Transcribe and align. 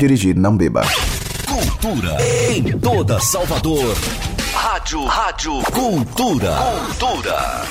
dirigir, 0.00 0.34
não 0.34 0.56
beba. 0.56 0.80
Cultura 1.46 2.16
em 2.48 2.78
toda 2.78 3.20
Salvador. 3.20 3.94
Rádio, 4.54 5.04
Rádio 5.04 5.52
Cultura. 5.70 6.56
Cultura. 6.86 7.62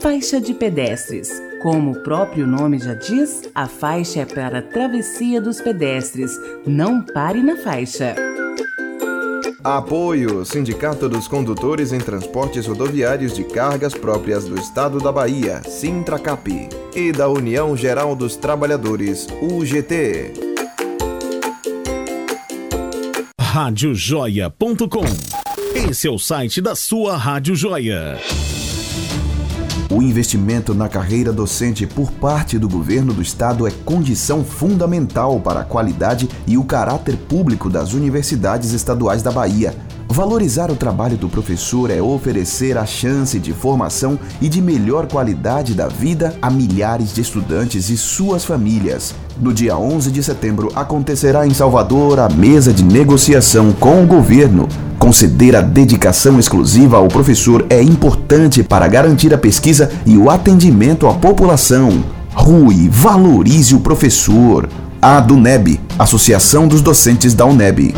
Faixa 0.00 0.38
de 0.38 0.52
pedestres. 0.52 1.30
Como 1.62 1.92
o 1.92 2.02
próprio 2.02 2.46
nome 2.46 2.78
já 2.78 2.92
diz, 2.92 3.48
a 3.54 3.66
faixa 3.66 4.20
é 4.20 4.26
para 4.26 4.58
a 4.58 4.62
travessia 4.62 5.40
dos 5.40 5.62
pedestres. 5.62 6.30
Não 6.66 7.00
pare 7.00 7.42
na 7.42 7.56
faixa. 7.56 8.14
Apoio 9.66 10.44
Sindicato 10.44 11.08
dos 11.08 11.26
Condutores 11.26 11.92
em 11.92 11.98
Transportes 11.98 12.68
Rodoviários 12.68 13.34
de 13.34 13.42
Cargas 13.42 13.94
Próprias 13.94 14.44
do 14.44 14.56
Estado 14.56 15.00
da 15.00 15.10
Bahia, 15.10 15.60
Sintracap, 15.64 16.68
e 16.94 17.10
da 17.10 17.28
União 17.28 17.76
Geral 17.76 18.14
dos 18.14 18.36
Trabalhadores, 18.36 19.26
UGT. 19.42 20.34
Radiojoia.com 23.40 25.04
Esse 25.90 26.06
é 26.06 26.10
o 26.12 26.18
site 26.18 26.60
da 26.60 26.76
sua 26.76 27.16
Rádio 27.16 27.56
Joia. 27.56 28.20
O 29.96 30.02
investimento 30.02 30.74
na 30.74 30.90
carreira 30.90 31.32
docente 31.32 31.86
por 31.86 32.12
parte 32.12 32.58
do 32.58 32.68
governo 32.68 33.14
do 33.14 33.22
estado 33.22 33.66
é 33.66 33.70
condição 33.70 34.44
fundamental 34.44 35.40
para 35.40 35.60
a 35.60 35.64
qualidade 35.64 36.28
e 36.46 36.58
o 36.58 36.64
caráter 36.64 37.16
público 37.16 37.70
das 37.70 37.94
universidades 37.94 38.72
estaduais 38.72 39.22
da 39.22 39.32
Bahia. 39.32 39.74
Valorizar 40.08 40.70
o 40.70 40.76
trabalho 40.76 41.16
do 41.16 41.28
professor 41.28 41.90
é 41.90 42.00
oferecer 42.00 42.78
a 42.78 42.86
chance 42.86 43.38
de 43.38 43.52
formação 43.52 44.18
e 44.40 44.48
de 44.48 44.62
melhor 44.62 45.06
qualidade 45.06 45.74
da 45.74 45.88
vida 45.88 46.34
a 46.40 46.48
milhares 46.48 47.12
de 47.12 47.20
estudantes 47.20 47.90
e 47.90 47.96
suas 47.96 48.44
famílias. 48.44 49.14
No 49.38 49.52
dia 49.52 49.76
11 49.76 50.10
de 50.10 50.22
setembro 50.22 50.70
acontecerá 50.74 51.46
em 51.46 51.52
Salvador 51.52 52.20
a 52.20 52.28
mesa 52.28 52.72
de 52.72 52.84
negociação 52.84 53.72
com 53.72 54.02
o 54.02 54.06
governo. 54.06 54.68
Conceder 54.98 55.54
a 55.54 55.60
dedicação 55.60 56.38
exclusiva 56.38 56.96
ao 56.96 57.08
professor 57.08 57.66
é 57.68 57.82
importante 57.82 58.62
para 58.62 58.88
garantir 58.88 59.34
a 59.34 59.38
pesquisa 59.38 59.90
e 60.06 60.16
o 60.16 60.30
atendimento 60.30 61.06
à 61.08 61.14
população. 61.14 62.02
Rui, 62.32 62.88
valorize 62.88 63.74
o 63.74 63.80
professor. 63.80 64.68
A 65.02 65.20
DUNEB, 65.20 65.80
Associação 65.98 66.66
dos 66.66 66.80
Docentes 66.80 67.34
da 67.34 67.44
UNEB. 67.44 67.94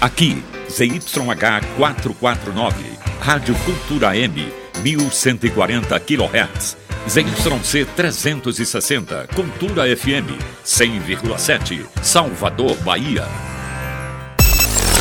Aqui, 0.00 0.42
ZYH 0.70 1.76
449, 1.76 2.74
Rádio 3.20 3.54
Cultura 3.66 4.16
M, 4.16 4.50
1140 4.82 6.00
kHz. 6.00 6.76
ZYC 7.06 7.86
360, 7.94 9.28
Cultura 9.34 9.84
FM 9.94 10.38
100,7, 10.64 11.84
Salvador, 12.00 12.76
Bahia. 12.78 13.26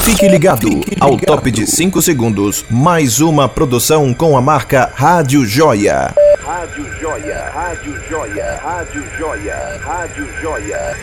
Fique 0.03 0.27
ligado 0.27 0.81
ao 0.99 1.15
top 1.15 1.49
de 1.49 1.65
5 1.65 2.01
segundos, 2.01 2.65
mais 2.69 3.21
uma 3.21 3.47
produção 3.47 4.13
com 4.13 4.35
a 4.35 4.41
marca 4.41 4.91
Rádio 4.93 5.45
Joia. 5.45 6.13
Rádio 6.43 6.83
Joia, 6.99 7.49
Rádio 7.53 8.03
Joia, 8.09 8.59
Rádio 8.61 9.03
Joia, 9.17 9.79
Rádio 9.81 10.27
Joia. 10.41 10.97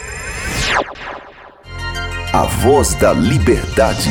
A 2.36 2.42
voz 2.44 2.92
da 2.96 3.14
liberdade. 3.14 4.10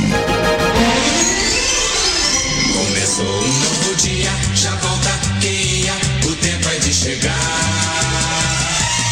Começou 2.73 3.23
um 3.23 3.53
novo 3.59 3.95
dia, 3.97 4.31
já 4.55 4.71
volta 4.77 5.11
quem 5.39 5.51
ia, 5.51 5.93
o 6.25 6.35
tempo 6.37 6.67
é 6.69 6.79
de 6.79 6.91
chegar. 6.91 7.35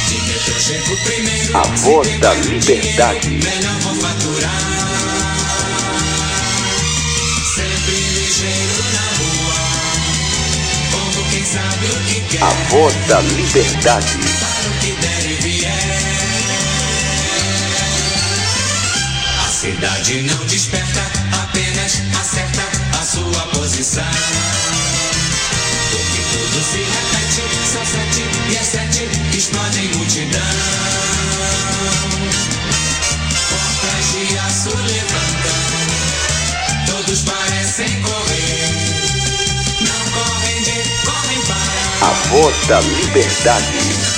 De 0.09 0.15
metrô 0.15 0.59
chego 0.59 0.97
primeiro, 1.05 1.55
A 1.57 1.61
voz 1.61 2.19
da 2.21 2.33
liberdade. 2.33 3.29
melhor 3.29 3.79
vou 3.81 3.95
faturar. 3.97 4.61
Sempre 7.53 7.95
ligeiro 7.95 8.83
na 8.93 9.05
rua, 9.19 9.61
povo 10.89 11.29
quem 11.29 11.45
sabe 11.45 11.85
o 11.85 11.99
que 12.07 12.19
quer, 12.35 12.41
A 12.41 12.49
voz 12.71 12.95
da 13.07 13.19
liberdade. 13.21 14.17
para 14.17 14.69
o 14.69 14.73
que 14.79 14.91
der 14.93 15.25
e 15.29 15.33
vier. 15.35 15.62
Cidade 19.63 20.23
não 20.23 20.45
desperta, 20.45 21.01
apenas 21.41 22.01
acerta 22.19 22.63
a 22.99 23.05
sua 23.05 23.47
posição. 23.53 24.03
Porque 25.89 26.21
tudo 26.33 26.61
se 26.61 26.79
repete, 26.79 27.43
são 27.71 27.85
sete 27.85 28.25
e 28.51 28.57
as 28.57 28.67
sete 28.67 29.07
explodem 29.33 29.87
multidão. 29.95 30.41
Portas 33.49 34.11
de 34.11 34.37
aço 34.39 34.69
levantam, 34.75 35.61
todos 36.85 37.21
parecem 37.21 38.01
correr. 38.01 38.67
Não 39.79 40.11
correm 40.11 40.61
de, 40.61 40.83
correm 41.05 41.41
para. 41.47 42.09
A 42.09 42.13
voz 42.27 42.67
da 42.67 42.81
liberdade. 42.81 44.12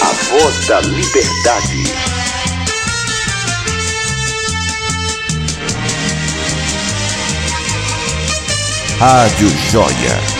A 0.00 0.12
voz 0.12 0.66
da 0.66 0.80
liberdade. 0.80 1.84
Rádio 8.98 9.48
Joia. 9.70 10.33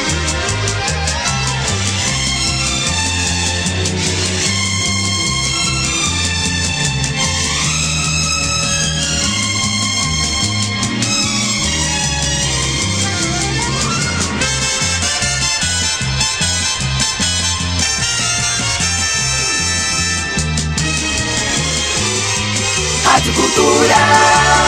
Rádio 23.25 23.33
Cultura. 23.41 24.64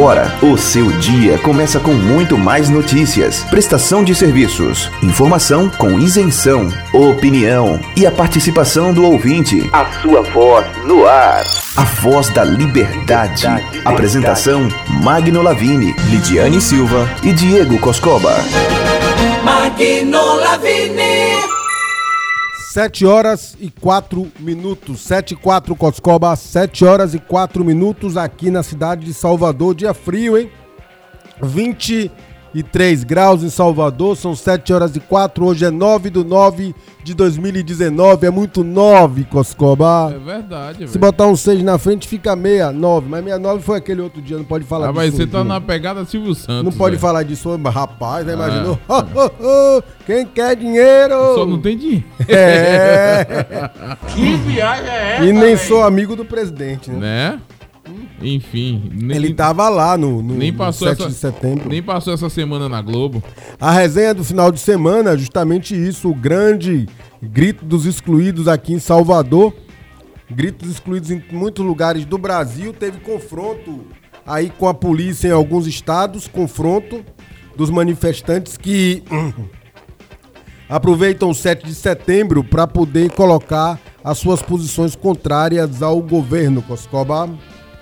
Agora, 0.00 0.34
o 0.40 0.56
seu 0.56 0.90
dia 0.92 1.36
começa 1.36 1.78
com 1.78 1.92
muito 1.92 2.38
mais 2.38 2.70
notícias, 2.70 3.44
prestação 3.50 4.02
de 4.02 4.14
serviços, 4.14 4.90
informação 5.02 5.68
com 5.68 6.00
isenção, 6.00 6.68
opinião 6.90 7.78
e 7.94 8.06
a 8.06 8.10
participação 8.10 8.94
do 8.94 9.04
ouvinte. 9.04 9.68
A 9.74 9.84
sua 10.00 10.22
voz 10.22 10.66
no 10.86 11.06
ar. 11.06 11.44
A 11.76 11.84
voz 11.84 12.30
da 12.30 12.42
liberdade. 12.42 13.46
Apresentação: 13.84 14.66
Magno 14.88 15.42
Lavini, 15.42 15.94
Lidiane 16.08 16.62
Silva 16.62 17.06
e 17.22 17.34
Diego 17.34 17.78
Coscoba. 17.78 18.34
Magno 19.44 20.36
Lavini. 20.36 21.59
7 22.72 23.04
horas 23.04 23.56
e 23.58 23.68
4 23.68 24.30
minutos. 24.38 25.00
7 25.00 25.34
e 25.34 25.36
4 25.36 25.74
Coscoba, 25.74 26.36
7 26.36 26.84
horas 26.84 27.14
e 27.14 27.18
4 27.18 27.64
minutos 27.64 28.16
aqui 28.16 28.48
na 28.48 28.62
cidade 28.62 29.06
de 29.06 29.12
Salvador. 29.12 29.74
Dia 29.74 29.92
frio, 29.92 30.38
hein? 30.38 30.48
20 31.42 32.12
e 32.54 32.62
3 32.62 33.04
graus 33.04 33.42
em 33.42 33.48
Salvador, 33.50 34.16
são 34.16 34.34
7 34.34 34.72
horas 34.72 34.96
e 34.96 35.00
4, 35.00 35.44
hoje 35.44 35.64
é 35.64 35.70
9 35.70 36.10
do 36.10 36.24
9 36.24 36.74
de 37.02 37.14
2019, 37.14 38.26
é 38.26 38.30
muito 38.30 38.62
9, 38.64 39.24
Coscoba. 39.24 40.12
É 40.14 40.18
verdade, 40.18 40.78
Se 40.80 40.84
velho. 40.86 40.98
botar 41.00 41.26
um 41.26 41.36
6 41.36 41.62
na 41.62 41.78
frente 41.78 42.06
fica 42.08 42.36
69, 42.36 43.06
mas 43.08 43.24
69 43.24 43.62
foi 43.62 43.78
aquele 43.78 44.00
outro 44.02 44.20
dia, 44.20 44.36
não 44.36 44.44
pode 44.44 44.64
falar 44.64 44.86
Ah, 44.86 44.92
disso. 44.92 44.96
mas 45.00 45.14
você 45.14 45.26
tá 45.26 45.42
na 45.44 45.60
pegada 45.60 46.04
Silvio 46.04 46.34
Santos. 46.34 46.64
Não 46.64 46.72
pode 46.72 46.98
falar 46.98 47.22
disso, 47.22 47.54
rapaz, 47.64 48.26
já 48.26 48.32
Ah. 48.32 48.34
imaginou? 48.34 48.78
Quem 50.06 50.26
quer 50.26 50.56
dinheiro? 50.56 51.14
Só 51.34 51.46
não 51.46 51.60
tem 51.60 51.76
dinheiro. 51.76 52.04
É. 52.28 53.26
Que 54.14 54.34
viagem 54.36 54.88
é 54.90 55.12
essa, 55.16 55.24
E 55.24 55.32
nem 55.32 55.40
velho? 55.56 55.58
sou 55.58 55.82
amigo 55.84 56.16
do 56.16 56.24
presidente, 56.24 56.90
né? 56.90 56.98
Né? 57.00 57.40
Enfim. 58.22 58.90
Nem, 58.92 59.16
Ele 59.16 59.34
tava 59.34 59.68
lá 59.68 59.96
no, 59.96 60.22
no, 60.22 60.34
nem 60.34 60.52
no 60.52 60.58
passou 60.58 60.88
7 60.88 61.00
essa, 61.00 61.10
de 61.10 61.16
setembro. 61.16 61.68
Nem 61.68 61.82
passou 61.82 62.12
essa 62.12 62.28
semana 62.28 62.68
na 62.68 62.82
Globo. 62.82 63.22
A 63.60 63.70
resenha 63.70 64.14
do 64.14 64.24
final 64.24 64.52
de 64.52 64.60
semana 64.60 65.12
é 65.12 65.16
justamente 65.16 65.74
isso, 65.74 66.10
o 66.10 66.14
grande 66.14 66.86
grito 67.22 67.64
dos 67.64 67.86
excluídos 67.86 68.48
aqui 68.48 68.72
em 68.72 68.78
Salvador. 68.78 69.54
Gritos 70.30 70.70
excluídos 70.70 71.10
em 71.10 71.22
muitos 71.32 71.64
lugares 71.64 72.04
do 72.04 72.16
Brasil. 72.16 72.72
Teve 72.72 73.00
confronto 73.00 73.80
aí 74.26 74.50
com 74.50 74.68
a 74.68 74.74
polícia 74.74 75.28
em 75.28 75.32
alguns 75.32 75.66
estados, 75.66 76.28
confronto 76.28 77.04
dos 77.56 77.68
manifestantes 77.68 78.56
que 78.56 79.02
aproveitam 80.68 81.30
o 81.30 81.34
7 81.34 81.66
de 81.66 81.74
setembro 81.74 82.44
para 82.44 82.66
poder 82.66 83.10
colocar 83.10 83.80
as 84.04 84.18
suas 84.18 84.40
posições 84.40 84.94
contrárias 84.94 85.82
ao 85.82 86.00
governo, 86.00 86.62
Coscoba. 86.62 87.28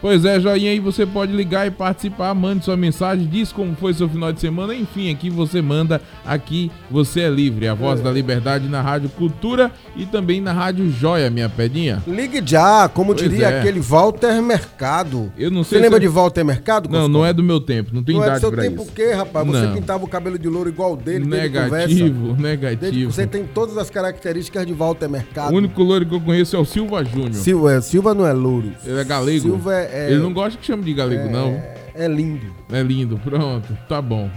Pois 0.00 0.24
é, 0.24 0.38
joinha 0.38 0.70
aí, 0.70 0.78
você 0.78 1.04
pode 1.04 1.32
ligar 1.32 1.66
e 1.66 1.72
participar, 1.72 2.32
mande 2.32 2.64
sua 2.64 2.76
mensagem, 2.76 3.26
diz 3.26 3.50
como 3.50 3.74
foi 3.74 3.92
seu 3.92 4.08
final 4.08 4.32
de 4.32 4.40
semana, 4.40 4.72
enfim, 4.72 5.10
aqui 5.12 5.28
você 5.28 5.60
manda, 5.60 6.00
aqui 6.24 6.70
você 6.88 7.22
é 7.22 7.28
livre. 7.28 7.66
A 7.66 7.74
voz 7.74 8.00
da 8.00 8.08
liberdade 8.12 8.68
na 8.68 8.80
Rádio 8.80 9.08
Cultura 9.10 9.72
e 9.96 10.06
também 10.06 10.40
na 10.40 10.52
Rádio 10.52 10.88
Joia, 10.90 11.28
minha 11.30 11.48
pedinha. 11.48 12.00
Ligue 12.06 12.40
já, 12.46 12.88
como 12.88 13.12
Pois 13.12 13.28
diria 13.28 13.48
é. 13.48 13.58
aquele 13.58 13.80
Walter 13.80 14.40
Mercado. 14.40 15.32
Eu 15.36 15.50
não 15.50 15.64
Você 15.64 15.70
sei 15.70 15.80
lembra 15.80 15.98
se- 15.98 16.02
de 16.02 16.08
Walter 16.08 16.44
Mercado? 16.44 16.88
Não, 16.88 17.08
não 17.08 17.26
é 17.26 17.32
do 17.32 17.42
meu 17.42 17.60
tempo, 17.60 17.90
não 17.92 18.02
tem 18.04 18.14
Não 18.14 18.22
é 18.22 18.26
do 18.26 18.28
idade 18.30 18.40
seu 18.40 18.52
pra 18.52 18.62
tempo 18.62 18.82
isso. 18.82 18.90
o 18.92 18.94
quê, 18.94 19.12
rapaz? 19.12 19.44
Você 19.48 19.66
Não. 19.66 19.74
pintava 19.74 20.04
o 20.04 20.08
cabelo 20.08 20.38
de 20.38 20.48
louro 20.48 20.68
igual 20.68 20.94
dele, 20.96 21.24
Negativo, 21.26 22.36
negativo. 22.40 23.10
Você 23.10 23.26
tem 23.26 23.44
todas 23.44 23.76
as 23.76 23.90
características 23.90 24.64
de 24.64 24.72
Walter 24.72 25.08
Mercado. 25.08 25.52
O 25.52 25.56
único 25.56 25.82
loiro 25.82 26.06
que 26.06 26.14
eu 26.14 26.20
conheço 26.20 26.54
é 26.54 26.58
o 26.58 26.64
Silva 26.64 27.04
Júnior. 27.04 27.34
Silva, 27.34 27.72
é, 27.74 27.80
Silva 27.80 28.14
não 28.14 28.26
é 28.26 28.32
louro. 28.32 28.70
Ele 28.86 29.00
é 29.00 29.04
galego. 29.04 29.40
Silva 29.40 29.74
é- 29.74 29.87
é- 29.90 30.10
Ele 30.10 30.20
não 30.20 30.32
gosta 30.32 30.58
que 30.58 30.66
chame 30.66 30.84
de 30.84 30.94
galego, 30.94 31.28
é- 31.28 31.30
não. 31.32 31.78
É 31.94 32.06
lindo. 32.06 32.54
É 32.70 32.80
lindo, 32.80 33.18
pronto, 33.18 33.76
tá 33.88 34.00
bom. 34.00 34.30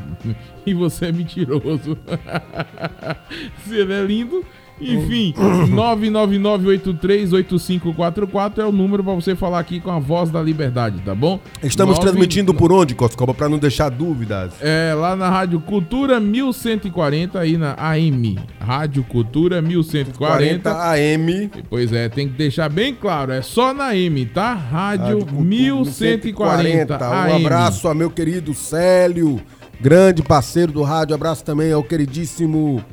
E 0.66 0.74
você 0.74 1.08
é 1.08 1.12
mentiroso. 1.12 1.96
Se 3.66 3.76
ele 3.76 3.94
é 3.94 4.04
lindo, 4.04 4.44
enfim, 4.82 5.34
999838544 5.70 8.60
é 8.60 8.66
o 8.66 8.72
número 8.72 9.04
pra 9.04 9.14
você 9.14 9.36
falar 9.36 9.60
aqui 9.60 9.80
com 9.80 9.92
a 9.92 10.00
voz 10.00 10.30
da 10.32 10.42
liberdade, 10.42 11.00
tá 11.02 11.14
bom? 11.14 11.40
Estamos 11.64 11.98
Nove- 11.98 12.08
transmitindo 12.10 12.54
por 12.54 12.72
onde, 12.72 12.96
Coscoba, 12.96 13.34
pra 13.34 13.48
não 13.48 13.58
deixar 13.58 13.90
dúvidas? 13.90 14.54
É, 14.62 14.94
lá 14.96 15.16
na 15.16 15.30
Rádio 15.30 15.60
Cultura 15.62 16.20
1140, 16.20 17.40
aí 17.40 17.58
na 17.58 17.76
AM. 17.78 18.38
Rádio 18.60 19.04
Cultura 19.04 19.62
1140. 19.62 20.18
40 20.18 20.92
AM. 20.92 21.52
Pois 21.70 21.92
é, 21.94 22.10
tem 22.10 22.28
que 22.28 22.34
deixar 22.36 22.70
bem 22.70 22.94
claro, 22.94 23.32
é 23.32 23.42
só 23.42 23.74
na 23.74 23.90
AM, 23.90 24.26
tá? 24.26 24.54
Rádio, 24.54 25.06
Rádio 25.06 25.20
Cultura 25.26 25.42
1140 25.44 27.00
Um 27.00 27.04
AM. 27.14 27.46
abraço 27.46 27.88
ao 27.88 27.96
meu 27.96 28.10
querido 28.10 28.54
Célio, 28.54 29.40
grande 29.80 30.22
parceiro 30.22 30.72
do 30.72 30.82
rádio. 30.84 31.16
Abraço 31.16 31.44
também 31.44 31.72
ao 31.72 31.84
queridíssimo 31.84 32.84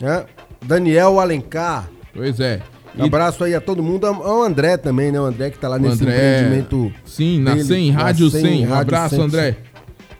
né, 0.00 0.24
Daniel 0.64 1.20
Alencar. 1.20 1.88
Pois 2.14 2.38
é. 2.40 2.60
E- 2.96 3.02
Abraço 3.02 3.42
aí 3.42 3.54
a 3.54 3.60
todo 3.60 3.82
mundo, 3.82 4.06
ao 4.06 4.22
ao 4.22 4.42
André 4.42 4.76
também, 4.76 5.10
né? 5.10 5.20
O 5.20 5.24
André 5.24 5.50
que 5.50 5.58
tá 5.58 5.68
lá 5.68 5.78
nesse 5.78 6.02
André, 6.04 6.14
empreendimento. 6.38 6.92
Sim, 7.04 7.40
na 7.40 7.52
dele, 7.54 7.64
100, 7.64 7.92
na 7.92 8.02
Rádio 8.02 8.30
100, 8.30 8.40
100. 8.40 8.66
Um 8.68 8.74
abraço, 8.74 9.14
100. 9.16 9.24
André. 9.24 9.56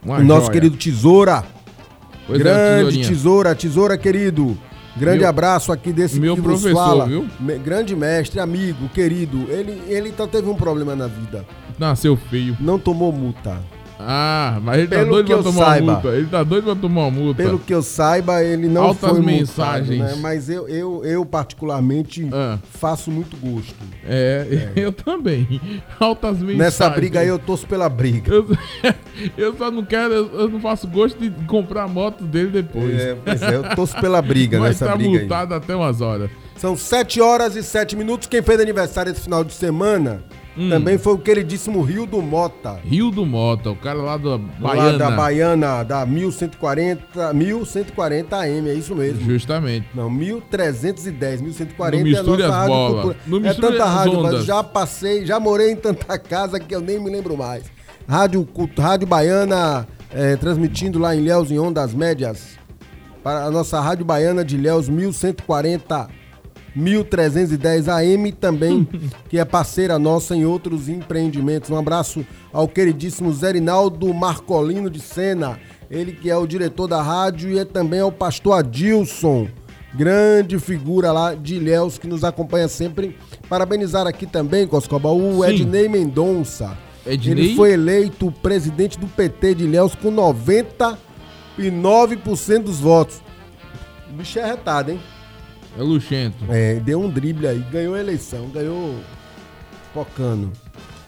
Uma 0.05 0.19
O 0.19 0.25
nosso 0.25 0.41
joia. 0.47 0.53
querido 0.53 0.77
Tesoura. 0.77 1.45
Pois 2.27 2.41
é, 2.41 2.43
grande 2.43 2.77
Tesourinha. 2.77 3.09
Tesoura, 3.09 3.55
Tesoura 3.55 3.99
querido. 3.99 4.59
Grande 4.97 5.21
Meu- 5.21 5.29
abraço 5.29 5.73
aqui 5.73 5.93
desse 5.93 6.21
meu 6.21 6.37
que 6.37 6.43
professor, 6.43 6.73
fala. 6.75 7.07
viu? 7.07 7.27
Grande 7.65 7.97
mestre, 7.97 8.39
amigo, 8.41 8.89
querido. 8.91 9.45
Ele, 9.51 9.81
ele 9.89 10.09
então 10.09 10.27
teve 10.29 10.49
um 10.49 10.55
problema 10.55 10.95
na 10.95 11.07
vida. 11.09 11.45
Nasceu 11.79 12.17
feio. 12.17 12.57
Não 12.61 12.79
tomou 12.79 13.13
multa. 13.13 13.59
Ah, 13.99 14.59
mas 14.63 14.79
ele 14.79 14.89
tá 14.89 14.97
Pelo 14.97 15.11
doido 15.11 15.27
que 15.27 15.35
pra 15.35 15.43
tomar 15.43 15.65
saiba. 15.67 15.85
uma 15.85 15.93
multa. 15.95 16.09
Ele 16.17 16.27
tá 16.27 16.43
doido 16.43 16.65
pra 16.65 16.75
tomar 16.75 17.01
uma 17.03 17.11
multa. 17.11 17.43
Pelo 17.43 17.59
que 17.59 17.73
eu 17.73 17.83
saiba, 17.83 18.43
ele 18.43 18.67
não 18.69 18.83
Altas 18.83 19.01
foi 19.11 19.21
multado, 19.21 19.27
mensagens. 19.27 19.99
né? 20.01 20.15
Mas 20.21 20.51
eu, 20.51 20.69
eu, 20.69 21.05
eu 21.05 21.25
particularmente, 21.25 22.29
faço 22.71 23.11
muito 23.11 23.37
gosto. 23.37 23.75
É, 24.05 24.71
eu 24.77 24.93
também. 24.93 25.61
Altas 26.01 26.39
mensagens. 26.39 26.59
Nessa 26.59 26.91
briga 26.91 27.21
aí 27.21 27.29
eu 27.29 27.39
torço 27.39 27.67
pela 27.67 27.89
briga. 27.89 28.33
Eu, 28.35 28.47
eu 29.39 29.57
só 29.57 29.71
não 29.71 29.85
quero, 29.85 30.13
eu, 30.13 30.41
eu 30.41 30.49
não 30.49 30.61
faço 30.61 30.89
gosto 30.89 31.19
de 31.19 31.31
comprar 31.47 31.85
a 31.85 31.89
moto 31.89 32.25
dele 32.25 32.51
depois. 32.51 32.99
É, 33.01 33.17
pois 33.25 33.43
é, 33.43 33.55
eu 33.55 33.63
torço 33.77 33.97
pela 34.01 34.21
briga 34.21 34.59
Vai 34.61 34.69
nessa 34.71 34.85
estar 34.87 34.97
briga 34.97 35.13
aí. 35.13 35.19
multado 35.21 35.55
até 35.55 35.75
umas 35.75 36.01
horas. 36.01 36.31
São 36.57 36.77
7 36.77 37.21
horas 37.21 37.57
e 37.57 37.63
7 37.63 37.97
minutos. 37.97 38.27
Quem 38.29 38.43
fez 38.43 38.61
aniversário 38.61 39.11
esse 39.13 39.21
final 39.21 39.43
de 39.45 39.53
semana 39.53 40.23
Hum. 40.57 40.71
também 40.71 40.97
foi 40.97 41.15
o 41.15 41.19
queridíssimo 41.19 41.83
Rio 41.83 42.07
do 42.07 42.23
Mota. 42.23 42.79
Rio 42.85 43.11
do 43.11 43.27
Mota, 43.27 43.71
o 43.71 43.77
cara 43.77 43.99
lá 44.01 44.17
da 44.17 44.31
Lá 44.31 44.39
Baiana. 44.61 44.99
da 44.99 45.11
Baiana, 45.11 45.83
da 45.83 46.07
1140, 46.07 47.33
1140 47.33 48.37
AM, 48.37 48.69
é 48.69 48.75
isso 48.75 48.95
mesmo. 48.95 49.21
Justamente. 49.23 49.87
Não, 49.95 50.09
1310, 50.09 51.41
1140 51.41 52.05
Não 52.05 52.11
é 52.11 52.19
a 52.19 52.23
nossa 52.23 52.45
as 52.45 52.51
rádio. 52.55 53.17
Não 53.27 53.47
é 53.47 53.55
tanta 53.55 53.85
rádio, 53.85 54.23
mas 54.23 54.45
já 54.45 54.63
passei, 54.63 55.27
já 55.27 55.41
morei 55.41 55.73
em 55.73 55.77
tanta 55.77 56.19
casa 56.19 56.61
que 56.61 56.75
eu 56.75 56.81
nem 56.81 57.01
me 57.01 57.11
lembro 57.11 57.37
mais. 57.37 57.65
Rádio, 58.09 58.47
rádio 58.79 59.07
Baiana, 59.07 59.89
é, 60.13 60.37
transmitindo 60.37 60.99
lá 60.99 61.17
em 61.17 61.23
Léus, 61.23 61.51
em 61.51 61.59
Ondas 61.59 61.95
Médias, 61.95 62.59
para 63.23 63.45
a 63.45 63.51
nossa 63.51 63.81
Rádio 63.81 64.05
Baiana 64.05 64.45
de 64.45 64.57
Léus, 64.57 64.89
1140 64.89 66.09
1310 66.75 67.89
AM 67.89 68.33
também, 68.33 68.89
que 69.29 69.39
é 69.39 69.45
parceira 69.45 69.99
nossa 69.99 70.35
em 70.35 70.45
outros 70.45 70.89
empreendimentos. 70.89 71.71
Um 71.71 71.79
abraço 71.79 72.27
ao 72.53 72.67
queridíssimo 72.67 73.33
Zerinaldo 73.33 74.13
Marcolino 74.13 74.91
de 74.91 75.01
Sena, 75.01 75.59
ele 75.91 76.13
que 76.13 76.31
é 76.31 76.37
o 76.37 76.47
diretor 76.47 76.87
da 76.87 77.03
rádio 77.03 77.51
e 77.51 77.59
é 77.59 77.65
também 77.65 78.01
ao 78.01 78.11
pastor 78.11 78.59
Adilson, 78.59 79.47
grande 79.95 80.59
figura 80.59 81.13
lá 81.13 81.35
de 81.35 81.57
Ilhéus 81.57 81.99
que 81.99 82.07
nos 82.07 82.25
acompanha 82.25 82.69
sempre. 82.69 83.17
Parabenizar 83.49 84.07
aqui 84.07 84.27
também, 84.27 84.67
Coscoba, 84.67 85.11
o 85.11 85.45
Sim. 85.45 85.51
Ednei 85.51 85.89
Mendonça. 85.89 86.77
Ednei? 87.07 87.47
Ele 87.47 87.55
foi 87.55 87.73
eleito 87.73 88.33
presidente 88.43 88.99
do 88.99 89.07
PT 89.07 89.57
de 89.57 89.65
Ilhéus 89.65 89.95
com 89.95 90.11
99% 90.11 92.63
dos 92.63 92.81
votos. 92.81 93.23
O 94.11 94.15
bicho 94.15 94.39
é 94.39 94.47
retado, 94.47 94.91
hein? 94.91 94.99
É 95.77 95.83
luxento. 95.83 96.45
É, 96.49 96.77
deu 96.77 97.01
um 97.01 97.09
drible 97.09 97.47
aí, 97.47 97.59
ganhou 97.71 97.95
a 97.95 98.01
eleição, 98.01 98.49
ganhou 98.49 98.95
focando. 99.93 100.53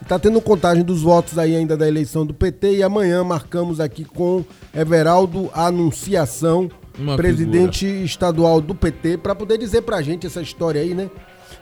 Tá 0.07 0.17
tendo 0.17 0.39
contagem 0.39 0.83
dos 0.83 1.01
votos 1.01 1.37
aí 1.37 1.55
ainda 1.55 1.75
da 1.75 1.87
eleição 1.87 2.25
do 2.25 2.33
PT 2.33 2.77
e 2.77 2.83
amanhã 2.83 3.23
marcamos 3.23 3.79
aqui 3.79 4.05
com 4.05 4.43
Everaldo 4.73 5.49
Anunciação, 5.53 6.69
Uma 6.97 7.17
presidente 7.17 7.85
estadual 7.85 8.61
do 8.61 8.73
PT, 8.73 9.17
para 9.17 9.35
poder 9.35 9.57
dizer 9.57 9.81
pra 9.81 10.01
gente 10.01 10.25
essa 10.25 10.41
história 10.41 10.81
aí, 10.81 10.93
né? 10.93 11.09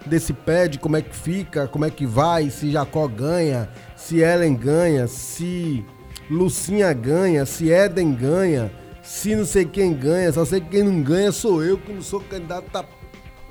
Desse 0.06 0.34
pé, 0.34 0.70
como 0.80 0.96
é 0.96 1.02
que 1.02 1.16
fica, 1.16 1.68
como 1.68 1.86
é 1.86 1.90
que 1.90 2.06
vai, 2.06 2.52
se 2.52 2.70
Jacó 2.70 3.08
ganha, 3.08 3.68
se 3.96 4.20
Ellen 4.20 4.54
ganha, 4.54 5.08
se 5.08 5.84
Lucinha 6.30 6.94
ganha, 6.94 7.46
se 7.46 7.70
Eden 7.70 8.14
ganha, 8.14 8.72
se 9.02 9.36
não 9.36 9.46
sei 9.46 9.66
quem 9.66 9.94
ganha, 9.94 10.32
só 10.32 10.46
sei 10.46 10.60
que 10.60 10.70
quem 10.70 10.84
não 10.84 11.02
ganha 11.02 11.32
sou 11.32 11.64
eu, 11.64 11.78
que 11.78 11.92
não 11.92 12.02
sou 12.02 12.20
candidato 12.20 12.76
a 12.76 12.84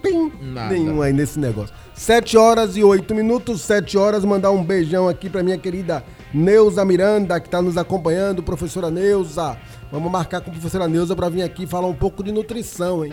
pim 0.05 0.31
Nada. 0.53 0.73
nenhum 0.73 1.01
aí 1.03 1.13
nesse 1.13 1.39
negócio. 1.39 1.75
7 1.95 2.37
horas 2.37 2.77
e 2.77 2.85
8 2.85 3.15
minutos, 3.15 3.61
7 3.63 3.97
horas, 3.99 4.25
mandar 4.25 4.51
um 4.51 4.63
beijão 4.63 5.09
aqui 5.09 5.29
pra 5.31 5.43
minha 5.43 5.59
querida 5.59 6.05
Neuza 6.33 6.85
Miranda, 6.85 7.41
que 7.41 7.49
tá 7.49 7.63
nos 7.63 7.77
acompanhando, 7.77 8.43
professora 8.43 8.91
Neuza. 8.91 9.57
Vamos 9.91 10.11
marcar 10.11 10.41
com 10.41 10.51
a 10.51 10.53
professora 10.53 10.87
Neuza 10.89 11.15
pra 11.17 11.29
vir 11.29 11.43
aqui 11.43 11.67
falar 11.67 11.87
um 11.89 11.95
pouco 11.95 12.23
de 12.23 12.31
nutrição, 12.33 13.05
hein? 13.05 13.13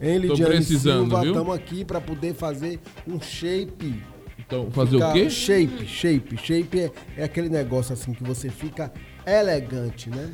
Hein, 0.00 0.18
Lidiane 0.18 0.54
precisando, 0.56 1.00
Silva, 1.08 1.20
viu? 1.22 1.32
estamos 1.32 1.54
aqui 1.54 1.84
pra 1.84 2.00
poder 2.00 2.34
fazer 2.34 2.80
um 3.06 3.20
shape. 3.20 4.02
Então, 4.38 4.70
fazer 4.70 4.92
Ficar- 4.96 5.10
o 5.10 5.12
quê? 5.12 5.28
Shape, 5.30 5.86
shape. 5.86 6.36
Shape 6.38 6.80
é, 6.80 6.90
é 7.18 7.24
aquele 7.24 7.48
negócio 7.48 7.92
assim 7.92 8.12
que 8.14 8.24
você 8.24 8.48
fica 8.48 8.90
elegante, 9.26 10.08
né? 10.08 10.30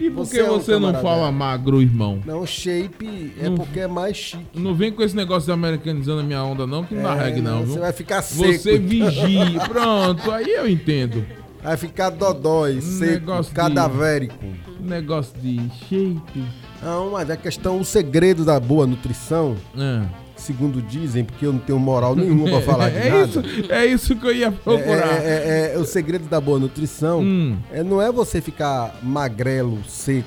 E 0.00 0.08
por 0.10 0.24
Você 0.24 0.36
que 0.36 0.40
é 0.40 0.50
um 0.50 0.54
você 0.60 0.78
não 0.78 0.94
fala 0.94 1.30
magro, 1.32 1.82
irmão? 1.82 2.20
Não, 2.24 2.46
shape 2.46 3.32
é 3.40 3.48
Não- 3.48 3.56
porque 3.56 3.80
é 3.80 3.86
mais 3.88 4.16
chique. 4.16 4.44
Não 4.54 4.74
vem 4.74 4.92
com 4.92 5.02
esse 5.02 5.16
negócio 5.16 5.46
de 5.46 5.52
americanizando 5.52 6.20
a 6.20 6.22
minha 6.22 6.42
onda, 6.42 6.66
não, 6.66 6.84
que 6.84 6.94
não 6.94 7.02
dá 7.02 7.16
É, 7.16 7.24
reggae, 7.24 7.40
não, 7.40 7.64
viu? 7.64 7.74
você 7.74 7.78
vai 7.80 7.92
ficar 7.92 8.22
seco. 8.22 8.52
Você 8.52 8.78
vigia. 8.78 9.60
Pronto, 9.68 10.30
aí 10.30 10.48
eu 10.50 10.68
entendo. 10.68 11.24
Vai 11.62 11.76
ficar 11.76 12.10
dodói, 12.10 12.80
seco, 12.80 13.10
negócio 13.12 13.50
de- 13.50 13.56
cadavérico. 13.56 14.44
Negócio 14.80 15.36
de 15.40 15.56
shape. 15.88 16.44
Não, 16.80 17.10
mas 17.10 17.28
a 17.28 17.36
questão, 17.36 17.80
o 17.80 17.84
segredo 17.84 18.44
da 18.44 18.60
boa 18.60 18.86
nutrição, 18.86 19.56
Ah. 19.76 20.04
Segundo 20.38 20.80
dizem, 20.80 21.24
porque 21.24 21.44
eu 21.46 21.52
não 21.52 21.60
tenho 21.60 21.78
moral 21.78 22.14
nenhuma 22.16 22.48
pra 22.48 22.60
falar 22.62 22.90
de 22.90 22.96
é, 22.98 23.10
nada. 23.10 23.24
isso, 23.26 23.42
é 23.72 23.86
isso 23.86 24.16
que 24.16 24.26
eu 24.26 24.34
ia 24.34 24.50
procurar. 24.52 25.22
É, 25.22 25.70
é- 25.70 25.72
é- 25.74 25.78
o 25.78 25.84
segredo 25.84 26.26
da 26.28 26.40
boa 26.40 26.58
nutrição 26.58 27.20
Hum. 27.20 27.56
é, 27.72 27.82
não 27.82 28.00
é 28.00 28.10
você 28.12 28.40
ficar 28.40 28.94
magrelo, 29.02 29.82
seco, 29.84 30.26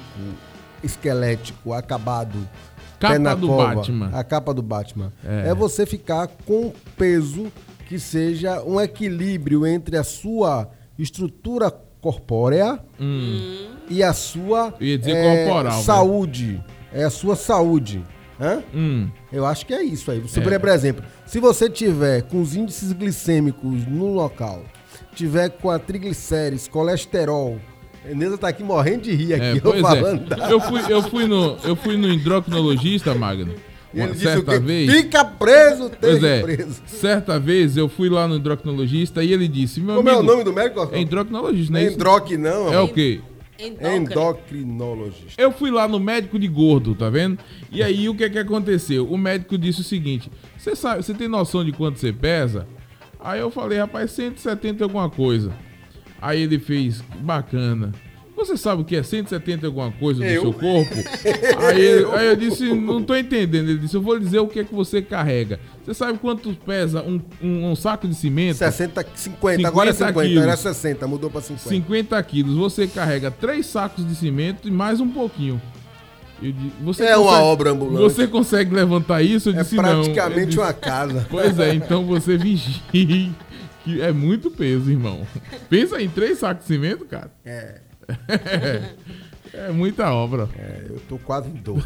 esquelético, 0.83 1.73
acabado. 1.73 2.37
Capa 2.99 3.13
pé 3.13 3.19
na 3.19 3.33
do 3.33 3.47
cova, 3.47 3.75
Batman. 3.75 4.09
A 4.13 4.23
capa 4.23 4.53
do 4.53 4.61
Batman. 4.61 5.11
É. 5.25 5.49
É. 5.49 5.53
você 5.55 5.85
ficar 5.85 6.27
com 6.45 6.71
peso 6.97 7.51
que 7.87 7.97
seja 7.99 8.61
um 8.63 8.79
equilíbrio 8.79 9.65
entre 9.65 9.97
a 9.97 10.03
sua 10.03 10.69
estrutura 10.99 11.71
corpórea 11.99 12.79
e 13.89 14.03
a 14.03 14.13
sua 14.13 14.67
Hum. 14.67 14.73
É, 14.79 14.97
velho. 15.45 15.71
saúde. 15.83 16.63
É 16.93 17.03
a 17.03 17.09
sua 17.09 17.35
saúde. 17.35 18.03
Hã? 18.41 18.63
Hum. 18.73 19.07
Eu 19.31 19.45
acho 19.45 19.65
que 19.65 19.73
é 19.73 19.83
isso 19.83 20.09
aí. 20.09 20.19
Você, 20.19 20.39
É. 20.39 20.59
por 20.59 20.69
exemplo, 20.69 21.03
se 21.25 21.39
você 21.39 21.69
tiver 21.69 22.23
com 22.23 22.41
os 22.41 22.55
índices 22.55 22.91
glicêmicos 22.91 23.85
no 23.87 24.13
local, 24.13 24.63
tiver 25.13 25.49
com 25.49 25.69
a 25.69 25.77
triglicérides, 25.77 26.67
colesterol, 26.67 27.59
a 28.09 28.15
Neuza 28.15 28.37
tá 28.39 28.47
aqui 28.47 28.63
morrendo 28.63 29.03
de 29.03 29.11
rir 29.13 29.35
aqui, 29.35 29.43
É, 29.43 29.61
eu 29.63 29.81
falando. 29.81 30.33
é. 30.33 30.51
Eu 30.51 30.59
fui, 30.59 30.81
eu 30.89 31.03
fui 31.03 31.27
no, 31.27 31.57
eu 31.63 31.75
fui 31.75 31.95
no 31.97 32.09
endocrinologista, 32.11 33.13
Magno. 33.13 33.53
E 33.93 33.99
Uma 33.99 34.07
ele 34.07 34.15
certa 34.19 34.57
vez. 34.57 34.89
Fica 34.89 35.25
preso, 35.25 35.91
Pois 35.99 36.23
é. 36.23 36.41
preso. 36.41 36.81
Certa 36.87 37.37
vez 37.37 37.75
eu 37.75 37.89
fui 37.89 38.09
lá 38.09 38.25
no 38.25 38.37
endocrinologista 38.37 39.21
e 39.21 39.33
ele 39.33 39.49
disse: 39.49 39.81
Meu 39.81 39.97
Como 39.97 40.07
é 40.09 40.13
o 40.13 40.19
amigo, 40.19 40.31
nome 40.31 40.43
do 40.45 40.53
médico? 40.53 40.87
É 40.93 40.99
endocrinologista, 41.01 41.73
né? 41.73 41.83
é 41.83 41.91
endroque, 41.91 42.37
não. 42.37 42.73
É 42.73 42.79
o 42.79 42.87
quê? 42.87 43.19
Endocrinologista. 43.67 45.41
Eu 45.41 45.51
fui 45.51 45.71
lá 45.71 45.87
no 45.87 45.99
médico 45.99 46.39
de 46.39 46.47
gordo, 46.47 46.95
tá 46.95 47.09
vendo? 47.09 47.39
E 47.71 47.83
aí 47.83 48.09
o 48.09 48.15
que 48.15 48.29
que 48.29 48.39
aconteceu? 48.39 49.07
O 49.07 49.17
médico 49.17 49.57
disse 49.57 49.81
o 49.81 49.83
seguinte: 49.83 50.31
Você 50.57 50.75
sabe, 50.75 51.03
você 51.03 51.13
tem 51.13 51.27
noção 51.27 51.63
de 51.63 51.71
quanto 51.71 51.99
você 51.99 52.11
pesa? 52.11 52.67
Aí 53.23 53.39
eu 53.39 53.51
falei, 53.51 53.77
rapaz, 53.77 54.11
170 54.11 54.81
e 54.81 54.83
alguma 54.83 55.09
coisa. 55.09 55.53
Aí 56.19 56.41
ele 56.41 56.57
fez, 56.57 57.01
bacana. 57.19 57.91
Você 58.41 58.57
sabe 58.57 58.81
o 58.81 58.85
que 58.85 58.95
é 58.95 59.03
170 59.03 59.65
e 59.65 59.67
alguma 59.67 59.91
coisa 59.91 60.25
Eu? 60.25 60.43
do 60.45 60.51
seu 60.51 60.53
corpo? 60.59 60.93
Aí, 61.67 61.79
ele- 61.81 62.05
aí 62.11 62.27
eu 62.27 62.35
disse, 62.35 62.73
não 62.73 63.03
tô 63.03 63.15
entendendo. 63.15 63.69
Ele 63.69 63.77
disse, 63.77 63.95
eu 63.95 64.01
vou 64.01 64.17
dizer 64.19 64.39
o 64.39 64.47
que 64.47 64.59
é 64.59 64.63
que 64.63 64.73
você 64.73 65.01
carrega. 65.01 65.59
Você 65.85 65.93
sabe 65.93 66.17
quanto 66.17 66.51
pesa 66.65 67.03
um, 67.03 67.21
um- 67.41 67.71
um 67.71 67.75
saco 67.75 68.07
de 68.07 68.15
cimento? 68.15 68.57
60, 68.57 69.05
50, 69.15 69.67
agora 69.67 69.91
é 69.91 69.93
50, 69.93 70.21
quilos. 70.27 70.43
era 70.43 70.57
60, 70.57 71.07
mudou 71.07 71.29
pra 71.29 71.39
50. 71.41 71.69
50 71.69 72.23
quilos. 72.23 72.55
Você 72.55 72.87
carrega 72.87 73.29
três 73.29 73.67
sacos 73.67 74.07
de 74.07 74.15
cimento 74.15 74.67
e 74.67 74.71
mais 74.71 74.99
um 74.99 75.07
pouquinho. 75.09 75.61
Eu 76.41 76.53
você 76.81 77.03
É 77.05 77.15
uma 77.15 77.39
obra 77.43 77.69
ambulante. 77.69 78.01
Você 78.01 78.25
consegue 78.27 78.73
levantar 78.73 79.21
isso? 79.21 79.49
Eu 79.51 79.59
É 79.59 79.61
disse 79.61 79.75
não. 79.75 79.83
praticamente 79.83 80.39
Eu 80.39 80.45
disse, 80.47 80.59
uma 80.59 80.73
casa. 80.73 81.27
Pois 81.29 81.59
é, 81.59 81.75
então 81.75 82.05
você 82.05 82.37
vigie. 82.37 82.81
Que 83.83 83.99
é 83.99 84.11
muito 84.11 84.51
peso, 84.51 84.91
irmão. 84.91 85.25
Pensa 85.67 85.99
em 85.99 86.07
três 86.07 86.37
sacos 86.37 86.65
de 86.67 86.71
cimento, 86.71 87.03
cara. 87.05 87.31
É. 87.43 87.79
É 89.53 89.69
muita 89.69 90.09
obra. 90.13 90.47
É, 90.57 90.85
eu 90.91 90.99
tô 91.09 91.17
quase 91.17 91.49
em 91.49 91.55
dois. 91.55 91.83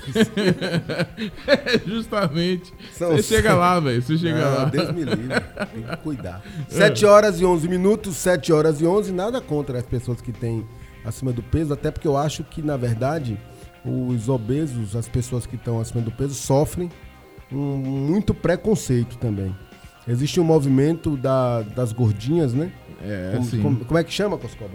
É, 1.47 1.79
justamente. 1.87 2.71
São 2.93 3.11
você 3.11 3.23
chega 3.23 3.55
lá, 3.55 3.79
velho. 3.79 4.03
Você 4.03 4.17
chega 4.19 4.39
Não, 4.39 4.55
lá. 4.57 4.65
Deus 4.65 4.91
me 4.91 5.03
livre. 5.03 5.27
Tem 5.73 5.81
que 5.83 5.97
cuidar. 5.97 6.43
7 6.69 7.05
horas 7.07 7.39
e 7.41 7.45
11 7.45 7.67
minutos, 7.67 8.17
7 8.17 8.53
horas 8.53 8.81
e 8.81 8.85
11. 8.85 9.11
Nada 9.11 9.41
contra 9.41 9.79
as 9.79 9.85
pessoas 9.85 10.21
que 10.21 10.31
têm 10.31 10.63
acima 11.03 11.31
do 11.31 11.41
peso, 11.41 11.73
até 11.73 11.89
porque 11.89 12.07
eu 12.07 12.15
acho 12.15 12.43
que, 12.43 12.61
na 12.61 12.77
verdade, 12.77 13.35
os 13.83 14.29
obesos, 14.29 14.95
as 14.95 15.07
pessoas 15.07 15.47
que 15.47 15.55
estão 15.55 15.79
acima 15.79 16.01
do 16.03 16.11
peso, 16.11 16.35
sofrem 16.35 16.91
um, 17.51 17.57
muito 17.77 18.31
preconceito 18.31 19.17
também. 19.17 19.55
Existe 20.07 20.39
um 20.39 20.43
movimento 20.43 21.17
da- 21.17 21.61
das 21.63 21.91
gordinhas, 21.91 22.53
né? 22.53 22.71
É, 23.01 23.31
como, 23.33 23.45
sim. 23.49 23.61
como- 23.61 23.85
como 23.85 23.97
é 23.99 24.03
que 24.03 24.11
chama, 24.13 24.37
Coscoba? 24.37 24.73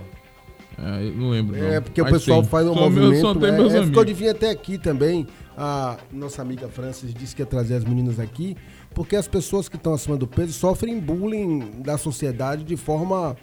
É, 0.78 1.06
eu 1.06 1.14
não 1.14 1.30
lembro. 1.30 1.56
É 1.56 1.76
não. 1.76 1.82
porque 1.82 2.00
o 2.00 2.04
Mas 2.04 2.12
pessoal 2.12 2.40
tem. 2.40 2.50
faz 2.50 2.66
um 2.66 2.74
Só 2.74 2.80
movimento. 2.80 3.20
Só 3.20 3.34
tem 3.34 3.50
é, 3.50 3.78
é, 3.78 3.84
ficou 3.84 4.04
de 4.04 4.14
vir 4.14 4.28
até 4.28 4.50
aqui 4.50 4.78
também. 4.78 5.26
A 5.56 5.98
nossa 6.12 6.40
amiga 6.40 6.68
Francis 6.68 7.12
disse 7.12 7.36
que 7.36 7.42
ia 7.42 7.46
trazer 7.46 7.74
as 7.74 7.84
meninas 7.84 8.18
aqui, 8.18 8.56
porque 8.94 9.14
as 9.14 9.28
pessoas 9.28 9.68
que 9.68 9.76
estão 9.76 9.92
acima 9.92 10.16
do 10.16 10.26
peso 10.26 10.52
sofrem 10.52 10.98
bullying 10.98 11.82
da 11.82 11.98
sociedade 11.98 12.64
de 12.64 12.76
forma 12.76 13.36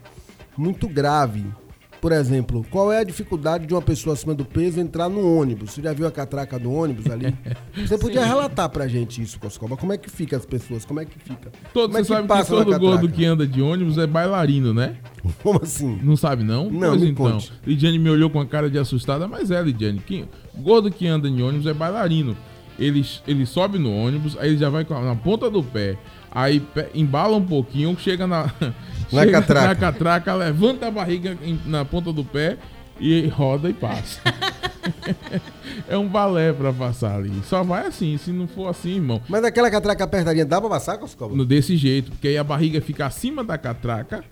muito 0.57 0.87
grave. 0.87 1.45
Por 1.99 2.11
exemplo, 2.11 2.65
qual 2.69 2.91
é 2.91 2.99
a 2.99 3.03
dificuldade 3.03 3.65
de 3.65 3.73
uma 3.73 3.81
pessoa 3.81 4.13
acima 4.13 4.33
do 4.33 4.45
peso 4.45 4.79
entrar 4.79 5.09
no 5.09 5.39
ônibus? 5.39 5.71
Você 5.71 5.81
já 5.81 5.93
viu 5.93 6.05
a 6.05 6.11
catraca 6.11 6.59
do 6.59 6.71
ônibus 6.71 7.09
ali? 7.09 7.33
Você 7.75 7.97
podia 7.97 8.23
relatar 8.23 8.69
pra 8.69 8.87
gente 8.87 9.21
isso, 9.21 9.39
Coscoba. 9.39 9.75
Como 9.75 9.91
é 9.93 9.97
que 9.97 10.09
fica 10.09 10.37
as 10.37 10.45
pessoas? 10.45 10.85
Como 10.85 10.99
é 10.99 11.05
que 11.05 11.17
fica? 11.17 11.51
Todo, 11.73 11.87
Como 11.87 11.97
é 11.97 12.03
você 12.03 12.13
sabe 12.13 12.27
que 12.27 12.45
todo 12.45 12.79
gordo 12.79 13.09
que 13.09 13.25
anda 13.25 13.47
de 13.47 13.61
ônibus 13.61 13.97
é 13.97 14.05
bailarino, 14.05 14.73
né? 14.73 14.97
Como 15.41 15.59
assim? 15.61 15.99
Não 16.03 16.15
sabe, 16.15 16.43
não? 16.43 16.69
Não, 16.69 16.89
pois 16.89 17.01
me 17.01 17.09
então. 17.09 17.31
conte. 17.31 17.51
Lidiane 17.65 17.97
me 17.97 18.09
olhou 18.09 18.29
com 18.29 18.39
a 18.39 18.45
cara 18.45 18.69
de 18.69 18.77
assustada, 18.77 19.27
mas 19.27 19.49
é, 19.49 19.61
Lidiane. 19.61 20.01
Gordo 20.55 20.91
que 20.91 21.07
anda 21.07 21.27
em 21.27 21.41
ônibus 21.41 21.65
é 21.65 21.73
bailarino. 21.73 22.37
Ele, 22.77 23.03
ele 23.27 23.45
sobe 23.45 23.79
no 23.79 23.91
ônibus, 23.91 24.37
aí 24.37 24.49
ele 24.49 24.57
já 24.57 24.69
vai 24.69 24.85
na 24.89 25.15
ponta 25.15 25.49
do 25.49 25.63
pé. 25.63 25.97
Aí 26.31 26.61
embala 26.93 27.35
um 27.35 27.43
pouquinho, 27.43 27.97
chega 27.99 28.27
na, 28.27 28.51
Na 29.11 29.21
chega 29.23 29.39
catraca. 29.41 29.67
na 29.67 29.75
catraca, 29.75 30.33
levanta 30.35 30.87
a 30.87 30.91
barriga 30.91 31.37
em- 31.43 31.59
na 31.65 31.83
ponta 31.85 32.11
do 32.11 32.23
pé 32.23 32.57
e 32.99 33.27
roda 33.27 33.69
e 33.69 33.73
passa. 33.73 34.19
é 35.87 35.97
um 35.97 36.07
balé 36.07 36.51
pra 36.53 36.71
passar 36.73 37.15
ali. 37.17 37.31
Só 37.45 37.63
vai 37.63 37.87
assim, 37.87 38.17
se 38.17 38.31
não 38.31 38.47
for 38.47 38.67
assim, 38.67 38.95
irmão. 38.95 39.21
Mas 39.27 39.43
aquela 39.43 39.69
catraca 39.69 40.03
apertadinha 40.03 40.45
dá 40.45 40.59
pra 40.59 40.69
passar, 40.69 40.97
Coscoba? 40.97 41.35
No- 41.35 41.45
Desse 41.45 41.75
jeito, 41.77 42.11
porque 42.11 42.27
aí 42.29 42.37
a 42.37 42.43
barriga 42.43 42.81
fica 42.81 43.05
acima 43.05 43.43
da 43.43 43.57
catraca, 43.57 44.23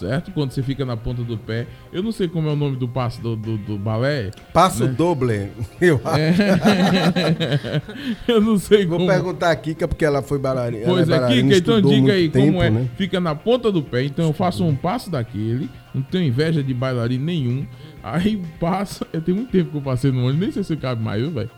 certo? 0.00 0.30
Quando 0.32 0.50
você 0.50 0.62
fica 0.62 0.84
na 0.84 0.96
ponta 0.96 1.22
do 1.22 1.36
pé. 1.36 1.66
Eu 1.92 2.02
não 2.02 2.12
sei 2.12 2.28
como 2.28 2.48
é 2.48 2.52
o 2.52 2.56
nome 2.56 2.76
do 2.76 2.88
passo 2.88 3.20
do, 3.20 3.36
do, 3.36 3.56
do 3.58 3.78
balé. 3.78 4.30
Passo 4.52 4.86
né? 4.86 4.92
doble, 4.92 5.50
eu 5.80 6.00
acho. 6.04 6.18
É. 6.18 7.82
Eu 8.26 8.40
não 8.40 8.58
sei 8.58 8.86
Vou 8.86 8.98
como. 8.98 9.10
perguntar 9.10 9.50
a 9.50 9.56
Kika, 9.56 9.86
porque 9.86 10.04
ela 10.04 10.22
foi 10.22 10.38
bailarina. 10.38 10.84
Pois 10.86 11.08
ela 11.08 11.16
é, 11.16 11.20
bailarina, 11.20 11.54
Kika, 11.54 11.58
então 11.58 11.90
diga 11.90 12.12
aí 12.12 12.22
muito 12.22 12.32
como 12.32 12.46
tempo, 12.46 12.62
é. 12.62 12.70
né? 12.70 12.88
Fica 12.96 13.20
na 13.20 13.34
ponta 13.34 13.70
do 13.70 13.82
pé, 13.82 14.04
então 14.04 14.26
eu 14.26 14.32
faço 14.32 14.64
um 14.64 14.74
passo 14.74 15.10
daquele, 15.10 15.68
não 15.94 16.02
tenho 16.02 16.24
inveja 16.24 16.62
de 16.62 16.72
bailarino 16.72 17.24
nenhum. 17.24 17.66
Aí 18.02 18.40
passa, 18.58 19.06
eu 19.12 19.20
tenho 19.20 19.36
muito 19.36 19.50
tempo 19.50 19.70
que 19.70 19.76
eu 19.76 19.82
passei 19.82 20.10
no 20.10 20.20
ônibus, 20.20 20.40
nem 20.40 20.52
sei 20.52 20.64
se 20.64 20.76
cabe 20.76 21.02
mais, 21.02 21.20
viu, 21.20 21.30
velho? 21.30 21.50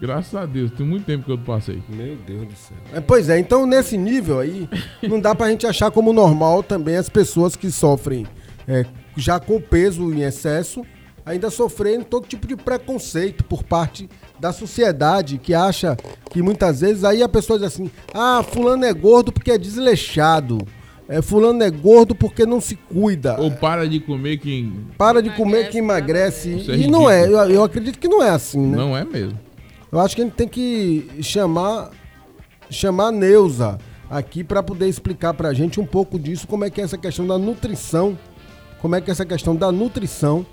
Graças 0.00 0.34
a 0.34 0.44
Deus, 0.44 0.70
tem 0.72 0.86
muito 0.86 1.04
tempo 1.04 1.24
que 1.24 1.32
eu 1.32 1.38
passei. 1.38 1.82
Meu 1.88 2.16
Deus 2.16 2.46
do 2.46 2.54
céu. 2.54 2.76
É, 2.92 3.00
pois 3.00 3.28
é, 3.28 3.38
então 3.38 3.66
nesse 3.66 3.96
nível 3.96 4.40
aí, 4.40 4.68
não 5.02 5.18
dá 5.20 5.34
pra 5.34 5.50
gente 5.50 5.66
achar 5.66 5.90
como 5.90 6.12
normal 6.12 6.62
também 6.62 6.96
as 6.96 7.08
pessoas 7.08 7.56
que 7.56 7.70
sofrem 7.70 8.26
é, 8.68 8.84
já 9.16 9.40
com 9.40 9.60
peso 9.60 10.12
em 10.12 10.22
excesso, 10.22 10.84
ainda 11.24 11.50
sofrendo 11.50 12.04
todo 12.04 12.26
tipo 12.26 12.46
de 12.46 12.56
preconceito 12.56 13.42
por 13.44 13.64
parte 13.64 14.08
da 14.38 14.52
sociedade 14.52 15.38
que 15.38 15.54
acha 15.54 15.96
que 16.30 16.42
muitas 16.42 16.80
vezes 16.80 17.02
aí 17.02 17.22
a 17.22 17.28
pessoa 17.28 17.58
diz 17.58 17.68
assim: 17.68 17.90
ah, 18.12 18.44
fulano 18.46 18.84
é 18.84 18.92
gordo 18.92 19.32
porque 19.32 19.50
é 19.50 19.58
desleixado. 19.58 20.58
É, 21.08 21.22
fulano 21.22 21.62
é 21.62 21.70
gordo 21.70 22.16
porque 22.16 22.44
não 22.44 22.60
se 22.60 22.74
cuida. 22.74 23.40
Ou 23.40 23.52
para 23.52 23.88
de 23.88 24.00
comer 24.00 24.38
quem. 24.38 24.72
Para 24.98 25.22
de 25.22 25.30
comer 25.30 25.70
que 25.70 25.78
emagrece. 25.78 26.56
Isso 26.56 26.72
é 26.72 26.76
e 26.76 26.88
não 26.88 27.08
é, 27.08 27.24
eu, 27.26 27.36
eu 27.48 27.62
acredito 27.62 27.96
que 27.96 28.08
não 28.08 28.22
é 28.22 28.30
assim, 28.30 28.60
né? 28.60 28.76
Não 28.76 28.96
é 28.96 29.04
mesmo. 29.04 29.45
Eu 29.90 30.00
acho 30.00 30.16
que 30.16 30.22
a 30.22 30.24
gente 30.24 30.34
tem 30.34 30.48
que 30.48 31.08
chamar 31.22 31.90
chamar 32.68 33.08
a 33.08 33.12
Neuza 33.12 33.78
aqui 34.10 34.42
para 34.42 34.62
poder 34.62 34.88
explicar 34.88 35.34
pra 35.34 35.52
gente 35.52 35.80
um 35.80 35.86
pouco 35.86 36.18
disso, 36.18 36.46
como 36.46 36.64
é 36.64 36.70
que 36.70 36.80
é 36.80 36.84
essa 36.84 36.98
questão 36.98 37.26
da 37.26 37.38
nutrição, 37.38 38.18
como 38.80 38.96
é 38.96 39.00
que 39.00 39.10
é 39.10 39.12
essa 39.12 39.24
questão 39.24 39.54
da 39.54 39.70
nutrição 39.70 40.44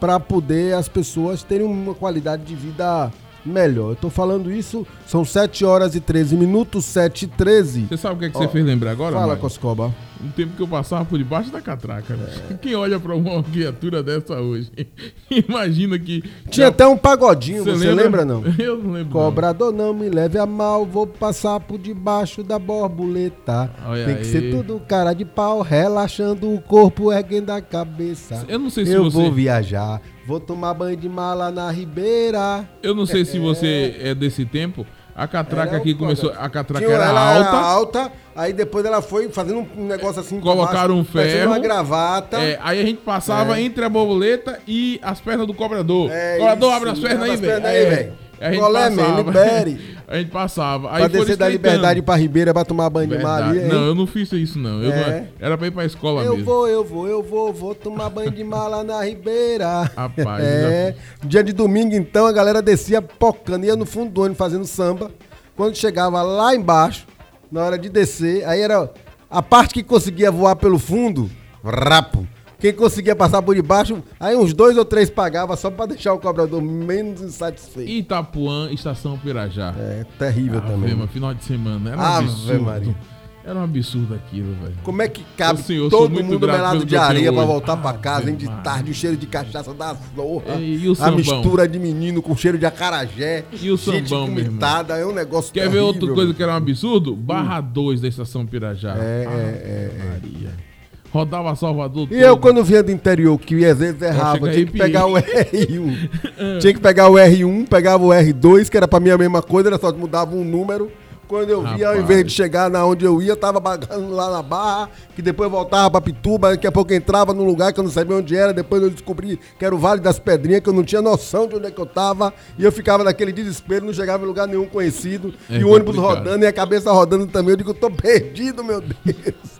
para 0.00 0.18
poder 0.18 0.74
as 0.74 0.88
pessoas 0.88 1.42
terem 1.42 1.66
uma 1.66 1.94
qualidade 1.94 2.44
de 2.44 2.54
vida 2.54 3.12
melhor. 3.44 3.90
Eu 3.90 3.96
tô 3.96 4.10
falando 4.10 4.50
isso, 4.52 4.86
são 5.06 5.24
7 5.24 5.64
horas 5.64 5.94
e 5.94 6.00
13 6.00 6.36
minutos, 6.36 6.84
7 6.84 7.24
e 7.24 7.28
13. 7.28 7.86
Você 7.88 7.96
sabe 7.96 8.14
o 8.14 8.18
que, 8.18 8.24
é 8.26 8.30
que 8.30 8.36
Ó, 8.36 8.40
você 8.40 8.48
fez 8.48 8.64
lembrar 8.64 8.90
agora? 8.92 9.14
Fala, 9.14 9.28
Maio? 9.28 9.38
Coscoba. 9.40 9.94
Um 10.22 10.30
tempo 10.30 10.56
que 10.56 10.62
eu 10.62 10.66
passava 10.66 11.04
por 11.04 11.16
debaixo 11.16 11.48
da 11.52 11.60
catraca. 11.60 12.16
né? 12.16 12.58
Quem 12.60 12.74
olha 12.74 12.98
pra 12.98 13.14
uma 13.14 13.40
criatura 13.40 14.02
dessa 14.02 14.40
hoje? 14.40 14.68
Imagina 15.30 15.96
que. 15.98 16.24
Tinha 16.50 16.68
até 16.68 16.84
um 16.86 16.96
pagodinho, 16.96 17.62
você, 17.62 17.86
lembra? 17.86 18.04
lembra 18.04 18.24
não? 18.24 18.42
Eu 18.58 18.78
não 18.78 18.92
lembro. 18.92 19.12
Cobrador 19.12 19.72
não 19.72 19.94
me 19.94 20.08
leve 20.08 20.36
a 20.36 20.44
mal, 20.46 20.84
vou 20.84 21.06
passar 21.06 21.60
por 21.60 21.78
debaixo 21.78 22.42
da 22.42 22.58
borboleta. 22.58 23.70
Olha 23.86 24.04
Tem 24.06 24.14
que 24.16 24.20
aí. 24.22 24.26
ser 24.26 24.50
tudo 24.50 24.80
cara 24.88 25.12
de 25.12 25.24
pau, 25.24 25.62
relaxando 25.62 26.52
o 26.52 26.60
corpo, 26.60 27.12
erguendo 27.12 27.50
a 27.50 27.60
cabeça. 27.60 28.44
Eu 28.48 28.58
não 28.58 28.70
sei 28.70 28.86
se 28.86 28.92
Eu 28.92 29.04
você- 29.04 29.16
vou 29.16 29.30
viajar, 29.32 30.00
vou 30.28 30.38
tomar 30.38 30.74
banho 30.74 30.94
de 30.94 31.08
mala 31.08 31.50
na 31.50 31.70
ribeira. 31.70 32.68
Eu 32.82 32.94
não 32.94 33.06
sei 33.06 33.24
se 33.24 33.38
você 33.38 33.96
é 33.98 34.14
desse 34.14 34.44
tempo. 34.44 34.86
A 35.16 35.26
catraca 35.26 35.70
Era 35.70 35.78
aqui 35.78 35.94
começou. 35.94 36.30
A 36.38 36.48
catraca 36.50 36.84
Tinha- 36.84 36.96
era 36.96 37.08
alta. 37.10 37.50
alta, 37.56 38.12
aí 38.36 38.52
depois 38.52 38.84
ela 38.84 39.00
foi 39.02 39.28
fazendo 39.30 39.66
um 39.76 39.86
negócio 39.86 40.20
assim. 40.20 40.38
Colocaram 40.38 40.94
um 40.94 40.98
baixo, 40.98 41.12
parecendo 41.12 41.38
ferro. 41.38 41.50
uma 41.50 41.58
gravata. 41.58 42.36
É, 42.38 42.58
aí 42.62 42.78
a 42.80 42.84
gente 42.84 42.98
passava 43.00 43.58
É. 43.58 43.62
entre 43.62 43.82
a 43.84 43.88
borboleta 43.88 44.60
e 44.68 45.00
as 45.02 45.18
pernas 45.18 45.46
do 45.46 45.54
cobrador. 45.54 46.08
É 46.12 46.36
cobrador, 46.38 46.68
isso, 46.68 46.76
abre 46.76 46.90
as 46.90 46.98
pernas 47.00 47.30
abre 47.30 47.50
aí, 47.66 47.86
velho. 47.86 48.12
A 48.40 48.50
gente 48.50 48.60
Qual 48.60 48.76
é, 48.76 48.90
man? 48.90 48.96
passava. 48.96 49.22
Libere. 49.22 49.98
A 50.08 50.16
gente 50.16 50.30
passava. 50.30 50.88
Aí 50.90 50.98
pra 51.00 51.08
descer 51.08 51.36
da 51.36 51.48
liberdade 51.48 52.00
pra 52.00 52.16
Ribeira 52.16 52.54
pra 52.54 52.64
tomar 52.64 52.88
banho 52.88 53.08
de 53.10 53.18
mar? 53.22 53.52
Não, 53.54 53.86
eu 53.88 53.94
não 53.94 54.06
fiz 54.06 54.32
isso, 54.32 54.58
não. 54.58 54.82
Eu 54.82 54.90
É. 54.90 55.20
não- 55.20 55.26
Era 55.46 55.58
pra 55.58 55.66
ir 55.66 55.70
pra 55.70 55.84
escola 55.84 56.22
Eu 56.22 56.30
mesmo. 56.32 56.46
vou, 56.46 56.66
eu 56.66 56.82
vou, 56.82 57.06
eu 57.06 57.22
vou, 57.22 57.52
vou 57.52 57.74
tomar 57.74 58.08
banho 58.08 58.30
de 58.30 58.42
mar 58.42 58.68
lá 58.68 58.82
na 58.82 59.04
Ribeira. 59.04 59.82
Rapaz, 59.94 60.42
É. 60.42 60.94
Dia 61.22 61.44
de 61.44 61.52
domingo, 61.52 61.94
então, 61.94 62.24
a 62.26 62.32
galera 62.32 62.62
descia 62.62 63.02
pocando, 63.02 63.64
ia 63.66 63.76
no 63.76 63.84
fundo 63.84 64.10
do 64.10 64.20
ônibus 64.22 64.38
fazendo 64.38 64.64
samba. 64.64 65.10
Quando 65.54 65.76
chegava 65.76 66.22
lá 66.22 66.54
embaixo, 66.54 67.06
na 67.52 67.62
hora 67.64 67.76
de 67.78 67.90
descer, 67.90 68.46
aí 68.48 68.62
era 68.62 68.88
a 69.30 69.42
parte 69.42 69.74
que 69.74 69.82
conseguia 69.82 70.30
voar 70.30 70.56
pelo 70.56 70.78
fundo, 70.78 71.30
rapo. 71.62 72.26
Quem 72.58 72.72
conseguia 72.72 73.14
passar 73.14 73.40
por 73.40 73.54
debaixo, 73.54 74.02
aí 74.18 74.34
uns 74.36 74.52
dois 74.52 74.76
ou 74.76 74.84
três 74.84 75.08
pagava 75.08 75.56
só 75.56 75.70
pra 75.70 75.86
deixar 75.86 76.12
o 76.14 76.18
cobrador 76.18 76.60
menos 76.60 77.20
insatisfeito. 77.20 77.90
Itapuã, 77.90 78.70
Estação 78.72 79.16
Pirajá. 79.16 79.74
É, 79.78 80.04
terrível 80.18 80.58
Ave, 80.58 80.72
também. 80.72 80.94
mano, 80.94 81.08
final 81.08 81.32
de 81.34 81.44
semana. 81.44 81.90
Era 81.90 81.98
um 81.98 82.04
Ave 82.04 82.28
absurdo. 82.28 82.62
Maria. 82.64 82.96
Era 83.44 83.60
um 83.60 83.64
absurdo 83.64 84.14
aquilo, 84.14 84.54
velho. 84.62 84.74
Como 84.82 85.00
é 85.00 85.08
que 85.08 85.24
cabe 85.36 85.62
senhor, 85.62 85.88
todo 85.88 86.22
mundo 86.22 86.38
melado 86.46 86.84
de 86.84 86.96
areia 86.98 87.32
pra 87.32 87.42
hoje. 87.42 87.50
voltar 87.52 87.76
pra 87.78 87.94
casa, 87.94 88.22
Ave 88.22 88.30
hein? 88.32 88.36
De 88.36 88.44
Maria. 88.46 88.62
tarde, 88.62 88.90
o 88.90 88.94
cheiro 88.94 89.16
de 89.16 89.26
cachaça 89.26 89.72
da 89.72 89.96
zorra. 90.14 90.54
É, 90.56 90.60
e 90.60 90.86
o 90.88 90.92
a 90.92 90.96
sambão? 90.96 91.16
mistura 91.16 91.66
de 91.66 91.78
menino 91.78 92.20
com 92.20 92.36
cheiro 92.36 92.58
de 92.58 92.66
acarajé. 92.66 93.44
E 93.52 93.70
o 93.70 93.76
gente 93.78 94.08
sambão, 94.10 94.26
vomitada, 94.26 94.98
é 94.98 95.06
um 95.06 95.12
negócio 95.14 95.50
Quer 95.52 95.60
ver 95.60 95.66
terrível, 95.80 95.86
outra 95.86 96.06
coisa 96.08 96.22
mano. 96.24 96.34
que 96.34 96.42
era 96.42 96.52
um 96.52 96.56
absurdo? 96.56 97.14
Barra 97.16 97.60
2 97.62 98.00
da 98.02 98.08
Estação 98.08 98.44
Pirajá. 98.44 98.96
É, 98.98 99.00
é, 99.00 99.24
é, 99.24 100.02
é. 100.02 100.08
Maria. 100.10 100.68
Rodava 101.12 101.54
Salvador 101.56 102.08
E 102.10 102.20
eu, 102.20 102.36
quando 102.36 102.62
vinha 102.62 102.82
do 102.82 102.92
interior, 102.92 103.38
que 103.38 103.64
às 103.64 103.78
vezes 103.78 104.00
errava, 104.02 104.38
chega 104.38 104.52
tinha 104.52 104.66
que 104.66 104.78
pegar 104.78 105.06
o 105.06 105.14
R1. 105.14 106.60
tinha 106.60 106.74
que 106.74 106.80
pegar 106.80 107.08
o 107.08 107.14
R1, 107.14 107.68
pegava 107.68 108.04
o 108.04 108.08
R2, 108.08 108.68
que 108.68 108.76
era 108.76 108.86
pra 108.86 109.00
mim 109.00 109.10
a 109.10 109.18
mesma 109.18 109.42
coisa, 109.42 109.68
era 109.68 109.78
só 109.78 109.92
mudava 109.92 110.34
um 110.34 110.44
número. 110.44 110.90
Quando 111.28 111.50
eu 111.50 111.62
via, 111.74 111.90
ao 111.90 111.96
invés 111.98 112.24
de 112.24 112.32
chegar 112.32 112.70
na 112.70 112.84
onde 112.86 113.04
eu 113.04 113.20
ia, 113.20 113.32
eu 113.32 113.36
tava 113.36 113.60
bagando 113.60 114.10
lá 114.14 114.30
na 114.30 114.42
barra, 114.42 114.88
que 115.14 115.20
depois 115.20 115.50
voltava 115.50 115.90
pra 115.90 116.00
Pituba, 116.00 116.50
daqui 116.50 116.66
a 116.66 116.72
pouco 116.72 116.92
entrava 116.94 117.34
num 117.34 117.44
lugar 117.44 117.70
que 117.72 117.78
eu 117.78 117.84
não 117.84 117.90
sabia 117.90 118.16
onde 118.16 118.34
era, 118.34 118.52
depois 118.52 118.82
eu 118.82 118.88
descobri 118.88 119.38
que 119.58 119.64
era 119.64 119.74
o 119.74 119.78
Vale 119.78 120.00
das 120.00 120.18
Pedrinhas, 120.18 120.60
que 120.62 120.68
eu 120.68 120.72
não 120.72 120.82
tinha 120.82 121.02
noção 121.02 121.46
de 121.46 121.54
onde 121.56 121.66
é 121.66 121.70
que 121.70 121.78
eu 121.78 121.86
tava, 121.86 122.32
e 122.58 122.64
eu 122.64 122.72
ficava 122.72 123.04
naquele 123.04 123.30
desespero, 123.30 123.84
não 123.84 123.92
chegava 123.92 124.24
em 124.24 124.26
lugar 124.26 124.48
nenhum 124.48 124.66
conhecido, 124.66 125.34
É 125.50 125.58
e 125.58 125.64
o 125.64 125.68
ônibus 125.70 125.96
complicado. 125.96 126.24
rodando 126.24 126.44
e 126.44 126.48
a 126.48 126.52
cabeça 126.52 126.90
rodando 126.90 127.26
também, 127.26 127.50
eu 127.50 127.56
digo, 127.56 127.70
eu 127.70 127.74
tô 127.74 127.90
perdido, 127.90 128.64
meu 128.64 128.80
Deus. 128.80 128.96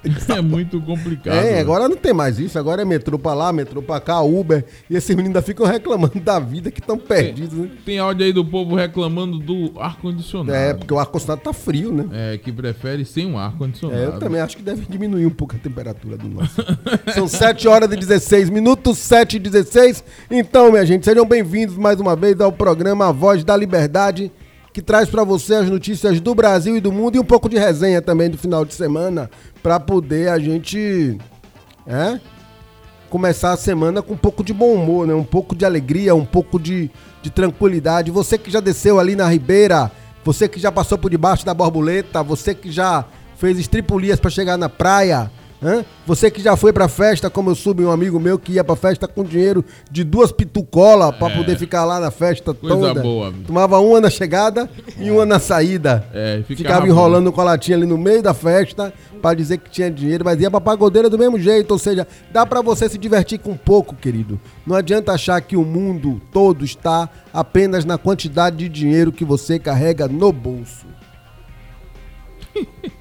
É 0.28 0.40
muito 0.40 0.80
complicado. 0.80 1.34
É, 1.36 1.52
né? 1.54 1.60
agora 1.60 1.88
não 1.88 1.96
tem 1.96 2.14
mais 2.14 2.38
isso. 2.38 2.58
Agora 2.58 2.82
é 2.82 2.84
metrô 2.84 3.18
pra 3.18 3.34
lá, 3.34 3.52
metrô 3.52 3.82
pra 3.82 4.00
cá, 4.00 4.20
Uber. 4.20 4.64
E 4.88 4.96
esses 4.96 5.10
meninos 5.10 5.28
ainda 5.36 5.42
ficam 5.42 5.66
reclamando 5.66 6.20
da 6.20 6.38
vida 6.38 6.70
que 6.70 6.80
estão 6.80 6.96
perdidos, 6.96 7.52
né? 7.58 7.68
Tem 7.84 7.98
áudio 7.98 8.24
aí 8.24 8.32
do 8.32 8.44
povo 8.44 8.74
reclamando 8.76 9.38
do 9.38 9.72
ar-condicionado. 9.78 10.54
É, 10.56 10.72
porque 10.74 10.94
o 10.94 10.98
ar-condicionado 10.98 11.42
tá 11.42 11.52
frio, 11.58 11.92
né? 11.92 12.06
É, 12.12 12.38
que 12.38 12.50
prefere 12.50 13.04
sem 13.04 13.26
um 13.26 13.38
ar-condicionado. 13.38 14.00
É, 14.00 14.06
eu 14.06 14.18
também 14.18 14.40
acho 14.40 14.56
que 14.56 14.62
deve 14.62 14.86
diminuir 14.88 15.26
um 15.26 15.30
pouco 15.30 15.56
a 15.56 15.58
temperatura 15.58 16.16
do 16.16 16.28
nosso. 16.28 16.62
São 17.14 17.28
7 17.28 17.68
horas 17.68 17.92
e 17.92 17.96
16 17.96 18.48
minutos, 18.48 18.98
7 18.98 19.36
e 19.36 19.38
16. 19.38 20.02
Então, 20.30 20.70
minha 20.70 20.86
gente, 20.86 21.04
sejam 21.04 21.26
bem-vindos 21.26 21.76
mais 21.76 22.00
uma 22.00 22.16
vez 22.16 22.40
ao 22.40 22.50
programa 22.50 23.08
A 23.08 23.12
Voz 23.12 23.44
da 23.44 23.56
Liberdade, 23.56 24.32
que 24.72 24.80
traz 24.80 25.08
pra 25.08 25.24
você 25.24 25.56
as 25.56 25.68
notícias 25.68 26.20
do 26.20 26.34
Brasil 26.34 26.76
e 26.76 26.80
do 26.80 26.92
mundo 26.92 27.16
e 27.16 27.18
um 27.18 27.24
pouco 27.24 27.48
de 27.48 27.58
resenha 27.58 28.00
também 28.00 28.30
do 28.30 28.38
final 28.38 28.64
de 28.64 28.74
semana, 28.74 29.28
pra 29.62 29.78
poder 29.78 30.30
a 30.30 30.38
gente. 30.38 31.18
É? 31.86 32.20
começar 33.08 33.52
a 33.52 33.56
semana 33.56 34.02
com 34.02 34.14
um 34.14 34.18
pouco 34.18 34.44
de 34.44 34.52
bom 34.52 34.74
humor, 34.74 35.06
né? 35.06 35.14
Um 35.14 35.24
pouco 35.24 35.56
de 35.56 35.64
alegria, 35.64 36.14
um 36.14 36.24
pouco 36.24 36.58
de, 36.58 36.90
de 37.22 37.30
tranquilidade. 37.30 38.10
Você 38.10 38.38
que 38.38 38.50
já 38.50 38.60
desceu 38.60 38.98
ali 38.98 39.16
na 39.16 39.26
Ribeira, 39.28 39.90
você 40.28 40.46
que 40.46 40.60
já 40.60 40.70
passou 40.70 40.98
por 40.98 41.10
debaixo 41.10 41.46
da 41.46 41.54
borboleta, 41.54 42.22
você 42.22 42.54
que 42.54 42.70
já 42.70 43.02
fez 43.38 43.58
estripulias 43.58 44.20
para 44.20 44.28
chegar 44.30 44.58
na 44.58 44.68
praia, 44.68 45.30
hã? 45.62 45.84
você 46.06 46.30
que 46.30 46.40
já 46.42 46.56
foi 46.56 46.72
pra 46.72 46.88
festa, 46.88 47.28
como 47.28 47.50
eu 47.50 47.54
soube 47.54 47.84
um 47.84 47.90
amigo 47.90 48.18
meu 48.18 48.38
que 48.38 48.52
ia 48.52 48.64
pra 48.64 48.76
festa 48.76 49.06
com 49.08 49.24
dinheiro 49.24 49.64
de 49.90 50.04
duas 50.04 50.32
pitucolas 50.32 51.14
pra 51.16 51.30
poder 51.30 51.56
ficar 51.58 51.84
lá 51.84 52.00
na 52.00 52.10
festa 52.10 52.50
É. 52.50 52.54
Coisa 52.54 52.76
toda. 52.76 53.02
boa, 53.02 53.28
amigo. 53.28 53.44
Tomava 53.44 53.78
uma 53.78 54.00
na 54.00 54.10
chegada 54.10 54.68
e 54.98 55.10
uma 55.10 55.26
na 55.26 55.38
saída. 55.38 56.06
É, 56.12 56.42
ficava 56.46 56.56
ficava 56.56 56.86
enrolando 56.88 57.32
com 57.32 57.40
a 57.40 57.44
latinha 57.44 57.76
ali 57.76 57.86
no 57.86 57.98
meio 57.98 58.22
da 58.22 58.32
festa 58.34 58.92
pra 59.20 59.34
dizer 59.34 59.58
que 59.58 59.70
tinha 59.70 59.90
dinheiro, 59.90 60.24
mas 60.24 60.40
ia 60.40 60.50
pra 60.50 60.60
pagodeira 60.60 61.10
do 61.10 61.18
mesmo 61.18 61.38
jeito, 61.40 61.72
ou 61.72 61.78
seja, 61.78 62.06
dá 62.32 62.46
pra 62.46 62.62
você 62.62 62.88
se 62.88 62.96
divertir 62.96 63.38
com 63.38 63.56
pouco, 63.56 63.96
querido. 63.96 64.40
Não 64.66 64.76
adianta 64.76 65.12
achar 65.12 65.40
que 65.40 65.56
o 65.56 65.64
mundo 65.64 66.20
todo 66.32 66.64
está 66.64 67.08
apenas 67.32 67.84
na 67.84 67.98
quantidade 67.98 68.56
de 68.56 68.68
dinheiro 68.68 69.10
que 69.10 69.24
você 69.24 69.58
carrega 69.58 70.06
no 70.06 70.32
bolso. 70.32 70.86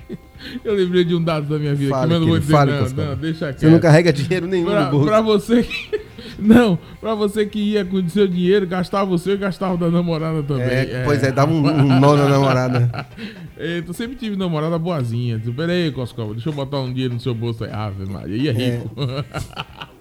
Eu 0.63 0.73
lembrei 0.73 1.03
de 1.03 1.15
um 1.15 1.23
dado 1.23 1.47
da 1.47 1.57
minha 1.57 1.75
vida 1.75 1.91
Fale, 1.91 2.07
que 2.07 2.13
eu 2.13 2.19
não 2.19 2.27
vou 2.27 2.39
dizer, 2.39 2.53
fale, 2.53 2.71
não, 2.71 3.05
não, 3.05 3.15
deixa 3.15 3.45
quieto. 3.47 3.59
Você 3.59 3.69
não 3.69 3.79
carrega 3.79 4.13
dinheiro 4.13 4.47
nenhum 4.47 4.65
pra, 4.65 4.85
no 4.85 4.91
bolso. 4.91 5.05
pra 5.05 5.21
você 5.21 5.63
que... 5.63 6.07
Não, 6.39 6.77
pra 7.01 7.15
você 7.15 7.45
que 7.47 7.57
ia 7.57 7.83
com 7.83 7.97
o 7.97 8.09
seu 8.09 8.27
dinheiro, 8.27 8.67
gastava 8.67 9.11
o 9.11 9.17
seu 9.17 9.33
e 9.33 9.37
gastava 9.37 9.73
o 9.73 9.77
da 9.77 9.89
namorada 9.89 10.43
também. 10.43 10.67
É, 10.67 11.01
pois 11.03 11.23
é, 11.23 11.31
dava 11.31 11.51
um, 11.51 11.65
um 11.65 11.99
nó 11.99 12.15
na 12.15 12.29
namorada. 12.29 13.07
É, 13.59 13.83
eu 13.85 13.91
sempre 13.91 14.15
tive 14.15 14.35
namorada 14.35 14.77
boazinha. 14.77 15.39
Disse, 15.39 15.51
Pera 15.51 15.71
aí, 15.71 15.91
Coscova, 15.91 16.35
deixa 16.35 16.47
eu 16.47 16.53
botar 16.53 16.79
um 16.79 16.93
dinheiro 16.93 17.15
no 17.15 17.19
seu 17.19 17.33
bolso 17.33 17.63
aí. 17.63 17.71
Ave 17.71 18.05
Maria, 18.05 18.37
ia 18.37 18.53
rico. 18.53 18.91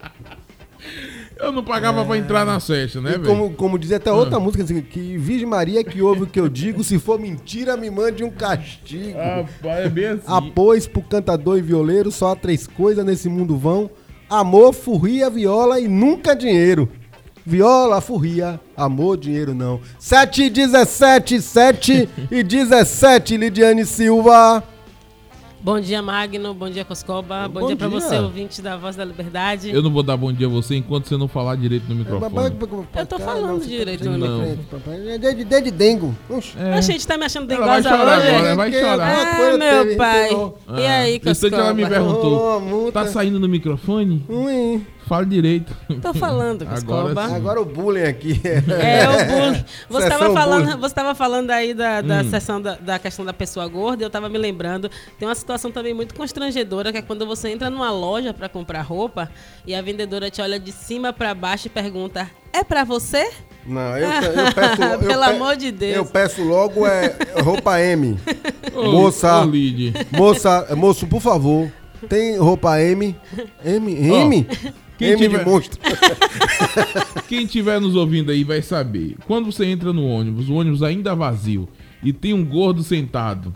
eu 1.39 1.53
não 1.53 1.63
pagava 1.63 2.05
pra 2.05 2.17
entrar 2.17 2.45
na 2.45 2.59
festa, 2.59 3.01
né, 3.01 3.13
velho? 3.13 3.25
como, 3.25 3.51
como 3.53 3.79
dizia 3.79 3.99
até 3.99 4.11
outra 4.11 4.41
música, 4.41 4.65
assim, 4.65 4.81
que 4.81 5.19
Virgem 5.19 5.47
Maria 5.47 5.85
que 5.85 6.01
ouve 6.01 6.23
o 6.23 6.27
que 6.27 6.41
eu 6.41 6.49
digo, 6.49 6.83
se 6.83 6.99
for 6.99 7.19
mentira, 7.19 7.77
me 7.77 7.91
mande 7.91 8.25
um 8.25 8.31
castigo. 8.31 9.19
Rapaz, 9.19 9.87
é 9.87 9.89
bem 9.89 10.07
assim. 10.07 10.23
Após 10.27 10.87
pro 10.87 11.03
cantador 11.03 11.59
e 11.59 11.63
violeiro, 11.63 12.11
só 12.11 12.33
há 12.33 12.37
três 12.37 12.67
coisas 12.67 13.05
nesse 13.05 13.29
mundo 13.29 13.57
vão: 13.57 13.91
amor, 14.29 14.73
furria, 14.73 15.29
viola 15.29 15.79
e 15.79 15.87
nunca 15.87 16.35
dinheiro. 16.35 16.89
Viola, 17.45 18.01
furria, 18.01 18.59
amor, 18.77 19.17
dinheiro 19.17 19.55
não. 19.55 19.81
7 20.01 20.45
e 20.45 20.51
17, 20.51 21.41
7 21.41 22.09
e 22.29 22.43
17, 22.43 23.37
Lidiane 23.37 23.87
Silva. 23.87 24.65
Bom 25.67 25.81
dia, 25.81 26.01
Magno. 26.01 26.55
Bom 26.55 26.71
dia, 26.71 26.85
Coscoba. 26.85 27.49
Bom, 27.49 27.63
Bom 27.63 27.67
dia 27.67 27.75
pra 27.77 27.89
dia. 27.89 28.01
você, 28.01 28.17
ouvinte 28.19 28.63
da 28.63 28.77
Voz 28.77 28.95
da 28.95 29.05
Liberdade. 29.05 29.69
Eu 29.75 29.83
não 29.83 29.91
vou 29.91 30.01
dar 30.05 30.17
bom 30.17 30.33
dia 30.33 30.47
a 30.47 30.49
você 30.49 30.77
enquanto 30.77 31.09
você 31.09 31.17
não 31.17 31.27
falar 31.27 31.57
direito 31.57 31.89
no 31.89 31.97
microfone. 31.97 32.53
Eu 32.95 33.05
tô 33.05 33.19
falando 33.19 33.67
direito 33.67 34.05
no 34.05 34.17
no 34.17 34.27
Não. 34.29 34.47
microfone. 34.57 35.09
É 35.09 35.19
de, 35.19 35.43
de, 35.45 35.61
de 35.63 35.71
dengo. 35.73 36.15
É. 36.57 36.75
A 36.75 36.81
gente 36.81 37.05
tá 37.05 37.19
me 37.19 37.25
achando 37.25 37.51
Ela 37.53 37.67
vai 37.67 37.83
dengosa 37.83 37.97
chorar 37.99 38.19
hoje? 38.21 38.29
agora, 38.29 38.55
vai 38.55 38.71
Que 38.71 38.81
chorar. 38.81 39.27
Ah, 39.27 39.57
meu 39.59 39.59
teve, 39.59 39.97
pai. 39.97 40.25
entendeu? 40.27 40.59
E 40.69 40.87
aí, 40.87 41.21
Ah, 41.27 41.31
Instante 41.33 41.55
ela 41.57 41.75
me 41.75 41.83
Coscoba? 41.83 42.05
perguntou, 42.05 42.61
multa. 42.61 42.93
tá 42.93 43.07
saindo 43.09 43.41
no 43.41 43.49
microfone? 43.49 44.25
Ui. 44.29 44.87
Fala 45.07 45.25
direito. 45.25 45.73
Tô 46.03 46.13
falando, 46.13 46.67
Coscoba. 46.67 47.11
Agora. 47.23 47.37
Agora 47.37 47.61
o 47.61 47.65
bullying 47.65 48.03
aqui. 48.03 48.41
É, 48.45 49.09
o 49.09 49.27
bullying. 49.51 49.65
Você 49.89 50.03
estava 50.09 50.33
falando, 50.33 50.79
você 50.81 50.95
tava 50.95 51.15
falando 51.15 51.51
aí 51.53 51.73
da, 51.73 52.01
da 52.01 52.23
Hum. 52.23 52.31
sessão 52.31 52.61
da, 52.61 52.75
da 52.75 52.99
questão 52.99 53.25
da 53.25 53.33
pessoa 53.33 53.69
gorda, 53.69 54.03
eu 54.03 54.11
tava 54.11 54.29
me 54.29 54.37
lembrando, 54.37 54.91
tem 55.19 55.29
uma 55.29 55.35
situação 55.35 55.71
também 55.71 55.95
muito 55.95 56.13
constrangedora, 56.15 56.91
que 56.91 56.99
é 56.99 57.03
quando 57.03 57.25
você 57.25 57.49
entra 57.51 57.71
numa 57.71 57.91
loja 57.91 58.35
para 58.35 58.49
comprar 58.49 58.83
roupa 58.83 59.31
e 59.65 59.75
a 59.77 59.81
vendedora 59.81 60.29
te 60.29 60.43
olha 60.43 60.59
de 60.59 60.73
cima 60.73 61.13
para 61.13 61.33
baixo 61.35 61.69
e 61.69 61.71
pergunta: 61.71 62.29
"É 62.53 62.65
para 62.65 62.83
você?" 62.83 63.31
Não, 63.65 63.97
eu, 63.97 64.09
eu 64.09 64.53
peço. 64.55 64.83
eu 64.83 64.99
Pelo 64.99 65.23
pe- 65.25 65.31
amor 65.31 65.57
de 65.57 65.71
Deus. 65.71 65.97
Eu 65.97 66.05
peço 66.05 66.43
logo 66.43 66.85
é 66.87 67.17
roupa 67.45 67.81
M. 67.81 68.17
Moça, 68.75 69.47
moça, 70.13 70.69
moço, 70.77 71.07
por 71.07 71.21
favor, 71.21 71.71
tem 72.09 72.37
roupa 72.39 72.81
M? 72.81 73.17
M? 73.65 73.93
M? 74.11 74.47
Quem 74.99 75.09
M 75.11 75.17
tiver- 75.19 75.45
de 75.45 75.51
monstro. 75.51 75.81
Quem 77.29 77.43
estiver 77.45 77.81
nos 77.81 77.97
ouvindo 77.97 78.31
aí 78.31 78.45
vai 78.45 78.63
saber. 78.63 79.17
Quando 79.27 79.51
você 79.51 79.65
entra 79.67 79.93
no 79.93 80.07
ônibus, 80.07 80.49
o 80.49 80.55
ônibus 80.55 80.83
ainda 80.83 81.15
vazio, 81.15 81.69
e 82.03 82.13
tem 82.13 82.33
um 82.33 82.45
gordo 82.45 82.83
sentado. 82.83 83.53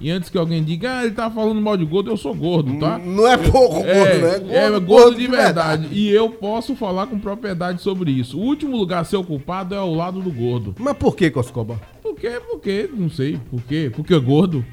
E 0.00 0.10
antes 0.10 0.28
que 0.28 0.36
alguém 0.36 0.62
diga, 0.62 0.98
ah, 0.98 1.04
ele 1.04 1.14
tá 1.14 1.30
falando 1.30 1.60
mal 1.60 1.76
de 1.76 1.84
gordo, 1.84 2.10
eu 2.10 2.16
sou 2.16 2.34
gordo, 2.34 2.78
tá? 2.78 2.98
Não 2.98 3.26
é 3.28 3.36
pouco 3.36 3.74
gordo, 3.76 3.88
É, 3.88 4.38
né? 4.40 4.64
é 4.76 4.80
gordo, 4.80 5.16
de 5.18 5.26
verdade. 5.26 5.88
E 5.92 6.08
eu 6.10 6.30
posso 6.30 6.74
falar 6.74 7.06
com 7.06 7.18
propriedade 7.18 7.80
sobre 7.80 8.10
isso. 8.10 8.38
O 8.38 8.42
último 8.42 8.76
lugar 8.76 9.00
a 9.02 9.04
ser 9.04 9.16
ocupado 9.16 9.74
é 9.74 9.78
ao 9.78 9.94
lado 9.94 10.20
do 10.20 10.30
gordo. 10.30 10.74
Mas 10.78 10.96
por 10.96 11.14
que, 11.14 11.30
Coscoba? 11.30 11.80
Por 12.02 12.14
quê? 12.16 12.40
Por 12.50 12.60
quê? 12.60 12.88
Não 12.92 13.08
sei. 13.08 13.38
Por 13.50 13.62
quê? 13.62 13.90
Porque 13.94 14.14
é 14.14 14.18
gordo. 14.18 14.64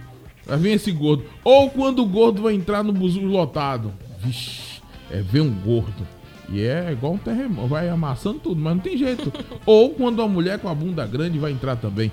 Aí 0.48 0.58
vem 0.58 0.74
esse 0.74 0.92
gordo. 0.92 1.24
Ou 1.44 1.70
quando 1.70 2.00
o 2.02 2.06
gordo 2.06 2.42
vai 2.42 2.54
entrar 2.56 2.84
no 2.84 2.92
buzu 2.92 3.22
lotado. 3.22 3.94
Vixe, 4.20 4.71
é 5.12 5.22
ver 5.22 5.42
um 5.42 5.54
gordo. 5.54 6.08
E 6.50 6.64
é 6.64 6.92
igual 6.92 7.14
um 7.14 7.18
terremoto. 7.18 7.68
Vai 7.68 7.88
amassando 7.88 8.40
tudo, 8.40 8.62
mas 8.62 8.76
não 8.76 8.82
tem 8.82 8.98
jeito. 8.98 9.32
Ou 9.66 9.92
quando 9.92 10.22
a 10.22 10.28
mulher 10.28 10.60
com 10.60 10.68
a 10.68 10.76
bunda 10.76 11.06
grande 11.06 11.40
vai 11.40 11.52
entrar 11.52 11.76
também. 11.76 12.12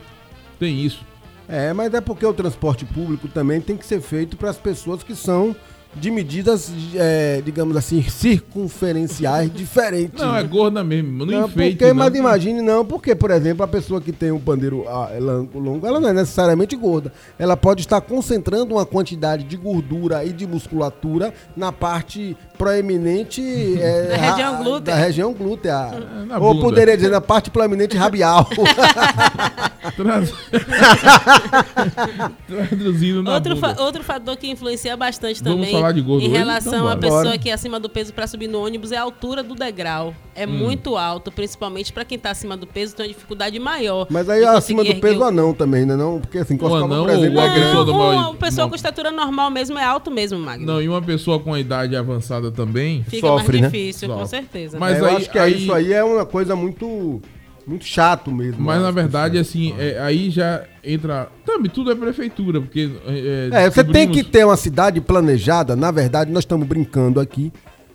Tem 0.58 0.80
isso. 0.84 1.04
É, 1.48 1.72
mas 1.72 1.92
é 1.94 2.00
porque 2.00 2.26
o 2.26 2.32
transporte 2.32 2.84
público 2.84 3.26
também 3.26 3.60
tem 3.60 3.76
que 3.76 3.86
ser 3.86 4.00
feito 4.00 4.36
para 4.36 4.50
as 4.50 4.58
pessoas 4.58 5.02
que 5.02 5.14
são 5.14 5.56
de 5.94 6.10
medidas, 6.10 6.70
é, 6.94 7.40
digamos 7.44 7.76
assim, 7.76 8.02
circunferenciais 8.02 9.52
diferentes. 9.52 10.20
Não, 10.20 10.32
né? 10.32 10.40
é 10.40 10.44
gorda 10.44 10.84
mesmo. 10.84 11.24
Não, 11.24 11.26
Não, 11.26 11.46
enfeite, 11.46 11.76
porque, 11.76 11.88
não. 11.88 11.94
mas 11.94 12.14
imagine 12.14 12.62
não, 12.62 12.84
porque, 12.84 13.14
por 13.14 13.30
exemplo, 13.30 13.64
a 13.64 13.68
pessoa 13.68 14.00
que 14.00 14.12
tem 14.12 14.30
um 14.30 14.38
pandeiro 14.38 14.84
ah, 14.86 15.10
longo, 15.54 15.86
ela 15.86 15.98
não 15.98 16.08
é 16.08 16.12
necessariamente 16.12 16.76
gorda. 16.76 17.12
Ela 17.38 17.56
pode 17.56 17.80
estar 17.80 18.00
concentrando 18.00 18.74
uma 18.74 18.84
quantidade 18.84 19.44
de 19.44 19.56
gordura 19.56 20.24
e 20.24 20.32
de 20.32 20.46
musculatura 20.46 21.32
na 21.56 21.72
parte 21.72 22.36
proeminente 22.58 23.40
é, 23.80 24.02
Da 24.08 24.16
região 24.16 24.52
ra- 24.52 24.58
glútea. 24.62 24.94
Da 24.94 25.00
região 25.00 25.32
glútea. 25.32 25.74
na 26.26 26.38
Ou 26.38 26.54
bunda. 26.54 26.66
poderia 26.66 26.96
dizer 26.96 27.10
na 27.10 27.20
parte 27.20 27.50
proeminente 27.50 27.96
rabial. 27.96 28.48
Trans- 29.96 30.32
Traduzindo 32.46 33.22
na 33.22 33.34
Outro, 33.34 33.56
fa- 33.56 33.76
outro 33.78 34.02
fator 34.04 34.36
que 34.36 34.48
influencia 34.50 34.96
bastante 34.96 35.42
Vamos 35.42 35.58
também 35.60 35.72
falar 35.72 35.92
de 35.92 36.00
gordo 36.00 36.24
em 36.24 36.28
hoje? 36.28 36.36
relação 36.38 36.72
Então 36.74 36.88
à 36.88 36.96
pessoa 36.96 37.24
Bora. 37.24 37.38
que 37.38 37.50
é 37.50 37.52
acima 37.52 37.78
do 37.80 37.88
peso 37.88 38.12
para 38.12 38.26
subir 38.26 38.48
no 38.48 38.62
ônibus 38.64 38.92
é 38.92 38.96
a 38.96 39.02
altura 39.02 39.42
do 39.42 39.54
degrau. 39.54 40.14
É 40.38 40.46
Hum. 40.46 40.50
muito 40.50 40.96
alto, 40.96 41.32
principalmente 41.32 41.92
para 41.92 42.04
quem 42.04 42.16
está 42.16 42.30
acima 42.30 42.56
do 42.56 42.66
peso, 42.66 42.94
tem 42.94 43.06
uma 43.06 43.12
dificuldade 43.12 43.58
maior. 43.58 44.06
Mas 44.08 44.28
aí 44.28 44.44
acima 44.44 44.84
do 44.84 44.94
peso 44.94 45.06
erguer 45.14 45.18
o 45.18 45.24
anão 45.24 45.52
também, 45.52 45.84
né? 45.84 45.96
Não? 45.96 46.20
Porque 46.20 46.38
assim, 46.38 46.56
Coscoba, 46.56 46.84
anão 46.84 47.04
por 47.06 47.10
exemplo, 47.14 47.38
ou 47.38 47.42
é 47.42 47.46
a 47.46 47.48
grande. 47.52 47.66
pessoa 47.66 47.84
do 47.84 47.92
Não, 47.92 47.98
mal- 47.98 48.30
uma 48.30 48.34
pessoa 48.34 48.62
mal- 48.64 48.68
com 48.70 48.76
estatura 48.76 49.10
normal 49.10 49.50
mesmo 49.50 49.78
é 49.78 49.84
alto 49.84 50.10
mesmo, 50.10 50.38
Magno. 50.38 50.64
Não, 50.66 50.80
e 50.82 50.88
uma 50.88 51.02
pessoa 51.02 51.40
com 51.40 51.52
a 51.52 51.58
idade 51.60 51.96
avançada 51.96 52.50
também. 52.50 53.02
Fica 53.04 53.26
sofre, 53.26 53.56
né? 53.56 53.62
mais 53.62 53.72
difícil, 53.72 54.08
com 54.08 54.14
Sofre. 54.20 54.28
certeza. 54.28 54.78
Mas 54.78 54.96
É, 54.96 55.00
eu 55.00 55.06
aí- 55.06 55.16
acho 55.16 55.30
que 55.30 55.38
aí- 55.38 55.62
isso 55.62 55.72
aí 55.72 55.92
é 55.92 56.04
uma 56.04 56.24
coisa 56.24 56.54
muito, 56.54 57.20
muito 57.66 57.84
chato 57.84 58.30
mesmo. 58.30 58.62
Mas 58.62 58.80
na 58.80 58.90
verdade, 58.90 59.36
pessoas. 59.38 59.48
assim, 59.48 59.74
é, 59.78 59.98
aí 60.00 60.30
já 60.30 60.62
entra. 60.84 61.28
Também 61.44 61.70
tudo 61.70 61.90
é 61.90 61.94
prefeitura, 61.94 62.60
porque. 62.60 62.90
É, 63.06 63.64
É, 63.64 63.70
você 63.70 63.82
tem 63.84 64.08
que 64.08 64.22
ter 64.22 64.44
uma 64.44 64.56
cidade 64.56 65.00
planejada. 65.00 65.74
Na 65.74 65.90
verdade, 65.90 66.30
nós 66.30 66.42
estamos 66.44 66.66
brincando 66.66 67.18
aqui, 67.20 67.52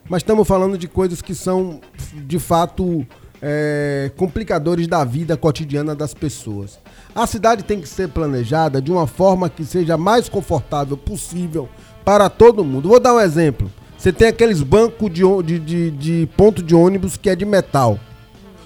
mas 0.09 0.21
estamos 0.21 0.47
falando 0.47 0.77
de 0.77 0.87
coisas 0.87 1.21
que 1.21 1.33
são, 1.33 1.79
de 2.13 2.39
fato, 2.39 3.05
é, 3.41 4.11
complicadores 4.15 4.87
da 4.87 5.03
vida 5.03 5.35
cotidiana 5.35 5.95
das 5.95 6.13
pessoas. 6.13 6.79
A 7.13 7.27
cidade 7.27 7.63
tem 7.63 7.81
que 7.81 7.87
ser 7.87 8.09
planejada 8.09 8.81
de 8.81 8.91
uma 8.91 9.05
forma 9.05 9.49
que 9.49 9.65
seja 9.65 9.97
mais 9.97 10.29
confortável 10.29 10.97
possível 10.97 11.69
para 12.05 12.29
todo 12.29 12.63
mundo. 12.63 12.89
Vou 12.89 12.99
dar 12.99 13.13
um 13.13 13.19
exemplo. 13.19 13.71
Você 13.97 14.11
tem 14.11 14.27
aqueles 14.27 14.61
bancos 14.61 15.11
de, 15.11 15.23
de, 15.43 15.59
de, 15.59 15.91
de 15.91 16.29
ponto 16.35 16.61
de 16.61 16.75
ônibus 16.75 17.15
que 17.15 17.29
é 17.29 17.35
de 17.35 17.45
metal. 17.45 17.99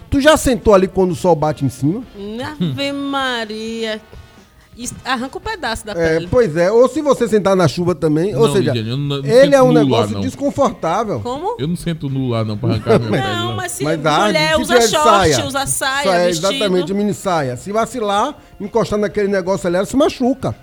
Tu 0.10 0.22
já 0.22 0.38
sentou 0.38 0.74
ali 0.74 0.88
quando 0.88 1.12
o 1.12 1.16
sol 1.16 1.36
bate 1.36 1.66
em 1.66 1.70
cima? 1.70 2.04
Ave 2.72 2.92
Maria. 2.92 4.02
Arranca 5.04 5.38
um 5.38 5.42
pedaço 5.42 5.86
da 5.86 5.94
É, 5.94 6.14
pele. 6.16 6.28
pois 6.30 6.56
é, 6.56 6.72
ou 6.72 6.88
se 6.88 7.02
você 7.02 7.28
sentar 7.28 7.56
na 7.56 7.68
chuva 7.68 7.96
também, 7.96 8.36
ou 8.36 8.48
Não, 8.48 8.54
seja, 8.54 8.74
não- 8.74 8.98
não 8.98 9.26
ele 9.26 9.56
é 9.56 9.62
um 9.62 9.72
lá, 9.72 9.84
negócio 9.84 10.14
não. 10.14 10.22
desconfortável. 10.22 11.20
Como? 11.22 11.56
Eu 11.60 11.68
não 11.68 11.76
sento 11.76 12.10
nu 12.10 12.30
lá, 12.30 12.44
não, 12.46 12.58
pra 12.58 12.70
arrancar 12.70 13.00
minha 13.00 13.12
pele. 13.12 13.24
Não, 13.24 13.56
mas 13.56 13.72
se 13.72 13.84
Mas 13.84 14.06
a 14.06 14.26
mulher 14.26 14.56
se 14.56 14.62
usa 14.62 14.74
tiver 14.76 14.86
de 14.86 14.92
short, 15.34 15.48
usa 15.48 15.66
saia, 15.66 16.10
é, 16.10 16.28
vestido. 16.28 16.48
exatamente, 16.54 16.94
mini 16.94 17.14
saia. 17.14 17.58
Se 17.58 17.72
vacilar, 17.72 18.36
encostar 18.62 19.00
naquele 19.00 19.28
negócio 19.30 19.68
ali, 19.68 19.78
ela 19.78 19.86
se 19.86 19.96
machuca. 19.96 20.56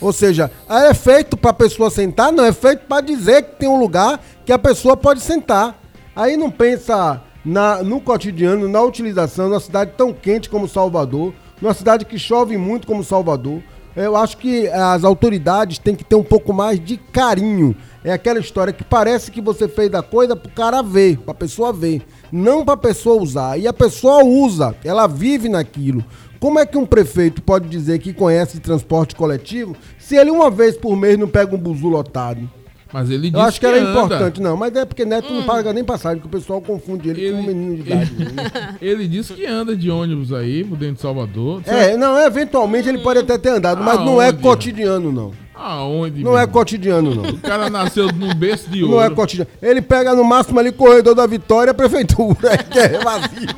Ou 0.00 0.12
seja, 0.12 0.50
é 0.68 0.92
feito 0.92 1.36
pra 1.36 1.52
pessoa 1.52 1.88
sentar, 1.88 2.32
não, 2.32 2.44
é 2.44 2.52
feito 2.52 2.80
pra 2.86 3.00
dizer 3.00 3.42
que 3.42 3.56
tem 3.60 3.68
um 3.68 3.78
lugar 3.78 4.20
que 4.44 4.52
a 4.52 4.58
pessoa 4.58 4.96
pode 4.96 5.20
sentar. 5.20 5.80
Aí 6.14 6.36
não 6.36 6.50
pensa 6.50 7.20
na, 7.44 7.82
no 7.82 8.00
cotidiano, 8.00 8.68
na 8.68 8.82
utilização, 8.82 9.48
numa 9.48 9.60
cidade 9.60 9.92
tão 9.96 10.12
quente 10.12 10.50
como 10.50 10.68
Salvador, 10.68 11.32
numa 11.64 11.72
cidade 11.72 12.04
que 12.04 12.18
chove 12.18 12.58
muito 12.58 12.86
como 12.86 13.02
Salvador. 13.02 13.62
Eu 13.96 14.16
acho 14.16 14.36
que 14.36 14.68
as 14.68 15.02
autoridades 15.02 15.78
têm 15.78 15.94
que 15.94 16.04
ter 16.04 16.14
um 16.14 16.22
pouco 16.22 16.52
mais 16.52 16.78
de 16.78 16.98
carinho. 16.98 17.74
É 18.04 18.12
aquela 18.12 18.38
história 18.38 18.72
que 18.72 18.84
parece 18.84 19.30
que 19.30 19.40
você 19.40 19.66
fez 19.66 19.90
da 19.90 20.02
coisa 20.02 20.36
pro 20.36 20.52
cara 20.52 20.82
ver, 20.82 21.16
pra 21.18 21.32
pessoa 21.32 21.72
ver, 21.72 22.02
não 22.30 22.66
pra 22.66 22.76
pessoa 22.76 23.22
usar. 23.22 23.58
E 23.58 23.66
a 23.66 23.72
pessoa 23.72 24.22
usa, 24.22 24.74
ela 24.84 25.06
vive 25.06 25.48
naquilo. 25.48 26.04
Como 26.38 26.58
é 26.58 26.66
que 26.66 26.76
um 26.76 26.84
prefeito 26.84 27.40
pode 27.40 27.66
dizer 27.66 27.98
que 27.98 28.12
conhece 28.12 28.60
transporte 28.60 29.14
coletivo 29.14 29.74
se 29.98 30.16
ele 30.16 30.30
uma 30.30 30.50
vez 30.50 30.76
por 30.76 30.94
mês 30.94 31.18
não 31.18 31.28
pega 31.28 31.54
um 31.54 31.58
buzu 31.58 31.88
lotado? 31.88 32.46
Mas 32.94 33.10
ele 33.10 33.26
Eu 33.26 33.32
disse 33.32 33.42
acho 33.44 33.58
que 33.60 33.66
era 33.66 33.80
anda. 33.80 33.90
importante, 33.90 34.40
não. 34.40 34.56
Mas 34.56 34.72
é 34.76 34.84
porque 34.84 35.04
Neto 35.04 35.28
Hum. 35.32 35.38
não 35.38 35.42
paga 35.42 35.72
nem 35.72 35.82
passagem, 35.82 36.20
que 36.20 36.26
o 36.28 36.30
pessoal 36.30 36.60
confunde 36.60 37.10
ele, 37.10 37.32
com 37.32 37.38
um 37.38 37.42
menino 37.42 37.74
de 37.82 37.90
idade. 37.90 38.12
Ele 38.80 39.08
disse 39.08 39.34
que 39.34 39.44
anda 39.44 39.74
de 39.74 39.90
ônibus 39.90 40.32
aí, 40.32 40.62
por 40.62 40.78
dentro 40.78 40.94
de 40.94 41.00
Salvador. 41.00 41.60
é, 41.66 41.96
não, 41.96 42.16
eventualmente 42.20 42.88
ele 42.88 42.98
pode 42.98 43.18
até 43.18 43.36
ter 43.36 43.48
andado, 43.48 43.82
mas 43.82 43.98
não 43.98 44.22
é 44.22 44.26
Aonde? 44.28 44.38
cotidiano, 44.42 45.10
não. 45.10 45.32
Aonde? 45.56 46.22
Não 46.22 46.36
é 46.36 46.42
meu? 46.42 46.48
cotidiano, 46.48 47.14
não. 47.16 47.30
O 47.30 47.38
cara 47.38 47.68
nasceu 47.68 48.12
num 48.12 48.32
berço 48.34 48.70
de 48.70 48.84
ouro. 48.84 48.96
Não 48.96 49.02
é 49.02 49.10
cotidiano. 49.10 49.50
Ele 49.60 49.82
pega 49.82 50.14
no 50.14 50.22
máximo 50.22 50.60
ali 50.60 50.70
corredor 50.70 51.14
da 51.16 51.26
Vitória, 51.26 51.72
a 51.72 51.74
prefeitura, 51.74 52.56
que 52.70 52.78
é 52.78 52.98
vazio. 53.00 53.48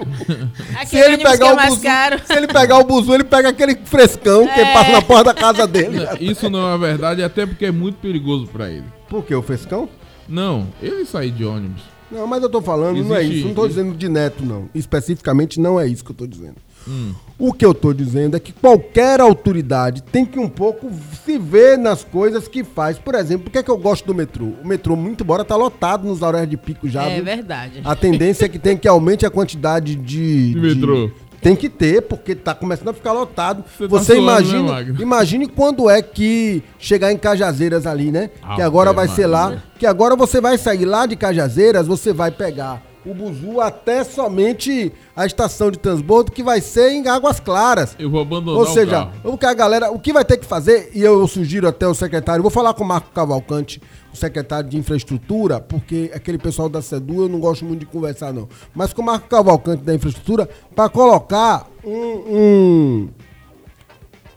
se 0.87 0.97
ele 0.97 1.19
que 1.19 1.25
pegar 1.25 1.49
é 1.49 1.53
o 1.53 1.57
mais 1.57 1.71
buzu, 1.71 1.83
caro. 1.83 2.21
se 2.25 2.33
ele 2.33 2.47
pegar 2.47 2.79
o 2.79 2.85
buzu, 2.85 3.13
ele 3.15 3.25
pega 3.25 3.49
aquele 3.51 3.77
frescão 3.85 4.47
que 4.47 4.61
É. 4.61 4.73
passa 4.73 4.93
na 4.93 5.03
porta 5.03 5.25
da 5.25 5.35
casa 5.35 5.67
dele. 5.67 6.07
Isso 6.21 6.49
não 6.49 6.73
é 6.75 6.79
verdade, 6.79 7.23
até 7.23 7.45
porque 7.45 7.67
é 7.67 7.71
muito 7.73 7.97
perigoso 7.97 8.47
pra 8.47 8.71
ele. 8.71 8.85
Por 9.09 9.25
quê? 9.25 9.35
O 9.35 9.43
frescão? 9.43 9.89
Não, 10.29 10.67
ele 10.83 11.05
sair 11.05 11.31
de 11.31 11.45
ônibus. 11.45 11.83
Não, 12.11 12.27
mas 12.27 12.43
eu 12.43 12.49
tô 12.49 12.61
falando, 12.63 13.03
não 13.05 13.17
é 13.17 13.21
Existe- 13.23 13.39
isso. 13.39 13.49
Não 13.49 13.55
tô 13.55 13.67
dizendo 13.67 13.97
de 13.97 14.09
neto, 14.09 14.45
não. 14.45 14.69
Especificamente, 14.75 15.61
não 15.61 15.79
é 15.81 15.87
isso 15.87 16.05
que 16.05 16.11
eu 16.13 16.17
tô 16.17 16.27
dizendo. 16.27 16.57
Hum. 16.89 17.13
O 17.37 17.53
que 17.53 17.67
eu 17.67 17.75
tô 17.75 17.93
dizendo 17.93 18.37
é 18.37 18.41
que 18.41 18.53
qualquer 18.53 19.21
autoridade 19.21 20.03
tem 20.05 20.25
que 20.25 20.39
um 20.39 20.49
pouco 20.49 20.89
se 21.25 21.37
ver 21.37 21.77
nas 21.77 22.05
coisas 22.05 22.47
que 22.47 22.63
faz. 22.63 22.97
Por 22.97 23.17
exemplo, 23.17 23.45
por 23.45 23.51
que, 23.51 23.59
é 23.59 23.63
que 23.63 23.71
eu 23.71 23.77
gosto 23.77 24.07
do 24.07 24.15
metrô? 24.15 24.53
O 24.63 24.67
metrô, 24.67 24.95
muito 24.95 25.25
embora 25.25 25.45
tá 25.45 25.57
lotado 25.57 26.07
nos 26.07 26.23
horários 26.23 26.49
de 26.49 26.57
pico 26.57 26.89
já. 26.89 27.03
É 27.05 27.17
viu? 27.17 27.25
verdade. 27.25 27.81
A 27.85 27.97
tendência 27.97 28.45
é 28.45 28.49
que 28.49 28.59
tem 28.59 28.77
que 28.77 28.87
aumente 28.87 29.27
a 29.27 29.31
quantidade 29.31 29.97
de. 29.97 30.55
De 30.55 30.61
metrô. 30.61 31.11
Tem 31.47 31.55
que 31.55 31.69
ter, 31.69 32.03
porque 32.03 32.35
tá 32.35 32.53
começando 32.53 32.89
a 32.89 32.93
ficar 32.93 33.13
lotado. 33.13 33.63
Você 33.79 33.85
tá 33.85 33.89
Você, 33.89 34.17
suando, 34.17 34.65
né, 34.65 34.97
imagine, 34.99 35.47
quando 35.47 35.89
é 35.89 36.03
que 36.03 36.61
chegar 36.77 37.13
em 37.13 37.17
Cajazeiras 37.17 37.87
ali, 37.87 38.11
né? 38.11 38.31
que 38.41 38.45
Ave 38.45 38.63
agora 38.63 38.93
vai 38.93 39.07
ser 39.07 39.29
lá. 39.29 39.63
Que 39.79 39.87
agora 39.87 40.17
você 40.17 40.41
vai 40.41 40.59
sair 40.59 40.85
lá 40.85 41.07
de 41.07 41.15
Cajazeiras, 41.15 41.87
você 41.87 42.13
vai 42.13 42.33
pegar 42.33 42.83
o 43.07 43.15
buzu 43.15 43.61
até 43.61 44.03
somente 44.03 44.93
a 45.15 45.25
estação 45.25 45.71
de 45.71 45.79
transbordo, 45.79 46.33
que 46.33 46.43
vai 46.43 46.61
ser 46.61 46.91
em 46.91 47.07
Águas 47.07 47.39
Claras. 47.39 47.95
Eu 47.99 48.11
vou 48.11 48.21
abandonar 48.21 48.59
Ou 48.59 48.67
seja, 48.67 48.87
o 48.87 48.91
carro. 48.91 49.13
o 49.25 49.39
que 49.39 49.47
a 49.47 49.55
galera, 49.55 49.91
o 49.93 49.99
que 49.99 50.13
vai 50.13 50.25
ter 50.25 50.37
que 50.37 50.45
fazer, 50.45 50.91
e 50.93 51.03
eu 51.03 51.27
sugiro 51.29 51.69
até 51.69 51.87
o 51.87 51.95
secretário, 51.95 52.43
vou 52.43 52.51
falar 52.51 52.75
com 52.75 52.83
o 52.83 52.87
Marco 52.87 53.13
Cavalcante, 53.13 53.81
o 54.13 54.17
secretário 54.17 54.69
de 54.69 54.77
infraestrutura, 54.77 55.61
porque 55.61 56.11
aquele 56.13 56.39
pessoal 56.39 56.69
da 56.69 56.83
SEDU 56.83 57.23
eu 57.23 57.29
não 57.29 57.39
gosto 57.39 57.65
muito 57.65 57.81
de 57.81 57.87
conversar 57.87 58.33
não, 58.33 58.49
mas 58.75 58.93
com 58.93 59.03
o 59.03 59.05
Marco 59.05 59.29
Cavalcante 59.29 59.85
da 59.85 59.95
infraestrutura, 59.95 60.49
para 60.75 60.89
colocar 60.89 61.69
um, 61.85 61.89
um, 61.93 63.09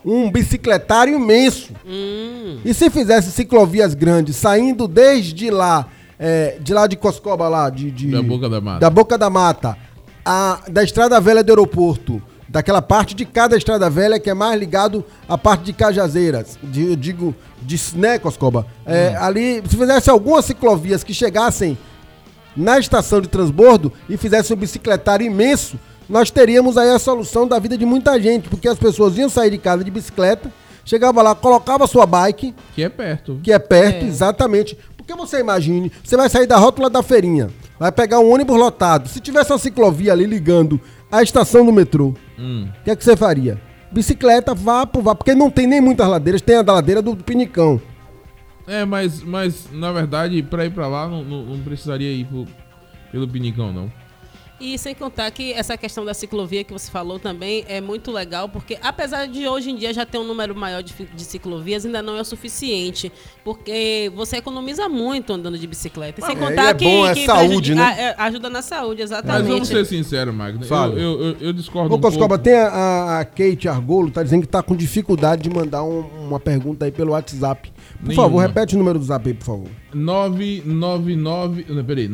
um 0.05 0.31
bicicletário 0.31 1.15
imenso. 1.15 1.73
E 2.63 2.73
se 2.73 2.89
fizesse 2.89 3.31
ciclovias 3.31 3.95
grandes, 3.95 4.35
saindo 4.35 4.87
desde 4.87 5.49
lá, 5.49 5.87
é, 6.19 6.57
de 6.59 6.73
lá 6.73 6.85
de 6.85 6.97
Coscoba 6.97 7.47
lá, 7.47 7.69
de, 7.69 7.89
de- 7.89 8.11
Da 8.11 8.21
Boca 8.21 8.49
da 8.49 8.59
Mata. 8.61 8.79
da 8.79 8.89
Boca 8.89 9.17
da 9.17 9.29
Mata, 9.29 9.77
a, 10.25 10.59
da 10.69 10.83
Estrada 10.83 11.19
Velha 11.21 11.41
do 11.43 11.49
aeroporto, 11.51 12.21
daquela 12.47 12.81
parte 12.81 13.13
de 13.15 13.25
cada 13.25 13.55
Estrada 13.55 13.89
Velha 13.89 14.19
que 14.19 14.29
é 14.29 14.33
mais 14.33 14.59
ligado 14.59 15.05
à 15.27 15.37
parte 15.37 15.63
de 15.65 15.73
Cajazeiras, 15.73 16.57
de, 16.61 16.83
eu 16.89 16.95
digo, 16.95 17.33
de, 17.61 17.79
né, 17.95 18.17
Coscoba? 18.19 18.65
É, 18.85 19.15
Ali, 19.17 19.61
se 19.69 19.77
fizesse 19.77 20.09
algumas 20.09 20.45
ciclovias 20.45 21.03
que 21.03 21.13
chegassem 21.13 21.77
na 22.57 22.77
estação 22.79 23.21
de 23.21 23.27
transbordo 23.29 23.93
e 24.09 24.17
fizesse 24.17 24.51
um 24.53 24.57
bicicletário 24.57 25.25
imenso, 25.25 25.79
nós 26.09 26.31
teríamos 26.31 26.75
aí 26.75 26.89
a 26.89 26.97
solução 26.99 27.47
da 27.47 27.59
vida 27.59 27.77
de 27.77 27.85
muita 27.85 28.19
gente, 28.19 28.49
porque 28.49 28.67
as 28.67 28.77
pessoas 28.79 29.15
iam 29.17 29.29
sair 29.29 29.51
de 29.51 29.59
casa 29.59 29.83
de 29.83 29.91
bicicleta, 29.91 30.51
chegava 30.83 31.21
lá, 31.21 31.35
colocava 31.35 31.85
sua 31.85 32.07
bike, 32.07 32.53
Que 32.73 32.83
é 32.83 32.89
perto. 32.89 33.39
que 33.43 33.51
é 33.53 33.59
perto, 33.59 34.05
exatamente. 34.05 34.75
Porque 35.09 35.19
você 35.25 35.39
imagine, 35.39 35.91
você 36.03 36.15
vai 36.15 36.29
sair 36.29 36.45
da 36.45 36.55
rótula 36.57 36.87
da 36.87 37.01
feirinha, 37.01 37.49
vai 37.79 37.91
pegar 37.91 38.19
um 38.19 38.31
ônibus 38.31 38.55
lotado. 38.55 39.09
Se 39.09 39.19
tivesse 39.19 39.51
uma 39.51 39.57
ciclovia 39.57 40.11
ali 40.13 40.23
ligando 40.27 40.79
a 41.11 41.23
estação 41.23 41.65
do 41.65 41.73
metrô, 41.73 42.13
Hum. 42.37 42.67
o 42.79 42.83
que 42.83 42.91
é 42.91 42.95
que 42.95 43.03
você 43.03 43.17
faria? 43.17 43.59
Bicicleta, 43.91 44.53
vá 44.53 44.85
pro 44.85 45.01
vá, 45.01 45.15
porque 45.15 45.33
não 45.33 45.49
tem 45.49 45.65
nem 45.65 45.81
muitas 45.81 46.07
ladeiras, 46.07 46.43
tem 46.43 46.57
a 46.57 46.61
da 46.61 46.73
ladeira 46.73 47.01
do 47.01 47.15
Pinicão. 47.15 47.81
É, 48.67 48.85
mas, 48.85 49.23
mas 49.23 49.67
na 49.73 49.91
verdade, 49.91 50.43
pra 50.43 50.63
ir 50.65 50.69
pra 50.71 50.85
lá, 50.87 51.07
não, 51.07 51.23
não, 51.23 51.43
não 51.43 51.57
precisaria 51.63 52.11
ir 52.11 52.25
pro- 52.25 52.45
pelo 53.11 53.27
Pinicão, 53.27 53.73
não. 53.73 53.91
E 54.59 54.77
sem 54.77 54.93
contar 54.93 55.31
que 55.31 55.53
essa 55.53 55.77
questão 55.77 56.03
da 56.03 56.13
ciclovia 56.13 56.63
que 56.63 56.73
você 56.73 56.91
falou 56.91 57.17
também 57.17 57.63
é 57.67 57.79
muito 57.79 58.11
legal, 58.11 58.49
porque 58.49 58.77
apesar 58.81 59.25
de 59.27 59.47
hoje 59.47 59.71
em 59.71 59.75
dia 59.75 59.93
já 59.93 60.05
ter 60.05 60.17
um 60.17 60.23
número 60.25 60.53
maior 60.55 60.83
de, 60.83 60.93
de 60.93 61.23
ciclovias, 61.23 61.85
ainda 61.85 62.01
não 62.01 62.17
é 62.17 62.21
o 62.21 62.25
suficiente. 62.25 63.11
Porque 63.43 64.11
você 64.15 64.37
economiza 64.37 64.89
muito 64.89 65.31
andando 65.33 65.57
de 65.57 65.65
bicicleta. 65.65 66.19
E 66.21 66.25
sem 66.25 66.35
É, 66.35 66.39
contar 66.39 66.65
e 66.65 66.67
é 66.69 66.73
que, 66.73 66.83
bom, 66.85 67.05
é 67.07 67.13
que 67.13 67.25
saúde, 67.25 67.73
né? 67.75 67.81
a- 67.81 67.97
é, 67.97 68.15
ajuda 68.17 68.49
na 68.49 68.61
saúde, 68.61 69.01
Mas 69.01 69.11
exatamente. 69.11 69.47
vamos 69.49 69.67
ser 69.67 69.85
sinceros, 69.85 70.33
Magno. 70.35 70.61
Eu, 70.63 70.67
Fala. 70.67 70.93
eu, 70.99 71.21
eu, 71.21 71.35
eu 71.39 71.53
discordo 71.53 71.93
Ô, 71.93 71.97
um 71.97 72.37
tem 72.37 72.55
a, 72.55 73.19
a- 73.19 73.25
Kate 73.25 73.67
Argolo, 73.67 74.11
tá 74.11 74.21
dizendo 74.23 74.41
que 74.41 74.47
tá 74.47 74.61
com 74.61 74.75
dificuldade 74.75 75.41
de 75.43 75.49
mandar 75.49 75.83
um- 75.83 76.05
uma 76.27 76.39
pergunta 76.39 76.85
aí 76.85 76.91
pelo 76.91 77.11
WhatsApp. 77.11 77.71
Por 77.99 78.07
Nenhuma. 78.09 78.23
favor, 78.23 78.39
repete 78.39 78.75
o 78.75 78.77
número 78.77 78.99
do 78.99 79.05
zap 79.05 79.27
aí, 79.27 79.33
por 79.33 79.45
favor. 79.45 79.67
999. 79.93 81.65
Não, 81.69 81.83
peraí. 81.83 82.07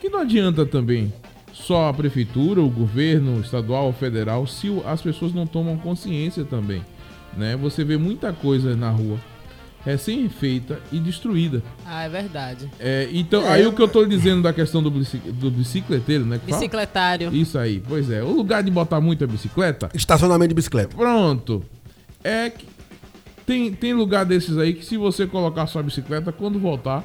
que 0.00 0.10
não 0.10 0.20
adianta 0.20 0.64
também 0.66 1.12
só 1.52 1.88
a 1.88 1.94
prefeitura, 1.94 2.60
o 2.60 2.70
governo 2.70 3.40
estadual 3.40 3.86
ou 3.86 3.92
federal, 3.92 4.46
se 4.46 4.68
as 4.86 5.02
pessoas 5.02 5.32
não 5.32 5.44
tomam 5.46 5.76
consciência 5.78 6.44
também, 6.44 6.84
né? 7.36 7.56
Você 7.56 7.82
vê 7.84 7.96
muita 7.96 8.32
coisa 8.32 8.76
na 8.76 8.90
rua 8.90 9.18
recém-feita 9.84 10.78
e 10.92 10.98
destruída. 10.98 11.62
Ah, 11.86 12.02
é 12.04 12.08
verdade. 12.08 12.70
É, 12.78 13.08
então, 13.12 13.42
É. 13.46 13.48
aí 13.54 13.66
o 13.66 13.72
que 13.72 13.80
eu 13.82 13.88
tô 13.88 14.04
dizendo 14.04 14.42
da 14.42 14.52
questão 14.52 14.82
do, 14.82 14.90
bicic- 14.90 15.32
do 15.32 15.50
bicicleteiro, 15.50 16.24
né? 16.24 16.38
que 16.38 16.46
fala? 16.46 16.56
Bicicletário. 16.60 17.34
Isso 17.34 17.58
aí, 17.58 17.82
pois 17.88 18.10
é. 18.10 18.22
O 18.22 18.30
lugar 18.32 18.62
de 18.62 18.70
botar 18.70 19.00
muita 19.00 19.26
bicicleta. 19.26 19.88
Estacionamento 19.94 20.48
de 20.50 20.54
bicicleta. 20.54 20.96
Pronto. 20.96 21.64
É 22.22 22.50
que 22.50 22.66
tem, 23.46 23.72
tem 23.72 23.94
lugar 23.94 24.24
desses 24.24 24.56
aí 24.58 24.74
que 24.74 24.84
se 24.84 24.96
você 24.96 25.26
colocar 25.26 25.66
sua 25.66 25.82
bicicleta, 25.82 26.30
quando 26.30 26.58
voltar, 26.58 27.02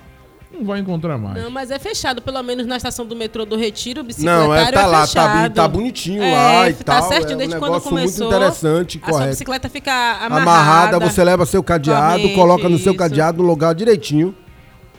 não 0.54 0.64
vai 0.66 0.80
encontrar 0.80 1.18
mais. 1.18 1.42
Não, 1.44 1.50
mas 1.52 1.70
é 1.72 1.78
fechado, 1.80 2.22
pelo 2.22 2.42
menos 2.42 2.66
na 2.66 2.78
estação 2.78 3.06
do 3.06 3.16
metrô 3.16 3.46
do 3.46 3.56
Retiro, 3.58 4.02
o 4.02 4.04
bicicletário 4.04 4.48
Não, 4.48 4.56
é, 4.56 4.72
tá 4.72 4.82
é 4.82 4.86
lá, 4.86 5.00
tá, 5.02 5.08
fechado. 5.08 5.50
bi- 5.50 5.56
tá 5.56 5.68
bonitinho 5.68 6.24
É, 6.24 6.32
lá 6.34 6.70
e 6.70 6.74
tá 6.74 7.00
tal. 7.02 7.10
certinho 7.10 7.32
é 7.32 7.36
um 7.36 7.38
desde 7.40 7.58
quando 7.58 7.82
começou. 7.82 8.28
muito 8.30 8.36
interessante, 8.36 8.98
A 9.02 9.06
sua 9.06 9.12
correto. 9.14 9.30
bicicleta 9.32 9.70
fica 9.70 9.92
amarrada. 10.22 10.42
Amarrada, 10.42 11.00
você 11.00 11.24
leva 11.24 11.46
seu 11.46 11.62
cadeado, 11.62 12.18
corrente, 12.22 12.36
coloca 12.36 12.70
no 12.70 12.78
seu 12.78 12.92
isso. 12.94 13.00
cadeado 13.00 13.42
no 13.44 13.48
lugar 13.50 13.76
direitinho. 13.76 14.34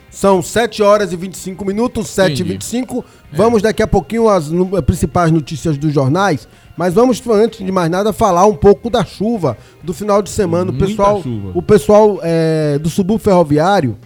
São 0.09 0.41
7 0.41 0.81
horas 0.81 1.11
e 1.11 1.15
25 1.17 1.65
minutos, 1.65 2.07
7 2.09 2.39
e 2.39 2.43
25. 2.43 3.03
Vamos 3.31 3.61
daqui 3.61 3.83
a 3.83 3.87
pouquinho 3.87 4.29
às 4.29 4.49
nu- 4.49 4.81
principais 4.81 5.31
notícias 5.31 5.77
dos 5.77 5.93
jornais. 5.93 6.47
Mas 6.77 6.93
vamos, 6.93 7.21
antes 7.27 7.63
de 7.63 7.71
mais 7.71 7.89
nada, 7.91 8.13
falar 8.13 8.45
um 8.45 8.55
pouco 8.55 8.89
da 8.89 9.03
chuva 9.03 9.57
do 9.83 9.93
final 9.93 10.21
de 10.21 10.29
semana. 10.29 10.71
O 10.71 10.73
Muita 10.73 10.87
pessoal, 10.87 11.21
chuva. 11.21 11.51
o 11.53 11.61
pessoal 11.61 12.19
é, 12.23 12.79
do 12.79 12.89
subúrbio 12.89 13.23
ferroviário, 13.23 13.97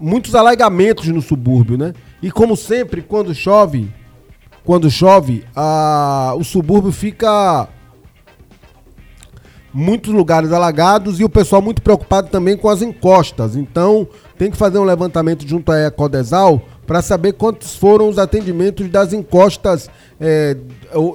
Muitos 0.00 0.34
alagamentos 0.34 1.08
no 1.08 1.20
subúrbio, 1.20 1.76
né? 1.76 1.92
E 2.22 2.30
como 2.30 2.56
sempre, 2.56 3.02
quando 3.02 3.34
chove, 3.34 3.90
quando 4.64 4.90
chove, 4.90 5.44
a, 5.54 6.34
o 6.36 6.44
subúrbio 6.44 6.92
fica 6.92 7.68
muitos 9.72 10.12
lugares 10.12 10.52
alagados 10.52 11.20
e 11.20 11.24
o 11.24 11.28
pessoal 11.28 11.60
muito 11.60 11.82
preocupado 11.82 12.28
também 12.28 12.56
com 12.56 12.68
as 12.68 12.82
encostas. 12.82 13.56
Então, 13.56 14.08
tem 14.36 14.50
que 14.50 14.56
fazer 14.56 14.78
um 14.78 14.84
levantamento 14.84 15.46
junto 15.46 15.72
à 15.72 15.86
Ecodesal 15.86 16.62
para 16.86 17.02
saber 17.02 17.34
quantos 17.34 17.76
foram 17.76 18.08
os 18.08 18.18
atendimentos 18.18 18.88
das 18.88 19.12
encostas 19.12 19.90
é, 20.18 20.56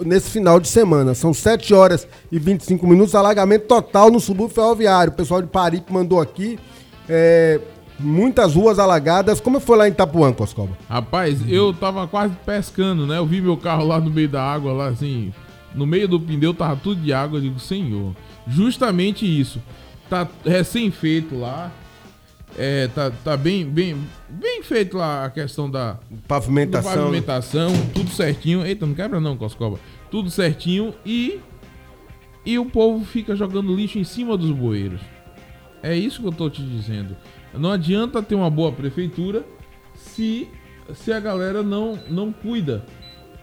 nesse 0.06 0.30
final 0.30 0.60
de 0.60 0.68
semana. 0.68 1.16
São 1.16 1.34
7 1.34 1.74
horas 1.74 2.08
e 2.32 2.38
25 2.38 2.86
minutos, 2.86 3.16
alagamento 3.16 3.66
total 3.66 4.12
no 4.12 4.20
subúrbio 4.20 4.54
ferroviário. 4.54 5.12
O 5.12 5.16
pessoal 5.16 5.42
de 5.42 5.48
Paripe 5.48 5.92
mandou 5.92 6.22
aqui. 6.22 6.60
é, 7.10 7.60
muitas 8.00 8.56
ruas 8.56 8.80
alagadas. 8.80 9.40
Como 9.40 9.60
foi 9.60 9.78
lá 9.78 9.88
em 9.88 9.92
Itapuã, 9.92 10.32
Coscoba? 10.34 10.78
Rapaz, 10.90 11.40
eu 11.50 11.74
tava 11.74 12.08
quase 12.08 12.36
pescando, 12.46 13.06
né? 13.06 13.18
Eu 13.18 13.26
vi 13.26 13.42
meu 13.42 13.58
carro 13.58 13.86
lá 13.86 14.00
no 14.00 14.10
meio 14.10 14.30
da 14.30 14.44
água, 14.44 14.74
lá 14.74 14.88
assim, 14.88 15.34
no 15.74 15.86
meio 15.86 16.08
do 16.08 16.20
pneu 16.20 16.54
tava 16.54 16.76
tudo 16.76 17.02
de 17.02 17.14
água. 17.14 17.38
Eu 17.38 17.44
digo, 17.44 17.60
senhor, 17.60 18.16
justamente 18.48 19.26
isso. 19.26 19.62
Tá 20.10 20.28
recém-feito 20.46 21.38
lá. 21.38 21.72
É, 22.56 22.88
tá, 22.94 23.12
tá 23.24 23.36
bem, 23.36 23.66
bem, 23.66 23.98
bem 24.30 24.62
feito 24.62 24.96
lá 24.96 25.26
a 25.26 25.30
questão 25.32 25.70
da 25.70 25.98
Pavimentação. 26.28 26.94
pavimentação, 26.94 27.72
tudo 27.96 28.12
certinho. 28.12 28.64
Eita, 28.64 28.86
não 28.86 28.94
quebra 28.94 29.20
não, 29.20 29.36
Coscoba. 29.36 29.80
Tudo 30.12 30.30
certinho 30.30 30.94
e 31.04 31.40
e 32.46 32.60
o 32.60 32.66
povo 32.66 33.06
fica 33.06 33.36
jogando 33.36 33.74
lixo 33.74 33.98
em 33.98 34.04
cima 34.04 34.38
dos 34.38 34.52
bueiros. 34.52 35.02
É 35.82 35.96
isso 35.96 36.22
que 36.22 36.28
eu 36.28 36.32
tô 36.32 36.50
te 36.50 36.62
dizendo. 36.62 37.16
Não 37.54 37.72
adianta 37.72 38.22
ter 38.22 38.36
uma 38.36 38.50
boa 38.50 38.72
prefeitura 38.72 39.46
se 39.96 40.48
se 40.96 41.14
a 41.14 41.20
galera 41.20 41.64
não 41.64 41.98
não 42.10 42.32
cuida. 42.32 42.86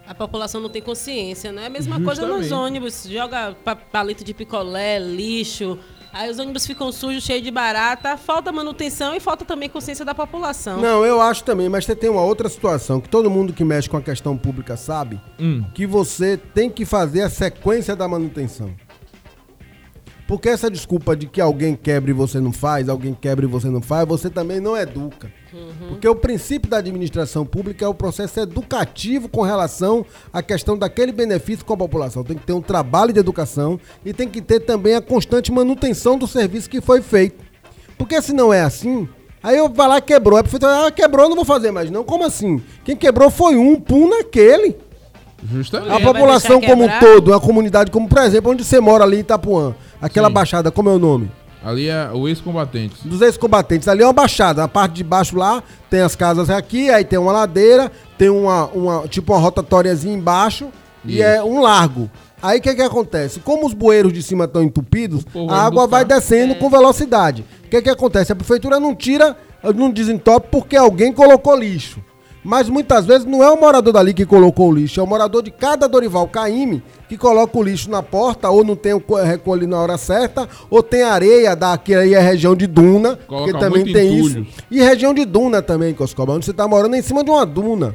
A 0.07 0.15
população 0.15 0.61
não 0.61 0.69
tem 0.69 0.83
consciência, 0.83 1.53
né? 1.53 1.63
É 1.65 1.67
a 1.67 1.71
mesma 1.71 2.01
coisa 2.01 2.23
nos 2.27 2.41
Justamente. 2.47 2.67
ônibus. 2.67 3.07
Joga 3.09 3.57
pa- 3.65 3.77
palito 3.77 4.25
de 4.25 4.35
picolé, 4.35 4.99
lixo. 4.99 5.79
Aí 6.13 6.29
os 6.29 6.41
ônibus 6.41 6.67
ficam 6.67 6.91
sujos, 6.91 7.23
cheios 7.23 7.45
de 7.45 7.51
barata. 7.53 8.17
Falta 8.17 8.51
manutenção 8.51 9.15
e 9.15 9.21
falta 9.21 9.45
também 9.45 9.69
consciência 9.69 10.05
da 10.05 10.13
população. 10.13 10.81
Não, 10.81 11.05
eu 11.07 11.21
acho 11.21 11.45
também, 11.45 11.69
mas 11.69 11.85
você 11.85 11.95
tem 11.95 12.11
uma 12.11 12.23
outra 12.23 12.49
situação 12.49 13.01
que 13.01 13.09
todo 13.09 13.31
mundo 13.31 13.53
que 13.53 13.63
mexe 13.65 13.89
com 13.89 13.97
a 13.97 14.03
questão 14.03 14.37
pública 14.37 14.77
sabe, 14.77 15.21
Hum. 15.39 15.63
que 15.73 15.87
você 15.87 16.37
tem 16.37 16.69
que 16.69 16.85
fazer 16.85 17.23
a 17.23 17.31
sequência 17.31 17.95
da 17.95 18.09
manutenção. 18.09 18.75
Porque 20.31 20.49
essa 20.49 20.71
desculpa 20.71 21.17
de 21.17 21.27
que 21.27 21.41
alguém 21.41 21.75
quebra 21.75 22.09
e 22.09 22.15
você 22.15 22.39
não 22.39 22.53
faz, 22.53 22.89
alguém 22.89 23.13
quebra 23.21 23.45
e 23.45 23.49
você 23.49 23.69
não 23.69 23.83
faz, 23.83 24.07
você 24.07 24.31
também 24.31 24.61
não 24.61 24.77
educa. 24.77 25.29
Porque 25.89 26.07
o 26.07 26.15
princípio 26.15 26.71
da 26.71 26.77
administração 26.77 27.45
pública 27.45 27.85
é 27.85 27.89
o 27.89 27.93
processo 27.93 28.39
educativo 28.39 29.29
com 29.29 29.43
relação 29.43 30.07
à 30.33 30.41
questão 30.41 30.79
daquele 30.79 31.11
benefício 31.11 31.65
com 31.65 31.75
a 31.75 31.77
população. 31.77 32.23
Tem 32.23 32.37
que 32.37 32.47
ter 32.47 32.53
um 32.53 32.63
trabalho 32.63 33.13
de 33.13 33.19
educação 33.19 33.81
e 34.05 34.13
tem 34.13 34.29
que 34.29 34.41
ter 34.41 34.61
também 34.61 34.95
a 34.95 35.01
constante 35.01 35.51
manutenção 35.51 36.17
do 36.17 36.29
serviço 36.29 36.71
que 36.71 36.81
foi 36.81 37.03
feito. 37.03 37.45
Porque 37.99 38.23
se 38.23 38.33
não 38.33 38.53
é 38.53 38.61
assim, 38.61 39.09
aí 39.43 39.57
eu 39.57 39.69
vai 39.69 39.89
lá 39.89 39.99
e 39.99 40.03
quebrou. 40.03 40.39
A 40.39 40.45
prefeitura, 40.45 40.87
ah, 40.87 40.93
quebrou, 40.93 41.29
não 41.29 41.35
vou 41.35 41.45
fazer 41.45 41.73
mais 41.73 41.91
não. 41.91 42.05
Como 42.05 42.25
assim? 42.25 42.63
Quem 42.85 42.95
quebrou 42.95 43.33
foi 43.33 43.57
um, 43.57 43.81
pum 43.81 44.09
naquele. 44.09 44.77
Justamente. 45.45 45.93
A 45.93 46.01
população 46.01 46.61
como 46.61 46.85
um 46.85 46.99
todo, 47.01 47.35
a 47.35 47.41
comunidade 47.41 47.91
como, 47.91 48.09
por 48.09 48.19
exemplo, 48.19 48.53
onde 48.53 48.65
você 48.65 48.79
mora 48.79 49.05
ali 49.05 49.17
em 49.17 49.21
Itapuã, 49.21 49.75
aquela 50.01 50.29
Sim. 50.29 50.35
baixada, 50.35 50.71
como 50.71 50.89
é 50.89 50.93
o 50.93 50.99
nome? 50.99 51.31
Ali 51.63 51.89
é 51.89 52.11
o 52.13 52.27
ex-combatente. 52.27 53.07
Dos 53.07 53.21
ex-combatentes, 53.21 53.87
ali 53.87 54.03
é 54.03 54.07
uma 54.07 54.13
baixada, 54.13 54.63
na 54.63 54.69
parte 54.69 54.95
de 54.95 55.05
baixo 55.05 55.37
lá, 55.37 55.63
tem 55.91 56.01
as 56.01 56.17
casas 56.17 56.49
aqui, 56.49 56.91
aí 56.91 57.05
tem 57.05 57.19
uma 57.19 57.33
ladeira, 57.33 57.93
tem 58.17 58.31
uma, 58.31 58.67
uma 58.69 59.09
tipo 59.09 59.33
uma 59.33 59.39
rotatóriazinha 59.39 60.17
embaixo 60.17 60.69
e 61.05 61.17
Isso. 61.17 61.23
é 61.23 61.43
um 61.45 61.61
largo. 61.61 62.11
Aí 62.43 62.59
o 62.59 62.63
que 62.63 62.75
que 62.75 62.83
acontece? 62.83 63.41
Como 63.41 63.67
os 63.67 63.75
bueiros 63.75 64.13
de 64.13 64.23
cima 64.23 64.45
estão 64.45 64.63
entupidos, 64.63 65.25
a 65.51 65.67
água 65.67 65.87
vai 65.87 66.05
descendo 66.05 66.55
com 66.55 66.71
velocidade. 66.71 67.45
O 67.67 67.69
que 67.69 67.83
que 67.83 67.91
acontece? 67.91 68.33
A 68.33 68.37
prefeitura 68.37 68.81
não 68.81 68.95
tira, 68.95 69.37
não 69.75 69.91
desentope 69.91 70.49
porque 70.51 70.77
alguém 70.77 71.13
colocou 71.13 71.55
lixo. 71.55 72.03
Mas 72.43 72.71
muitas 72.71 73.05
vezes 73.05 73.27
não 73.27 73.43
é 73.43 73.51
o 73.51 73.61
morador 73.61 73.93
dali 73.93 74.15
que 74.15 74.25
colocou 74.25 74.71
o 74.71 74.75
lixo, 74.75 74.99
é 74.99 75.03
o 75.03 75.07
morador 75.07 75.43
de 75.43 75.51
cada 75.51 75.87
Dorival 75.87 76.27
Caime 76.27 76.83
que 77.07 77.19
coloca 77.19 77.59
o 77.59 77.63
lixo 77.63 77.91
na 77.91 78.03
porta, 78.03 78.49
ou 78.49 78.65
não 78.65 78.75
tem 78.75 78.95
o 78.95 79.01
co- 79.01 79.17
recolhe 79.17 79.67
na 79.67 79.79
hora 79.79 79.99
certa, 79.99 80.49
ou 80.71 80.83
tem 80.83 81.03
areia 81.03 81.55
daqui 81.55 81.95
aí 81.95 82.15
é 82.15 82.19
região 82.21 82.57
de 82.57 82.67
duna, 82.67 83.19
Coloca 83.27 83.53
que 83.53 83.59
também 83.59 83.85
tem 83.93 84.17
entulho. 84.19 84.43
isso. 84.49 84.65
E 84.71 84.81
região 84.81 85.13
de 85.13 85.25
duna 85.27 85.61
também, 85.61 85.93
Coscoba, 85.93 86.33
onde 86.33 86.47
você 86.47 86.53
tá 86.55 86.67
morando 86.67 86.95
é 86.95 86.99
em 86.99 87.03
cima 87.03 87.23
de 87.23 87.31
uma 87.31 87.45
duna. 87.45 87.95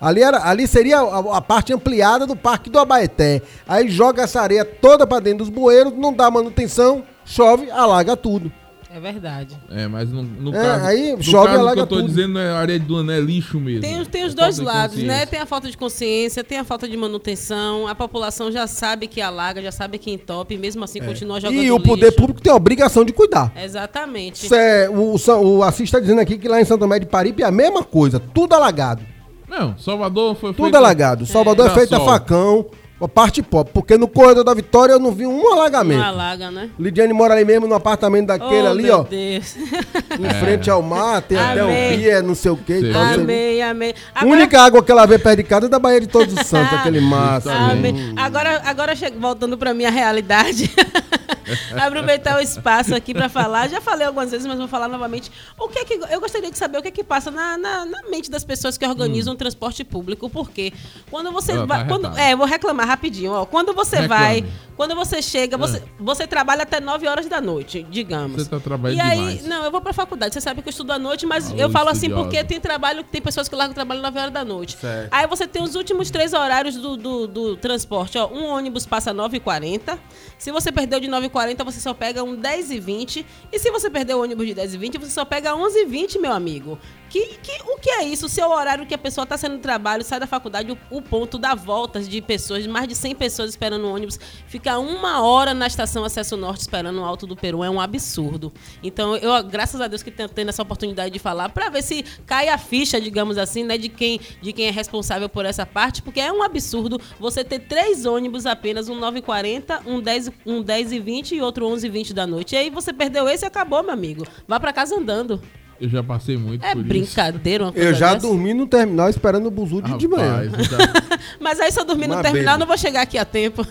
Ali, 0.00 0.22
era, 0.22 0.48
ali 0.48 0.66
seria 0.66 1.00
a, 1.00 1.36
a 1.36 1.40
parte 1.42 1.74
ampliada 1.74 2.26
do 2.26 2.34
Parque 2.34 2.70
do 2.70 2.78
Abaeté. 2.78 3.42
Aí 3.68 3.90
joga 3.90 4.22
essa 4.22 4.40
areia 4.40 4.64
toda 4.64 5.06
pra 5.06 5.20
dentro 5.20 5.40
dos 5.44 5.50
bueiros, 5.50 5.92
não 5.94 6.10
dá 6.14 6.30
manutenção, 6.30 7.02
chove, 7.26 7.70
alaga 7.70 8.16
tudo. 8.16 8.50
É 8.92 8.98
verdade. 8.98 9.56
É, 9.70 9.86
mas 9.86 10.10
no, 10.10 10.20
no 10.24 10.50
É, 10.54 10.60
caso, 10.60 10.84
aí 10.86 11.16
no 11.16 11.22
chove 11.22 11.46
caso 11.46 11.72
que 11.74 11.78
eu 11.78 11.86
tô 11.86 11.96
tudo. 11.96 12.08
dizendo 12.08 12.34
não 12.34 12.40
é 12.40 12.50
areia 12.50 12.78
de 12.80 12.86
duna, 12.86 13.04
não 13.04 13.12
é 13.14 13.20
lixo 13.20 13.60
mesmo. 13.60 13.82
Tem, 13.82 14.00
os- 14.00 14.08
tem 14.08 14.24
os 14.24 14.32
É 14.32 14.36
dois 14.36 14.56
falta 14.56 14.72
de 14.72 14.78
lados, 14.78 14.96
né? 15.04 15.26
Tem 15.26 15.38
a 15.38 15.46
falta 15.46 15.70
de 15.70 15.76
consciência, 15.76 16.42
tem 16.42 16.58
a 16.58 16.64
falta 16.64 16.88
de 16.88 16.96
manutenção. 16.96 17.86
A 17.86 17.94
população 17.94 18.50
já 18.50 18.66
sabe 18.66 19.06
que 19.06 19.20
alaga, 19.20 19.62
já 19.62 19.70
sabe 19.70 19.96
que 19.96 20.10
entope, 20.10 20.56
mesmo 20.56 20.82
assim 20.82 21.00
continua 21.00 21.40
jogando 21.40 21.62
E 21.62 21.70
o 21.70 21.78
poder 21.78 22.06
lixo. 22.06 22.16
público 22.16 22.40
tem 22.40 22.52
a 22.52 22.56
obrigação 22.56 23.04
de 23.04 23.12
cuidar. 23.12 23.52
Exatamente. 23.56 24.44
Isso 24.46 24.54
é, 24.56 24.88
o, 24.90 25.14
o 25.44 25.62
Assis 25.62 25.84
está 25.84 26.00
dizendo 26.00 26.20
aqui 26.20 26.36
que 26.36 26.48
lá 26.48 26.60
em 26.60 26.64
Santo 26.64 26.80
Tomé 26.80 26.98
de 26.98 27.06
Paripe 27.06 27.44
é 27.44 27.46
a 27.46 27.52
mesma 27.52 27.84
coisa, 27.84 28.18
tudo 28.18 28.54
alagado. 28.54 29.02
Não, 29.48 29.78
Salvador 29.78 30.34
foi 30.34 30.50
Tudo 30.52 30.62
feito- 30.64 30.76
alagado. 30.76 31.26
Salvador 31.26 31.66
é, 31.68 31.70
feito 31.70 31.94
a 31.94 32.00
facão, 32.00 32.66
a 33.00 33.08
parte 33.08 33.42
pop, 33.42 33.70
porque 33.72 33.96
no 33.96 34.06
corredor 34.06 34.44
da 34.44 34.52
Vitória 34.52 34.92
eu 34.92 34.98
não 34.98 35.10
vi 35.12 35.26
um 35.26 35.52
alagamento. 35.52 35.98
Não 36.00 36.06
alaga, 36.06 36.50
né? 36.50 36.68
Lidiane 36.78 37.12
mora 37.12 37.34
ali 37.34 37.44
mesmo 37.44 37.66
no 37.66 37.74
apartamento 37.74 38.26
daquele 38.26 38.62
Oh, 38.68 38.70
ali, 38.70 38.82
meu 38.82 38.98
ó. 38.98 39.02
Deus. 39.04 39.56
Em 39.56 40.40
frente 40.40 40.70
ao 40.70 40.82
mar, 40.82 41.22
tem 41.22 41.38
até 41.38 41.60
Amei. 41.60 41.94
um 41.94 41.98
pia, 41.98 42.22
não 42.22 42.34
sei 42.34 42.50
o 42.50 42.56
que 42.56 42.72
e 42.74 42.92
tal. 42.92 43.02
não 43.02 43.08
sei 43.14 43.14
o 43.14 43.26
quê. 43.26 43.32
Amei, 43.32 43.62
amei. 43.62 43.94
A 44.14 44.24
única 44.26 44.60
água 44.60 44.82
que 44.82 44.92
ela 44.92 45.06
vê 45.06 45.18
perto 45.18 45.38
de 45.38 45.44
casa 45.44 45.66
é 45.66 45.68
da 45.68 45.78
Baía 45.78 46.00
de 46.00 46.06
Todos 46.08 46.34
os 46.34 46.46
Santos, 46.46 46.74
aquele 46.78 47.00
mar. 47.00 47.40
Amei. 47.48 47.90
assim. 47.92 48.14
Agora, 48.16 48.60
agora 48.64 48.94
che- 48.94 49.10
voltando 49.18 49.56
pra 49.56 49.72
minha 49.72 49.90
realidade. 49.90 50.70
Aproveitar 51.80 52.36
o 52.36 52.40
espaço 52.40 52.94
aqui 52.94 53.12
pra 53.14 53.28
falar. 53.28 53.68
Já 53.68 53.80
falei 53.80 54.06
algumas 54.06 54.30
vezes, 54.30 54.46
mas 54.46 54.58
vou 54.58 54.68
falar 54.68 54.88
novamente. 54.88 55.30
O 55.58 55.68
que 55.68 55.78
é 55.78 55.84
que 55.84 55.94
eu 55.94 56.20
gostaria 56.20 56.50
de 56.50 56.58
saber 56.58 56.78
o 56.78 56.82
que 56.82 56.88
é 56.88 56.90
que 56.90 57.04
passa 57.04 57.30
na, 57.30 57.56
na, 57.58 57.84
na 57.84 58.02
mente 58.10 58.30
das 58.30 58.44
pessoas 58.44 58.76
que 58.78 58.86
organizam 58.86 59.34
o 59.34 59.36
transporte 59.36 59.84
público, 59.84 60.28
porque 60.30 60.72
quando 61.10 61.30
você 61.32 61.52
Ela 61.52 61.66
tá 61.66 61.74
vai, 61.76 61.86
quando, 61.88 62.16
é, 62.18 62.32
eu 62.32 62.36
vou 62.38 62.46
reclamar 62.46 62.86
rapidinho, 62.86 63.32
ó. 63.32 63.44
Quando 63.46 63.72
você 63.74 64.00
Reclame. 64.00 64.40
vai, 64.42 64.44
quando 64.76 64.94
você 64.94 65.20
chega, 65.22 65.56
você, 65.56 65.78
É. 65.78 65.82
você 65.98 66.26
trabalha 66.26 66.62
até 66.62 66.80
9 66.80 67.06
horas 67.08 67.26
da 67.26 67.40
noite, 67.40 67.86
digamos. 67.90 68.42
Você 68.44 68.48
tá 68.50 68.58
trabalhando 68.60 68.98
e 68.98 69.00
aí, 69.00 69.16
demais. 69.18 69.46
não, 69.46 69.64
eu 69.64 69.70
vou 69.70 69.80
pra 69.80 69.92
faculdade. 69.92 70.32
Você 70.34 70.40
sabe 70.40 70.62
que 70.62 70.68
eu 70.68 70.70
estudo 70.70 70.92
à 70.92 70.98
noite, 70.98 71.26
mas 71.26 71.50
Alô, 71.50 71.60
eu 71.60 71.70
falo 71.70 71.88
assim 71.90 72.06
estudiosa. 72.06 72.22
porque 72.24 72.44
tem 72.44 72.60
trabalho, 72.60 73.02
tem 73.04 73.20
pessoas 73.20 73.48
que 73.48 73.54
largam 73.54 73.72
o 73.72 73.74
trabalho 73.74 74.00
9 74.02 74.18
horas 74.18 74.32
da 74.32 74.44
noite. 74.44 74.76
Certo. 74.78 75.08
Aí 75.12 75.26
você 75.26 75.46
tem 75.46 75.62
os 75.62 75.74
últimos 75.74 76.10
três 76.10 76.32
horários 76.32 76.76
do, 76.76 76.96
do, 76.96 77.26
do 77.26 77.56
transporte. 77.56 78.16
Ó, 78.18 78.28
um 78.28 78.46
ônibus 78.46 78.86
passa 78.86 79.12
9h40. 79.12 79.98
Se 80.38 80.50
você 80.50 80.72
perdeu 80.72 80.98
de 81.00 81.08
9h40, 81.08 81.30
você 81.64 81.80
só 81.80 81.94
pega 81.94 82.22
um 82.22 82.36
10h20. 82.36 83.24
E 83.52 83.58
se 83.58 83.70
você 83.70 83.90
perdeu 83.90 84.18
o 84.18 84.22
ônibus 84.22 84.46
de 84.46 84.54
10h20, 84.54 84.98
você 84.98 85.10
só 85.10 85.24
pega 85.24 85.52
11h20, 85.52 86.20
meu 86.20 86.32
amigo. 86.32 86.78
Que, 87.10 87.38
que, 87.42 87.60
o 87.64 87.76
que 87.76 87.90
é 87.90 88.04
isso? 88.04 88.26
O 88.26 88.28
seu 88.28 88.48
horário 88.48 88.86
que 88.86 88.94
a 88.94 88.98
pessoa 88.98 89.24
está 89.24 89.36
saindo 89.36 89.56
do 89.56 89.60
trabalho, 89.60 90.04
sai 90.04 90.20
da 90.20 90.28
faculdade, 90.28 90.70
o, 90.70 90.78
o 90.96 91.02
ponto 91.02 91.38
dá 91.38 91.56
voltas 91.56 92.08
de 92.08 92.22
pessoas, 92.22 92.64
mais 92.68 92.86
de 92.86 92.94
100 92.94 93.16
pessoas 93.16 93.50
esperando 93.50 93.84
o 93.84 93.92
ônibus. 93.92 94.18
Ficar 94.46 94.78
uma 94.78 95.20
hora 95.20 95.52
na 95.52 95.66
estação 95.66 96.04
Acesso 96.04 96.36
Norte 96.36 96.60
esperando 96.60 97.00
o 97.00 97.04
Alto 97.04 97.26
do 97.26 97.34
Peru 97.34 97.64
é 97.64 97.68
um 97.68 97.80
absurdo. 97.80 98.52
Então, 98.80 99.16
eu, 99.16 99.42
graças 99.42 99.80
a 99.80 99.88
Deus 99.88 100.04
que 100.04 100.10
tendo 100.12 100.50
essa 100.50 100.62
oportunidade 100.62 101.12
de 101.12 101.18
falar, 101.18 101.48
para 101.48 101.68
ver 101.68 101.82
se 101.82 102.04
cai 102.24 102.48
a 102.48 102.56
ficha, 102.56 103.00
digamos 103.00 103.36
assim, 103.36 103.64
né, 103.64 103.76
de 103.76 103.88
quem, 103.88 104.20
de 104.40 104.52
quem 104.52 104.66
é 104.66 104.70
responsável 104.70 105.28
por 105.28 105.44
essa 105.44 105.66
parte, 105.66 106.02
porque 106.02 106.20
é 106.20 106.32
um 106.32 106.44
absurdo 106.44 107.00
você 107.18 107.42
ter 107.42 107.58
três 107.58 108.06
ônibus 108.06 108.46
apenas, 108.46 108.88
um 108.88 109.00
9h40, 109.00 109.80
um 109.84 110.00
10, 110.00 110.30
um 110.46 110.62
10 110.62 110.92
e 110.92 111.00
20 111.00 111.34
e 111.34 111.42
outro 111.42 111.66
11 111.66 111.84
e 111.84 111.90
20 111.90 112.14
da 112.14 112.24
noite. 112.24 112.54
E 112.54 112.58
aí 112.58 112.70
você 112.70 112.92
perdeu 112.92 113.28
esse 113.28 113.44
e 113.44 113.48
acabou, 113.48 113.82
meu 113.82 113.92
amigo. 113.92 114.24
Vá 114.46 114.60
para 114.60 114.72
casa 114.72 114.94
andando. 114.94 115.42
Eu 115.80 115.88
já 115.88 116.02
passei 116.02 116.36
muito 116.36 116.62
É 116.64 116.72
por 116.72 116.80
isso. 116.80 116.88
brincadeira 116.88 117.64
uma 117.64 117.72
coisa 117.72 117.88
Eu 117.88 117.94
já 117.94 118.14
dessa. 118.14 118.26
dormi 118.26 118.52
no 118.52 118.66
terminal 118.66 119.08
esperando 119.08 119.46
o 119.46 119.50
buzu 119.50 119.80
de, 119.80 119.96
de 119.96 120.06
manhã. 120.08 120.44
Rapaz, 120.44 120.52
eu 120.58 120.64
já- 120.64 120.92
Mas 121.40 121.58
aí 121.58 121.72
se 121.72 121.80
eu 121.80 121.84
dormir 121.86 122.06
no 122.06 122.14
Uma 122.14 122.22
terminal, 122.22 122.44
besta. 122.44 122.58
não 122.58 122.66
vou 122.66 122.76
chegar 122.76 123.00
aqui 123.02 123.16
a 123.16 123.24
tempo. 123.24 123.66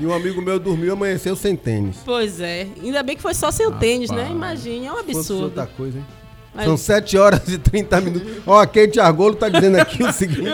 E 0.00 0.04
um 0.04 0.12
amigo 0.12 0.42
meu 0.42 0.58
dormiu 0.58 0.86
e 0.88 0.90
amanheceu 0.90 1.36
sem 1.36 1.54
tênis. 1.54 1.96
pois 2.04 2.40
é. 2.40 2.66
Ainda 2.82 3.02
bem 3.02 3.14
que 3.16 3.22
foi 3.22 3.32
só 3.34 3.50
sem 3.52 3.66
o 3.66 3.72
tênis, 3.72 4.10
né? 4.10 4.22
Rapaz. 4.22 4.34
Imagine, 4.34 4.86
é 4.86 4.92
um 4.92 4.98
absurdo. 4.98 5.44
outra 5.44 5.66
coisa, 5.66 5.98
hein? 5.98 6.04
Mas- 6.54 6.64
São 6.64 6.76
7 6.76 7.18
horas 7.18 7.46
e 7.48 7.58
30 7.58 8.00
minutos. 8.00 8.28
Ó, 8.46 8.58
a 8.58 8.66
Kate 8.66 8.98
Argolo 8.98 9.34
tá 9.36 9.48
dizendo 9.48 9.76
aqui 9.78 10.02
o 10.02 10.10
seguinte. 10.10 10.48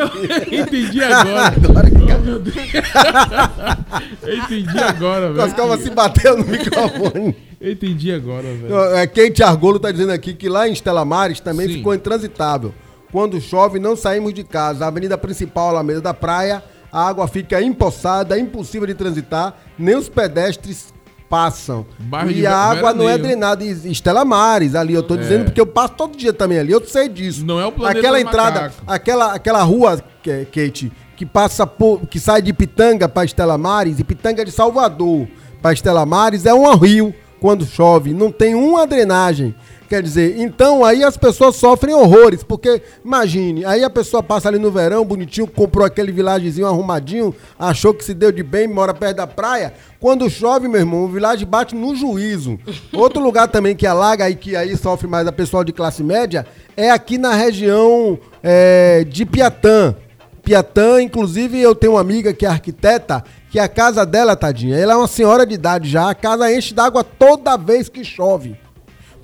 Entendi 0.50 1.00
agora. 1.04 1.46
Agora 1.64 1.90
que 1.90 1.96
Oh, 2.02 2.18
meu 2.18 2.38
Deus. 2.40 2.56
Eu 4.22 4.36
entendi 4.38 4.78
agora, 4.78 5.32
velho. 5.32 5.48
Coscova 5.48 5.78
se 5.78 5.90
bateu 5.90 6.36
no 6.36 6.44
microfone. 6.44 7.36
Eu 7.62 7.72
entendi 7.72 8.10
agora, 8.12 8.42
velho. 8.42 8.76
É, 8.96 9.06
Kate 9.06 9.42
Argolo 9.42 9.78
tá 9.78 9.90
dizendo 9.92 10.10
aqui 10.12 10.34
que 10.34 10.48
lá 10.48 10.68
em 10.68 10.72
Estela 10.72 11.04
Mares 11.04 11.38
também 11.38 11.68
Sim. 11.68 11.74
ficou 11.74 11.94
intransitável. 11.94 12.74
Quando 13.12 13.40
chove, 13.40 13.78
não 13.78 13.94
saímos 13.94 14.34
de 14.34 14.42
casa. 14.42 14.84
A 14.84 14.88
avenida 14.88 15.16
principal, 15.16 15.68
Alameda 15.68 16.00
da 16.00 16.12
Praia, 16.14 16.62
a 16.90 17.06
água 17.06 17.28
fica 17.28 17.62
empoçada, 17.62 18.38
impossível 18.38 18.86
de 18.86 18.94
transitar, 18.94 19.54
nem 19.78 19.94
os 19.96 20.08
pedestres 20.08 20.92
passam. 21.28 21.86
Bairro 21.98 22.30
e 22.30 22.46
a 22.46 22.54
água 22.56 22.92
não 22.92 23.08
é 23.08 23.16
drenada. 23.16 23.64
em 23.64 23.90
Estela 23.90 24.24
Mares, 24.24 24.74
ali, 24.74 24.92
eu 24.94 25.02
tô 25.02 25.16
dizendo 25.16 25.44
porque 25.44 25.60
eu 25.60 25.66
passo 25.66 25.94
todo 25.94 26.16
dia 26.16 26.32
também 26.32 26.58
ali, 26.58 26.72
eu 26.72 26.84
sei 26.84 27.08
disso. 27.08 27.44
Não 27.44 27.60
é 27.60 27.64
o 27.66 27.72
planeta 27.72 27.98
Aquela 28.00 28.20
entrada, 28.20 28.60
macaco. 28.62 28.82
aquela, 28.86 29.32
aquela 29.34 29.62
rua, 29.62 30.02
que- 30.22 30.44
Kate, 30.46 30.92
que 31.16 31.24
passa 31.24 31.66
por, 31.66 32.00
que 32.06 32.18
sai 32.18 32.42
de 32.42 32.52
Pitanga 32.52 33.08
para 33.08 33.24
Estela 33.24 33.56
Mares, 33.56 33.98
e 33.98 34.04
Pitanga 34.04 34.44
de 34.44 34.50
Salvador 34.50 35.26
para 35.62 35.72
Estela 35.72 36.04
Mares, 36.04 36.44
é 36.44 36.52
um 36.52 36.74
rio 36.76 37.14
quando 37.42 37.66
chove, 37.66 38.14
não 38.14 38.30
tem 38.30 38.54
uma 38.54 38.86
drenagem. 38.86 39.52
Quer 39.88 40.00
dizer, 40.00 40.38
então 40.38 40.84
aí 40.84 41.02
as 41.02 41.16
pessoas 41.16 41.56
sofrem 41.56 41.92
horrores, 41.92 42.44
porque 42.44 42.80
imagine, 43.04 43.64
aí 43.64 43.82
a 43.82 43.90
pessoa 43.90 44.22
passa 44.22 44.48
ali 44.48 44.60
no 44.60 44.70
verão, 44.70 45.04
bonitinho, 45.04 45.48
comprou 45.48 45.84
aquele 45.84 46.12
vilagezinho 46.12 46.68
arrumadinho, 46.68 47.34
achou 47.58 47.92
que 47.92 48.04
se 48.04 48.14
deu 48.14 48.30
de 48.30 48.44
bem, 48.44 48.68
mora 48.68 48.94
perto 48.94 49.16
da 49.16 49.26
praia. 49.26 49.74
Quando 49.98 50.30
chove, 50.30 50.68
meu 50.68 50.80
irmão, 50.80 51.02
o 51.02 51.08
vilage 51.08 51.44
bate 51.44 51.74
no 51.74 51.96
juízo. 51.96 52.60
Outro 52.94 53.20
lugar 53.20 53.48
também 53.48 53.74
que 53.74 53.88
alaga 53.88 54.30
e 54.30 54.36
que 54.36 54.54
aí 54.54 54.76
sofre 54.76 55.08
mais 55.08 55.26
a 55.26 55.32
pessoal 55.32 55.64
de 55.64 55.72
classe 55.72 56.04
média 56.04 56.46
é 56.76 56.90
aqui 56.90 57.18
na 57.18 57.34
região 57.34 58.18
é, 58.40 59.04
de 59.04 59.26
Piatã. 59.26 59.96
Piatã, 60.44 61.02
inclusive, 61.02 61.60
eu 61.60 61.74
tenho 61.74 61.94
uma 61.94 62.00
amiga 62.00 62.32
que 62.32 62.46
é 62.46 62.48
arquiteta, 62.48 63.24
que 63.52 63.58
a 63.60 63.68
casa 63.68 64.04
dela, 64.06 64.34
tadinha, 64.34 64.76
ela 64.78 64.94
é 64.94 64.96
uma 64.96 65.06
senhora 65.06 65.44
de 65.46 65.54
idade 65.54 65.88
já, 65.88 66.08
a 66.10 66.14
casa 66.14 66.50
enche 66.52 66.72
d'água 66.74 67.04
toda 67.04 67.56
vez 67.58 67.88
que 67.88 68.02
chove. 68.02 68.56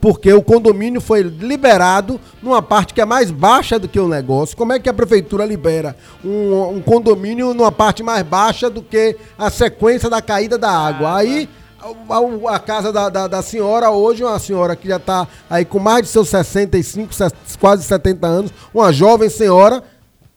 Porque 0.01 0.33
o 0.33 0.43
condomínio 0.43 1.01
foi 1.01 1.23
liberado 1.23 2.21
numa 2.41 2.62
parte 2.62 2.95
que 2.95 3.01
é 3.01 3.05
mais 3.05 3.31
baixa 3.33 3.79
do 3.81 3.88
que 3.88 3.99
o 3.99 4.07
negócio. 4.07 4.57
Como 4.57 4.73
é 4.73 4.79
que 4.79 4.88
a 4.88 4.93
prefeitura 4.95 5.45
libera 5.45 5.97
um, 6.25 6.77
um 6.77 6.81
condomínio 6.81 7.53
numa 7.53 7.73
parte 7.73 8.03
mais 8.03 8.23
baixa 8.23 8.71
do 8.71 8.81
que 8.81 9.17
a 9.37 9.51
sequência 9.51 10.09
da 10.09 10.23
caída 10.23 10.57
da 10.57 10.71
água? 10.71 11.17
Aí 11.17 11.49
a, 11.81 12.55
a- 12.55 12.59
casa 12.61 12.93
da, 12.93 13.09
da, 13.09 13.27
da 13.27 13.43
senhora 13.43 13.91
hoje, 13.91 14.23
uma 14.23 14.38
senhora 14.38 14.77
que 14.77 14.87
já 14.87 14.99
está 14.99 15.27
aí 15.51 15.64
com 15.64 15.79
mais 15.81 16.03
de 16.03 16.09
seus 16.09 16.29
65, 16.29 17.12
se- 17.12 17.33
quase 17.59 17.83
70 17.83 18.25
anos, 18.27 18.53
uma 18.73 18.93
jovem 18.93 19.29
senhora 19.29 19.83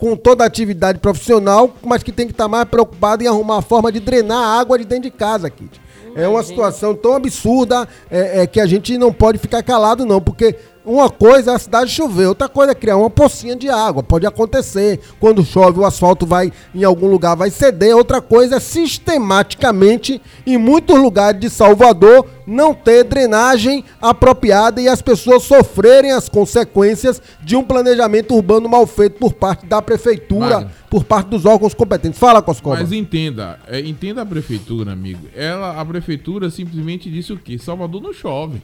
com 0.02 0.16
toda 0.16 0.44
a 0.44 0.48
atividade 0.48 0.98
profissional, 0.98 1.76
mas 1.84 2.02
que 2.02 2.12
tem 2.12 2.26
que 2.26 2.34
estar 2.34 2.48
mais 2.48 2.68
preocupada 2.68 3.24
em 3.24 3.28
arrumar 3.28 3.60
a 3.60 3.62
forma 3.62 3.92
de 3.92 4.00
drenar 4.00 4.40
a 4.40 4.60
água 4.60 4.80
de 4.80 4.84
dentro 4.84 5.04
de 5.04 5.12
casa, 5.12 5.48
Kit. 5.48 5.80
É 6.16 6.28
uma 6.28 6.42
situação 6.42 6.96
tão 6.96 7.14
absurda 7.14 7.88
é, 8.10 8.42
é, 8.42 8.48
que 8.48 8.60
a 8.60 8.66
gente 8.66 8.98
não 8.98 9.14
pode 9.14 9.38
ficar 9.38 9.62
calado, 9.62 10.04
não, 10.04 10.20
porque 10.20 10.56
uma 10.84 11.10
coisa 11.10 11.52
é 11.52 11.56
a 11.56 11.60
cidade 11.60 11.92
chover, 11.92 12.28
outra 12.28 12.50
coisa 12.50 12.72
é 12.72 12.76
criar 12.76 12.98
uma 12.98 13.10
pocinha 13.10 13.56
de 13.56 13.70
água. 13.70 14.02
Pode 14.02 14.26
acontecer. 14.26 15.00
Quando 15.20 15.46
chove, 15.46 15.80
o 15.80 15.86
asfalto 15.86 16.26
vai 16.26 16.52
em 16.74 16.84
algum 16.84 17.08
lugar 17.08 17.36
vai 17.36 17.50
ceder. 17.50 17.96
Outra 17.96 18.20
coisa 18.22 18.56
é 18.56 18.60
sistematicamente, 18.60 20.22
em 20.46 20.58
muitos 20.58 20.98
lugares 20.98 21.40
de 21.40 21.50
Salvador, 21.50 22.28
não 22.48 22.74
ter 22.74 23.04
drenagem 23.04 23.84
apropriada 24.02 24.82
e 24.82 24.88
as 24.88 25.02
pessoas 25.02 25.44
sofrerem 25.44 26.12
as 26.12 26.28
consequências 26.28 27.22
de 27.42 27.56
um 27.56 27.64
planejamento 27.64 28.34
urbano 28.36 28.68
mal 28.68 28.86
feito 28.88 29.18
por 29.20 29.34
parte 29.34 29.66
da 29.66 29.82
prefeitura, 29.82 30.60
Magno. 30.62 30.72
por 30.90 31.04
parte 31.04 31.28
dos 31.30 31.46
órgãos 31.46 31.74
competentes. 31.74 32.20
Fala, 32.20 32.42
Coscova. 32.42 32.80
Mas 32.82 32.92
entenda, 32.92 33.60
é, 33.68 33.80
entenda 33.80 34.24
a 34.24 34.26
prefeitura, 34.26 34.92
amigo. 34.92 35.28
Ela, 35.36 35.80
a 35.80 35.86
prefeitura 35.86 36.50
simplesmente 36.50 37.10
disse 37.10 37.32
o 37.32 37.38
quê? 37.38 37.58
Salvador 37.58 38.02
não 38.02 38.14
chove. 38.14 38.62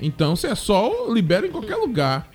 Então, 0.00 0.34
se 0.34 0.46
é 0.46 0.54
sol, 0.54 1.12
libera 1.12 1.46
em 1.46 1.50
qualquer 1.50 1.76
lugar. 1.76 2.28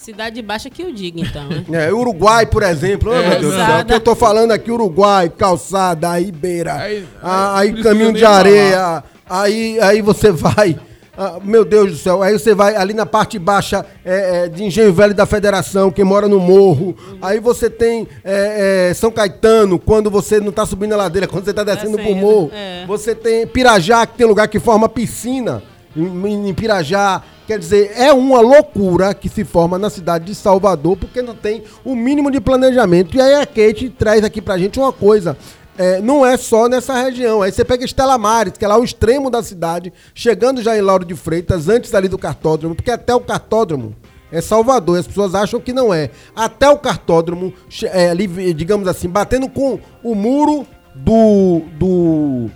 Cidade 0.00 0.40
baixa 0.40 0.70
que 0.70 0.82
eu 0.82 0.90
digo, 0.92 1.20
então, 1.20 1.46
né? 1.46 1.64
É, 1.86 1.92
Uruguai, 1.92 2.46
por 2.46 2.62
exemplo, 2.62 3.12
É, 3.12 3.28
meu 3.28 3.40
Deus 3.40 3.52
do 3.52 3.58
céu, 3.58 3.84
que 3.84 3.92
eu 3.92 4.00
tô 4.00 4.14
falando 4.14 4.50
aqui, 4.50 4.70
Uruguai, 4.70 5.28
calçada, 5.28 6.10
aí 6.10 6.32
beira, 6.32 6.74
aí, 6.74 7.06
aí, 7.22 7.72
precisa 7.72 7.90
caminho 7.90 8.12
de 8.14 8.24
areia, 8.24 9.04
aí, 9.28 9.78
aí 9.78 10.00
você 10.00 10.32
vai, 10.32 10.80
ah, 11.18 11.38
meu 11.44 11.66
Deus 11.66 11.90
do 11.90 11.96
céu, 11.98 12.22
aí 12.22 12.32
você 12.32 12.54
vai 12.54 12.76
ali 12.76 12.94
na 12.94 13.04
parte 13.04 13.38
baixa 13.38 13.84
é, 14.02 14.44
é, 14.44 14.48
de 14.48 14.64
Engenho 14.64 14.90
Velho 14.90 15.12
da 15.12 15.26
Federação, 15.26 15.90
que 15.90 16.02
mora 16.02 16.26
no 16.26 16.40
morro, 16.40 16.96
aí 17.20 17.38
você 17.38 17.68
tem 17.68 18.08
é, 18.24 18.88
é, 18.88 18.94
São 18.94 19.10
Caetano, 19.10 19.78
quando 19.78 20.10
você 20.10 20.40
não 20.40 20.50
tá 20.50 20.64
subindo 20.64 20.94
a 20.94 20.96
ladeira, 20.96 21.28
quando 21.28 21.44
você 21.44 21.52
tá 21.52 21.62
descendo 21.62 21.98
pro 21.98 22.06
Descendo, 22.06 22.20
morro, 22.20 22.50
é. 22.54 22.86
você 22.86 23.14
tem 23.14 23.46
Pirajá, 23.46 24.06
que 24.06 24.16
tem 24.16 24.26
lugar 24.26 24.48
que 24.48 24.58
forma 24.58 24.88
piscina, 24.88 25.62
em, 25.96 26.48
em 26.48 26.54
Pirajá. 26.54 27.22
Quer 27.46 27.58
dizer, 27.58 27.92
é 27.96 28.12
uma 28.12 28.40
loucura 28.40 29.12
que 29.12 29.28
se 29.28 29.44
forma 29.44 29.78
na 29.78 29.90
cidade 29.90 30.26
de 30.26 30.34
Salvador, 30.34 30.96
porque 30.96 31.20
não 31.20 31.34
tem 31.34 31.64
o 31.84 31.96
mínimo 31.96 32.30
de 32.30 32.40
planejamento. 32.40 33.16
E 33.16 33.20
aí 33.20 33.34
a 33.34 33.46
Kate 33.46 33.90
traz 33.90 34.22
aqui 34.24 34.40
pra 34.40 34.56
gente 34.56 34.78
uma 34.78 34.92
coisa. 34.92 35.36
é, 35.76 36.00
não 36.00 36.24
é 36.26 36.36
só 36.36 36.68
nessa 36.68 36.94
região. 37.02 37.42
Aí 37.42 37.50
você 37.50 37.64
pega 37.64 37.84
Estela 37.84 38.16
Mares, 38.18 38.52
que 38.58 38.64
é 38.64 38.68
lá 38.68 38.78
o 38.78 38.84
extremo 38.84 39.30
da 39.30 39.42
cidade, 39.42 39.92
chegando 40.14 40.62
já 40.62 40.76
em 40.76 40.80
Lauro 40.80 41.04
de 41.04 41.14
Freitas, 41.14 41.68
antes 41.68 41.94
ali 41.94 42.06
do 42.06 42.18
cartódromo, 42.18 42.74
porque 42.74 42.90
até 42.90 43.14
o 43.14 43.20
cartódromo 43.20 43.96
é 44.30 44.40
Salvador, 44.40 44.96
e 44.96 45.00
as 45.00 45.06
pessoas 45.08 45.34
acham 45.34 45.58
que 45.58 45.72
não 45.72 45.92
é. 45.92 46.10
Até 46.36 46.68
o 46.68 46.78
cartódromo, 46.78 47.52
é, 47.84 48.10
ali, 48.10 48.52
digamos 48.54 48.86
assim, 48.86 49.08
batendo 49.08 49.48
com 49.48 49.80
o 50.04 50.14
muro 50.14 50.66
do. 50.94 51.62
do 51.78 52.50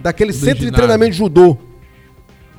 daquele 0.00 0.32
Do 0.32 0.38
centro 0.38 0.54
de 0.54 0.64
ginásio. 0.64 0.76
treinamento 0.76 1.12
de 1.12 1.18
judô. 1.18 1.58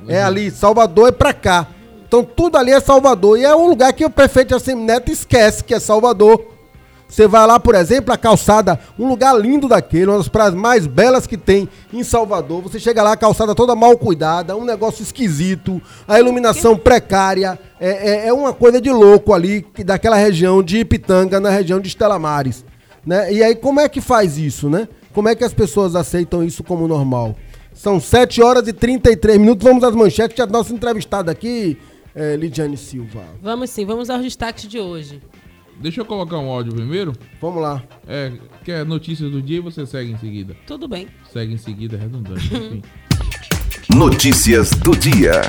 É 0.08 0.22
ali, 0.22 0.50
Salvador 0.50 1.08
é 1.08 1.12
pra 1.12 1.32
cá. 1.32 1.66
Então 2.06 2.22
tudo 2.22 2.58
ali 2.58 2.72
é 2.72 2.80
Salvador. 2.80 3.38
E 3.38 3.44
é 3.44 3.54
um 3.54 3.68
lugar 3.68 3.92
que 3.92 4.04
o 4.04 4.10
prefeito 4.10 4.54
Assemi 4.54 4.82
Neto 4.82 5.10
esquece 5.10 5.64
que 5.64 5.74
é 5.74 5.80
Salvador. 5.80 6.52
Você 7.12 7.28
vai 7.28 7.46
lá, 7.46 7.60
por 7.60 7.74
exemplo, 7.74 8.10
a 8.10 8.16
calçada, 8.16 8.80
um 8.98 9.06
lugar 9.06 9.38
lindo 9.38 9.68
daquele, 9.68 10.06
uma 10.06 10.16
das 10.16 10.28
praias 10.28 10.54
mais 10.54 10.86
belas 10.86 11.26
que 11.26 11.36
tem 11.36 11.68
em 11.92 12.02
Salvador. 12.02 12.62
Você 12.62 12.80
chega 12.80 13.02
lá, 13.02 13.12
a 13.12 13.16
calçada 13.18 13.54
toda 13.54 13.76
mal 13.76 13.98
cuidada, 13.98 14.56
um 14.56 14.64
negócio 14.64 15.02
esquisito, 15.02 15.80
a 16.08 16.18
iluminação 16.18 16.74
precária. 16.74 17.58
É, 17.78 17.90
é, 17.90 18.28
é 18.28 18.32
uma 18.32 18.54
coisa 18.54 18.80
de 18.80 18.90
louco 18.90 19.34
ali, 19.34 19.66
daquela 19.84 20.16
região 20.16 20.62
de 20.62 20.78
Ipitanga, 20.78 21.38
na 21.38 21.50
região 21.50 21.78
de 21.80 21.88
Estela 21.88 22.18
Mares. 22.18 22.64
Né? 23.04 23.30
E 23.30 23.42
aí, 23.42 23.56
como 23.56 23.78
é 23.78 23.90
que 23.90 24.00
faz 24.00 24.38
isso, 24.38 24.70
né? 24.70 24.88
Como 25.12 25.28
é 25.28 25.34
que 25.34 25.44
as 25.44 25.52
pessoas 25.52 25.94
aceitam 25.94 26.42
isso 26.42 26.64
como 26.64 26.88
normal? 26.88 27.36
São 27.74 28.00
7 28.00 28.42
horas 28.42 28.68
e 28.68 28.72
33 28.72 29.38
minutos. 29.38 29.66
Vamos 29.66 29.84
às 29.84 29.94
manchetes 29.94 30.36
da 30.36 30.46
nossa 30.46 30.72
entrevistada 30.72 31.30
aqui, 31.32 31.78
é, 32.14 32.36
Lidiane 32.36 32.76
Silva. 32.76 33.24
Vamos 33.42 33.70
sim, 33.70 33.84
vamos 33.84 34.10
aos 34.10 34.22
destaques 34.22 34.68
de 34.68 34.78
hoje. 34.78 35.20
Deixa 35.80 36.00
eu 36.00 36.04
colocar 36.04 36.38
um 36.38 36.48
áudio 36.48 36.74
primeiro. 36.74 37.12
Vamos 37.40 37.62
lá. 37.62 37.82
É, 38.06 38.32
que 38.64 38.70
é 38.70 38.84
notícias 38.84 39.30
do 39.30 39.42
dia 39.42 39.56
e 39.56 39.60
você 39.60 39.84
segue 39.86 40.12
em 40.12 40.18
seguida. 40.18 40.56
Tudo 40.66 40.86
bem. 40.86 41.08
Segue 41.32 41.54
em 41.54 41.58
seguida, 41.58 41.96
é 41.96 42.00
redundante. 42.00 42.82
Notícias 43.94 44.70
do 44.70 44.96
dia. 44.96 45.42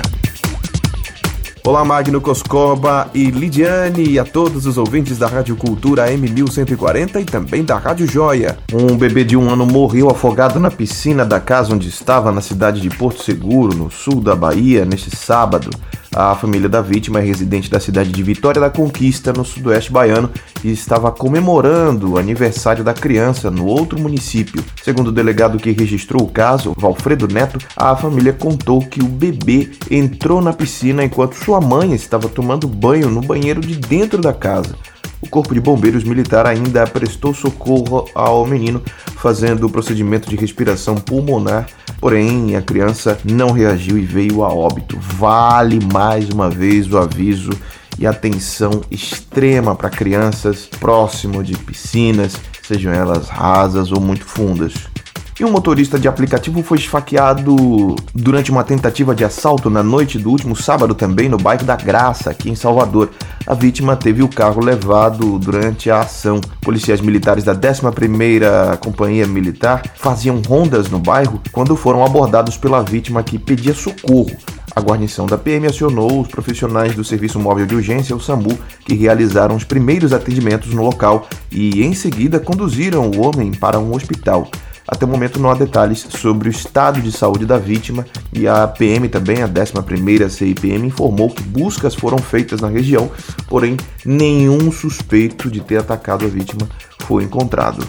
Olá, 1.65 1.85
Magno 1.85 2.19
Coscoba 2.19 3.09
e 3.13 3.31
Lidiane 3.31 4.03
e 4.03 4.19
a 4.19 4.25
todos 4.25 4.65
os 4.65 4.77
ouvintes 4.77 5.17
da 5.17 5.27
Rádio 5.27 5.55
Cultura 5.55 6.11
M1140 6.11 7.21
e 7.21 7.23
também 7.23 7.63
da 7.63 7.77
Rádio 7.77 8.05
Joia. 8.05 8.57
Um 8.73 8.97
bebê 8.97 9.23
de 9.23 9.37
um 9.37 9.49
ano 9.49 9.65
morreu 9.65 10.09
afogado 10.09 10.59
na 10.59 10.69
piscina 10.69 11.25
da 11.25 11.39
casa 11.39 11.73
onde 11.73 11.87
estava 11.87 12.33
na 12.33 12.41
cidade 12.41 12.81
de 12.81 12.89
Porto 12.89 13.23
Seguro, 13.23 13.77
no 13.77 13.89
sul 13.89 14.19
da 14.19 14.35
Bahia, 14.35 14.83
neste 14.83 15.15
sábado. 15.15 15.69
A 16.15 16.35
família 16.35 16.69
da 16.69 16.79
vítima 16.79 17.19
é 17.19 17.23
residente 17.23 17.71
da 17.71 17.79
cidade 17.79 18.11
de 18.11 18.21
Vitória 18.21 18.61
da 18.61 18.69
Conquista, 18.69 19.33
no 19.33 19.43
sudoeste 19.43 19.91
baiano, 19.91 20.29
e 20.63 20.71
estava 20.71 21.11
comemorando 21.11 22.11
o 22.11 22.17
aniversário 22.19 22.83
da 22.83 22.93
criança 22.93 23.49
no 23.49 23.65
outro 23.65 23.99
município. 23.99 24.63
Segundo 24.83 25.07
o 25.07 25.11
delegado 25.11 25.57
que 25.57 25.71
registrou 25.71 26.21
o 26.21 26.29
caso, 26.29 26.75
Valfredo 26.77 27.27
Neto, 27.27 27.57
a 27.75 27.95
família 27.95 28.31
contou 28.31 28.79
que 28.79 29.01
o 29.01 29.07
bebê 29.07 29.71
entrou 29.89 30.39
na 30.39 30.53
piscina 30.53 31.03
enquanto 31.03 31.33
sua 31.33 31.59
mãe 31.59 31.93
estava 31.93 32.29
tomando 32.29 32.67
banho 32.67 33.09
no 33.09 33.21
banheiro 33.21 33.59
de 33.59 33.75
dentro 33.75 34.21
da 34.21 34.33
casa. 34.33 34.75
Corpo 35.33 35.55
de 35.55 35.59
Bombeiros 35.59 36.03
Militar 36.03 36.45
ainda 36.45 36.85
prestou 36.85 37.33
socorro 37.33 38.07
ao 38.13 38.45
menino, 38.45 38.83
fazendo 39.15 39.65
o 39.65 39.69
procedimento 39.69 40.29
de 40.29 40.35
respiração 40.35 40.93
pulmonar, 40.93 41.65
porém 41.99 42.55
a 42.55 42.61
criança 42.61 43.17
não 43.25 43.49
reagiu 43.49 43.97
e 43.97 44.05
veio 44.05 44.43
a 44.43 44.53
óbito. 44.53 44.95
Vale 44.99 45.79
mais 45.91 46.29
uma 46.29 46.51
vez 46.51 46.87
o 46.87 46.99
aviso 46.99 47.49
e 47.97 48.05
atenção 48.05 48.81
extrema 48.91 49.73
para 49.73 49.89
crianças 49.89 50.69
próximo 50.79 51.43
de 51.43 51.57
piscinas, 51.57 52.35
sejam 52.61 52.93
elas 52.93 53.27
rasas 53.27 53.91
ou 53.91 53.99
muito 53.99 54.25
fundas. 54.25 54.92
E 55.39 55.43
um 55.43 55.49
motorista 55.49 55.97
de 55.97 56.07
aplicativo 56.07 56.61
foi 56.61 56.77
esfaqueado 56.77 57.95
durante 58.13 58.51
uma 58.51 58.63
tentativa 58.63 59.15
de 59.15 59.25
assalto 59.25 59.67
na 59.67 59.81
noite 59.81 60.19
do 60.19 60.29
último 60.29 60.55
sábado 60.55 60.93
também 60.93 61.27
no 61.27 61.37
bairro 61.37 61.65
da 61.65 61.75
Graça, 61.75 62.29
aqui 62.29 62.51
em 62.51 62.55
Salvador. 62.55 63.09
A 63.47 63.55
vítima 63.55 63.95
teve 63.95 64.21
o 64.21 64.27
carro 64.27 64.63
levado 64.63 65.39
durante 65.39 65.89
a 65.89 66.01
ação. 66.01 66.39
Policiais 66.61 67.01
militares 67.01 67.43
da 67.43 67.55
11ª 67.55 68.77
Companhia 68.77 69.25
Militar 69.25 69.81
faziam 69.95 70.39
rondas 70.47 70.87
no 70.91 70.99
bairro 70.99 71.41
quando 71.51 71.75
foram 71.75 72.05
abordados 72.05 72.55
pela 72.55 72.83
vítima 72.83 73.23
que 73.23 73.39
pedia 73.39 73.73
socorro. 73.73 74.37
A 74.75 74.81
guarnição 74.81 75.25
da 75.25 75.37
PM 75.37 75.65
acionou 75.65 76.21
os 76.21 76.27
profissionais 76.27 76.95
do 76.95 77.03
Serviço 77.03 77.39
Móvel 77.39 77.65
de 77.65 77.75
Urgência, 77.75 78.15
o 78.15 78.19
SAMU, 78.19 78.57
que 78.85 78.93
realizaram 78.93 79.55
os 79.55 79.63
primeiros 79.63 80.13
atendimentos 80.13 80.73
no 80.73 80.83
local 80.83 81.27
e, 81.51 81.83
em 81.83 81.93
seguida, 81.95 82.39
conduziram 82.39 83.09
o 83.09 83.21
homem 83.21 83.51
para 83.51 83.79
um 83.79 83.95
hospital. 83.95 84.47
Até 84.93 85.05
o 85.05 85.09
momento 85.09 85.39
não 85.39 85.49
há 85.49 85.55
detalhes 85.55 86.05
sobre 86.07 86.47
o 86.47 86.51
estado 86.51 87.01
de 87.01 87.11
saúde 87.11 87.47
da 87.47 87.57
vítima 87.57 88.05
e 88.31 88.47
a 88.47 88.67
PM 88.67 89.09
também, 89.09 89.41
a 89.41 89.47
11ª 89.47 90.29
CIPM, 90.29 90.85
informou 90.85 91.31
que 91.31 91.41
buscas 91.41 91.95
foram 91.95 92.19
feitas 92.19 92.61
na 92.61 92.67
região, 92.67 93.09
porém 93.47 93.75
nenhum 94.05 94.71
suspeito 94.71 95.49
de 95.49 95.61
ter 95.61 95.77
atacado 95.77 96.25
a 96.25 96.27
vítima 96.27 96.69
foi 96.99 97.23
encontrado. 97.23 97.83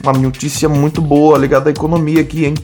Uma 0.00 0.12
notícia 0.12 0.68
muito 0.68 1.02
boa 1.02 1.36
ligada 1.36 1.68
à 1.68 1.72
economia 1.72 2.20
aqui, 2.20 2.44
hein? 2.44 2.54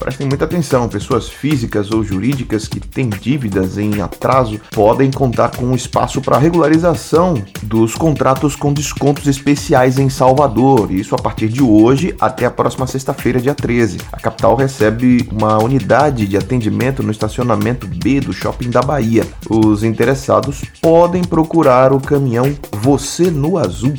Prestem 0.00 0.26
muita 0.26 0.46
atenção, 0.46 0.88
pessoas 0.88 1.28
físicas 1.28 1.90
ou 1.90 2.02
jurídicas 2.02 2.66
que 2.66 2.80
têm 2.80 3.10
dívidas 3.10 3.76
em 3.76 4.00
atraso 4.00 4.58
podem 4.70 5.10
contar 5.10 5.54
com 5.54 5.66
um 5.66 5.74
espaço 5.74 6.22
para 6.22 6.38
regularização 6.38 7.34
dos 7.62 7.94
contratos 7.94 8.56
com 8.56 8.72
descontos 8.72 9.26
especiais 9.26 9.98
em 9.98 10.08
Salvador, 10.08 10.90
isso 10.90 11.14
a 11.14 11.18
partir 11.18 11.48
de 11.48 11.62
hoje 11.62 12.14
até 12.18 12.46
a 12.46 12.50
próxima 12.50 12.86
sexta-feira, 12.86 13.42
dia 13.42 13.54
13. 13.54 13.98
A 14.10 14.18
capital 14.18 14.56
recebe 14.56 15.28
uma 15.30 15.62
unidade 15.62 16.26
de 16.26 16.36
atendimento 16.38 17.02
no 17.02 17.10
estacionamento 17.10 17.86
B 17.86 18.20
do 18.20 18.32
Shopping 18.32 18.70
da 18.70 18.80
Bahia. 18.80 19.26
Os 19.50 19.84
interessados 19.84 20.62
podem 20.80 21.22
procurar 21.22 21.92
o 21.92 22.00
caminhão 22.00 22.56
Você 22.72 23.30
no 23.30 23.58
Azul 23.58 23.92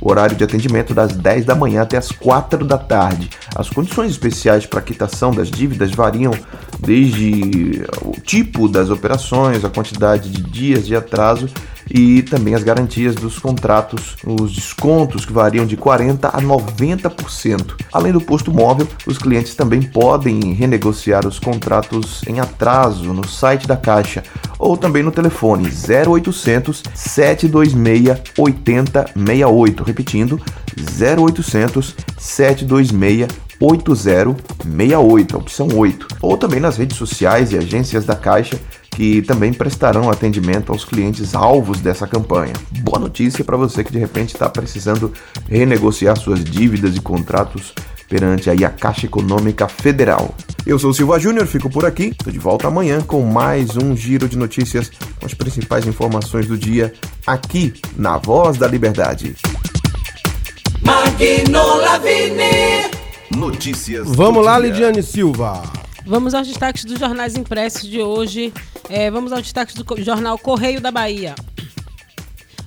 o 0.00 0.10
horário 0.10 0.36
de 0.36 0.44
atendimento 0.44 0.92
das 0.92 1.12
10 1.12 1.44
da 1.44 1.54
manhã 1.54 1.82
até 1.82 1.96
as 1.96 2.10
4 2.10 2.64
da 2.64 2.78
tarde. 2.78 3.30
As 3.54 3.70
condições 3.70 4.10
especiais 4.10 4.66
para 4.66 4.80
quitação 4.80 5.32
das 5.32 5.50
dívidas 5.50 5.92
variam 5.92 6.32
desde 6.78 7.84
o 8.02 8.20
tipo 8.20 8.68
das 8.68 8.90
operações, 8.90 9.64
a 9.64 9.70
quantidade 9.70 10.28
de 10.28 10.42
dias 10.42 10.86
de 10.86 10.94
atraso 10.94 11.48
e 11.90 12.22
também 12.22 12.54
as 12.54 12.62
garantias 12.62 13.14
dos 13.14 13.38
contratos, 13.38 14.16
os 14.26 14.52
descontos 14.52 15.24
que 15.24 15.32
variam 15.32 15.66
de 15.66 15.76
40% 15.76 16.18
a 16.24 16.40
90%. 16.40 17.74
Além 17.92 18.12
do 18.12 18.20
posto 18.20 18.52
móvel, 18.52 18.86
os 19.06 19.18
clientes 19.18 19.54
também 19.54 19.82
podem 19.82 20.52
renegociar 20.52 21.26
os 21.26 21.38
contratos 21.38 22.22
em 22.26 22.40
atraso 22.40 23.12
no 23.12 23.26
site 23.26 23.66
da 23.66 23.76
Caixa 23.76 24.22
ou 24.58 24.76
também 24.76 25.02
no 25.02 25.12
telefone 25.12 25.68
0800 25.68 26.82
726 26.94 28.22
8068. 28.38 29.84
Repetindo, 29.84 30.40
0800 30.76 31.94
726 32.18 33.44
8068, 33.60 35.36
opção 35.36 35.68
8. 35.74 36.08
Ou 36.20 36.36
também 36.36 36.60
nas 36.60 36.76
redes 36.76 36.96
sociais 36.96 37.52
e 37.52 37.58
agências 37.58 38.04
da 38.04 38.16
Caixa 38.16 38.58
que 38.94 39.22
também 39.22 39.52
prestarão 39.52 40.08
atendimento 40.08 40.72
aos 40.72 40.84
clientes 40.84 41.34
alvos 41.34 41.80
dessa 41.80 42.06
campanha. 42.06 42.52
Boa 42.80 42.98
notícia 42.98 43.44
para 43.44 43.56
você 43.56 43.82
que 43.82 43.92
de 43.92 43.98
repente 43.98 44.34
está 44.34 44.48
precisando 44.48 45.12
renegociar 45.48 46.16
suas 46.16 46.42
dívidas 46.42 46.96
e 46.96 47.00
contratos 47.00 47.74
perante 48.08 48.48
aí 48.48 48.64
a 48.64 48.70
Caixa 48.70 49.06
Econômica 49.06 49.66
Federal. 49.66 50.34
Eu 50.64 50.78
sou 50.78 50.90
o 50.90 50.94
Silva 50.94 51.18
Júnior, 51.18 51.46
fico 51.46 51.68
por 51.68 51.84
aqui. 51.84 52.14
Estou 52.16 52.32
de 52.32 52.38
volta 52.38 52.68
amanhã 52.68 53.00
com 53.00 53.22
mais 53.22 53.76
um 53.76 53.96
giro 53.96 54.28
de 54.28 54.38
notícias 54.38 54.90
com 55.18 55.26
as 55.26 55.34
principais 55.34 55.86
informações 55.86 56.46
do 56.46 56.56
dia 56.56 56.92
aqui 57.26 57.74
na 57.96 58.16
Voz 58.18 58.56
da 58.56 58.68
Liberdade. 58.68 59.34
Notícias. 63.34 64.06
Vamos 64.14 64.44
lá, 64.44 64.60
dia. 64.60 64.70
Lidiane 64.70 65.02
Silva. 65.02 65.62
Vamos 66.06 66.34
aos 66.34 66.46
destaques 66.46 66.84
dos 66.84 66.98
jornais 66.98 67.34
impressos 67.34 67.88
de 67.88 68.02
hoje. 68.02 68.52
É, 68.90 69.10
vamos 69.10 69.32
aos 69.32 69.42
destaques 69.42 69.74
do 69.74 69.84
jornal 70.02 70.38
Correio 70.38 70.80
da 70.80 70.90
Bahia. 70.90 71.34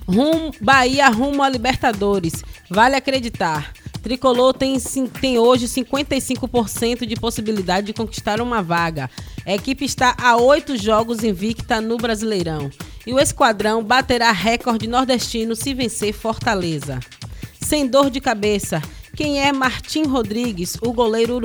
Rum, 0.08 0.50
Bahia 0.60 1.08
rumo 1.08 1.42
a 1.42 1.48
Libertadores. 1.48 2.42
Vale 2.68 2.96
acreditar. 2.96 3.72
Tricolor 4.02 4.54
tem, 4.54 4.76
tem 5.20 5.38
hoje 5.38 5.66
55% 5.66 7.06
de 7.06 7.14
possibilidade 7.14 7.88
de 7.88 7.92
conquistar 7.92 8.40
uma 8.40 8.60
vaga. 8.60 9.08
A 9.46 9.54
equipe 9.54 9.84
está 9.84 10.16
a 10.20 10.36
oito 10.36 10.76
jogos 10.76 11.22
invicta 11.22 11.80
no 11.80 11.96
Brasileirão. 11.96 12.70
E 13.06 13.12
o 13.12 13.20
esquadrão 13.20 13.84
baterá 13.84 14.32
recorde 14.32 14.88
nordestino 14.88 15.54
se 15.54 15.72
vencer 15.74 16.12
Fortaleza. 16.12 16.98
Sem 17.60 17.86
dor 17.86 18.10
de 18.10 18.20
cabeça, 18.20 18.82
quem 19.18 19.40
é 19.40 19.50
Martim 19.50 20.04
Rodrigues, 20.04 20.78
o 20.80 20.92
goleiro 20.92 21.40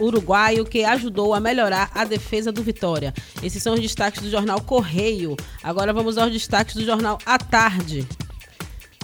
uruguaio 0.00 0.64
que 0.64 0.82
ajudou 0.82 1.34
a 1.34 1.40
melhorar 1.40 1.90
a 1.94 2.02
defesa 2.02 2.50
do 2.50 2.62
Vitória. 2.62 3.12
Esses 3.42 3.62
são 3.62 3.74
os 3.74 3.80
destaques 3.80 4.22
do 4.22 4.30
jornal 4.30 4.62
Correio. 4.62 5.36
Agora 5.62 5.92
vamos 5.92 6.16
aos 6.16 6.32
destaques 6.32 6.74
do 6.74 6.86
jornal 6.86 7.18
A 7.26 7.36
Tarde. 7.36 8.08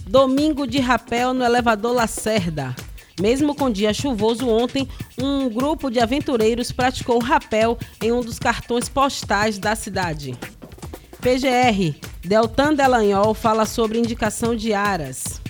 Domingo 0.06 0.66
de 0.66 0.80
rapel 0.80 1.34
no 1.34 1.44
elevador 1.44 1.92
Lacerda. 1.92 2.74
Mesmo 3.20 3.54
com 3.54 3.70
dia 3.70 3.92
chuvoso 3.92 4.48
ontem, 4.48 4.88
um 5.18 5.50
grupo 5.50 5.90
de 5.90 6.00
aventureiros 6.00 6.72
praticou 6.72 7.18
rapel 7.18 7.76
em 8.02 8.10
um 8.10 8.22
dos 8.22 8.38
cartões 8.38 8.88
postais 8.88 9.58
da 9.58 9.76
cidade. 9.76 10.34
PGR, 11.20 11.94
Deltan 12.24 12.72
Delanhol 12.72 13.34
fala 13.34 13.66
sobre 13.66 13.98
indicação 13.98 14.56
de 14.56 14.72
aras. 14.72 15.43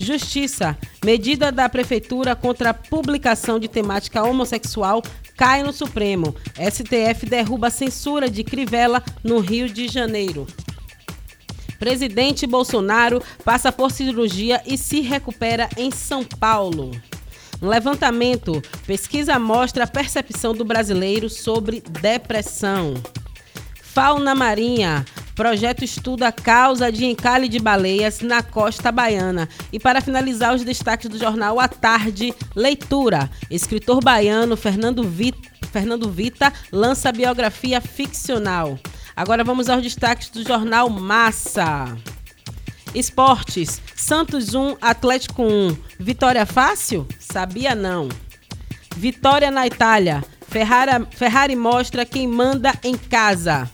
Justiça. 0.00 0.78
Medida 1.04 1.52
da 1.52 1.68
Prefeitura 1.68 2.34
contra 2.34 2.70
a 2.70 2.74
publicação 2.74 3.60
de 3.60 3.68
temática 3.68 4.24
homossexual 4.24 5.02
cai 5.36 5.62
no 5.62 5.74
Supremo. 5.74 6.34
STF 6.56 7.26
derruba 7.26 7.66
a 7.66 7.70
censura 7.70 8.30
de 8.30 8.42
Crivella 8.42 9.02
no 9.22 9.40
Rio 9.40 9.68
de 9.68 9.88
Janeiro. 9.88 10.46
Presidente 11.78 12.46
Bolsonaro 12.46 13.22
passa 13.44 13.70
por 13.70 13.90
cirurgia 13.90 14.62
e 14.66 14.78
se 14.78 15.02
recupera 15.02 15.68
em 15.76 15.90
São 15.90 16.24
Paulo. 16.24 16.90
Levantamento, 17.60 18.62
pesquisa 18.86 19.38
mostra 19.38 19.84
a 19.84 19.86
percepção 19.86 20.54
do 20.54 20.64
brasileiro 20.64 21.28
sobre 21.28 21.82
depressão. 21.82 22.94
Fauna 23.82 24.34
marinha. 24.34 25.04
Projeto 25.40 25.82
estuda 25.82 26.28
a 26.28 26.32
causa 26.32 26.92
de 26.92 27.06
encalhe 27.06 27.48
de 27.48 27.58
baleias 27.58 28.20
na 28.20 28.42
costa 28.42 28.92
baiana. 28.92 29.48
E 29.72 29.80
para 29.80 30.02
finalizar 30.02 30.54
os 30.54 30.62
destaques 30.62 31.08
do 31.08 31.16
jornal 31.16 31.58
à 31.58 31.66
tarde, 31.66 32.34
leitura. 32.54 33.30
Escritor 33.50 34.04
baiano 34.04 34.54
Fernando 34.54 35.02
Vita, 35.02 35.48
Fernando 35.72 36.10
Vita 36.10 36.52
lança 36.70 37.10
biografia 37.10 37.80
ficcional. 37.80 38.78
Agora 39.16 39.42
vamos 39.42 39.70
aos 39.70 39.82
destaques 39.82 40.28
do 40.28 40.46
jornal 40.46 40.90
Massa. 40.90 41.96
Esportes. 42.94 43.80
Santos 43.96 44.54
1, 44.54 44.76
Atlético 44.78 45.42
1. 45.42 45.74
Vitória 45.98 46.44
fácil? 46.44 47.08
Sabia 47.18 47.74
não. 47.74 48.10
Vitória 48.94 49.50
na 49.50 49.66
Itália. 49.66 50.22
Ferrari, 50.46 51.06
Ferrari 51.12 51.56
mostra 51.56 52.04
quem 52.04 52.28
manda 52.28 52.74
em 52.84 52.94
casa. 52.94 53.70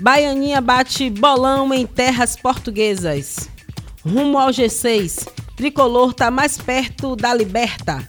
Baianinha 0.00 0.62
bate 0.62 1.10
bolão 1.10 1.74
em 1.74 1.86
terras 1.86 2.34
portuguesas. 2.34 3.50
Rumo 4.02 4.38
ao 4.38 4.48
G6. 4.48 5.28
Tricolor 5.54 6.12
está 6.12 6.30
mais 6.30 6.56
perto 6.56 7.14
da 7.14 7.34
liberta. 7.34 8.02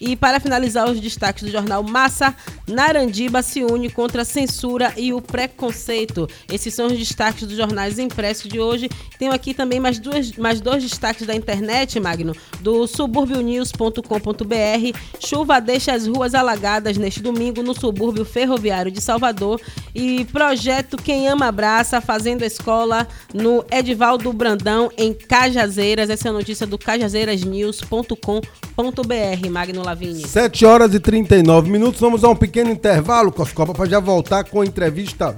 E 0.00 0.16
para 0.16 0.40
finalizar 0.40 0.90
os 0.90 1.00
destaques 1.00 1.42
do 1.42 1.50
jornal 1.50 1.82
Massa, 1.82 2.34
Narandiba 2.66 3.42
se 3.42 3.64
une 3.64 3.90
contra 3.90 4.22
a 4.22 4.24
censura 4.24 4.92
e 4.96 5.12
o 5.12 5.20
preconceito. 5.20 6.28
Esses 6.52 6.74
são 6.74 6.86
os 6.86 6.98
destaques 6.98 7.46
dos 7.46 7.56
jornais 7.56 7.98
impressos 7.98 8.48
de 8.48 8.60
hoje. 8.60 8.88
Tenho 9.18 9.32
aqui 9.32 9.54
também 9.54 9.80
mais, 9.80 9.98
duas, 9.98 10.32
mais 10.32 10.60
dois 10.60 10.82
destaques 10.82 11.26
da 11.26 11.34
internet, 11.34 11.98
Magno, 11.98 12.34
do 12.60 12.86
suburbionews.com.br. 12.86 14.98
Chuva 15.18 15.60
deixa 15.60 15.92
as 15.92 16.06
ruas 16.06 16.34
alagadas 16.34 16.96
neste 16.96 17.20
domingo 17.20 17.62
no 17.62 17.78
subúrbio 17.78 18.24
ferroviário 18.24 18.90
de 18.90 19.00
Salvador. 19.00 19.60
E 19.94 20.24
projeto 20.26 20.98
Quem 20.98 21.28
Ama 21.28 21.46
Abraça, 21.46 22.00
fazendo 22.00 22.42
escola 22.42 23.06
no 23.32 23.64
Edivaldo 23.70 24.32
Brandão, 24.32 24.90
em 24.98 25.14
Cajazeiras. 25.14 26.10
Essa 26.10 26.28
é 26.28 26.30
a 26.30 26.34
notícia 26.34 26.66
do 26.66 26.76
cajazeirasnews.com.br. 26.76 29.50
Magno 29.50 29.85
Lavigne. 29.86 30.26
7 30.26 30.66
horas 30.66 30.92
e 30.92 31.00
39 31.00 31.70
minutos. 31.70 32.00
Vamos 32.00 32.24
a 32.24 32.28
um 32.28 32.36
pequeno 32.36 32.70
intervalo, 32.70 33.30
Coscopa, 33.30 33.72
para 33.72 33.88
já 33.88 34.00
voltar 34.00 34.44
com 34.44 34.60
a 34.60 34.66
entrevista. 34.66 35.36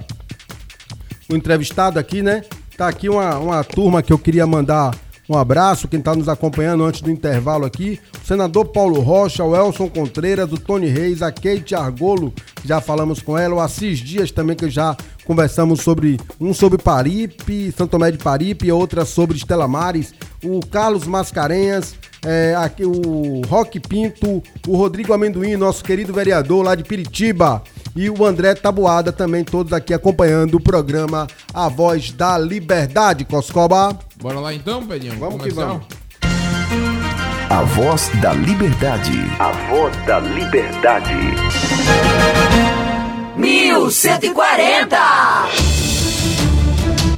O 1.31 1.35
entrevistado 1.35 1.99
aqui, 1.99 2.23
né? 2.23 2.43
Tá 2.75 2.87
aqui 2.87 3.07
uma, 3.07 3.37
uma 3.37 3.63
turma 3.63 4.01
que 4.01 4.11
eu 4.11 4.17
queria 4.17 4.47
mandar 4.47 4.95
um 5.29 5.37
abraço, 5.37 5.87
quem 5.87 5.99
está 5.99 6.15
nos 6.15 6.27
acompanhando 6.27 6.83
antes 6.83 7.01
do 7.01 7.11
intervalo 7.11 7.63
aqui. 7.63 7.99
O 8.23 8.25
senador 8.25 8.65
Paulo 8.65 8.99
Rocha, 8.99 9.43
o 9.43 9.55
Elson 9.55 9.87
Contreiras, 9.87 10.51
o 10.51 10.57
Tony 10.57 10.87
Reis, 10.87 11.21
a 11.21 11.31
Kate 11.31 11.75
Argolo, 11.75 12.33
já 12.65 12.81
falamos 12.81 13.21
com 13.21 13.37
ela, 13.37 13.53
o 13.53 13.59
Assis 13.59 13.99
Dias 13.99 14.31
também, 14.31 14.55
que 14.55 14.67
já 14.71 14.97
conversamos 15.25 15.81
sobre 15.81 16.19
um 16.41 16.51
sobre 16.51 16.81
Paripe, 16.81 17.71
Santo 17.77 17.91
Tomé 17.91 18.09
de 18.09 18.17
Paripe, 18.17 18.71
outra 18.71 19.05
sobre 19.05 19.37
Estela 19.37 19.67
Mares, 19.67 20.15
o 20.43 20.59
Carlos 20.65 21.05
Mascarenhas, 21.05 21.93
é, 22.25 22.55
aqui, 22.57 22.85
o 22.85 23.41
Roque 23.47 23.79
Pinto, 23.79 24.43
o 24.67 24.75
Rodrigo 24.75 25.13
Amendoim, 25.13 25.55
nosso 25.55 25.83
querido 25.83 26.13
vereador 26.13 26.63
lá 26.63 26.75
de 26.75 26.83
Piritiba, 26.83 27.61
e 27.95 28.09
o 28.09 28.25
André 28.25 28.55
Tabuada 28.55 29.11
também, 29.11 29.43
todos 29.43 29.73
aqui 29.73 29.93
acompanhando 29.93 30.55
o 30.55 30.61
programa 30.61 31.27
A 31.53 31.69
Voz 31.69 32.11
da 32.11 32.37
Liberdade, 32.37 33.25
Coscoba. 33.25 33.97
Bora 34.21 34.39
lá 34.39 34.53
então, 34.53 34.85
Pedinho? 34.85 35.17
Vamos 35.19 35.43
que 35.43 35.51
vamos. 35.51 35.83
A 37.49 37.63
Voz 37.63 38.09
da 38.21 38.33
Liberdade. 38.33 39.11
A 39.39 39.51
Voz 39.69 39.95
da 40.05 40.19
Liberdade. 40.19 41.15
1140. 43.35 45.68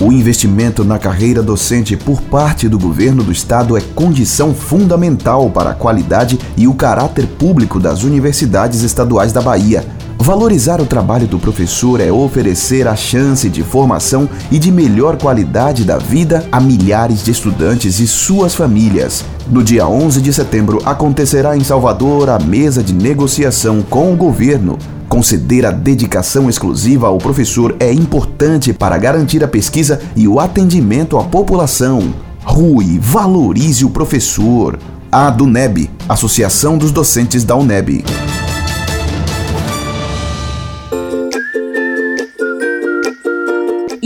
O 0.03 0.11
investimento 0.11 0.83
na 0.83 0.97
carreira 0.97 1.43
docente 1.43 1.95
por 1.95 2.19
parte 2.23 2.67
do 2.67 2.79
governo 2.79 3.23
do 3.23 3.31
estado 3.31 3.77
é 3.77 3.81
condição 3.81 4.51
fundamental 4.51 5.47
para 5.51 5.69
a 5.69 5.75
qualidade 5.75 6.39
e 6.57 6.67
o 6.67 6.73
caráter 6.73 7.27
público 7.27 7.79
das 7.79 8.01
universidades 8.01 8.81
estaduais 8.81 9.31
da 9.31 9.41
Bahia. 9.41 9.85
Valorizar 10.23 10.79
o 10.79 10.85
trabalho 10.85 11.27
do 11.27 11.39
professor 11.39 11.99
é 11.99 12.11
oferecer 12.11 12.87
a 12.87 12.95
chance 12.95 13.49
de 13.49 13.63
formação 13.63 14.29
e 14.51 14.59
de 14.59 14.71
melhor 14.71 15.17
qualidade 15.17 15.83
da 15.83 15.97
vida 15.97 16.45
a 16.51 16.59
milhares 16.59 17.23
de 17.23 17.31
estudantes 17.31 17.99
e 17.99 18.05
suas 18.05 18.53
famílias. 18.53 19.25
No 19.47 19.63
dia 19.63 19.87
11 19.87 20.21
de 20.21 20.31
setembro 20.31 20.79
acontecerá 20.85 21.57
em 21.57 21.63
Salvador 21.63 22.29
a 22.29 22.37
mesa 22.37 22.83
de 22.83 22.93
negociação 22.93 23.81
com 23.81 24.13
o 24.13 24.15
governo. 24.15 24.77
Conceder 25.09 25.65
a 25.65 25.71
dedicação 25.71 26.47
exclusiva 26.47 27.07
ao 27.07 27.17
professor 27.17 27.75
é 27.79 27.91
importante 27.91 28.71
para 28.71 28.99
garantir 28.99 29.43
a 29.43 29.47
pesquisa 29.47 29.99
e 30.15 30.27
o 30.27 30.39
atendimento 30.39 31.17
à 31.17 31.23
população. 31.23 32.13
Rui, 32.43 32.99
valorize 33.01 33.83
o 33.83 33.89
professor. 33.89 34.77
A 35.11 35.31
DUNEB, 35.31 35.89
Associação 36.07 36.77
dos 36.77 36.91
Docentes 36.91 37.43
da 37.43 37.55
UNEB. 37.55 38.05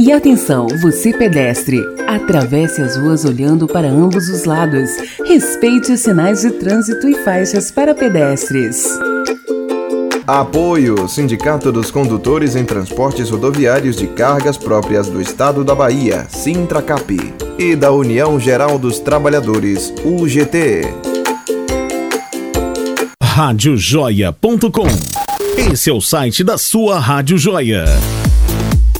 E 0.05 0.11
atenção, 0.11 0.67
você 0.83 1.11
pedestre, 1.11 1.81
atravesse 2.07 2.79
as 2.79 2.95
ruas 2.95 3.25
olhando 3.25 3.65
para 3.65 3.89
ambos 3.89 4.29
os 4.29 4.45
lados. 4.45 4.91
Respeite 5.25 5.93
os 5.93 6.01
sinais 6.01 6.41
de 6.41 6.51
trânsito 6.51 7.09
e 7.09 7.15
faixas 7.23 7.71
para 7.71 7.95
pedestres. 7.95 8.85
Apoio 10.27 11.07
Sindicato 11.07 11.71
dos 11.71 11.89
Condutores 11.89 12.55
em 12.55 12.63
Transportes 12.63 13.31
Rodoviários 13.31 13.95
de 13.95 14.05
Cargas 14.05 14.59
Próprias 14.59 15.09
do 15.09 15.19
Estado 15.19 15.63
da 15.63 15.73
Bahia, 15.73 16.27
Sintracap, 16.29 17.33
e 17.57 17.75
da 17.75 17.91
União 17.91 18.39
Geral 18.39 18.77
dos 18.77 18.99
Trabalhadores, 18.99 19.91
UGT. 20.05 20.81
Radiojoia.com. 23.23 24.87
Esse 25.73 25.89
é 25.89 25.93
o 25.93 25.99
site 25.99 26.43
da 26.43 26.59
sua 26.59 26.99
Rádio 26.99 27.39
Joia. 27.39 27.85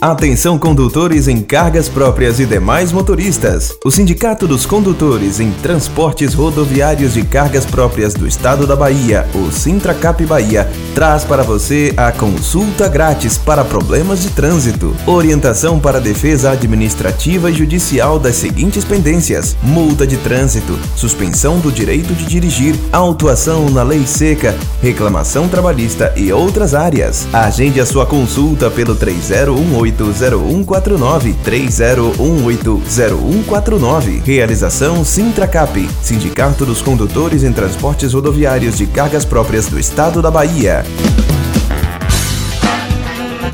Atenção 0.06 0.60
condutores 0.60 1.28
em 1.28 1.42
cargas 1.42 1.90
próprias 1.90 2.40
e 2.40 2.46
demais 2.46 2.92
motoristas. 2.92 3.76
O 3.84 3.90
Sindicato 3.90 4.48
dos 4.48 4.64
Condutores 4.64 5.40
em 5.40 5.50
Transportes 5.50 6.36
Rodoviários 6.36 7.16
de 7.16 7.24
Cargas 7.24 7.66
Próprias 7.66 8.14
do 8.14 8.28
Estado 8.28 8.68
da 8.68 8.76
Bahia, 8.76 9.28
o 9.34 9.52
Sintracap 9.52 10.24
Bahia, 10.24 10.70
traz 10.94 11.24
para 11.24 11.42
você 11.42 11.92
a 11.98 12.12
consulta 12.12 12.88
grátis 12.88 13.36
para 13.36 13.66
problemas 13.66 14.22
de 14.22 14.30
trânsito, 14.30 14.96
orientação 15.08 15.80
para 15.80 16.00
defesa 16.00 16.52
administrativa 16.52 17.50
e 17.50 17.56
judicial 17.56 18.20
das 18.20 18.36
seguintes 18.36 18.86
pendências: 18.86 19.58
multa 19.64 20.06
de 20.06 20.18
trânsito, 20.18 20.78
suspensão 20.96 21.58
do 21.58 21.72
direito 21.72 22.14
de 22.14 22.26
dirigir, 22.26 22.76
autuação 22.92 23.72
na 23.72 23.82
lei 23.82 24.06
seca, 24.06 24.56
reclamação 24.84 25.50
trabalhista 25.50 26.14
e 26.16 26.32
outras 26.32 26.76
áreas. 26.76 27.28
Agende 27.34 27.82
a 27.82 27.88
sua 27.88 28.06
consulta 28.06 28.70
pelo 28.70 28.94
3018 28.94 29.95
30180149 29.98 31.34
30180149. 31.44 34.22
Realização 34.24 35.04
Sintracap, 35.04 35.90
Sindicato 36.02 36.66
dos 36.66 36.82
Condutores 36.82 37.44
em 37.44 37.52
Transportes 37.52 38.14
Rodoviários 38.14 38.78
de 38.78 38.86
Cargas 38.86 39.26
Próprias 39.26 39.68
do 39.68 39.80
Estado 39.80 40.22
da 40.22 40.30
Bahia. 40.30 40.86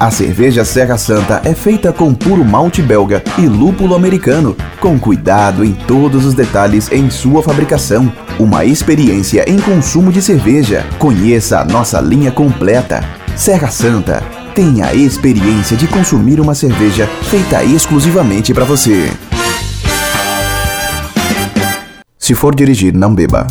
A 0.01 0.09
cerveja 0.09 0.65
Serra 0.65 0.97
Santa 0.97 1.43
é 1.45 1.53
feita 1.53 1.93
com 1.93 2.11
puro 2.11 2.43
malte 2.43 2.81
belga 2.81 3.23
e 3.37 3.45
lúpulo 3.45 3.93
americano, 3.93 4.57
com 4.79 4.99
cuidado 4.99 5.63
em 5.63 5.73
todos 5.73 6.25
os 6.25 6.33
detalhes 6.33 6.91
em 6.91 7.07
sua 7.11 7.43
fabricação. 7.43 8.11
Uma 8.39 8.65
experiência 8.65 9.47
em 9.47 9.59
consumo 9.59 10.11
de 10.11 10.19
cerveja. 10.19 10.83
Conheça 10.97 11.59
a 11.59 11.65
nossa 11.65 12.01
linha 12.01 12.31
completa. 12.31 13.03
Serra 13.35 13.69
Santa. 13.69 14.40
Tenha 14.54 14.88
a 14.88 14.93
experiência 14.93 15.78
de 15.78 15.88
consumir 15.88 16.41
uma 16.41 16.54
cerveja 16.54 17.08
feita 17.24 17.64
exclusivamente 17.64 18.54
para 18.54 18.66
você. 18.66 19.10
Se 22.20 22.36
for 22.36 22.54
dirigir, 22.54 22.93
não 22.93 23.16
beba. 23.16 23.47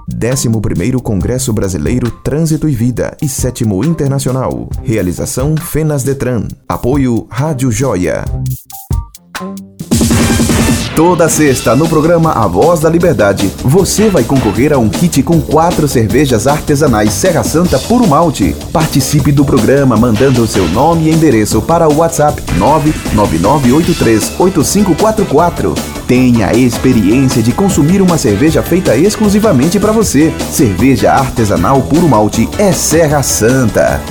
11º 0.09 1.01
Congresso 1.01 1.51
Brasileiro 1.51 2.09
Trânsito 2.09 2.69
e 2.69 2.73
Vida 2.73 3.17
e 3.21 3.27
7 3.27 3.65
Internacional. 3.85 4.69
Realização 4.81 5.57
Fenas 5.57 6.03
Detran. 6.03 6.47
Apoio 6.67 7.27
Rádio 7.29 7.69
Joia. 7.71 8.23
Toda 10.97 11.29
sexta, 11.29 11.75
no 11.75 11.87
programa 11.87 12.31
A 12.31 12.47
Voz 12.47 12.79
da 12.79 12.89
Liberdade, 12.89 13.53
você 13.59 14.09
vai 14.09 14.23
concorrer 14.23 14.73
a 14.73 14.79
um 14.79 14.89
kit 14.89 15.21
com 15.21 15.39
quatro 15.39 15.87
cervejas 15.87 16.47
artesanais 16.47 17.13
Serra 17.13 17.43
Santa 17.43 17.77
Puro 17.77 18.07
Malte. 18.07 18.55
Participe 18.73 19.31
do 19.31 19.45
programa 19.45 19.95
mandando 19.95 20.47
seu 20.47 20.67
nome 20.69 21.03
e 21.03 21.13
endereço 21.13 21.61
para 21.61 21.87
o 21.87 21.97
WhatsApp 21.97 22.41
999838544. 23.13 25.77
Tenha 26.07 26.47
a 26.47 26.55
experiência 26.55 27.43
de 27.43 27.51
consumir 27.51 28.01
uma 28.01 28.17
cerveja 28.17 28.63
feita 28.63 28.97
exclusivamente 28.97 29.79
para 29.79 29.91
você. 29.91 30.33
Cerveja 30.49 31.11
artesanal 31.11 31.79
Puro 31.83 32.09
Malte 32.09 32.49
é 32.57 32.71
Serra 32.71 33.21
Santa. 33.21 34.01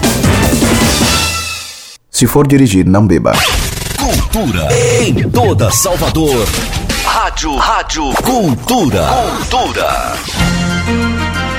Se 2.13 2.29
for 2.29 2.47
dirigir, 2.47 2.87
não 2.87 3.05
beba. 3.05 3.33
Cultura 4.37 4.69
em 5.01 5.31
toda 5.31 5.71
Salvador. 5.71 6.47
Rádio, 7.07 7.57
Rádio 7.57 8.03
Cultura. 8.23 9.07
Cultura. 9.39 10.13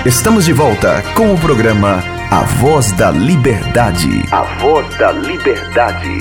Estamos 0.05 0.45
de 0.45 0.53
volta 0.53 1.01
com 1.15 1.33
o 1.33 1.37
programa 1.39 2.03
A 2.29 2.41
Voz 2.43 2.91
da 2.91 3.09
Liberdade. 3.09 4.23
A 4.31 4.43
Voz 4.61 4.95
da 4.95 5.11
Liberdade. 5.11 6.19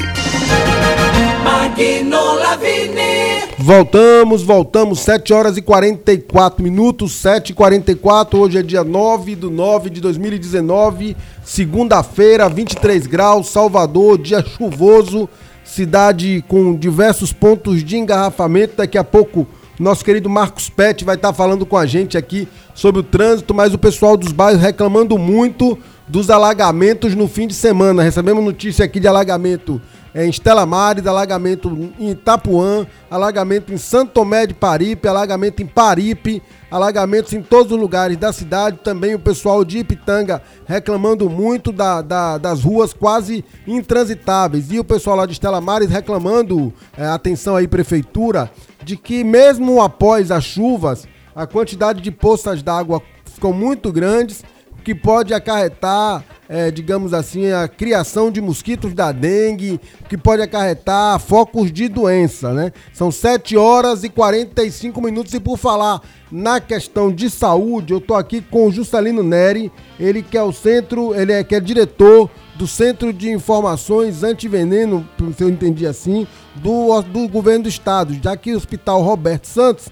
Magnola 1.45 2.57
Vini. 2.57 3.45
Voltamos, 3.59 4.43
voltamos, 4.43 5.01
7 5.01 5.35
horas 5.35 5.59
e 5.59 5.63
44 5.63 6.63
minutos, 6.63 7.13
7 7.17 7.51
e 7.51 7.55
44 7.55 8.39
hoje 8.39 8.59
é 8.59 8.63
dia 8.63 8.83
9 8.83 9.37
do 9.37 9.51
9 9.51 9.91
de 9.91 10.01
2019, 10.01 11.17
segunda-feira, 11.45 12.49
23 12.49 13.07
graus, 13.07 13.49
Salvador, 13.49 14.17
dia 14.17 14.43
chuvoso, 14.43 15.29
cidade 15.77 16.43
com 16.49 16.75
diversos 16.75 17.35
pontos 17.35 17.85
de 17.85 17.99
engarrafamento. 17.99 18.79
Daqui 18.79 18.97
a 18.97 19.05
pouco, 19.05 19.47
nosso 19.79 20.03
querido 20.03 20.31
Marcos 20.31 20.71
Pet 20.71 21.05
vai 21.05 21.17
estar 21.17 21.35
falando 21.35 21.67
com 21.67 21.77
a 21.77 21.85
gente 21.85 22.17
aqui 22.17 22.49
sobre 22.75 23.03
o 23.03 23.05
trânsito, 23.05 23.53
mas 23.53 23.75
o 23.75 23.79
pessoal 23.79 24.17
dos 24.17 24.33
bairros 24.33 24.63
reclamando 24.63 25.19
muito 25.19 25.79
dos 26.09 26.31
alagamentos 26.31 27.15
no 27.15 27.29
fim 27.29 27.47
de 27.47 27.53
semana. 27.53 28.03
Recebemos 28.03 28.43
notícia 28.43 28.87
aqui 28.87 28.99
de 28.99 29.07
alagamento 29.07 29.79
em 30.25 30.31
Estela 30.31 30.65
Mares, 30.65 31.07
alagamento 31.07 31.93
em 31.99 32.11
Itapuã, 32.11 32.87
alagamento 33.11 33.71
em 33.71 33.77
Santo 33.77 34.13
Tomé 34.13 34.47
de 34.47 34.55
Paripe, 34.55 35.07
alagamento 35.07 35.63
em 35.63 35.67
Paripe, 35.67 36.43
alagamentos 36.71 37.35
em 37.35 37.43
todos 37.43 37.71
os 37.71 37.79
lugares 37.79 38.17
da 38.17 38.33
cidade. 38.33 38.79
Também 38.83 39.15
o 39.15 39.19
pessoal 39.19 39.63
de 39.63 39.81
Ipitanga 39.81 40.43
reclamando 40.65 41.29
muito 41.29 41.71
da, 41.71 42.01
da, 42.01 42.39
das 42.39 42.63
ruas 42.63 42.95
quase 42.95 43.45
intransitáveis. 43.67 44.73
E 44.73 44.79
o 44.79 44.85
pessoal 44.85 45.17
lá 45.17 45.27
de 45.27 45.33
Estela 45.33 45.61
Mares 45.61 45.91
reclamando, 45.91 46.73
é, 46.97 47.07
atenção 47.07 47.55
aí, 47.55 47.69
prefeitura, 47.69 48.51
de 48.83 48.97
que 48.97 49.23
mesmo 49.23 49.83
após 49.83 50.31
as 50.31 50.45
chuvas, 50.45 51.07
a 51.35 51.47
quantidade 51.47 52.01
de 52.01 52.11
poças 52.11 52.63
d'água 52.63 53.03
ficou 53.27 53.53
muito 53.53 53.93
grandes, 53.93 54.43
que 54.83 54.95
pode 54.95 55.35
acarretar 55.35 56.25
é, 56.49 56.71
digamos 56.71 57.13
assim, 57.13 57.51
a 57.51 57.67
criação 57.69 58.31
de 58.31 58.41
mosquitos 58.41 58.95
da 58.95 59.13
dengue, 59.13 59.81
que 60.09 60.17
pode 60.17 60.43
acarretar 60.43 61.19
focos 61.19 61.73
de 61.73 61.89
doença, 61.89 62.53
né? 62.53 62.73
São 62.93 63.11
7 63.11 63.57
horas 63.57 64.05
e 64.05 64.09
45 64.09 65.01
minutos 65.01 65.35
e 65.35 65.41
por 65.41 65.59
falar 65.59 66.01
na 66.31 66.61
questão 66.61 67.13
de 67.13 67.31
saúde, 67.31 67.93
eu 67.93 68.01
tô 68.01 68.15
aqui 68.15 68.41
com 68.41 68.67
o 68.67 68.73
Juscelino 68.73 69.23
Neri, 69.23 69.71
ele 69.99 70.23
que 70.23 70.37
é 70.37 70.43
o 70.43 70.53
centro, 70.53 71.15
ele 71.15 71.33
é 71.33 71.45
que 71.45 71.55
é 71.55 71.61
diretor 71.61 72.29
do 72.57 72.67
Centro 72.67 73.13
de 73.13 73.31
Informações 73.31 74.23
Antiveneno, 74.23 75.07
se 75.37 75.45
eu 75.45 75.49
entendi 75.49 75.87
assim, 75.87 76.27
do, 76.57 77.01
do 77.03 77.29
governo 77.29 77.65
do 77.65 77.69
estado, 77.69 78.17
já 78.23 78.37
que 78.37 78.53
o 78.53 78.57
Hospital 78.57 79.03
Roberto 79.03 79.47
Santos 79.47 79.89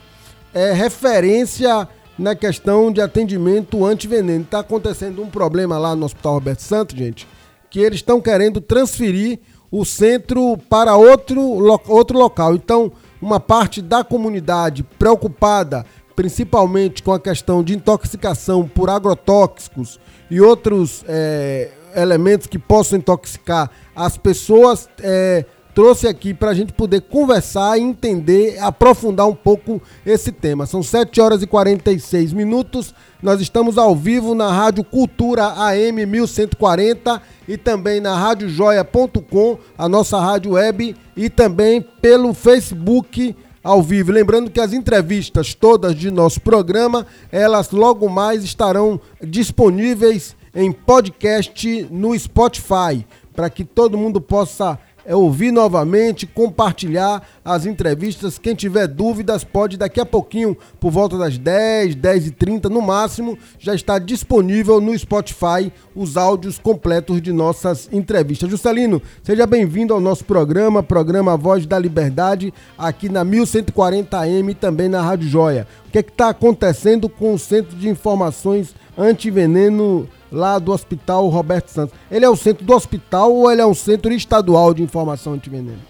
é 0.53 0.73
referência 0.73 1.89
na 2.19 2.35
questão 2.35 2.93
de 2.93 3.01
atendimento 3.01 3.85
antiveneno. 3.85 4.45
Está 4.45 4.61
acontecendo 4.61 5.23
um 5.23 5.29
problema 5.29 5.79
lá 5.79 5.95
no 5.95 6.07
Hospital 6.07 6.35
Roberto 6.35 6.61
Santos, 6.61 6.97
gente, 6.97 7.27
que 7.71 7.81
eles 7.81 7.97
estão 7.97 8.21
querendo 8.21 8.61
transferir 8.61 9.41
o 9.71 9.85
centro 9.85 10.57
para 10.69 10.97
outro, 10.97 11.41
outro 11.89 12.19
local. 12.19 12.55
Então, 12.55 12.93
uma 13.21 13.41
parte 13.41 13.83
da 13.83 14.05
comunidade 14.05 14.83
preocupada 14.99 15.85
principalmente 16.15 17.03
com 17.03 17.13
a 17.13 17.21
questão 17.21 17.63
de 17.63 17.75
intoxicação 17.75 18.67
por 18.67 18.89
agrotóxicos 18.89 19.99
e 20.31 20.41
outros 20.41 21.05
é, 21.09 21.71
elementos 21.95 22.47
que 22.47 22.59
possam 22.59 22.99
intoxicar 22.99 23.71
as 23.95 24.17
pessoas, 24.17 24.89
é, 25.01 25.45
trouxe 25.75 26.07
aqui 26.07 26.33
para 26.33 26.51
a 26.51 26.55
gente 26.55 26.73
poder 26.73 27.01
conversar, 27.03 27.79
entender, 27.79 28.59
aprofundar 28.61 29.27
um 29.27 29.35
pouco 29.35 29.83
esse 30.07 30.31
tema. 30.31 30.67
São 30.67 30.83
7 30.83 31.21
horas 31.21 31.43
e 31.43 31.47
46 31.47 32.33
minutos. 32.33 32.95
Nós 33.21 33.41
estamos 33.41 33.77
ao 33.77 33.97
vivo 33.97 34.35
na 34.35 34.53
Rádio 34.53 34.85
Cultura 34.85 35.47
AM 35.47 36.07
1140 36.07 37.21
e 37.49 37.57
também 37.57 38.01
na 38.01 38.17
radiojoia.com, 38.17 39.59
a 39.77 39.89
nossa 39.89 40.19
rádio 40.21 40.53
web, 40.53 40.95
e 41.17 41.29
também 41.29 41.81
pelo 42.01 42.33
Facebook 42.33 43.35
ao 43.63 43.83
vivo. 43.83 44.13
Lembrando 44.13 44.51
que 44.51 44.61
as 44.61 44.73
entrevistas 44.73 45.55
todas 45.55 45.95
de 45.95 46.11
nosso 46.11 46.41
programa, 46.41 47.07
elas 47.33 47.71
logo 47.71 48.09
mais 48.09 48.45
estarão 48.45 49.01
disponíveis 49.23 50.37
em 50.55 50.71
podcast 50.71 51.89
no 51.91 52.17
Spotify, 52.17 53.05
para 53.35 53.51
que 53.51 53.65
todo 53.65 53.99
mundo 53.99 54.21
possa 54.21 54.79
é 55.05 55.15
ouvir 55.15 55.53
novamente, 55.53 56.27
compartilhar 56.27 57.23
as 57.45 57.67
entrevistas. 57.67 58.39
Quem 58.39 58.55
tiver 58.55 58.87
dúvidas, 58.87 59.45
pode 59.45 59.77
daqui 59.77 60.01
a 60.01 60.07
pouquinho, 60.07 60.57
por 60.81 60.91
volta 60.91 61.19
das 61.19 61.37
10, 61.37 61.95
10 61.95 62.27
e 62.29 62.31
30 62.31 62.69
no 62.69 62.81
máximo, 62.81 63.39
já 63.59 63.75
está 63.75 63.99
disponível 63.99 64.81
no 64.81 64.97
Spotify 64.99 65.73
os 65.95 66.17
áudios 66.17 66.59
completos 66.59 67.21
de 67.21 67.33
nossas 67.33 67.89
entrevistas. 67.93 68.49
Juscelino, 68.49 69.01
seja 69.23 69.47
bem-vindo 69.47 69.93
ao 69.93 70.01
nosso 70.01 70.25
programa, 70.25 70.83
programa 70.83 71.37
Voz 71.37 71.67
da 71.67 71.79
Liberdade, 71.79 72.53
aqui 72.79 73.09
na 73.09 73.25
1140M 73.25 74.51
e 74.51 74.55
também 74.55 74.89
na 74.89 75.03
Rádio 75.03 75.29
Joia. 75.29 75.67
O 75.87 75.91
que 75.91 75.99
é 75.99 76.01
está 76.01 76.31
acontecendo 76.31 77.09
com 77.09 77.35
o 77.35 77.39
Centro 77.39 77.77
de 77.77 77.89
Informações 77.89 78.75
Antiveneno 78.97 80.09
lá 80.35 80.59
do 80.59 80.73
Hospital 80.73 81.29
Roberto 81.29 81.69
Santos. 81.69 81.97
Ele 82.11 82.25
é 82.25 82.29
o 82.29 82.37
centro 82.37 82.65
do 82.65 82.75
hospital 82.75 83.33
ou 83.33 83.51
ele 83.51 83.61
é 83.61 83.67
um 83.67 83.75
centro 83.75 84.13
estadual 84.13 84.75
de 84.75 84.83
informação 84.83 85.33
antiveneno? 85.33 85.81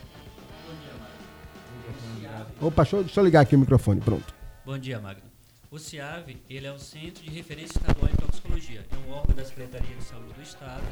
Opa, 2.60 2.82
deixa 2.82 2.96
eu, 2.96 3.04
deixa 3.04 3.20
eu 3.20 3.24
ligar 3.24 3.40
aqui 3.40 3.56
o 3.56 3.58
microfone, 3.58 4.00
pronto. 4.00 4.32
Bom 4.64 4.78
dia, 4.78 5.00
Magno. 5.00 5.22
O 5.70 5.78
CIAV, 5.78 6.36
ele 6.48 6.66
é 6.66 6.72
o 6.72 6.78
Centro 6.78 7.24
de 7.24 7.30
Referência 7.30 7.76
Estadual 7.78 8.08
em 8.12 8.16
Toxicologia. 8.16 8.84
É 8.92 9.10
um 9.10 9.12
órgão 9.12 9.34
da 9.34 9.44
Secretaria 9.44 9.96
de 9.96 10.04
Saúde 10.04 10.32
do 10.32 10.42
Estado 10.42 10.82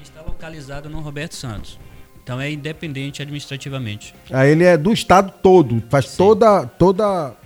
e 0.00 0.02
está 0.02 0.20
localizado 0.20 0.90
no 0.90 1.00
Roberto 1.00 1.36
Santos. 1.36 1.78
Então 2.22 2.40
é 2.40 2.50
independente 2.50 3.22
administrativamente. 3.22 4.14
Ah, 4.30 4.46
ele 4.46 4.64
é 4.64 4.76
do 4.76 4.92
estado 4.92 5.32
todo, 5.42 5.82
faz 5.88 6.08
Sim. 6.08 6.16
toda 6.18 6.66
toda 6.66 7.36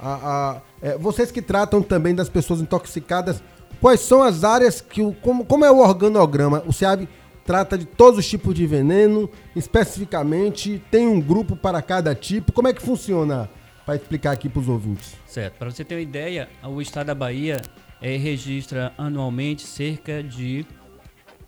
a, 0.00 0.14
a 0.54 0.62
é, 0.80 0.96
vocês 0.96 1.30
que 1.30 1.42
tratam 1.42 1.82
também 1.82 2.14
das 2.14 2.28
pessoas 2.28 2.60
intoxicadas 2.60 3.42
Quais 3.80 4.00
são 4.00 4.22
as 4.22 4.44
áreas 4.44 4.80
que 4.80 5.02
o. 5.02 5.12
Como, 5.12 5.44
como 5.44 5.64
é 5.64 5.70
o 5.70 5.78
organograma? 5.78 6.62
O 6.66 6.72
SEAB 6.72 7.08
trata 7.44 7.78
de 7.78 7.86
todos 7.86 8.18
os 8.18 8.28
tipos 8.28 8.54
de 8.54 8.66
veneno, 8.66 9.30
especificamente, 9.56 10.82
tem 10.90 11.06
um 11.06 11.20
grupo 11.20 11.56
para 11.56 11.80
cada 11.80 12.14
tipo. 12.14 12.52
Como 12.52 12.68
é 12.68 12.74
que 12.74 12.82
funciona? 12.82 13.48
Para 13.86 13.96
explicar 13.96 14.32
aqui 14.32 14.50
para 14.50 14.60
os 14.60 14.68
ouvintes. 14.68 15.14
Certo. 15.26 15.56
Para 15.56 15.70
você 15.70 15.82
ter 15.82 15.94
uma 15.94 16.02
ideia, 16.02 16.48
o 16.62 16.82
estado 16.82 17.06
da 17.06 17.14
Bahia 17.14 17.62
é, 18.02 18.16
registra 18.16 18.92
anualmente 18.98 19.62
cerca 19.62 20.22
de 20.22 20.66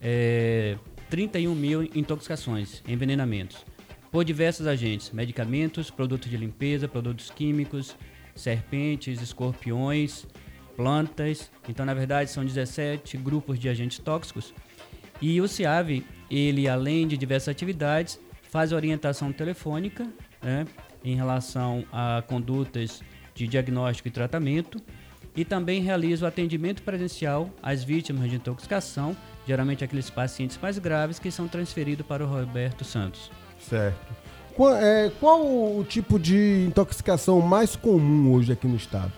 é, 0.00 0.76
31 1.10 1.54
mil 1.54 1.82
intoxicações, 1.94 2.82
envenenamentos, 2.88 3.58
por 4.10 4.24
diversos 4.24 4.66
agentes, 4.66 5.10
medicamentos, 5.10 5.90
produtos 5.90 6.30
de 6.30 6.36
limpeza, 6.36 6.88
produtos 6.88 7.30
químicos, 7.30 7.94
serpentes, 8.34 9.20
escorpiões, 9.20 10.26
plantas. 10.80 11.50
Então, 11.68 11.84
na 11.84 11.92
verdade, 11.92 12.30
são 12.30 12.42
17 12.42 13.18
grupos 13.18 13.58
de 13.58 13.68
agentes 13.68 13.98
tóxicos. 13.98 14.54
E 15.20 15.38
o 15.38 15.46
CIAV, 15.46 16.02
ele, 16.30 16.66
além 16.66 17.06
de 17.06 17.18
diversas 17.18 17.48
atividades, 17.48 18.18
faz 18.50 18.72
orientação 18.72 19.30
telefônica 19.30 20.08
né, 20.42 20.66
em 21.04 21.14
relação 21.14 21.84
a 21.92 22.22
condutas 22.26 23.02
de 23.34 23.46
diagnóstico 23.46 24.08
e 24.08 24.10
tratamento 24.10 24.80
e 25.36 25.44
também 25.44 25.82
realiza 25.82 26.24
o 26.24 26.28
atendimento 26.28 26.82
presencial 26.82 27.50
às 27.62 27.84
vítimas 27.84 28.30
de 28.30 28.36
intoxicação, 28.36 29.14
geralmente 29.46 29.84
aqueles 29.84 30.08
pacientes 30.08 30.58
mais 30.60 30.78
graves 30.78 31.18
que 31.18 31.30
são 31.30 31.46
transferidos 31.46 32.06
para 32.06 32.24
o 32.24 32.26
Roberto 32.26 32.84
Santos. 32.84 33.30
Certo. 33.60 34.14
Qual, 34.56 34.74
é, 34.74 35.12
qual 35.20 35.42
o 35.42 35.84
tipo 35.84 36.18
de 36.18 36.64
intoxicação 36.66 37.40
mais 37.40 37.76
comum 37.76 38.32
hoje 38.32 38.52
aqui 38.52 38.66
no 38.66 38.76
estado? 38.76 39.12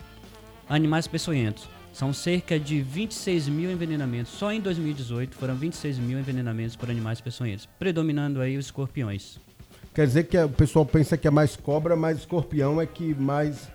Animais 0.73 1.07
peçonhentos. 1.07 1.69
São 1.93 2.15
cerca 2.15 2.59
de 2.59 2.81
26 2.81 3.47
mil 3.47 3.71
envenenamentos. 3.71 4.33
Só 4.33 4.51
em 4.51 4.59
2018 4.59 5.37
foram 5.37 5.55
26 5.55 5.99
mil 5.99 6.19
envenenamentos 6.19 6.75
por 6.75 6.91
animais 6.91 7.21
peçonhentos, 7.21 7.69
predominando 7.79 8.41
aí 8.41 8.57
os 8.57 8.65
escorpiões. 8.65 9.39
Quer 9.95 10.07
dizer 10.07 10.25
que 10.25 10.39
o 10.39 10.49
pessoal 10.49 10.87
pensa 10.87 11.19
que 11.19 11.29
é 11.29 11.31
mais 11.31 11.57
cobra, 11.57 11.95
mas 11.95 12.21
escorpião 12.21 12.81
é 12.81 12.87
que 12.87 13.15
mais. 13.15 13.69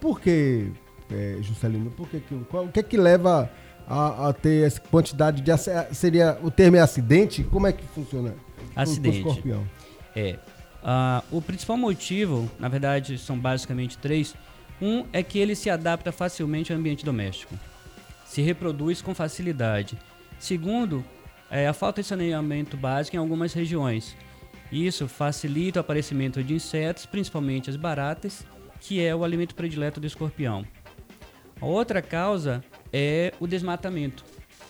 Por 0.00 0.20
que, 0.20 0.70
é, 1.10 1.38
Juscelino? 1.40 1.90
Por 1.90 2.08
que, 2.08 2.20
qual, 2.48 2.66
o 2.66 2.68
que 2.68 2.78
é 2.78 2.82
que 2.84 2.96
leva 2.96 3.50
a, 3.84 4.28
a, 4.28 4.32
ter 4.32 4.64
essa 4.64 4.80
quantidade 4.80 5.42
de. 5.42 5.50
Seria 5.92 6.38
o 6.40 6.52
termo 6.52 6.76
é 6.76 6.80
acidente? 6.80 7.42
Como 7.42 7.66
é 7.66 7.72
que 7.72 7.84
funciona? 7.84 8.32
Acidente. 8.76 9.22
Com, 9.22 9.30
escorpião? 9.30 9.68
É. 10.14 10.38
O 11.32 11.42
principal 11.42 11.76
motivo, 11.76 12.48
na 12.60 12.68
verdade, 12.68 13.18
são 13.18 13.36
basicamente 13.36 13.98
três. 13.98 14.36
Um 14.80 15.04
é 15.12 15.22
que 15.22 15.38
ele 15.38 15.54
se 15.54 15.68
adapta 15.68 16.12
facilmente 16.12 16.72
ao 16.72 16.78
ambiente 16.78 17.04
doméstico, 17.04 17.54
se 18.24 18.42
reproduz 18.42 19.02
com 19.02 19.14
facilidade. 19.14 19.98
Segundo, 20.38 21.04
é 21.50 21.66
a 21.66 21.72
falta 21.72 22.02
de 22.02 22.08
saneamento 22.08 22.76
básico 22.76 23.16
em 23.16 23.18
algumas 23.18 23.52
regiões. 23.52 24.16
Isso 24.70 25.08
facilita 25.08 25.78
o 25.78 25.82
aparecimento 25.82 26.42
de 26.44 26.54
insetos, 26.54 27.06
principalmente 27.06 27.70
as 27.70 27.76
baratas, 27.76 28.46
que 28.80 29.04
é 29.04 29.14
o 29.14 29.24
alimento 29.24 29.54
predileto 29.54 29.98
do 29.98 30.06
escorpião. 30.06 30.64
A 31.60 31.66
outra 31.66 32.00
causa 32.00 32.62
é 32.92 33.32
o 33.40 33.46
desmatamento. 33.46 34.24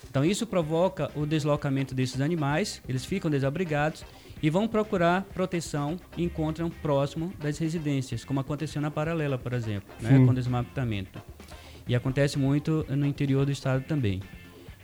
Então 0.09 0.24
isso 0.24 0.46
provoca 0.46 1.11
o 1.14 1.26
deslocamento 1.26 1.94
desses 1.94 2.20
animais, 2.20 2.80
eles 2.88 3.04
ficam 3.04 3.30
desabrigados 3.30 4.04
e 4.43 4.51
vão 4.51 4.68
procurar 4.68 5.22
proteção 5.34 5.97
e 6.16 6.24
encontram 6.24 6.70
próximo 6.70 7.32
das 7.41 7.59
residências, 7.59 8.24
como 8.24 8.41
aconteceu 8.41 8.80
na 8.80 8.91
Paralela, 8.91 9.36
por 9.36 9.53
exemplo, 9.53 9.89
né, 10.01 10.24
com 10.24 10.32
desmatamento. 10.32 11.20
E 11.86 11.95
acontece 11.95 12.39
muito 12.39 12.84
no 12.89 13.07
interior 13.07 13.45
do 13.45 13.53
estado 13.53 13.84
também. 13.84 14.22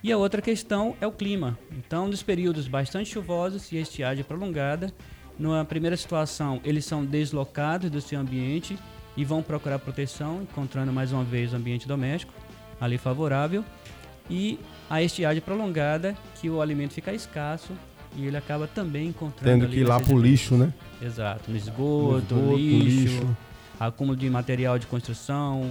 E 0.02 0.12
a 0.12 0.18
outra 0.18 0.42
questão 0.42 0.96
é 1.00 1.06
o 1.06 1.12
clima. 1.12 1.58
Então, 1.72 2.08
nos 2.08 2.22
períodos 2.22 2.68
bastante 2.68 3.10
chuvosos 3.10 3.70
e 3.72 3.76
estiagem 3.76 4.24
prolongada, 4.24 4.92
numa 5.38 5.64
primeira 5.64 5.96
situação, 5.96 6.60
eles 6.64 6.84
são 6.84 7.04
deslocados 7.04 7.90
do 7.90 8.00
seu 8.00 8.20
ambiente 8.20 8.78
e 9.16 9.24
vão 9.24 9.42
procurar 9.42 9.78
proteção, 9.78 10.42
encontrando 10.42 10.92
mais 10.92 11.12
uma 11.12 11.24
vez 11.24 11.52
o 11.52 11.56
ambiente 11.56 11.88
doméstico 11.88 12.32
ali 12.80 12.98
favorável. 12.98 13.64
E 14.28 14.58
a 14.88 15.02
estiagem 15.02 15.42
prolongada, 15.42 16.16
que 16.40 16.48
o 16.48 16.60
alimento 16.60 16.94
fica 16.94 17.12
escasso 17.12 17.72
e 18.16 18.26
ele 18.26 18.36
acaba 18.36 18.66
também 18.66 19.08
encontrando. 19.08 19.60
Tendo 19.60 19.70
que 19.70 19.80
ir 19.80 19.84
lá 19.84 20.00
pro 20.00 20.18
lixo, 20.18 20.56
né? 20.56 20.72
Exato, 21.02 21.50
no 21.50 21.56
esgoto, 21.56 22.34
no 22.34 22.40
esgoto 22.40 22.56
lixo, 22.56 23.14
lixo, 23.14 23.36
acúmulo 23.78 24.16
de 24.16 24.28
material 24.30 24.78
de 24.78 24.86
construção, 24.86 25.70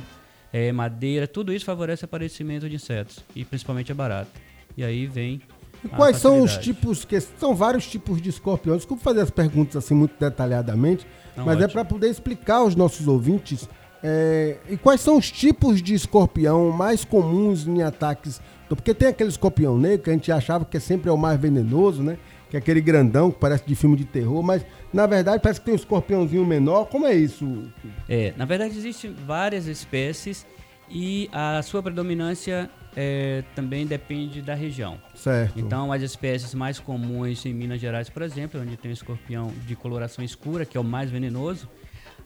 é, 0.52 0.72
madeira, 0.72 1.28
tudo 1.28 1.54
isso 1.54 1.66
favorece 1.66 2.04
o 2.04 2.06
aparecimento 2.06 2.70
de 2.70 2.76
insetos 2.76 3.20
e 3.36 3.44
principalmente 3.44 3.92
a 3.92 3.96
barata. 3.96 4.30
E 4.78 4.84
aí 4.84 5.08
vem. 5.08 5.42
E 5.84 5.88
quais 5.88 6.18
são 6.18 6.42
os 6.42 6.58
tipos 6.58 7.04
que 7.04 7.20
são 7.20 7.54
vários 7.56 7.86
tipos 7.86 8.22
de 8.22 8.30
escorpiões? 8.30 8.80
Desculpa 8.80 9.04
fazer 9.04 9.22
as 9.22 9.30
perguntas 9.30 9.76
assim 9.76 9.94
muito 9.94 10.18
detalhadamente, 10.20 11.06
Não, 11.36 11.46
mas 11.46 11.60
é 11.60 11.66
ótimo. 11.66 11.70
é 11.70 11.74
para 11.74 11.86
poder 11.86 12.10
explicar 12.10 12.58
aos 12.58 12.76
nossos 12.76 13.08
ouvintes 13.08 13.68
é, 14.06 14.58
e 14.70 14.76
quais 14.76 15.00
são 15.00 15.18
os 15.18 15.32
tipos 15.32 15.82
de 15.82 15.94
escorpião 15.94 16.70
mais 16.72 17.06
comuns 17.06 17.66
em 17.66 17.82
ataques? 17.82 18.42
Porque 18.70 18.94
tem 18.94 19.10
aquele 19.10 19.30
escorpião 19.30 19.78
negro 19.78 20.04
que 20.04 20.10
a 20.10 20.14
gente 20.14 20.32
achava 20.32 20.66
que 20.66 20.80
sempre 20.80 21.10
é 21.10 21.12
o 21.12 21.18
mais 21.18 21.40
venenoso, 21.40 22.02
né? 22.02 22.18
que 22.50 22.58
é 22.58 22.60
aquele 22.60 22.82
grandão 22.82 23.32
que 23.32 23.40
parece 23.40 23.66
de 23.66 23.74
filme 23.74 23.98
de 23.98 24.06
terror, 24.06 24.44
mas 24.44 24.64
na 24.94 25.08
verdade 25.08 25.42
parece 25.42 25.60
que 25.60 25.66
tem 25.66 25.74
um 25.74 25.76
escorpiãozinho 25.76 26.46
menor. 26.46 26.86
Como 26.86 27.08
é 27.08 27.16
isso? 27.16 27.64
É, 28.08 28.32
na 28.38 28.46
verdade 28.46 28.78
existem 28.78 29.12
várias 29.12 29.66
espécies 29.66 30.46
e 30.88 31.28
a 31.34 31.64
sua 31.64 31.82
predominância 31.82 32.70
é, 32.96 33.44
também 33.56 33.88
depende 33.88 34.40
da 34.40 34.54
região. 34.54 35.00
Certo. 35.16 35.60
Então, 35.60 35.92
as 35.92 36.04
espécies 36.04 36.54
mais 36.54 36.80
comuns 36.80 37.44
em 37.44 37.54
Minas 37.56 37.82
Gerais, 37.82 38.08
por 38.08 38.22
exemplo, 38.22 38.62
onde 38.62 38.78
tem 38.78 38.92
o 38.92 38.94
escorpião 38.94 39.52
de 39.66 39.76
coloração 39.76 40.24
escura, 40.24 40.64
que 40.64 40.78
é 40.78 40.80
o 40.80 40.84
mais 40.84 41.10
venenoso, 41.10 41.68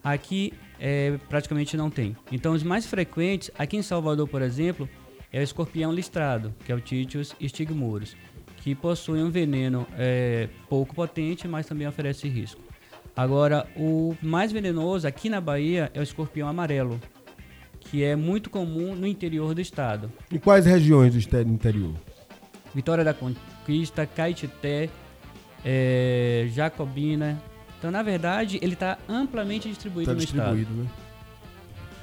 aqui 0.03 0.51
é, 0.77 1.17
praticamente 1.29 1.77
não 1.77 1.89
tem. 1.89 2.17
Então, 2.31 2.51
os 2.51 2.63
mais 2.63 2.85
frequentes, 2.85 3.49
aqui 3.57 3.77
em 3.77 3.81
Salvador, 3.81 4.27
por 4.27 4.41
exemplo, 4.41 4.89
é 5.31 5.39
o 5.39 5.43
escorpião 5.43 5.91
listrado, 5.91 6.53
que 6.65 6.71
é 6.71 6.75
o 6.75 6.81
Titius 6.81 7.35
stigmurus 7.41 8.15
que 8.67 8.75
possui 8.75 9.23
um 9.23 9.29
veneno 9.29 9.87
é, 9.97 10.49
pouco 10.67 10.93
potente, 10.93 11.47
mas 11.47 11.65
também 11.65 11.87
oferece 11.87 12.27
risco. 12.27 12.59
Agora, 13.15 13.65
o 13.77 14.13
mais 14.21 14.51
venenoso 14.51 15.07
aqui 15.07 15.29
na 15.29 15.39
Bahia 15.39 15.89
é 15.93 16.01
o 16.01 16.03
escorpião 16.03 16.49
amarelo, 16.49 16.99
que 17.79 18.03
é 18.03 18.13
muito 18.13 18.49
comum 18.49 18.93
no 18.93 19.07
interior 19.07 19.55
do 19.55 19.61
estado. 19.61 20.11
Em 20.29 20.37
quais 20.37 20.65
regiões 20.65 21.13
do 21.13 21.41
interior? 21.49 21.93
Vitória 22.75 23.05
da 23.05 23.13
Conquista, 23.13 24.05
Caetité, 24.05 24.89
é, 25.63 26.49
Jacobina. 26.53 27.41
Então, 27.79 27.89
na 27.89 28.03
verdade, 28.03 28.59
ele 28.61 28.73
está 28.73 28.97
amplamente 29.07 29.69
distribuído 29.69 30.11
tá 30.11 30.13
no 30.13 30.19
distribuído, 30.19 30.73
estado. 30.73 30.83
Né? 30.83 30.89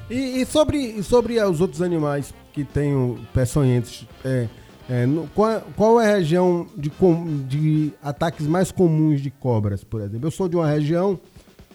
E, 0.08 0.40
e, 0.40 0.46
sobre, 0.46 1.02
sobre 1.02 1.38
os 1.42 1.60
outros 1.60 1.82
animais 1.82 2.32
que 2.54 2.64
têm 2.64 3.18
peçonhentos, 3.34 4.06
é, 4.24 4.46
é, 4.88 5.06
no, 5.06 5.26
qual, 5.34 5.60
qual, 5.76 6.00
é 6.00 6.12
a 6.12 6.16
região 6.16 6.66
de, 6.76 6.90
de 7.48 7.92
ataques 8.00 8.46
mais 8.46 8.70
comuns 8.70 9.20
de 9.20 9.30
cobras, 9.30 9.82
por 9.82 10.00
exemplo? 10.00 10.28
Eu 10.28 10.30
sou 10.30 10.48
de 10.48 10.54
uma 10.54 10.68
região 10.68 11.18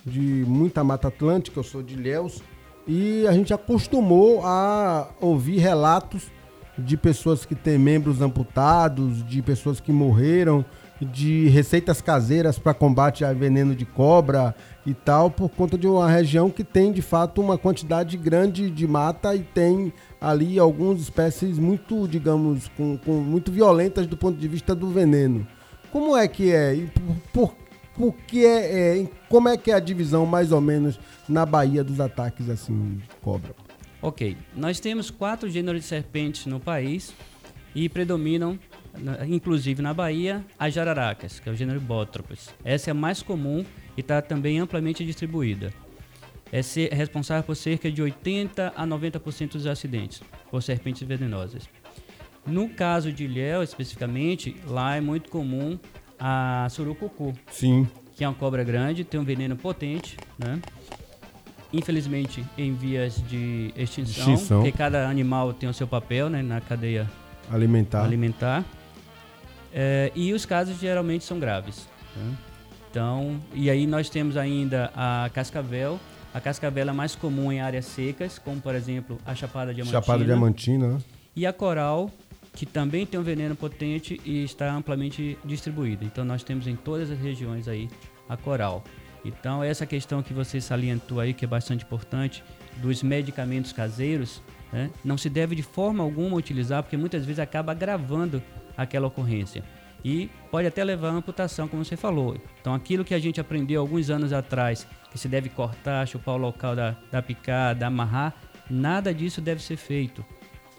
de 0.05 0.45
muita 0.47 0.81
Mata 0.81 1.09
Atlântica, 1.09 1.59
eu 1.59 1.63
sou 1.63 1.83
de 1.83 1.95
Ilhéus, 1.95 2.41
e 2.87 3.27
a 3.27 3.33
gente 3.33 3.53
acostumou 3.53 4.41
a 4.45 5.09
ouvir 5.19 5.57
relatos 5.57 6.31
de 6.77 6.95
pessoas 6.95 7.45
que 7.45 7.55
têm 7.55 7.77
membros 7.77 8.21
amputados, 8.21 9.27
de 9.27 9.41
pessoas 9.41 9.81
que 9.81 9.91
morreram, 9.91 10.63
de 11.01 11.47
receitas 11.49 12.01
caseiras 12.01 12.57
para 12.57 12.73
combate 12.73 13.25
a 13.25 13.33
veneno 13.33 13.75
de 13.75 13.85
cobra 13.85 14.55
e 14.89 14.93
tal, 14.93 15.29
por 15.29 15.49
conta 15.49 15.77
de 15.77 15.87
uma 15.87 16.09
região 16.09 16.49
que 16.49 16.63
tem 16.63 16.91
de 16.91 17.01
fato 17.01 17.41
uma 17.41 17.57
quantidade 17.57 18.17
grande 18.17 18.69
de 18.71 18.87
mata 18.87 19.35
e 19.35 19.39
tem 19.39 19.93
ali 20.19 20.57
algumas 20.57 20.99
espécies 20.99 21.59
muito, 21.59 22.07
digamos, 22.07 22.67
com, 22.69 22.97
com 22.97 23.13
muito 23.13 23.51
violentas 23.51 24.07
do 24.07 24.17
ponto 24.17 24.37
de 24.37 24.47
vista 24.47 24.73
do 24.73 24.89
veneno. 24.89 25.47
Como 25.91 26.17
é 26.17 26.27
que 26.27 26.51
é? 26.51 26.75
E 26.75 26.87
por, 27.31 27.55
por, 27.95 28.15
que 28.27 28.45
é, 28.45 29.01
é, 29.01 29.09
como 29.27 29.47
é 29.47 29.57
que 29.57 29.71
é 29.71 29.75
a 29.75 29.79
divisão 29.79 30.25
mais 30.25 30.51
ou 30.51 30.61
menos 30.61 30.99
na 31.27 31.45
Bahia 31.45 31.83
dos 31.83 31.99
ataques 31.99 32.49
assim 32.49 32.99
cobra? 33.21 33.53
Ok, 34.01 34.37
nós 34.55 34.79
temos 34.79 35.11
quatro 35.11 35.49
gêneros 35.49 35.81
de 35.81 35.87
serpentes 35.87 36.45
no 36.45 36.59
país 36.59 37.13
e 37.75 37.89
predominam, 37.89 38.57
inclusive 39.27 39.81
na 39.81 39.93
Bahia, 39.93 40.43
as 40.57 40.73
jararacas, 40.73 41.39
que 41.39 41.49
é 41.49 41.51
o 41.51 41.55
gênero 41.55 41.81
Bótropos. 41.81 42.49
Essa 42.63 42.89
é 42.89 42.91
a 42.91 42.95
mais 42.95 43.21
comum 43.21 43.65
e 43.99 44.01
está 44.01 44.21
também 44.21 44.59
amplamente 44.59 45.05
distribuída 45.05 45.73
é, 46.53 46.61
ser, 46.61 46.87
é 46.89 46.95
responsável 46.95 47.43
por 47.43 47.53
cerca 47.53 47.91
de 47.91 48.01
80 48.01 48.71
a 48.73 48.87
90% 48.87 49.51
dos 49.51 49.67
acidentes 49.67 50.23
por 50.49 50.63
serpentes 50.63 51.05
venenosas. 51.05 51.69
No 52.47 52.69
caso 52.69 53.11
de 53.11 53.25
Ilhéu, 53.25 53.61
especificamente, 53.61 54.55
lá 54.65 54.95
é 54.95 55.01
muito 55.01 55.29
comum 55.29 55.77
a 56.17 56.65
surucucu. 56.69 57.33
Sim. 57.51 57.85
Que 58.15 58.23
é 58.23 58.27
uma 58.27 58.33
cobra 58.33 58.63
grande, 58.63 59.03
tem 59.03 59.19
um 59.19 59.25
veneno 59.25 59.57
potente, 59.57 60.15
né? 60.37 60.61
Infelizmente, 61.73 62.43
em 62.57 62.73
vias 62.73 63.21
de 63.27 63.73
extinção, 63.75 64.33
extinção. 64.33 64.61
porque 64.61 64.75
cada 64.75 65.09
animal 65.09 65.53
tem 65.53 65.67
o 65.67 65.73
seu 65.73 65.87
papel 65.87 66.29
né, 66.29 66.41
na 66.41 66.61
cadeia 66.61 67.07
alimentar. 67.51 68.05
alimentar. 68.05 68.65
É, 69.73 70.09
e 70.15 70.33
os 70.33 70.45
casos 70.45 70.79
geralmente 70.79 71.25
são 71.25 71.37
graves. 71.37 71.87
Né? 72.15 72.37
Então, 72.89 73.39
e 73.53 73.69
aí 73.69 73.85
nós 73.85 74.09
temos 74.09 74.35
ainda 74.35 74.91
a 74.95 75.29
cascavel, 75.31 75.99
a 76.33 76.39
cascavel 76.39 76.89
é 76.89 76.91
mais 76.91 77.15
comum 77.15 77.51
em 77.51 77.59
áreas 77.59 77.85
secas, 77.85 78.39
como 78.39 78.59
por 78.59 78.73
exemplo 78.75 79.19
a 79.25 79.35
Chapada 79.35 79.73
Diamantina. 79.73 80.01
Chapada 80.01 80.25
Diamantina. 80.25 80.87
Né? 80.93 80.99
E 81.35 81.45
a 81.45 81.53
coral, 81.53 82.11
que 82.53 82.65
também 82.65 83.05
tem 83.05 83.19
um 83.19 83.23
veneno 83.23 83.55
potente 83.55 84.19
e 84.25 84.43
está 84.43 84.71
amplamente 84.71 85.37
distribuído. 85.45 86.03
Então 86.03 86.25
nós 86.25 86.43
temos 86.43 86.67
em 86.67 86.75
todas 86.75 87.11
as 87.11 87.19
regiões 87.19 87.67
aí 87.67 87.87
a 88.27 88.35
coral. 88.35 88.83
Então 89.23 89.63
essa 89.63 89.85
questão 89.85 90.23
que 90.23 90.33
você 90.33 90.59
salientou 90.59 91.19
aí, 91.19 91.33
que 91.33 91.45
é 91.45 91.47
bastante 91.47 91.83
importante, 91.83 92.43
dos 92.77 93.03
medicamentos 93.03 93.71
caseiros, 93.71 94.41
né, 94.71 94.89
não 95.03 95.17
se 95.17 95.29
deve 95.29 95.55
de 95.55 95.63
forma 95.63 96.03
alguma 96.03 96.37
utilizar, 96.37 96.81
porque 96.81 96.97
muitas 96.97 97.25
vezes 97.25 97.39
acaba 97.39 97.71
agravando 97.71 98.41
aquela 98.75 99.07
ocorrência. 99.07 99.63
E 100.03 100.29
pode 100.49 100.67
até 100.67 100.83
levar 100.83 101.09
a 101.09 101.13
amputação, 101.13 101.67
como 101.67 101.83
você 101.83 101.97
falou. 101.97 102.37
Então 102.61 102.73
aquilo 102.73 103.03
que 103.03 103.13
a 103.13 103.19
gente 103.19 103.39
aprendeu 103.39 103.81
alguns 103.81 104.09
anos 104.09 104.31
atrás, 104.31 104.87
que 105.11 105.17
se 105.17 105.27
deve 105.27 105.49
cortar, 105.49 106.07
chupar 106.07 106.35
o 106.35 106.37
local 106.37 106.75
da, 106.75 106.95
da 107.11 107.21
picada, 107.21 107.85
amarrar, 107.85 108.33
nada 108.69 109.13
disso 109.13 109.41
deve 109.41 109.61
ser 109.61 109.77
feito. 109.77 110.23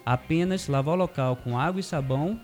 Apenas 0.04 0.68
lavar 0.68 0.94
o 0.94 0.98
local 0.98 1.36
com 1.36 1.58
água 1.58 1.80
e 1.80 1.82
sabão, 1.82 2.40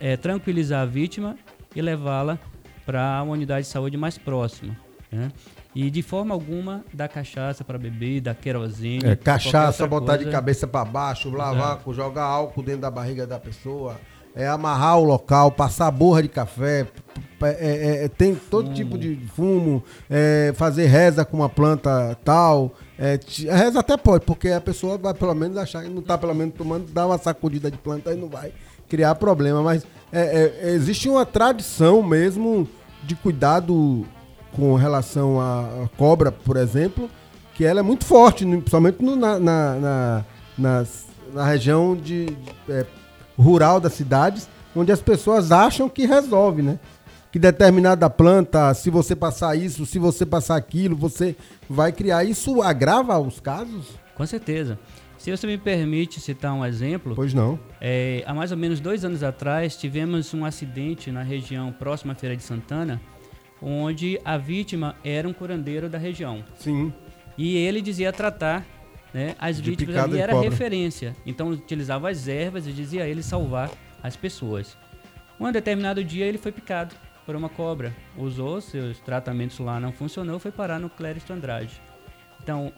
é, 0.00 0.16
tranquilizar 0.16 0.82
a 0.82 0.86
vítima 0.86 1.36
e 1.74 1.82
levá-la 1.82 2.38
para 2.84 3.22
uma 3.22 3.32
unidade 3.32 3.66
de 3.66 3.72
saúde 3.72 3.96
mais 3.96 4.16
próxima. 4.16 4.76
Né? 5.10 5.30
E 5.74 5.90
de 5.90 6.02
forma 6.02 6.34
alguma 6.34 6.84
dar 6.92 7.08
cachaça 7.08 7.62
para 7.62 7.78
beber, 7.78 8.20
dar 8.20 8.34
querosene. 8.34 9.04
É, 9.04 9.16
cachaça, 9.16 9.86
botar 9.86 10.14
coisa. 10.14 10.24
de 10.24 10.30
cabeça 10.30 10.66
para 10.66 10.84
baixo, 10.84 11.30
lavar, 11.30 11.74
Exato. 11.74 11.92
jogar 11.92 12.24
álcool 12.24 12.62
dentro 12.62 12.80
da 12.82 12.90
barriga 12.90 13.26
da 13.26 13.38
pessoa, 13.38 14.00
é, 14.36 14.46
amarrar 14.46 14.98
o 14.98 15.04
local, 15.04 15.50
passar 15.50 15.90
borra 15.90 16.22
de 16.22 16.28
café, 16.28 16.86
é, 17.42 17.48
é, 17.48 18.04
é, 18.04 18.08
tem 18.08 18.34
todo 18.34 18.66
fumo. 18.66 18.74
tipo 18.74 18.98
de 18.98 19.16
fumo, 19.34 19.82
é, 20.10 20.52
fazer 20.54 20.86
reza 20.86 21.24
com 21.24 21.38
uma 21.38 21.48
planta 21.48 22.16
tal. 22.22 22.72
É, 22.98 23.18
reza 23.48 23.80
até 23.80 23.96
pode, 23.96 24.26
porque 24.26 24.50
a 24.50 24.60
pessoa 24.60 24.98
vai 24.98 25.14
pelo 25.14 25.34
menos 25.34 25.56
achar 25.56 25.82
que 25.82 25.88
não 25.88 26.00
está 26.00 26.18
pelo 26.18 26.34
menos 26.34 26.54
tomando, 26.54 26.92
dá 26.92 27.06
uma 27.06 27.18
sacudida 27.18 27.70
de 27.70 27.78
planta 27.78 28.12
e 28.12 28.16
não 28.16 28.28
vai 28.28 28.52
criar 28.88 29.14
problema. 29.14 29.62
Mas 29.62 29.86
existe 30.62 31.08
uma 31.08 31.26
tradição 31.26 32.02
mesmo 32.02 32.68
de 33.02 33.14
cuidado 33.14 34.06
com 34.54 34.74
relação 34.74 35.40
à 35.40 35.88
cobra, 35.96 36.32
por 36.32 36.56
exemplo, 36.56 37.10
que 37.54 37.64
ela 37.64 37.80
é 37.80 37.82
muito 37.82 38.04
forte, 38.04 38.44
principalmente 38.46 39.02
no, 39.02 39.16
na, 39.16 39.38
na, 39.38 39.74
na, 39.74 40.24
nas, 40.56 41.06
na 41.34 41.44
região 41.44 41.94
de, 41.94 42.26
de 42.26 42.36
é, 42.70 42.86
rural 43.36 43.80
das 43.80 43.92
cidades, 43.92 44.48
onde 44.74 44.92
as 44.92 45.00
pessoas 45.00 45.52
acham 45.52 45.88
que 45.88 46.06
resolve, 46.06 46.62
né? 46.62 46.78
Que 47.30 47.38
determinada 47.38 48.08
planta, 48.08 48.72
se 48.72 48.88
você 48.88 49.14
passar 49.14 49.56
isso, 49.56 49.84
se 49.84 49.98
você 49.98 50.24
passar 50.24 50.56
aquilo, 50.56 50.96
você 50.96 51.36
vai 51.68 51.92
criar. 51.92 52.24
Isso 52.24 52.62
agrava 52.62 53.18
os 53.18 53.40
casos? 53.40 53.88
Com 54.14 54.24
certeza. 54.24 54.78
Se 55.18 55.30
você 55.30 55.46
me 55.46 55.58
permite 55.58 56.20
citar 56.20 56.54
um 56.54 56.64
exemplo. 56.64 57.14
Pois 57.14 57.34
não. 57.34 57.58
É, 57.80 58.22
há 58.26 58.32
mais 58.32 58.52
ou 58.52 58.56
menos 58.56 58.80
dois 58.80 59.04
anos 59.04 59.22
atrás, 59.22 59.76
tivemos 59.76 60.32
um 60.32 60.44
acidente 60.44 61.10
na 61.10 61.22
região 61.22 61.72
próxima 61.72 62.12
à 62.12 62.16
Feira 62.16 62.36
de 62.36 62.42
Santana, 62.42 63.00
onde 63.60 64.20
a 64.24 64.38
vítima 64.38 64.94
era 65.04 65.28
um 65.28 65.32
curandeiro 65.32 65.88
da 65.88 65.98
região. 65.98 66.44
Sim. 66.58 66.92
E 67.36 67.56
ele 67.56 67.82
dizia 67.82 68.12
tratar 68.12 68.64
né, 69.16 69.34
as 69.38 69.62
de 69.62 69.70
vítimas 69.70 69.96
ali, 69.96 70.18
era 70.18 70.38
referência. 70.38 71.16
Então 71.24 71.48
utilizava 71.48 72.10
as 72.10 72.28
ervas 72.28 72.66
e 72.66 72.72
dizia 72.72 73.08
ele 73.08 73.22
salvar 73.22 73.70
as 74.02 74.14
pessoas. 74.14 74.76
Um 75.40 75.50
determinado 75.50 76.04
dia 76.04 76.26
ele 76.26 76.36
foi 76.36 76.52
picado 76.52 76.94
por 77.24 77.34
uma 77.34 77.48
cobra. 77.48 77.96
Usou 78.14 78.60
seus 78.60 79.00
tratamentos 79.00 79.58
lá, 79.58 79.80
não 79.80 79.90
funcionou, 79.90 80.38
foi 80.38 80.50
parar 80.50 80.78
no 80.78 80.90
Cléristo 80.90 81.32
Andrade. 81.32 81.80
Então, 82.42 82.70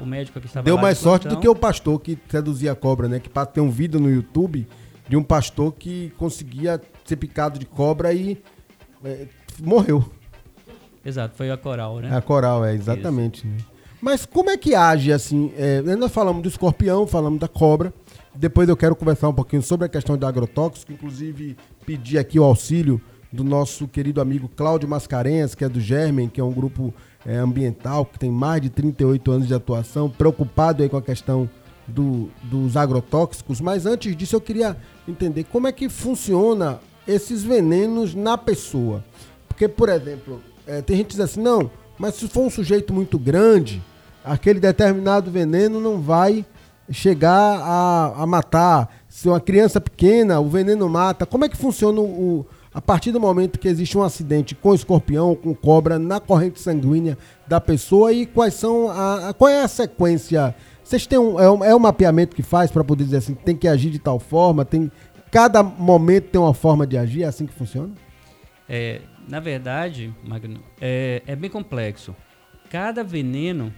o 0.00 0.04
médico 0.04 0.40
que 0.40 0.46
estava 0.46 0.64
Deu 0.64 0.76
mais 0.76 0.98
sorte 0.98 1.28
do 1.28 1.38
que 1.38 1.48
o 1.48 1.54
pastor 1.54 2.00
que 2.00 2.18
seduzia 2.28 2.72
a 2.72 2.74
cobra, 2.74 3.06
né? 3.08 3.20
Que 3.20 3.30
tem 3.52 3.62
um 3.62 3.70
vídeo 3.70 4.00
no 4.00 4.10
YouTube 4.10 4.66
de 5.08 5.16
um 5.16 5.22
pastor 5.22 5.72
que 5.72 6.12
conseguia 6.18 6.82
ser 7.04 7.16
picado 7.16 7.56
de 7.56 7.66
cobra 7.66 8.12
e 8.12 8.42
é, 9.04 9.28
morreu. 9.62 10.04
Exato, 11.04 11.36
foi 11.36 11.52
a 11.52 11.56
coral, 11.56 12.00
né? 12.00 12.14
A 12.14 12.20
coral, 12.20 12.64
é, 12.64 12.74
exatamente. 12.74 13.46
Né? 13.46 13.58
Mas 14.04 14.26
como 14.26 14.50
é 14.50 14.56
que 14.58 14.74
age 14.74 15.10
assim? 15.10 15.50
É, 15.56 15.80
nós 15.80 16.12
falamos 16.12 16.42
do 16.42 16.48
escorpião, 16.50 17.06
falamos 17.06 17.40
da 17.40 17.48
cobra. 17.48 17.90
Depois 18.34 18.68
eu 18.68 18.76
quero 18.76 18.94
conversar 18.94 19.30
um 19.30 19.32
pouquinho 19.32 19.62
sobre 19.62 19.86
a 19.86 19.88
questão 19.88 20.14
do 20.14 20.26
agrotóxico, 20.26 20.92
inclusive 20.92 21.56
pedir 21.86 22.18
aqui 22.18 22.38
o 22.38 22.44
auxílio 22.44 23.00
do 23.32 23.42
nosso 23.42 23.88
querido 23.88 24.20
amigo 24.20 24.46
Cláudio 24.46 24.86
Mascarenhas, 24.86 25.54
que 25.54 25.64
é 25.64 25.70
do 25.70 25.80
Germen, 25.80 26.28
que 26.28 26.38
é 26.38 26.44
um 26.44 26.52
grupo 26.52 26.92
é, 27.24 27.36
ambiental 27.36 28.04
que 28.04 28.18
tem 28.18 28.30
mais 28.30 28.60
de 28.60 28.68
38 28.68 29.32
anos 29.32 29.48
de 29.48 29.54
atuação, 29.54 30.10
preocupado 30.10 30.82
aí 30.82 30.88
com 30.90 30.98
a 30.98 31.02
questão 31.02 31.48
do, 31.88 32.28
dos 32.42 32.76
agrotóxicos. 32.76 33.58
Mas 33.58 33.86
antes 33.86 34.14
disso 34.14 34.36
eu 34.36 34.40
queria 34.42 34.76
entender 35.08 35.44
como 35.44 35.66
é 35.66 35.72
que 35.72 35.88
funciona 35.88 36.78
esses 37.08 37.42
venenos 37.42 38.14
na 38.14 38.36
pessoa. 38.36 39.02
Porque, 39.48 39.66
por 39.66 39.88
exemplo, 39.88 40.42
é, 40.66 40.82
tem 40.82 40.98
gente 40.98 41.06
que 41.06 41.12
diz 41.12 41.20
assim, 41.20 41.40
não, 41.40 41.70
mas 41.98 42.16
se 42.16 42.28
for 42.28 42.42
um 42.42 42.50
sujeito 42.50 42.92
muito 42.92 43.18
grande, 43.18 43.82
aquele 44.24 44.58
determinado 44.58 45.30
veneno 45.30 45.80
não 45.80 46.00
vai 46.00 46.44
chegar 46.90 47.60
a, 47.60 48.22
a 48.22 48.26
matar. 48.26 48.88
Se 49.08 49.28
uma 49.28 49.40
criança 49.40 49.80
pequena, 49.80 50.40
o 50.40 50.48
veneno 50.48 50.88
mata. 50.88 51.26
Como 51.26 51.44
é 51.44 51.48
que 51.48 51.56
funciona 51.56 52.00
o, 52.00 52.46
a 52.72 52.80
partir 52.80 53.12
do 53.12 53.20
momento 53.20 53.58
que 53.58 53.68
existe 53.68 53.96
um 53.96 54.02
acidente 54.02 54.54
com 54.54 54.74
escorpião, 54.74 55.34
com 55.34 55.54
cobra, 55.54 55.98
na 55.98 56.18
corrente 56.18 56.60
sanguínea 56.60 57.16
da 57.46 57.60
pessoa 57.60 58.12
e 58.12 58.26
quais 58.26 58.54
são 58.54 58.90
a, 58.90 59.28
a 59.28 59.34
qual 59.34 59.48
é 59.48 59.62
a 59.62 59.68
sequência? 59.68 60.54
Vocês 60.82 61.06
têm 61.06 61.18
um, 61.18 61.38
é, 61.38 61.50
um, 61.50 61.64
é 61.64 61.74
um 61.74 61.78
mapeamento 61.78 62.34
que 62.34 62.42
faz 62.42 62.70
para 62.70 62.82
poder 62.82 63.04
dizer 63.04 63.18
assim, 63.18 63.34
tem 63.34 63.56
que 63.56 63.68
agir 63.68 63.90
de 63.90 63.98
tal 63.98 64.18
forma, 64.18 64.64
tem 64.64 64.90
cada 65.30 65.62
momento 65.62 66.30
tem 66.30 66.40
uma 66.40 66.54
forma 66.54 66.86
de 66.86 66.98
agir, 66.98 67.22
é 67.22 67.26
assim 67.26 67.46
que 67.46 67.52
funciona? 67.52 67.90
É, 68.68 69.00
na 69.28 69.40
verdade, 69.40 70.14
Magno, 70.22 70.60
é, 70.80 71.22
é 71.26 71.34
bem 71.34 71.50
complexo. 71.50 72.14
Cada 72.70 73.02
veneno 73.02 73.72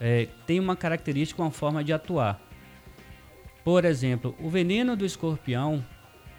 é, 0.00 0.28
tem 0.46 0.60
uma 0.60 0.76
característica, 0.76 1.42
uma 1.42 1.50
forma 1.50 1.82
de 1.82 1.92
atuar. 1.92 2.40
Por 3.64 3.84
exemplo, 3.84 4.34
o 4.40 4.48
veneno 4.48 4.96
do 4.96 5.04
escorpião, 5.04 5.84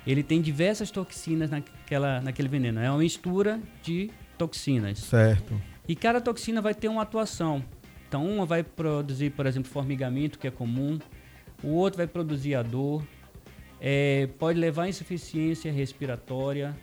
ele 0.05 0.23
tem 0.23 0.41
diversas 0.41 0.89
toxinas 0.89 1.49
naquela, 1.49 2.21
naquele 2.21 2.47
veneno. 2.47 2.79
É 2.79 2.89
uma 2.89 2.99
mistura 2.99 3.59
de 3.83 4.09
toxinas. 4.37 4.99
Certo. 4.99 5.59
E 5.87 5.95
cada 5.95 6.19
toxina 6.19 6.61
vai 6.61 6.73
ter 6.73 6.87
uma 6.87 7.03
atuação. 7.03 7.63
Então, 8.07 8.25
uma 8.25 8.45
vai 8.45 8.63
produzir, 8.63 9.29
por 9.31 9.45
exemplo, 9.45 9.69
formigamento, 9.69 10.39
que 10.39 10.47
é 10.47 10.51
comum. 10.51 10.97
O 11.63 11.69
outro 11.69 11.97
vai 11.97 12.07
produzir 12.07 12.55
a 12.55 12.63
dor. 12.63 13.03
É, 13.79 14.27
pode 14.39 14.59
levar 14.59 14.83
a 14.83 14.89
insuficiência 14.89 15.71
respiratória 15.71 16.75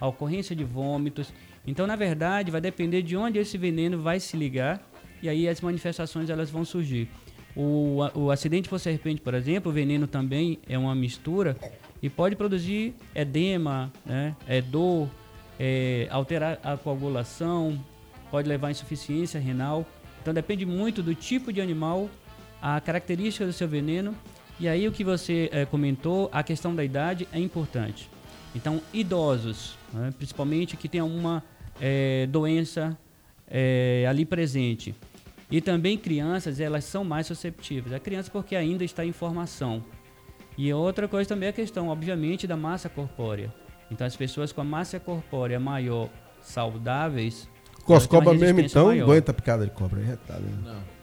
a 0.00 0.06
ocorrência 0.06 0.54
de 0.54 0.64
vômitos. 0.64 1.32
Então, 1.66 1.86
na 1.86 1.96
verdade, 1.96 2.50
vai 2.50 2.60
depender 2.60 3.02
de 3.02 3.16
onde 3.16 3.38
esse 3.38 3.58
veneno 3.58 4.00
vai 4.00 4.20
se 4.20 4.36
ligar 4.36 4.80
e 5.22 5.28
aí 5.28 5.48
as 5.48 5.60
manifestações 5.60 6.30
elas 6.30 6.50
vão 6.50 6.64
surgir. 6.64 7.08
O, 7.54 7.98
o 8.14 8.30
acidente 8.30 8.68
por 8.68 8.78
serpente, 8.78 9.20
por 9.20 9.32
exemplo, 9.32 9.70
o 9.70 9.74
veneno 9.74 10.06
também 10.06 10.58
é 10.68 10.76
uma 10.76 10.94
mistura 10.94 11.56
e 12.02 12.10
pode 12.10 12.36
produzir 12.36 12.94
edema, 13.14 13.90
né? 14.04 14.36
é 14.46 14.60
dor, 14.60 15.08
é, 15.58 16.06
alterar 16.10 16.60
a 16.62 16.76
coagulação, 16.76 17.82
pode 18.30 18.46
levar 18.46 18.68
a 18.68 18.70
insuficiência 18.70 19.40
renal. 19.40 19.86
Então 20.20 20.34
depende 20.34 20.66
muito 20.66 21.02
do 21.02 21.14
tipo 21.14 21.52
de 21.52 21.60
animal, 21.60 22.10
a 22.60 22.80
característica 22.80 23.46
do 23.46 23.52
seu 23.52 23.66
veneno. 23.66 24.14
E 24.58 24.68
aí 24.68 24.86
o 24.88 24.92
que 24.92 25.04
você 25.04 25.48
é, 25.52 25.64
comentou, 25.64 26.28
a 26.32 26.42
questão 26.42 26.74
da 26.74 26.84
idade 26.84 27.28
é 27.32 27.38
importante. 27.38 28.10
Então, 28.54 28.80
idosos, 28.92 29.76
né, 29.92 30.14
principalmente 30.16 30.78
que 30.78 30.88
tem 30.88 31.00
alguma 31.00 31.44
é, 31.78 32.26
doença 32.26 32.96
é, 33.48 34.06
ali 34.08 34.24
presente. 34.24 34.94
E 35.50 35.60
também 35.60 35.96
crianças, 35.96 36.58
elas 36.58 36.84
são 36.84 37.04
mais 37.04 37.26
susceptíveis. 37.26 37.94
A 37.94 38.00
criança 38.00 38.30
porque 38.30 38.56
ainda 38.56 38.84
está 38.84 39.04
em 39.04 39.12
formação. 39.12 39.84
E 40.58 40.72
outra 40.72 41.06
coisa 41.06 41.28
também 41.28 41.46
é 41.48 41.50
a 41.50 41.52
questão, 41.52 41.88
obviamente, 41.88 42.46
da 42.46 42.56
massa 42.56 42.88
corpórea. 42.88 43.52
Então, 43.90 44.06
as 44.06 44.16
pessoas 44.16 44.52
com 44.52 44.60
a 44.60 44.64
massa 44.64 44.98
corpórea 44.98 45.60
maior, 45.60 46.08
saudáveis... 46.42 47.48
Coscoba 47.84 48.34
mesmo, 48.34 48.60
então, 48.60 48.86
maior. 48.86 49.04
aguenta 49.04 49.32
picada 49.32 49.64
de 49.64 49.70
cobra. 49.70 50.00
É 50.00 50.04
retado, 50.04 50.42
né? 50.42 50.58
Não. 50.64 50.96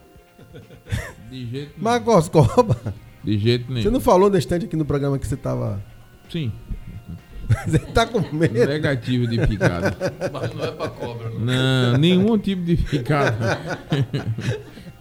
De 1.30 1.46
jeito 1.48 1.72
nenhum. 1.78 1.82
Mas 1.82 2.04
Coscoba... 2.04 2.94
De 3.24 3.38
jeito 3.38 3.70
nenhum. 3.70 3.84
Você 3.84 3.90
não 3.90 4.02
falou 4.02 4.30
no 4.30 4.38
estante 4.38 4.66
aqui 4.66 4.76
no 4.76 4.84
programa 4.84 5.18
que 5.18 5.26
você 5.26 5.36
estava... 5.36 5.82
Sim. 6.30 6.52
Você 7.68 7.80
tá 7.80 8.06
com 8.06 8.20
medo? 8.36 8.54
Negativo 8.54 9.28
de 9.28 9.46
picada. 9.48 9.96
Mas 10.32 10.54
não 10.54 10.64
é 10.64 10.72
pra 10.72 10.90
cobra, 10.90 11.30
não. 11.30 11.40
Não, 11.40 11.98
nenhum 11.98 12.38
tipo 12.38 12.64
de 12.64 12.78
picada. 12.78 13.60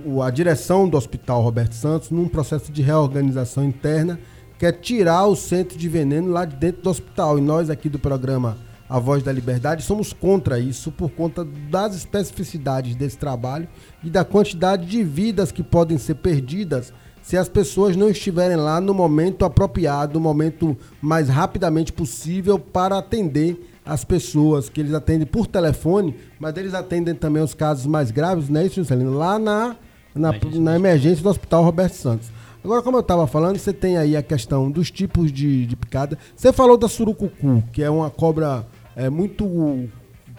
o, 0.04 0.20
a 0.20 0.30
direção 0.30 0.86
do 0.86 0.98
Hospital 0.98 1.40
Roberto 1.40 1.72
Santos, 1.72 2.10
num 2.10 2.28
processo 2.28 2.70
de 2.70 2.82
reorganização 2.82 3.64
interna, 3.64 4.20
quer 4.58 4.72
tirar 4.72 5.24
o 5.24 5.34
centro 5.34 5.78
de 5.78 5.88
veneno 5.88 6.30
lá 6.30 6.44
de 6.44 6.56
dentro 6.56 6.82
do 6.82 6.90
hospital. 6.90 7.38
E 7.38 7.40
nós 7.40 7.70
aqui 7.70 7.88
do 7.88 7.98
programa 7.98 8.58
A 8.88 8.98
Voz 8.98 9.22
da 9.22 9.32
Liberdade 9.32 9.82
somos 9.82 10.12
contra 10.12 10.58
isso 10.58 10.92
por 10.92 11.10
conta 11.10 11.44
das 11.70 11.94
especificidades 11.94 12.94
desse 12.94 13.16
trabalho 13.16 13.66
e 14.02 14.10
da 14.10 14.24
quantidade 14.24 14.86
de 14.86 15.02
vidas 15.02 15.50
que 15.50 15.62
podem 15.62 15.96
ser 15.96 16.16
perdidas 16.16 16.92
se 17.22 17.38
as 17.38 17.48
pessoas 17.48 17.96
não 17.96 18.10
estiverem 18.10 18.56
lá 18.58 18.82
no 18.82 18.92
momento 18.92 19.46
apropriado, 19.46 20.14
no 20.14 20.20
momento 20.20 20.76
mais 21.00 21.26
rapidamente 21.30 21.90
possível 21.90 22.58
para 22.58 22.98
atender 22.98 23.58
as 23.82 24.04
pessoas 24.04 24.68
que 24.68 24.80
eles 24.80 24.92
atendem 24.92 25.26
por 25.26 25.46
telefone, 25.46 26.14
mas 26.38 26.54
eles 26.56 26.74
atendem 26.74 27.14
também 27.14 27.42
os 27.42 27.54
casos 27.54 27.86
mais 27.86 28.10
graves, 28.10 28.50
né, 28.50 28.66
isso, 28.66 28.76
Juscelino? 28.76 29.14
Lá 29.14 29.38
na, 29.38 29.74
na, 30.14 30.32
na 30.60 30.76
emergência 30.76 31.22
do 31.22 31.30
Hospital 31.30 31.64
Roberto 31.64 31.94
Santos. 31.94 32.30
Agora, 32.62 32.82
como 32.82 32.98
eu 32.98 33.02
estava 33.02 33.26
falando, 33.26 33.58
você 33.58 33.72
tem 33.72 33.96
aí 33.96 34.16
a 34.16 34.22
questão 34.22 34.70
dos 34.70 34.90
tipos 34.90 35.30
de, 35.32 35.66
de 35.66 35.76
picada. 35.76 36.18
Você 36.34 36.52
falou 36.52 36.78
da 36.78 36.88
surucucu, 36.88 37.62
que 37.72 37.82
é 37.82 37.90
uma 37.90 38.10
cobra 38.10 38.66
é, 38.96 39.10
muito. 39.10 39.88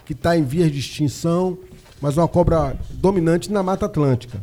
que 0.06 0.14
está 0.14 0.38
em 0.38 0.44
vias 0.44 0.72
de 0.72 0.80
extinção, 0.80 1.58
mas 2.02 2.18
uma 2.18 2.28
cobra 2.28 2.78
dominante 2.92 3.52
na 3.52 3.64
Mata 3.64 3.86
Atlântica. 3.86 4.42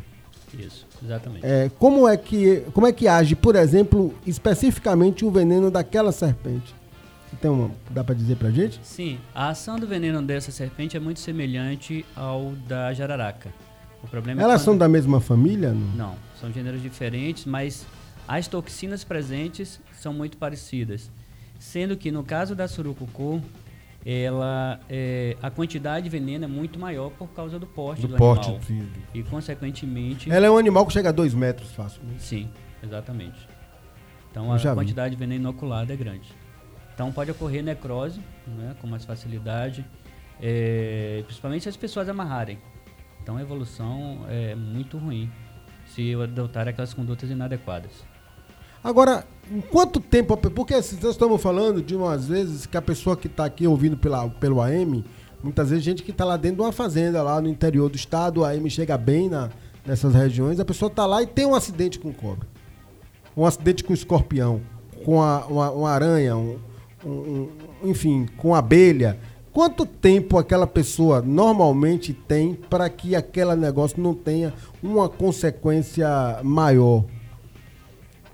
Isso, 0.58 0.86
exatamente. 1.02 1.44
É, 1.44 1.70
como, 1.78 2.06
é 2.06 2.16
que, 2.16 2.62
como 2.72 2.86
é 2.86 2.92
que 2.92 3.08
age, 3.08 3.34
por 3.34 3.56
exemplo, 3.56 4.14
especificamente 4.26 5.24
o 5.24 5.30
veneno 5.30 5.70
daquela 5.70 6.12
serpente? 6.12 6.74
Tem 7.40 7.50
uma, 7.50 7.70
dá 7.90 8.04
para 8.04 8.14
dizer 8.14 8.36
pra 8.36 8.50
gente? 8.50 8.78
Sim, 8.82 9.18
a 9.34 9.48
ação 9.48 9.78
do 9.78 9.86
veneno 9.86 10.20
dessa 10.20 10.52
serpente 10.52 10.96
é 10.96 11.00
muito 11.00 11.18
semelhante 11.18 12.04
ao 12.14 12.52
da 12.68 12.92
jararaca. 12.92 13.50
O 14.02 14.06
problema 14.06 14.40
é 14.40 14.44
Elas 14.44 14.60
quando... 14.60 14.64
são 14.64 14.78
da 14.78 14.88
mesma 14.88 15.20
família? 15.20 15.72
Não? 15.72 16.08
não, 16.08 16.14
são 16.38 16.52
gêneros 16.52 16.82
diferentes, 16.82 17.46
mas 17.46 17.86
as 18.28 18.46
toxinas 18.46 19.02
presentes 19.02 19.80
são 19.98 20.12
muito 20.12 20.36
parecidas. 20.36 21.10
Sendo 21.58 21.96
que 21.96 22.10
no 22.10 22.22
caso 22.22 22.54
da 22.54 22.68
surucucu, 22.68 23.40
ela 24.04 24.80
é, 24.88 25.36
a 25.40 25.50
quantidade 25.50 26.04
de 26.04 26.10
veneno 26.10 26.44
é 26.44 26.48
muito 26.48 26.78
maior 26.78 27.10
por 27.10 27.28
causa 27.28 27.58
do 27.58 27.66
porte 27.66 28.02
do, 28.02 28.08
do 28.08 28.16
porte 28.16 28.48
animal. 28.48 28.88
E 29.14 29.22
consequentemente. 29.22 30.30
Ela 30.30 30.46
é 30.46 30.50
um 30.50 30.58
animal 30.58 30.84
que 30.86 30.92
chega 30.92 31.10
a 31.10 31.12
2 31.12 31.34
metros 31.34 31.70
fácil. 31.72 32.02
Né? 32.02 32.14
Sim, 32.18 32.50
exatamente. 32.82 33.48
Então 34.30 34.52
a 34.52 34.58
quantidade 34.58 35.10
vi. 35.10 35.16
de 35.16 35.20
veneno 35.20 35.42
inoculado 35.42 35.92
é 35.92 35.96
grande. 35.96 36.34
Então 36.94 37.12
pode 37.12 37.30
ocorrer 37.30 37.62
necrose 37.62 38.20
né, 38.46 38.74
com 38.80 38.86
mais 38.86 39.04
facilidade, 39.04 39.84
é, 40.40 41.22
principalmente 41.24 41.62
se 41.62 41.68
as 41.68 41.76
pessoas 41.76 42.08
amarrarem. 42.08 42.58
Então 43.22 43.36
a 43.36 43.42
evolução 43.42 44.26
é 44.28 44.54
muito 44.54 44.98
ruim 44.98 45.30
se 45.86 46.14
adotar 46.14 46.66
aquelas 46.66 46.92
condutas 46.92 47.30
inadequadas. 47.30 48.04
Agora, 48.82 49.24
quanto 49.70 50.00
tempo, 50.00 50.36
porque 50.36 50.74
nós 50.74 50.92
estamos 50.92 51.42
falando 51.42 51.82
de 51.82 51.94
umas 51.94 52.26
vezes 52.26 52.66
que 52.66 52.76
a 52.76 52.82
pessoa 52.82 53.16
que 53.16 53.26
está 53.26 53.44
aqui 53.44 53.66
ouvindo 53.66 53.96
pela, 53.96 54.28
pelo 54.28 54.60
AM, 54.60 55.04
muitas 55.42 55.70
vezes 55.70 55.84
gente 55.84 56.02
que 56.02 56.10
está 56.10 56.24
lá 56.24 56.36
dentro 56.36 56.58
de 56.58 56.62
uma 56.62 56.72
fazenda, 56.72 57.22
lá 57.22 57.40
no 57.40 57.48
interior 57.48 57.88
do 57.88 57.96
estado, 57.96 58.40
o 58.40 58.44
AM 58.44 58.68
chega 58.70 58.96
bem 58.96 59.28
na, 59.28 59.50
nessas 59.84 60.14
regiões, 60.14 60.60
a 60.60 60.64
pessoa 60.64 60.88
está 60.88 61.04
lá 61.06 61.22
e 61.22 61.26
tem 61.26 61.44
um 61.44 61.54
acidente 61.54 61.98
com 61.98 62.12
cobra, 62.12 62.46
um 63.36 63.44
acidente 63.44 63.84
com 63.84 63.92
escorpião, 63.92 64.60
com 65.04 65.20
a, 65.20 65.44
uma, 65.46 65.70
uma 65.70 65.90
aranha, 65.90 66.36
um, 66.36 66.58
um, 67.04 67.48
enfim, 67.84 68.26
com 68.36 68.54
abelha. 68.54 69.18
Quanto 69.52 69.84
tempo 69.84 70.38
aquela 70.38 70.66
pessoa 70.66 71.20
normalmente 71.20 72.14
tem 72.14 72.54
para 72.54 72.88
que 72.88 73.14
aquele 73.14 73.54
negócio 73.54 74.00
não 74.00 74.14
tenha 74.14 74.54
uma 74.82 75.10
consequência 75.10 76.08
maior? 76.42 77.04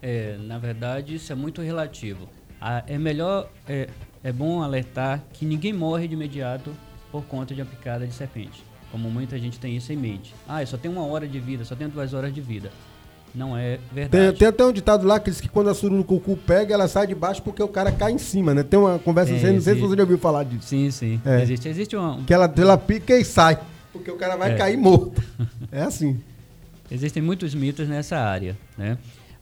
É, 0.02 0.36
na 0.38 0.58
verdade, 0.58 1.14
isso 1.14 1.32
é 1.32 1.34
muito 1.34 1.60
relativo. 1.60 2.28
Ah, 2.60 2.82
é 2.86 2.98
melhor, 2.98 3.48
é, 3.68 3.88
é 4.22 4.32
bom 4.32 4.62
alertar 4.62 5.22
que 5.32 5.44
ninguém 5.44 5.72
morre 5.72 6.08
de 6.08 6.14
imediato 6.14 6.72
por 7.10 7.24
conta 7.24 7.54
de 7.54 7.62
uma 7.62 7.66
picada 7.66 8.06
de 8.06 8.12
serpente. 8.12 8.64
Como 8.90 9.10
muita 9.10 9.38
gente 9.38 9.58
tem 9.58 9.76
isso 9.76 9.92
em 9.92 9.96
mente. 9.96 10.34
Ah, 10.48 10.62
eu 10.62 10.66
só 10.66 10.76
tenho 10.76 10.94
uma 10.94 11.04
hora 11.04 11.26
de 11.26 11.38
vida, 11.38 11.64
só 11.64 11.74
tenho 11.74 11.90
duas 11.90 12.14
horas 12.14 12.32
de 12.32 12.40
vida. 12.40 12.70
Não 13.34 13.56
é 13.56 13.78
verdade. 13.92 14.30
Tem, 14.30 14.38
tem, 14.38 14.48
até 14.48 14.64
um 14.64 14.72
ditado 14.72 15.06
lá 15.06 15.20
que 15.20 15.30
diz 15.30 15.40
que 15.40 15.48
quando 15.48 15.68
a 15.68 15.74
surucucu 15.74 16.36
pega, 16.36 16.72
ela 16.72 16.88
sai 16.88 17.06
de 17.06 17.14
baixo 17.14 17.42
porque 17.42 17.62
o 17.62 17.68
cara 17.68 17.92
cai 17.92 18.12
em 18.12 18.18
cima, 18.18 18.54
né? 18.54 18.62
Tem 18.62 18.78
uma 18.78 18.98
conversa 18.98 19.32
é, 19.32 19.36
assim, 19.36 19.52
não 19.52 19.60
sei 19.60 19.74
se 19.74 19.80
você 19.80 19.96
já 19.96 20.02
ouviu 20.02 20.18
falar 20.18 20.44
disso. 20.44 20.68
Sim, 20.68 20.90
sim. 20.90 21.20
É. 21.24 21.42
Existe, 21.42 21.68
existe 21.68 21.96
um... 21.96 22.24
Que 22.24 22.32
ela, 22.32 22.52
ela 22.56 22.78
pica 22.78 23.14
e 23.14 23.24
sai, 23.24 23.58
porque 23.92 24.10
o 24.10 24.16
cara 24.16 24.36
vai 24.36 24.52
é. 24.52 24.56
cair 24.56 24.76
morto. 24.76 25.22
É 25.70 25.82
assim. 25.82 26.18
Existem 26.90 27.22
muitos 27.22 27.54
mitos 27.54 27.86
nessa 27.86 28.16
área, 28.16 28.56
né? 28.78 28.96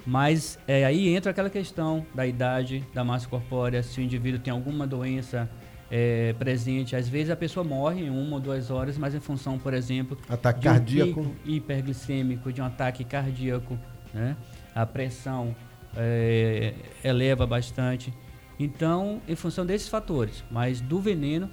Mas 0.06 0.58
é, 0.68 0.84
aí 0.84 1.08
entra 1.08 1.32
aquela 1.32 1.50
questão 1.50 2.06
da 2.14 2.24
idade, 2.24 2.84
da 2.94 3.02
massa 3.02 3.28
corpórea, 3.28 3.82
se 3.82 4.00
o 4.00 4.02
indivíduo 4.02 4.38
tem 4.38 4.52
alguma 4.52 4.86
doença 4.86 5.50
é, 5.90 6.32
presente. 6.38 6.94
Às 6.94 7.08
vezes 7.08 7.30
a 7.30 7.36
pessoa 7.36 7.64
morre 7.64 8.04
em 8.04 8.10
uma 8.10 8.36
ou 8.36 8.40
duas 8.40 8.70
horas, 8.70 8.96
mas 8.96 9.14
em 9.14 9.20
função, 9.20 9.58
por 9.58 9.74
exemplo, 9.74 10.16
ataque 10.28 10.60
de 10.60 10.68
um 10.68 10.70
cardíaco, 10.70 11.36
hiperglicêmico, 11.44 12.52
de 12.52 12.62
um 12.62 12.64
ataque 12.64 13.04
cardíaco, 13.04 13.76
né? 14.14 14.36
A 14.74 14.86
pressão 14.86 15.56
é, 15.96 16.74
eleva 17.02 17.46
bastante. 17.46 18.14
Então, 18.58 19.20
em 19.28 19.34
função 19.34 19.66
desses 19.66 19.88
fatores, 19.88 20.44
mas 20.50 20.80
do 20.80 21.00
veneno, 21.00 21.50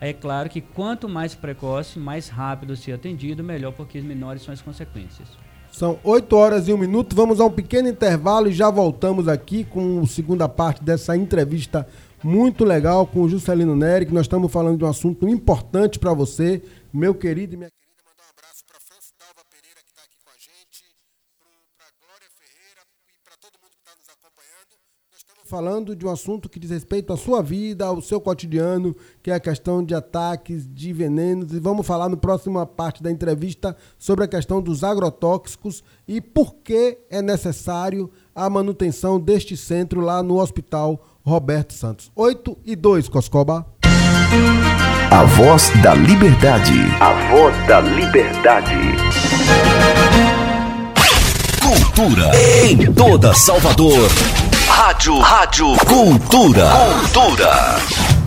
é 0.00 0.12
claro 0.12 0.48
que 0.48 0.60
quanto 0.60 1.08
mais 1.08 1.34
precoce, 1.34 1.98
mais 1.98 2.28
rápido 2.28 2.76
ser 2.76 2.92
atendido, 2.92 3.42
melhor, 3.42 3.72
porque 3.72 4.00
menores 4.00 4.42
são 4.42 4.52
as 4.54 4.60
consequências. 4.60 5.28
São 5.72 5.98
8 6.04 6.36
horas 6.36 6.68
e 6.68 6.72
um 6.72 6.76
minuto. 6.76 7.16
Vamos 7.16 7.40
a 7.40 7.46
um 7.46 7.50
pequeno 7.50 7.88
intervalo 7.88 8.46
e 8.46 8.52
já 8.52 8.68
voltamos 8.68 9.26
aqui 9.26 9.64
com 9.64 10.02
a 10.02 10.06
segunda 10.06 10.46
parte 10.46 10.84
dessa 10.84 11.16
entrevista 11.16 11.88
muito 12.22 12.62
legal 12.62 13.06
com 13.06 13.22
o 13.22 13.28
Juscelino 13.28 13.74
Neri, 13.74 14.06
que 14.06 14.14
nós 14.14 14.26
estamos 14.26 14.52
falando 14.52 14.76
de 14.78 14.84
um 14.84 14.88
assunto 14.88 15.26
importante 15.26 15.98
para 15.98 16.12
você, 16.12 16.62
meu 16.92 17.14
querido 17.14 17.54
e 17.54 17.56
minha 17.56 17.70
querida. 17.70 18.04
Mandar 18.04 18.22
um 18.22 18.30
abraço 18.30 18.62
para 18.68 18.78
França 18.78 19.10
Dalva 19.18 19.42
Pereira, 19.50 19.80
que 19.80 19.90
está 19.90 20.02
aqui 20.04 20.18
com 20.22 20.30
a 20.30 20.38
gente, 20.38 20.84
para 21.74 21.88
Glória 21.98 22.28
Ferreira 22.36 22.82
e 23.08 23.18
para 23.24 23.34
todo 23.40 23.56
mundo 23.58 23.72
que 23.72 23.82
está 23.82 23.96
nos 23.96 24.08
acompanhando. 24.12 24.76
Nós 25.10 25.18
estamos 25.24 25.41
falando 25.52 25.94
de 25.94 26.06
um 26.06 26.10
assunto 26.10 26.48
que 26.48 26.58
diz 26.58 26.70
respeito 26.70 27.12
à 27.12 27.16
sua 27.16 27.42
vida, 27.42 27.84
ao 27.84 28.00
seu 28.00 28.18
cotidiano, 28.18 28.96
que 29.22 29.30
é 29.30 29.34
a 29.34 29.40
questão 29.40 29.84
de 29.84 29.94
ataques, 29.94 30.66
de 30.66 30.94
venenos. 30.94 31.52
E 31.52 31.60
vamos 31.60 31.86
falar 31.86 32.08
no 32.08 32.16
próxima 32.16 32.64
parte 32.64 33.02
da 33.02 33.10
entrevista 33.10 33.76
sobre 33.98 34.24
a 34.24 34.28
questão 34.28 34.62
dos 34.62 34.82
agrotóxicos 34.82 35.84
e 36.08 36.22
por 36.22 36.54
que 36.64 36.96
é 37.10 37.20
necessário 37.20 38.10
a 38.34 38.48
manutenção 38.48 39.20
deste 39.20 39.54
centro 39.54 40.00
lá 40.00 40.22
no 40.22 40.40
Hospital 40.40 41.04
Roberto 41.22 41.74
Santos. 41.74 42.10
8 42.16 42.56
e 42.64 42.74
2, 42.74 43.10
Coscoba. 43.10 43.66
A 45.10 45.24
voz 45.24 45.70
da 45.82 45.94
liberdade. 45.94 46.72
A 46.98 47.28
voz 47.30 47.66
da 47.66 47.78
liberdade. 47.82 48.72
Cultura 51.60 52.30
em 52.64 52.90
toda 52.94 53.34
Salvador. 53.34 54.08
Rádio, 54.74 55.18
rádio, 55.20 55.76
cultura. 55.86 56.70
Cultura. 56.70 58.21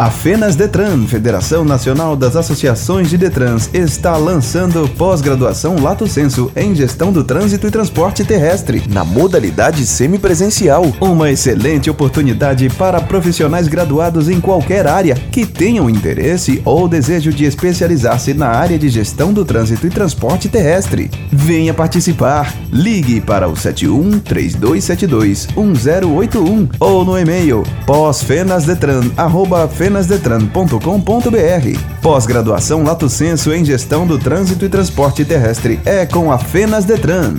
A 0.00 0.10
Fenas 0.10 0.56
Detran, 0.56 1.06
Federação 1.06 1.62
Nacional 1.62 2.16
das 2.16 2.34
Associações 2.34 3.10
de 3.10 3.18
Detrans, 3.18 3.68
está 3.74 4.16
lançando 4.16 4.88
pós-graduação 4.96 5.78
Lato 5.78 6.06
Senso 6.06 6.50
em 6.56 6.74
Gestão 6.74 7.12
do 7.12 7.22
Trânsito 7.22 7.66
e 7.66 7.70
Transporte 7.70 8.24
Terrestre, 8.24 8.82
na 8.88 9.04
modalidade 9.04 9.84
semipresencial. 9.84 10.90
Uma 11.02 11.30
excelente 11.30 11.90
oportunidade 11.90 12.70
para 12.70 13.02
profissionais 13.02 13.68
graduados 13.68 14.30
em 14.30 14.40
qualquer 14.40 14.86
área 14.86 15.14
que 15.14 15.44
tenham 15.44 15.90
interesse 15.90 16.62
ou 16.64 16.88
desejo 16.88 17.30
de 17.30 17.44
especializar-se 17.44 18.32
na 18.32 18.48
área 18.48 18.78
de 18.78 18.88
gestão 18.88 19.34
do 19.34 19.44
trânsito 19.44 19.86
e 19.86 19.90
transporte 19.90 20.48
terrestre. 20.48 21.10
Venha 21.30 21.74
participar! 21.74 22.54
Ligue 22.72 23.20
para 23.20 23.48
o 23.48 23.54
71 23.54 24.18
3272 24.20 25.46
1081 25.54 26.70
ou 26.80 27.04
no 27.04 27.18
e-mail 27.18 27.64
pós-fenasdetran@fenasdetran 27.84 29.89
fenasdetran.com.br. 29.90 31.78
Pós-graduação 32.00 32.84
Lato 32.84 33.08
Senso 33.08 33.52
em 33.52 33.64
Gestão 33.64 34.06
do 34.06 34.18
Trânsito 34.18 34.64
e 34.64 34.68
Transporte 34.68 35.24
Terrestre 35.24 35.80
é 35.84 36.06
com 36.06 36.30
a 36.30 36.38
Fenas 36.38 36.84
Detran. 36.84 37.34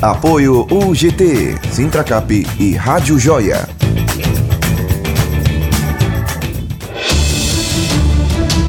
Apoio 0.00 0.66
UGT, 0.70 1.56
Sintracap 1.72 2.46
e 2.58 2.74
Rádio 2.74 3.18
Joia. 3.18 3.68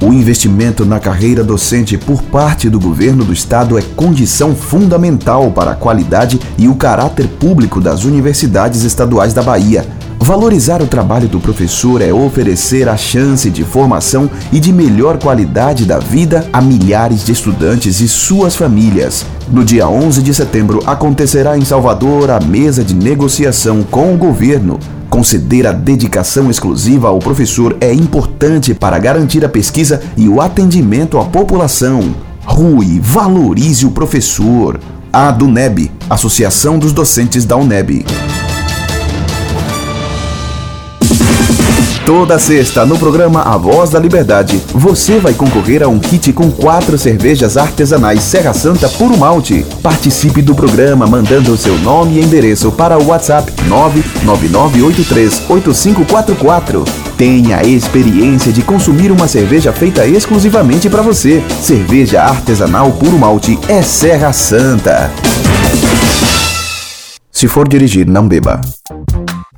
O 0.02 0.12
investimento 0.12 0.84
na 0.84 1.00
carreira 1.00 1.44
docente 1.44 1.96
por 2.00 2.24
parte 2.24 2.72
do 2.72 2.80
governo 2.80 3.24
do 3.24 3.32
estado 3.32 3.78
é 3.78 3.84
condição 3.96 4.56
fundamental 4.56 5.52
para 5.52 5.72
a 5.72 5.76
qualidade 5.76 6.40
e 6.58 6.68
o 6.68 6.76
caráter 6.76 7.28
público 7.28 7.80
das 7.80 8.04
universidades 8.04 8.82
estaduais 8.82 9.32
da 9.32 9.44
Bahia. 9.44 10.01
Valorizar 10.24 10.84
o 10.84 10.88
trabalho 10.88 11.28
do 11.28 11.40
professor 11.40 12.00
é 12.00 12.14
oferecer 12.14 12.88
a 12.88 12.96
chance 12.96 13.50
de 13.50 13.64
formação 13.64 14.30
e 14.54 14.60
de 14.60 14.72
melhor 14.72 15.18
qualidade 15.18 15.84
da 15.84 15.98
vida 15.98 16.48
a 16.54 16.62
milhares 16.62 17.26
de 17.26 17.32
estudantes 17.32 18.00
e 18.00 18.08
suas 18.08 18.56
famílias. 18.56 19.26
No 19.50 19.66
dia 19.66 19.90
11 19.90 20.22
de 20.22 20.32
setembro 20.32 20.84
acontecerá 20.86 21.58
em 21.58 21.66
Salvador 21.66 22.30
a 22.30 22.40
mesa 22.40 22.84
de 22.84 22.94
negociação 22.94 23.82
com 23.82 24.14
o 24.14 24.18
governo. 24.18 24.80
Conceder 25.10 25.66
a 25.66 25.72
dedicação 25.72 26.52
exclusiva 26.52 27.08
ao 27.08 27.18
professor 27.18 27.76
é 27.82 27.92
importante 27.92 28.76
para 28.76 29.00
garantir 29.00 29.44
a 29.44 29.50
pesquisa 29.50 30.04
e 30.16 30.30
o 30.30 30.40
atendimento 30.40 31.18
à 31.18 31.26
população. 31.26 32.14
Rui, 32.46 33.00
valorize 33.02 33.88
o 33.88 33.92
professor. 33.92 34.80
A 35.12 35.32
DUNEB, 35.32 35.92
Associação 36.08 36.78
dos 36.78 36.94
Docentes 36.94 37.44
da 37.44 37.58
UNEB. 37.58 38.06
Toda 42.12 42.38
sexta, 42.38 42.86
no 42.86 43.00
programa 43.00 43.42
A 43.42 43.56
Voz 43.56 43.92
da 43.92 43.98
Liberdade, 43.98 44.62
você 44.74 45.18
vai 45.18 45.34
concorrer 45.34 45.82
a 45.82 45.88
um 45.88 45.98
kit 45.98 46.34
com 46.34 46.52
quatro 46.52 46.98
cervejas 46.98 47.56
artesanais 47.56 48.22
Serra 48.22 48.54
Santa 48.54 48.90
Puro 48.90 49.18
Malte. 49.18 49.66
Participe 49.82 50.42
do 50.42 50.54
programa 50.54 51.08
mandando 51.08 51.56
seu 51.56 51.80
nome 51.80 52.20
e 52.20 52.22
endereço 52.22 52.70
para 52.70 52.98
o 52.98 53.08
WhatsApp 53.08 53.50
999838544. 54.26 56.86
Tenha 57.18 57.60
a 57.60 57.64
experiência 57.64 58.52
de 58.52 58.62
consumir 58.62 59.10
uma 59.10 59.30
cerveja 59.30 59.72
feita 59.72 60.06
exclusivamente 60.06 60.90
para 60.90 61.02
você. 61.02 61.42
Cerveja 61.62 62.24
artesanal 62.24 62.92
Puro 62.92 63.18
Malte 63.18 63.58
é 63.70 63.82
Serra 63.82 64.34
Santa. 64.34 65.10
Se 67.32 67.48
for 67.48 67.70
dirigir, 67.70 68.06
não 68.06 68.28
beba. 68.28 68.60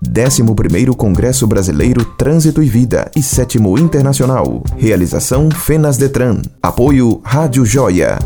11º 0.04 0.96
Congresso 0.96 1.48
Brasileiro 1.48 2.04
Trânsito 2.18 2.62
e 2.62 2.68
Vida 2.68 3.10
e 3.16 3.24
7 3.24 3.58
Internacional. 3.80 4.62
Realização 4.76 5.50
Fenas 5.50 5.96
Detran. 5.98 6.42
Apoio 6.62 7.22
Rádio 7.24 7.66
Joia. 7.66 8.20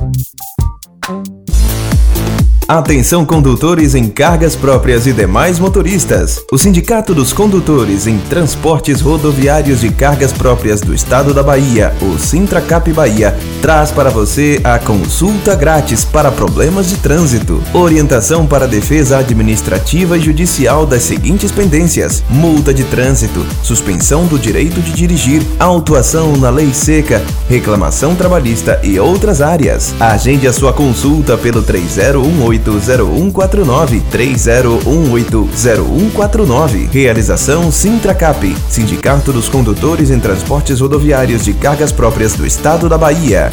Atenção 2.71 3.25
condutores 3.25 3.95
em 3.95 4.07
cargas 4.07 4.55
próprias 4.55 5.05
e 5.05 5.11
demais 5.11 5.59
motoristas. 5.59 6.41
O 6.49 6.57
Sindicato 6.57 7.13
dos 7.13 7.33
Condutores 7.33 8.07
em 8.07 8.17
Transportes 8.17 9.01
Rodoviários 9.01 9.81
de 9.81 9.89
Cargas 9.89 10.31
Próprias 10.31 10.79
do 10.79 10.93
Estado 10.93 11.33
da 11.33 11.43
Bahia, 11.43 11.93
o 12.01 12.17
Sintracap 12.17 12.89
Bahia, 12.93 13.37
traz 13.61 13.91
para 13.91 14.09
você 14.09 14.61
a 14.63 14.79
consulta 14.79 15.53
grátis 15.53 16.05
para 16.05 16.31
problemas 16.31 16.87
de 16.87 16.95
trânsito, 16.95 17.61
orientação 17.73 18.47
para 18.47 18.69
defesa 18.69 19.17
administrativa 19.17 20.17
e 20.17 20.21
judicial 20.21 20.85
das 20.85 21.03
seguintes 21.03 21.51
pendências: 21.51 22.23
multa 22.29 22.73
de 22.73 22.85
trânsito, 22.85 23.45
suspensão 23.61 24.25
do 24.27 24.39
direito 24.39 24.79
de 24.79 24.93
dirigir, 24.93 25.45
autuação 25.59 26.37
na 26.37 26.49
lei 26.49 26.73
seca, 26.73 27.21
reclamação 27.49 28.15
trabalhista 28.15 28.79
e 28.81 28.97
outras 28.97 29.41
áreas. 29.41 29.93
Agende 29.99 30.47
a 30.47 30.53
sua 30.53 30.71
consulta 30.71 31.37
pelo 31.37 31.61
3018 31.61 32.60
0149 32.69 34.01
3018 34.11 35.49
0149. 35.55 36.89
Realização 36.91 37.71
Sintracap, 37.71 38.55
Sindicato 38.69 39.33
dos 39.33 39.49
Condutores 39.49 40.11
em 40.11 40.19
Transportes 40.19 40.79
Rodoviários 40.79 41.43
de 41.43 41.53
Cargas 41.53 41.91
Próprias 41.91 42.33
do 42.33 42.45
Estado 42.45 42.87
da 42.87 42.97
Bahia. 42.97 43.51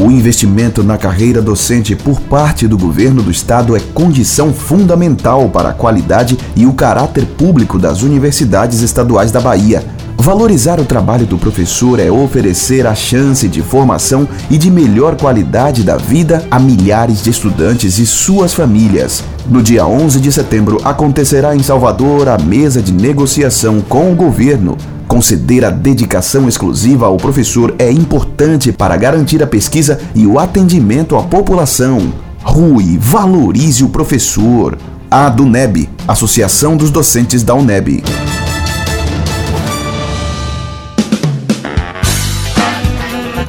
O 0.00 0.12
investimento 0.12 0.84
na 0.84 0.96
carreira 0.96 1.42
docente 1.42 1.96
por 1.96 2.20
parte 2.20 2.68
do 2.68 2.78
governo 2.78 3.20
do 3.20 3.32
estado 3.32 3.76
é 3.76 3.80
condição 3.80 4.54
fundamental 4.54 5.48
para 5.48 5.70
a 5.70 5.74
qualidade 5.74 6.38
e 6.54 6.66
o 6.66 6.72
caráter 6.72 7.26
público 7.26 7.80
das 7.80 8.02
universidades 8.02 8.80
estaduais 8.80 9.32
da 9.32 9.40
Bahia. 9.40 9.97
Valorizar 10.20 10.80
o 10.80 10.84
trabalho 10.84 11.24
do 11.24 11.38
professor 11.38 12.00
é 12.00 12.10
oferecer 12.10 12.86
a 12.86 12.94
chance 12.94 13.48
de 13.48 13.62
formação 13.62 14.28
e 14.50 14.58
de 14.58 14.68
melhor 14.68 15.16
qualidade 15.16 15.84
da 15.84 15.96
vida 15.96 16.44
a 16.50 16.58
milhares 16.58 17.22
de 17.22 17.30
estudantes 17.30 17.98
e 17.98 18.04
suas 18.04 18.52
famílias. 18.52 19.22
No 19.48 19.62
dia 19.62 19.86
11 19.86 20.20
de 20.20 20.30
setembro 20.32 20.80
acontecerá 20.84 21.54
em 21.54 21.62
Salvador 21.62 22.28
a 22.28 22.36
mesa 22.36 22.82
de 22.82 22.92
negociação 22.92 23.80
com 23.80 24.12
o 24.12 24.16
governo. 24.16 24.76
Conceder 25.06 25.64
a 25.64 25.70
dedicação 25.70 26.48
exclusiva 26.48 27.06
ao 27.06 27.16
professor 27.16 27.74
é 27.78 27.90
importante 27.90 28.72
para 28.72 28.96
garantir 28.96 29.42
a 29.42 29.46
pesquisa 29.46 30.00
e 30.16 30.26
o 30.26 30.38
atendimento 30.38 31.16
à 31.16 31.22
população. 31.22 32.12
Rui, 32.42 32.98
valorize 33.00 33.84
o 33.84 33.88
professor. 33.88 34.76
A 35.10 35.30
DUNEB, 35.30 35.88
Associação 36.06 36.76
dos 36.76 36.90
Docentes 36.90 37.42
da 37.42 37.54
UNEB. 37.54 38.02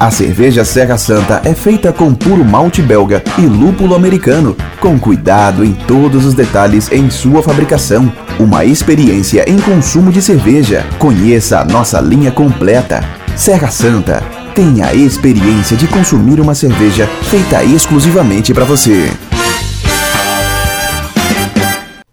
A 0.00 0.10
cerveja 0.10 0.64
Serra 0.64 0.96
Santa 0.96 1.42
é 1.44 1.52
feita 1.52 1.92
com 1.92 2.14
puro 2.14 2.42
malte 2.42 2.80
belga 2.80 3.22
e 3.36 3.42
lúpulo 3.42 3.94
americano, 3.94 4.56
com 4.80 4.98
cuidado 4.98 5.62
em 5.62 5.74
todos 5.74 6.24
os 6.24 6.32
detalhes 6.32 6.90
em 6.90 7.10
sua 7.10 7.42
fabricação. 7.42 8.10
Uma 8.38 8.64
experiência 8.64 9.44
em 9.46 9.60
consumo 9.60 10.10
de 10.10 10.22
cerveja. 10.22 10.86
Conheça 10.98 11.60
a 11.60 11.66
nossa 11.66 12.00
linha 12.00 12.32
completa. 12.32 13.04
Serra 13.36 13.70
Santa. 13.70 14.22
Tenha 14.54 14.86
a 14.86 14.94
experiência 14.94 15.76
de 15.76 15.86
consumir 15.86 16.40
uma 16.40 16.54
cerveja 16.54 17.06
feita 17.24 17.62
exclusivamente 17.62 18.54
para 18.54 18.64
você. 18.64 19.12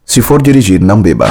Se 0.05 0.21
for 0.21 0.41
dirigir, 0.41 0.81
não 0.81 1.01
beba. 1.01 1.29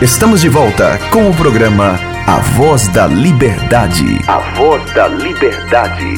Estamos 0.00 0.40
de 0.40 0.48
volta 0.48 0.98
com 1.12 1.30
o 1.30 1.34
programa 1.34 2.11
A 2.26 2.38
Voz 2.56 2.88
da 2.88 3.06
Liberdade. 3.06 4.04
A 4.28 4.38
Voz 4.56 4.92
da 4.94 5.08
Liberdade. 5.08 6.14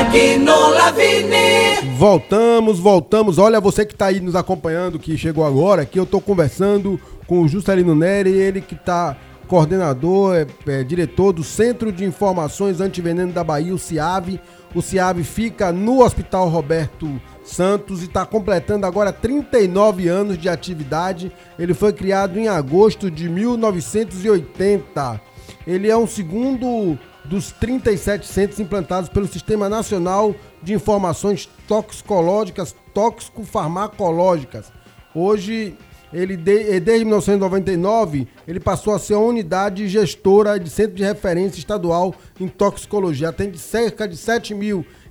Aqui 0.00 0.36
no 0.36 0.70
Lavini. 0.70 1.96
Voltamos, 1.96 2.78
voltamos. 2.78 3.38
Olha, 3.38 3.60
você 3.60 3.86
que 3.86 3.94
está 3.94 4.06
aí 4.06 4.20
nos 4.20 4.36
acompanhando, 4.36 4.98
que 4.98 5.16
chegou 5.16 5.46
agora, 5.46 5.86
que 5.86 5.98
eu 5.98 6.04
estou 6.04 6.20
conversando 6.20 7.00
com 7.26 7.40
o 7.42 7.48
Juscelino 7.48 7.94
Neri, 7.94 8.30
ele 8.30 8.60
que 8.60 8.74
está 8.74 9.16
coordenador, 9.48 10.34
é, 10.34 10.46
é, 10.66 10.84
diretor 10.84 11.32
do 11.32 11.42
Centro 11.42 11.90
de 11.92 12.04
Informações 12.04 12.80
Antiveneno 12.80 13.32
da 13.32 13.42
Bahia, 13.42 13.74
o 13.74 13.78
CIAV. 13.78 14.40
O 14.74 14.82
CIAV 14.82 15.22
fica 15.24 15.72
no 15.72 16.02
Hospital 16.02 16.48
Roberto 16.48 17.20
Santos 17.52 18.02
e 18.02 18.06
está 18.06 18.24
completando 18.24 18.86
agora 18.86 19.12
39 19.12 20.08
anos 20.08 20.38
de 20.38 20.48
atividade. 20.48 21.30
Ele 21.58 21.74
foi 21.74 21.92
criado 21.92 22.38
em 22.38 22.48
agosto 22.48 23.10
de 23.10 23.28
1980. 23.28 25.20
Ele 25.66 25.88
é 25.88 25.96
um 25.96 26.06
segundo 26.06 26.98
dos 27.24 27.52
37 27.52 28.26
centros 28.26 28.58
implantados 28.58 29.08
pelo 29.08 29.28
Sistema 29.28 29.68
Nacional 29.68 30.34
de 30.62 30.74
Informações 30.74 31.48
Toxicológicas, 31.68 32.74
Tóxico-Farmacológicas. 32.92 34.72
Hoje, 35.14 35.76
ele 36.12 36.36
de, 36.36 36.80
desde 36.80 37.04
1999, 37.04 38.28
ele 38.46 38.60
passou 38.60 38.94
a 38.94 38.98
ser 38.98 39.14
a 39.14 39.18
unidade 39.18 39.88
gestora 39.88 40.58
de 40.58 40.68
centro 40.68 40.94
de 40.94 41.04
referência 41.04 41.58
estadual 41.58 42.14
em 42.38 42.48
toxicologia. 42.48 43.30
Atende 43.30 43.58
cerca 43.58 44.06
de 44.06 44.16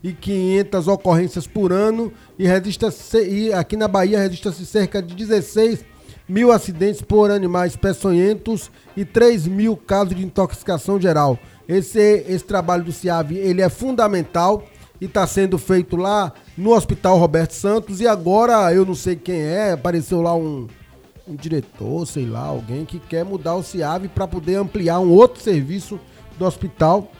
7.500 0.04 0.88
ocorrências 0.88 1.48
por 1.48 1.72
ano 1.72 2.12
e, 2.38 2.48
registra 2.48 2.90
e 3.22 3.54
aqui 3.54 3.78
na 3.78 3.88
Bahia 3.88 4.20
registra-se 4.20 4.66
cerca 4.66 5.02
de 5.02 5.14
16 5.14 5.86
mil 6.28 6.52
acidentes 6.52 7.02
por 7.02 7.30
animais 7.30 7.76
peçonhentos 7.76 8.72
e 8.96 9.06
3 9.06 9.48
mil 9.48 9.78
casos 9.78 10.16
de 10.16 10.24
intoxicação 10.24 11.00
geral. 11.00 11.38
Esse, 11.68 12.26
esse 12.28 12.44
trabalho 12.44 12.84
do 12.84 12.92
CIAV 12.92 13.34
ele 13.34 13.62
é 13.62 13.70
fundamental 13.70 14.64
e 15.00 15.06
está 15.06 15.26
sendo 15.26 15.58
feito 15.58 15.96
lá 15.96 16.32
no 16.58 16.72
Hospital 16.72 17.18
Roberto 17.18 17.52
Santos. 17.52 18.02
E 18.02 18.08
agora, 18.08 18.74
eu 18.74 18.86
não 18.86 18.96
sei 18.96 19.16
quem 19.16 19.42
é, 19.42 19.72
apareceu 19.72 20.22
lá 20.22 20.36
um, 20.36 20.68
um 21.28 21.36
diretor, 21.36 22.06
sei 22.06 22.26
lá, 22.26 22.42
alguém 22.42 22.86
que 22.86 23.00
quer 23.00 23.26
mudar 23.26 23.56
o 23.56 23.64
CIAV 23.64 24.08
para 24.10 24.28
poder 24.28 24.56
ampliar 24.56 25.00
um 25.00 25.12
outro 25.12 25.42
serviço 25.42 26.00
do 26.38 26.46
hospital. 26.46 27.12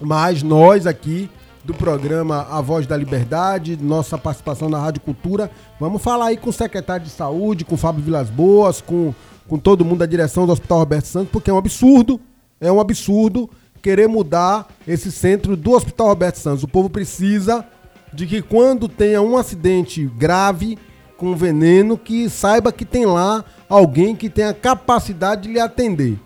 Mas 0.00 0.42
nós 0.42 0.86
aqui 0.86 1.30
do 1.66 1.74
programa 1.74 2.46
A 2.48 2.60
Voz 2.60 2.86
da 2.86 2.96
Liberdade, 2.96 3.76
nossa 3.76 4.16
participação 4.16 4.68
na 4.68 4.78
Rádio 4.78 5.00
Cultura, 5.00 5.50
vamos 5.80 6.00
falar 6.00 6.26
aí 6.26 6.36
com 6.36 6.50
o 6.50 6.52
secretário 6.52 7.04
de 7.04 7.10
Saúde, 7.10 7.64
com 7.64 7.74
o 7.74 7.78
Fábio 7.78 8.04
Vilas 8.04 8.30
Boas, 8.30 8.80
com, 8.80 9.12
com 9.48 9.58
todo 9.58 9.84
mundo 9.84 9.98
da 9.98 10.06
direção 10.06 10.46
do 10.46 10.52
Hospital 10.52 10.78
Roberto 10.78 11.06
Santos, 11.06 11.28
porque 11.32 11.50
é 11.50 11.52
um 11.52 11.58
absurdo, 11.58 12.20
é 12.60 12.70
um 12.70 12.78
absurdo 12.78 13.50
querer 13.82 14.06
mudar 14.06 14.68
esse 14.86 15.10
centro 15.10 15.56
do 15.56 15.72
Hospital 15.72 16.06
Roberto 16.06 16.36
Santos. 16.36 16.62
O 16.62 16.68
povo 16.68 16.88
precisa 16.88 17.64
de 18.12 18.26
que 18.26 18.42
quando 18.42 18.88
tenha 18.88 19.20
um 19.20 19.36
acidente 19.36 20.06
grave 20.16 20.78
com 21.16 21.34
veneno, 21.34 21.98
que 21.98 22.30
saiba 22.30 22.70
que 22.70 22.84
tem 22.84 23.06
lá 23.06 23.44
alguém 23.68 24.14
que 24.14 24.30
tenha 24.30 24.54
capacidade 24.54 25.42
de 25.42 25.52
lhe 25.52 25.58
atender. 25.58 26.16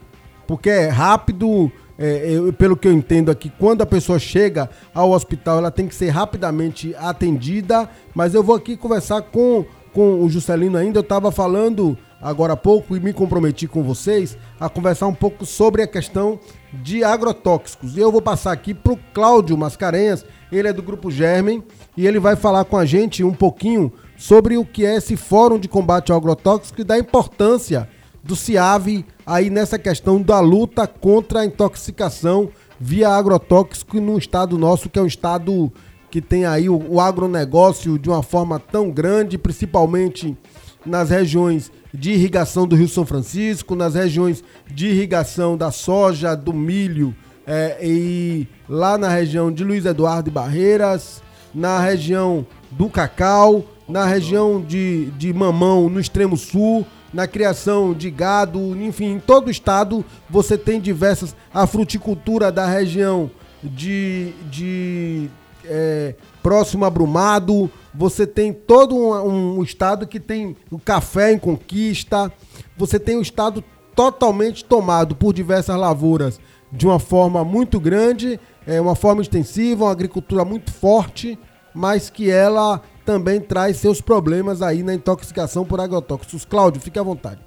Porque 0.46 0.68
é 0.68 0.88
rápido, 0.88 1.72
é, 2.02 2.30
eu, 2.30 2.50
pelo 2.50 2.78
que 2.78 2.88
eu 2.88 2.92
entendo 2.94 3.30
aqui, 3.30 3.52
quando 3.58 3.82
a 3.82 3.86
pessoa 3.86 4.18
chega 4.18 4.70
ao 4.94 5.10
hospital, 5.10 5.58
ela 5.58 5.70
tem 5.70 5.86
que 5.86 5.94
ser 5.94 6.08
rapidamente 6.08 6.94
atendida. 6.98 7.90
Mas 8.14 8.32
eu 8.32 8.42
vou 8.42 8.56
aqui 8.56 8.74
conversar 8.74 9.20
com, 9.20 9.66
com 9.92 10.24
o 10.24 10.30
Juscelino 10.30 10.78
ainda. 10.78 10.98
Eu 10.98 11.02
estava 11.02 11.30
falando 11.30 11.98
agora 12.18 12.54
há 12.54 12.56
pouco 12.56 12.96
e 12.96 13.00
me 13.00 13.12
comprometi 13.12 13.68
com 13.68 13.82
vocês 13.82 14.38
a 14.58 14.66
conversar 14.66 15.08
um 15.08 15.14
pouco 15.14 15.44
sobre 15.44 15.82
a 15.82 15.86
questão 15.86 16.40
de 16.72 17.04
agrotóxicos. 17.04 17.94
E 17.94 18.00
eu 18.00 18.10
vou 18.10 18.22
passar 18.22 18.52
aqui 18.52 18.72
para 18.72 18.94
o 18.94 18.98
Cláudio 19.12 19.58
Mascarenhas, 19.58 20.24
ele 20.50 20.68
é 20.68 20.72
do 20.72 20.82
Grupo 20.82 21.10
Germen, 21.10 21.62
e 21.98 22.06
ele 22.06 22.18
vai 22.18 22.34
falar 22.34 22.64
com 22.64 22.78
a 22.78 22.86
gente 22.86 23.22
um 23.22 23.34
pouquinho 23.34 23.92
sobre 24.16 24.56
o 24.56 24.64
que 24.64 24.86
é 24.86 24.96
esse 24.96 25.16
Fórum 25.16 25.58
de 25.58 25.68
Combate 25.68 26.12
ao 26.12 26.18
Agrotóxico 26.18 26.80
e 26.80 26.84
da 26.84 26.98
importância 26.98 27.86
do 28.22 28.36
CIAV 28.36 29.04
aí 29.26 29.50
nessa 29.50 29.78
questão 29.78 30.20
da 30.20 30.40
luta 30.40 30.86
contra 30.86 31.40
a 31.40 31.46
intoxicação 31.46 32.50
via 32.78 33.08
agrotóxico 33.10 34.00
no 34.00 34.16
estado 34.18 34.58
nosso, 34.58 34.88
que 34.88 34.98
é 34.98 35.02
um 35.02 35.06
estado 35.06 35.72
que 36.10 36.20
tem 36.20 36.44
aí 36.44 36.68
o, 36.68 36.76
o 36.88 37.00
agronegócio 37.00 37.98
de 37.98 38.08
uma 38.08 38.22
forma 38.22 38.58
tão 38.58 38.90
grande, 38.90 39.38
principalmente 39.38 40.36
nas 40.84 41.10
regiões 41.10 41.70
de 41.92 42.12
irrigação 42.12 42.66
do 42.66 42.76
Rio 42.76 42.88
São 42.88 43.04
Francisco, 43.04 43.74
nas 43.74 43.94
regiões 43.94 44.42
de 44.66 44.88
irrigação 44.88 45.56
da 45.56 45.70
soja, 45.70 46.34
do 46.34 46.52
milho 46.52 47.14
é, 47.46 47.78
e 47.82 48.46
lá 48.68 48.96
na 48.96 49.08
região 49.08 49.52
de 49.52 49.64
Luiz 49.64 49.84
Eduardo 49.84 50.30
e 50.30 50.32
Barreiras, 50.32 51.22
na 51.54 51.80
região 51.80 52.46
do 52.70 52.88
cacau, 52.88 53.64
na 53.88 54.06
região 54.06 54.60
de, 54.60 55.06
de 55.18 55.32
mamão 55.32 55.88
no 55.88 56.00
extremo 56.00 56.36
sul, 56.36 56.86
na 57.12 57.26
criação 57.26 57.92
de 57.92 58.10
gado, 58.10 58.60
enfim, 58.80 59.12
em 59.12 59.20
todo 59.20 59.48
o 59.48 59.50
estado 59.50 60.04
você 60.28 60.56
tem 60.56 60.80
diversas. 60.80 61.34
A 61.52 61.66
fruticultura 61.66 62.52
da 62.52 62.66
região 62.66 63.30
de, 63.62 64.32
de 64.50 65.28
é, 65.64 66.14
próximo 66.42 66.84
a 66.84 66.90
Brumado, 66.90 67.70
você 67.94 68.26
tem 68.26 68.52
todo 68.52 68.96
um, 68.96 69.58
um, 69.58 69.62
estado 69.62 70.06
que 70.06 70.20
tem 70.20 70.56
o 70.70 70.78
café 70.78 71.32
em 71.32 71.38
conquista, 71.38 72.32
você 72.76 72.98
tem 72.98 73.16
um 73.16 73.22
estado 73.22 73.62
totalmente 73.94 74.64
tomado 74.64 75.14
por 75.14 75.32
diversas 75.32 75.76
lavouras 75.76 76.40
de 76.72 76.86
uma 76.86 76.98
forma 76.98 77.44
muito 77.44 77.80
grande, 77.80 78.38
é 78.66 78.80
uma 78.80 78.94
forma 78.94 79.22
extensiva, 79.22 79.84
uma 79.84 79.92
agricultura 79.92 80.44
muito 80.44 80.72
forte, 80.72 81.38
mas 81.74 82.08
que 82.08 82.30
ela 82.30 82.80
também 83.04 83.40
traz 83.40 83.76
seus 83.76 84.00
problemas 84.00 84.62
aí 84.62 84.82
na 84.82 84.94
intoxicação 84.94 85.64
por 85.64 85.80
agrotóxicos. 85.80 86.44
Cláudio, 86.44 86.80
fique 86.80 86.98
à 86.98 87.02
vontade. 87.02 87.40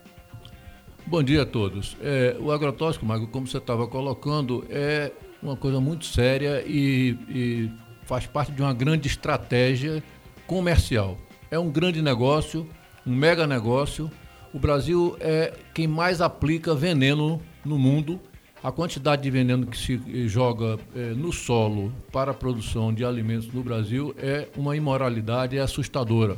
Bom 1.06 1.22
dia 1.22 1.42
a 1.44 1.46
todos. 1.46 1.98
É, 2.02 2.36
o 2.40 2.52
agrotóxico, 2.52 3.06
Marco, 3.06 3.28
como 3.28 3.46
você 3.46 3.58
estava 3.58 3.88
colocando, 3.88 4.66
é 4.70 5.12
uma 5.42 5.58
coisa 5.58 5.80
muito 5.82 6.06
séria 6.06 6.64
e, 6.66 7.18
e 7.30 7.72
faz 8.06 8.26
parte 8.26 8.52
de 8.52 8.62
uma 8.62 8.74
grande 8.74 9.08
estratégia 9.08 10.02
comercial. 10.48 11.18
É 11.52 11.60
um 11.60 11.70
grande 11.70 12.02
negócio, 12.02 12.68
um 13.06 13.14
mega 13.14 13.46
negócio. 13.46 14.10
O 14.54 14.60
Brasil 14.60 15.16
é 15.20 15.54
quem 15.74 15.88
mais 15.88 16.22
aplica 16.22 16.74
veneno 16.74 17.42
no 17.66 17.78
mundo. 17.78 18.20
A 18.64 18.72
quantidade 18.72 19.22
de 19.22 19.30
veneno 19.30 19.68
que 19.68 19.78
se 19.78 20.00
joga 20.30 20.80
é, 20.96 21.10
no 21.10 21.34
solo 21.34 21.92
para 22.14 22.32
a 22.32 22.34
produção 22.34 22.94
de 22.94 23.04
alimentos 23.04 23.52
no 23.52 23.62
Brasil 23.62 24.16
é 24.18 24.48
uma 24.56 24.74
imoralidade 24.74 25.58
é 25.58 25.62
assustadora. 25.62 26.38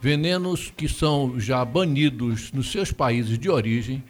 Venenos 0.00 0.72
que 0.74 0.88
são 0.88 1.38
já 1.38 1.62
banidos 1.66 2.50
nos 2.50 2.72
seus 2.72 2.90
países 2.92 3.38
de 3.38 3.50
origem, 3.50 4.02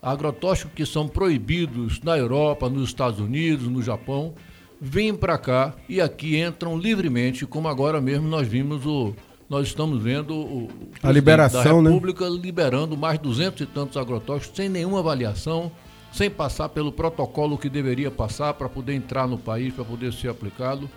agrotóxicos 0.00 0.72
que 0.76 0.86
são 0.86 1.08
proibidos 1.08 2.00
na 2.02 2.16
Europa, 2.16 2.70
nos 2.70 2.88
Estados 2.88 3.18
Unidos, 3.18 3.66
no 3.66 3.82
Japão, 3.82 4.32
vêm 4.80 5.12
para 5.12 5.36
cá 5.38 5.74
e 5.88 6.00
aqui 6.00 6.40
entram 6.40 6.78
livremente, 6.78 7.46
como 7.46 7.66
agora 7.66 8.00
mesmo 8.00 8.28
nós 8.28 8.46
vimos 8.46 8.86
o 8.86 9.12
nós 9.48 9.66
estamos 9.66 10.00
vendo 10.02 10.36
o 10.36 10.68
a 11.02 11.10
liberação, 11.10 11.82
da 11.82 11.82
né? 11.82 11.90
República 11.90 12.30
né? 12.30 12.36
liberando 12.36 12.96
mais 12.96 13.18
duzentos 13.18 13.62
e 13.62 13.66
tantos 13.66 13.96
agrotóxicos 13.96 14.54
sem 14.54 14.68
nenhuma 14.68 15.00
avaliação, 15.00 15.72
sem 16.12 16.30
passar 16.30 16.68
pelo 16.70 16.90
protocolo 16.90 17.58
que 17.58 17.68
deveria 17.68 18.10
passar 18.10 18.54
para 18.54 18.68
poder 18.68 18.94
entrar 18.94 19.26
no 19.26 19.38
país, 19.38 19.72
para 19.72 19.84
poder 19.84 20.12
ser 20.12 20.28
aplicado. 20.28 20.88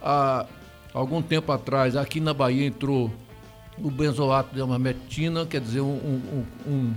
Há 0.00 0.46
algum 0.92 1.22
tempo 1.22 1.52
atrás, 1.52 1.96
aqui 1.96 2.20
na 2.20 2.34
Bahia 2.34 2.66
entrou 2.66 3.10
o 3.78 3.90
benzoato 3.90 4.54
de 4.54 4.60
amametina, 4.60 5.46
quer 5.46 5.60
dizer, 5.60 5.80
um, 5.80 5.94
um, 5.94 6.44
um, 6.66 6.94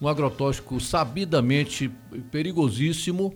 um 0.00 0.08
agrotóxico 0.08 0.80
sabidamente 0.80 1.90
perigosíssimo, 2.30 3.34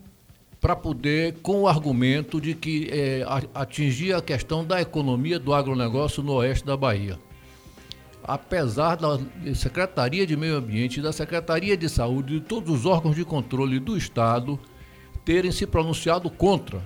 para 0.61 0.75
poder, 0.75 1.37
com 1.43 1.63
o 1.63 1.69
argumento 1.69 2.41
de 2.41 2.55
que 2.55 2.89
é, 2.91 3.25
a 3.55 4.23
questão 4.23 4.65
da 4.65 4.81
economia 4.81 5.39
do 5.39 5.53
agronegócio 5.55 6.23
no 6.23 6.33
oeste 6.33 6.65
da 6.65 6.77
Bahia. 6.77 7.19
Apesar 8.27 8.97
da 8.97 9.21
Secretaria 9.55 10.27
de 10.27 10.37
Meio 10.37 10.57
Ambiente, 10.57 11.01
da 11.01 11.13
Secretaria 11.13 11.77
de 11.77 11.89
Saúde 11.89 12.35
e 12.35 12.41
de 12.41 12.47
todos 12.47 12.81
os 12.81 12.85
órgãos 12.85 13.15
de 13.15 13.25
controle 13.25 13.79
do 13.79 13.97
Estado 13.97 14.59
terem 15.25 15.53
se 15.53 15.65
pronunciado 15.65 16.29
contra 16.29 16.83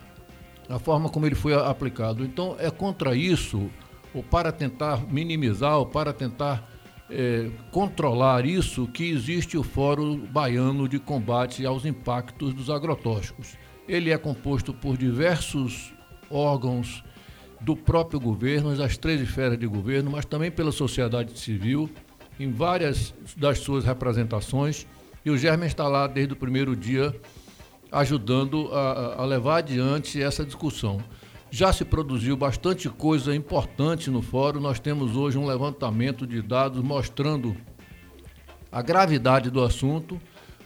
a 0.68 0.78
forma 0.78 1.08
como 1.08 1.24
ele 1.24 1.34
foi 1.34 1.54
aplicado. 1.54 2.24
Então, 2.24 2.56
é 2.58 2.70
contra 2.70 3.16
isso, 3.16 3.70
ou 4.14 4.22
para 4.22 4.52
tentar 4.52 5.06
minimizar, 5.10 5.78
ou 5.78 5.86
para 5.86 6.12
tentar 6.12 6.68
é, 7.08 7.50
controlar 7.70 8.44
isso, 8.44 8.86
que 8.86 9.10
existe 9.10 9.56
o 9.56 9.62
Fórum 9.62 10.18
Baiano 10.18 10.86
de 10.86 10.98
Combate 10.98 11.64
aos 11.64 11.86
Impactos 11.86 12.52
dos 12.52 12.68
Agrotóxicos. 12.68 13.56
Ele 13.88 14.10
é 14.10 14.18
composto 14.18 14.72
por 14.74 14.96
diversos 14.96 15.92
órgãos 16.30 17.02
do 17.60 17.76
próprio 17.76 18.18
governo, 18.18 18.74
das 18.76 18.96
três 18.96 19.20
esferas 19.20 19.58
de 19.58 19.66
governo, 19.66 20.10
mas 20.10 20.24
também 20.24 20.50
pela 20.50 20.72
sociedade 20.72 21.38
civil, 21.38 21.90
em 22.38 22.50
várias 22.50 23.14
das 23.36 23.58
suas 23.58 23.84
representações. 23.84 24.86
E 25.24 25.30
o 25.30 25.36
Germen 25.36 25.66
está 25.66 25.86
lá 25.86 26.06
desde 26.06 26.32
o 26.32 26.36
primeiro 26.36 26.74
dia, 26.74 27.14
ajudando 27.92 28.72
a, 28.72 29.22
a 29.22 29.24
levar 29.24 29.58
adiante 29.58 30.22
essa 30.22 30.44
discussão. 30.44 31.02
Já 31.50 31.72
se 31.72 31.84
produziu 31.84 32.36
bastante 32.36 32.88
coisa 32.88 33.34
importante 33.34 34.08
no 34.08 34.22
fórum. 34.22 34.60
Nós 34.60 34.78
temos 34.78 35.16
hoje 35.16 35.36
um 35.36 35.46
levantamento 35.46 36.26
de 36.26 36.40
dados 36.40 36.82
mostrando 36.82 37.56
a 38.70 38.80
gravidade 38.80 39.50
do 39.50 39.62
assunto. 39.62 40.18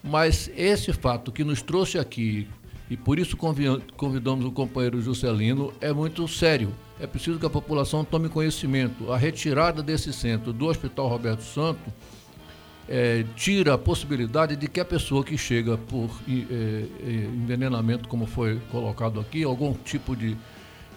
Mas 0.03 0.51
esse 0.55 0.93
fato 0.93 1.33
que 1.33 1.43
nos 1.43 1.63
trouxe 1.63 1.99
aqui, 1.99 2.47
e 2.95 2.97
por 2.97 3.19
isso 3.19 3.37
convi- 3.37 3.83
convidamos 3.97 4.45
o 4.45 4.53
companheiro 4.53 5.03
Juscelino, 5.03 5.73
é 5.81 5.93
muito 5.93 6.29
sério. 6.29 6.73
É 7.01 7.09
preciso 7.09 7.41
que 7.41 7.45
a 7.45 7.51
população 7.51 8.05
tome 8.05 8.29
conhecimento. 8.29 9.11
A 9.11 9.17
retirada 9.17 9.83
desse 9.83 10.13
centro 10.13 10.53
do 10.53 10.67
Hospital 10.67 11.09
Roberto 11.09 11.43
Santo 11.43 11.81
eh, 12.89 13.25
tira 13.35 13.75
a 13.75 13.79
possibilidade 13.79 14.55
de 14.55 14.69
que 14.69 14.79
a 14.79 14.85
pessoa 14.85 15.25
que 15.25 15.37
chega 15.37 15.77
por 15.77 16.09
eh, 16.29 16.45
eh, 16.49 16.85
envenenamento, 17.35 18.09
como 18.09 18.27
foi 18.27 18.61
colocado 18.71 19.19
aqui, 19.19 19.43
algum 19.43 19.75
tipo 19.75 20.15
de, 20.15 20.37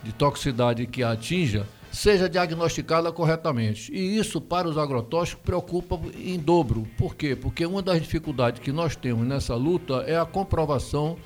de 0.03 0.13
toxicidade 0.13 0.85
que 0.85 1.01
a 1.01 1.13
atinja, 1.13 1.65
seja 1.91 2.29
diagnosticada 2.29 3.11
corretamente. 3.11 3.91
E 3.91 4.19
isso, 4.19 4.39
para 4.39 4.69
os 4.69 4.77
agrotóxicos, 4.77 5.43
preocupa 5.43 5.99
em 6.15 6.37
dobro. 6.37 6.87
Por 6.95 7.15
quê? 7.15 7.35
Porque 7.35 7.65
uma 7.65 7.81
das 7.81 7.99
dificuldades 7.99 8.61
que 8.61 8.71
nós 8.71 8.95
temos 8.95 9.25
nessa 9.25 9.55
luta 9.55 10.03
é 10.05 10.15
a 10.15 10.25
comprovação 10.25 11.17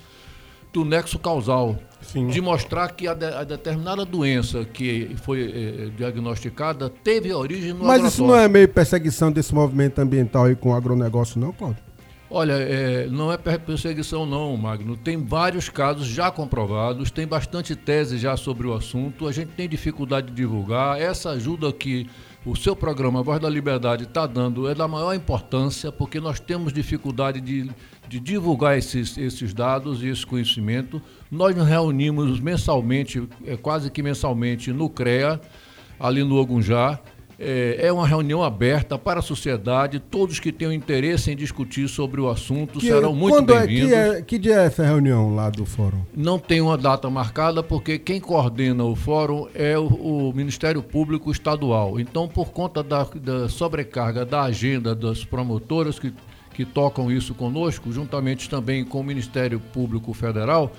do 0.72 0.84
nexo 0.84 1.18
causal. 1.18 1.76
De 2.30 2.40
mostrar 2.40 2.88
que 2.92 3.06
a, 3.06 3.14
de- 3.14 3.26
a 3.26 3.44
determinada 3.44 4.04
doença 4.04 4.64
que 4.64 5.14
foi 5.22 5.42
eh, 5.42 5.90
diagnosticada 5.96 6.90
teve 6.90 7.32
origem 7.32 7.72
no 7.72 7.84
Mas 7.84 8.02
isso 8.04 8.26
não 8.26 8.34
é 8.36 8.48
meio 8.48 8.68
perseguição 8.68 9.30
desse 9.30 9.54
movimento 9.54 10.00
ambiental 10.00 10.46
aí 10.46 10.56
com 10.56 10.70
o 10.70 10.74
agronegócio, 10.74 11.38
não, 11.40 11.52
Cláudio? 11.52 11.78
Olha, 12.28 12.54
é, 12.54 13.06
não 13.08 13.30
é 13.30 13.36
per- 13.36 13.60
perseguição 13.60 14.24
não, 14.26 14.56
Magno. 14.56 14.96
Tem 14.96 15.22
vários 15.22 15.68
casos 15.68 16.06
já 16.06 16.30
comprovados, 16.30 17.10
tem 17.10 17.26
bastante 17.26 17.76
tese 17.76 18.16
já 18.18 18.36
sobre 18.36 18.66
o 18.66 18.72
assunto. 18.74 19.28
A 19.28 19.32
gente 19.32 19.50
tem 19.50 19.68
dificuldade 19.68 20.28
de 20.28 20.32
divulgar. 20.32 20.98
Essa 21.00 21.30
ajuda 21.30 21.70
que 21.72 22.08
o 22.44 22.56
seu 22.56 22.74
programa 22.74 23.22
Voz 23.22 23.38
da 23.38 23.48
Liberdade 23.50 24.04
está 24.04 24.26
dando 24.26 24.66
é 24.68 24.74
da 24.74 24.88
maior 24.88 25.14
importância, 25.14 25.92
porque 25.92 26.18
nós 26.18 26.40
temos 26.40 26.72
dificuldade 26.72 27.38
de, 27.40 27.70
de 28.12 28.20
divulgar 28.20 28.76
esses, 28.76 29.16
esses 29.16 29.54
dados 29.54 30.02
e 30.02 30.08
esse 30.08 30.26
conhecimento. 30.26 31.00
Nós 31.30 31.56
nos 31.56 31.66
reunimos 31.66 32.38
mensalmente, 32.40 33.26
é, 33.46 33.56
quase 33.56 33.90
que 33.90 34.02
mensalmente, 34.02 34.70
no 34.70 34.90
CREA, 34.90 35.40
ali 35.98 36.22
no 36.22 36.36
Ogunjá. 36.36 36.98
É, 37.44 37.86
é 37.86 37.92
uma 37.92 38.06
reunião 38.06 38.42
aberta 38.42 38.98
para 38.98 39.20
a 39.20 39.22
sociedade. 39.22 39.98
Todos 39.98 40.38
que 40.38 40.52
tenham 40.52 40.72
interesse 40.74 41.30
em 41.30 41.36
discutir 41.36 41.88
sobre 41.88 42.20
o 42.20 42.28
assunto 42.28 42.78
Que- 42.78 42.86
serão 42.86 43.14
muito 43.14 43.34
quando 43.34 43.54
é, 43.54 43.66
bem-vindos. 43.66 43.88
que, 43.88 43.94
é, 43.94 44.22
que 44.22 44.38
dia 44.38 44.56
é 44.60 44.66
essa 44.66 44.84
reunião 44.84 45.34
lá 45.34 45.48
do 45.48 45.64
fórum? 45.64 46.02
Não 46.14 46.38
tem 46.38 46.60
uma 46.60 46.76
data 46.76 47.08
marcada 47.08 47.62
porque 47.62 47.98
quem 47.98 48.20
coordena 48.20 48.84
o 48.84 48.94
fórum 48.94 49.48
é 49.54 49.76
o, 49.78 49.86
o 49.86 50.32
Ministério 50.34 50.82
Público 50.82 51.32
Estadual. 51.32 51.98
Então, 51.98 52.28
por 52.28 52.52
conta 52.52 52.82
da, 52.82 53.04
da 53.04 53.48
sobrecarga 53.48 54.26
da 54.26 54.42
agenda 54.42 54.94
das 54.94 55.24
promotoras 55.24 55.98
que, 55.98 56.12
que 56.52 56.64
tocam 56.64 57.10
isso 57.10 57.34
conosco, 57.34 57.92
juntamente 57.92 58.48
também 58.48 58.84
com 58.84 59.00
o 59.00 59.04
Ministério 59.04 59.58
Público 59.58 60.12
Federal, 60.12 60.72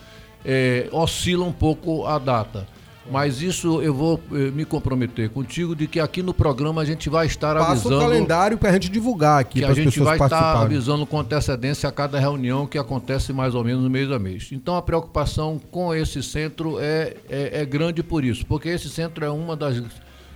é, 0.46 0.88
oscila 0.92 1.46
um 1.46 1.52
pouco 1.52 2.06
a 2.06 2.18
data. 2.20 2.68
Mas 3.12 3.42
isso 3.42 3.82
eu 3.82 3.94
vou 3.94 4.20
eh, 4.32 4.50
me 4.52 4.64
comprometer 4.64 5.30
contigo 5.30 5.76
de 5.76 5.88
que 5.88 6.00
aqui 6.00 6.24
no 6.24 6.34
programa 6.34 6.82
a 6.82 6.86
gente 6.86 7.10
vai 7.10 7.26
estar 7.26 7.54
Passa 7.56 7.72
avisando 7.72 7.98
o 7.98 8.00
calendário 8.00 8.58
pra 8.58 8.72
gente 8.72 8.90
divulgar 8.90 9.42
aqui, 9.42 9.60
que 9.60 9.62
para 9.62 9.72
a 9.72 9.76
gente 9.76 10.00
vai 10.00 10.18
estar 10.18 10.62
avisando 10.62 11.06
com 11.06 11.20
antecedência 11.20 11.90
a 11.90 11.92
cada 11.92 12.18
reunião 12.18 12.66
que 12.66 12.78
acontece 12.78 13.34
mais 13.34 13.56
ou 13.56 13.64
menos 13.64 13.84
no 13.84 13.90
mês 13.90 14.10
a 14.10 14.18
mês. 14.18 14.50
Então 14.54 14.78
a 14.78 14.82
preocupação 14.82 15.60
com 15.70 15.94
esse 15.94 16.24
centro 16.24 16.80
é, 16.80 17.18
é, 17.30 17.62
é 17.62 17.66
grande 17.66 18.02
por 18.02 18.24
isso, 18.24 18.46
porque 18.46 18.70
esse 18.70 18.90
centro 18.90 19.26
é 19.26 19.30
uma 19.30 19.58
das 19.58 19.84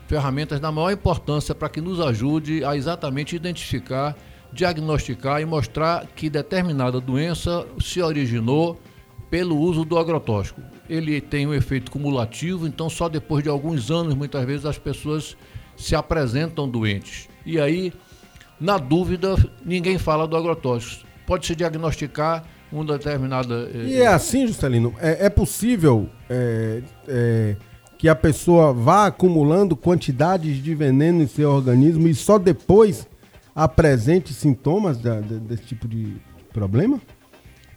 ferramentas 0.07 0.59
da 0.59 0.69
maior 0.69 0.91
importância 0.91 1.55
para 1.55 1.69
que 1.69 1.80
nos 1.80 2.01
ajude 2.01 2.65
a 2.65 2.76
exatamente 2.76 3.34
identificar, 3.34 4.14
diagnosticar 4.53 5.41
e 5.41 5.45
mostrar 5.45 6.07
que 6.15 6.30
determinada 6.30 6.99
doença 6.99 7.65
se 7.80 8.02
originou 8.02 8.80
pelo 9.30 9.57
uso 9.57 9.84
do 9.84 9.98
agrotóxico. 9.98 10.61
Ele 10.90 11.19
tem 11.19 11.45
um 11.45 11.53
efeito 11.53 11.91
cumulativo, 11.91 12.65
então 12.65 12.90
só 12.90 13.10
depois 13.10 13.44
de 13.44 13.49
alguns 13.49 13.91
anos, 13.91 14.14
muitas 14.14 14.45
vezes, 14.45 14.65
as 14.65 14.78
pessoas 14.78 15.36
se 15.76 15.95
apresentam 15.95 16.68
doentes. 16.68 17.28
E 17.45 17.60
aí, 17.60 17.94
na 18.60 18.78
dúvida, 18.78 19.36
ninguém 19.65 19.98
fala 19.98 20.28
do 20.28 20.36
agrotóxico. 20.38 21.06
Pode-se 21.26 21.56
diagnosticar 21.56 22.45
uma 22.72 22.86
determinada. 22.86 23.69
eh, 23.74 23.84
E 23.88 23.95
é 24.02 24.07
assim, 24.07 24.48
Juscelino, 24.48 24.95
é, 24.99 25.26
é 25.26 25.30
possível 25.30 26.10
é, 26.30 26.82
é, 27.07 27.56
que 27.98 28.07
a 28.07 28.15
pessoa 28.15 28.74
vá 28.74 29.07
acumulando 29.07 29.76
quantidades 29.76 30.61
de 30.64 30.74
veneno 30.74 31.22
em 31.22 31.28
seu 31.28 31.52
organismo 31.52 32.07
e 32.07 32.15
só 32.15 32.38
depois 32.38 33.07
apresente 33.57 34.34
sintomas 34.35 34.99
da- 34.99 35.19
da- 35.19 35.38
desse 35.39 35.63
tipo 35.63 35.88
de 35.88 36.15
problema? 36.53 37.01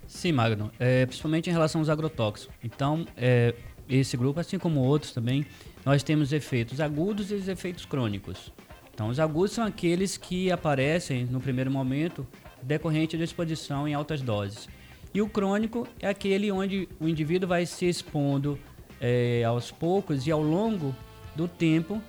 Sim, 0.07 0.32
Magno. 0.32 0.70
É, 0.78 1.07
principalmente 1.07 1.48
em 1.48 1.52
relação 1.52 1.81
aos 1.81 1.89
agrotóxicos. 1.89 2.55
Então, 2.62 3.07
é, 3.16 3.55
esse 3.89 4.15
grupo, 4.15 4.39
assim 4.39 4.59
como 4.59 4.81
outros 4.81 5.12
também, 5.12 5.47
nós 5.85 6.02
temos 6.02 6.35
efeitos 6.35 6.81
agudos 6.82 7.31
e 7.31 7.35
os 7.35 7.48
efeitos 7.48 7.86
crônicos. 7.86 8.52
Então, 8.93 9.09
os 9.09 9.19
agudos 9.19 9.52
são 9.52 9.65
aqueles 9.65 10.19
que 10.19 10.52
aparecem 10.52 11.24
no 11.24 11.40
primeiro 11.40 11.70
momento 11.70 12.27
decorrente 12.62 13.16
da 13.16 13.24
exposição 13.24 13.89
em 13.89 13.94
altas 13.94 14.20
doses. 14.20 14.69
E 15.15 15.23
o 15.23 15.28
crônico 15.28 15.89
é 15.98 16.09
aquele 16.09 16.52
onde 16.52 16.86
o 17.01 17.09
indivíduo 17.09 17.48
vai 17.48 17.65
se 17.65 17.86
expondo 17.89 18.59
é, 19.01 19.43
aos 19.44 19.70
poucos 19.70 20.27
e 20.27 20.31
ao 20.31 20.43
longo 20.43 20.94
do 21.35 21.48
tempo 21.48 22.02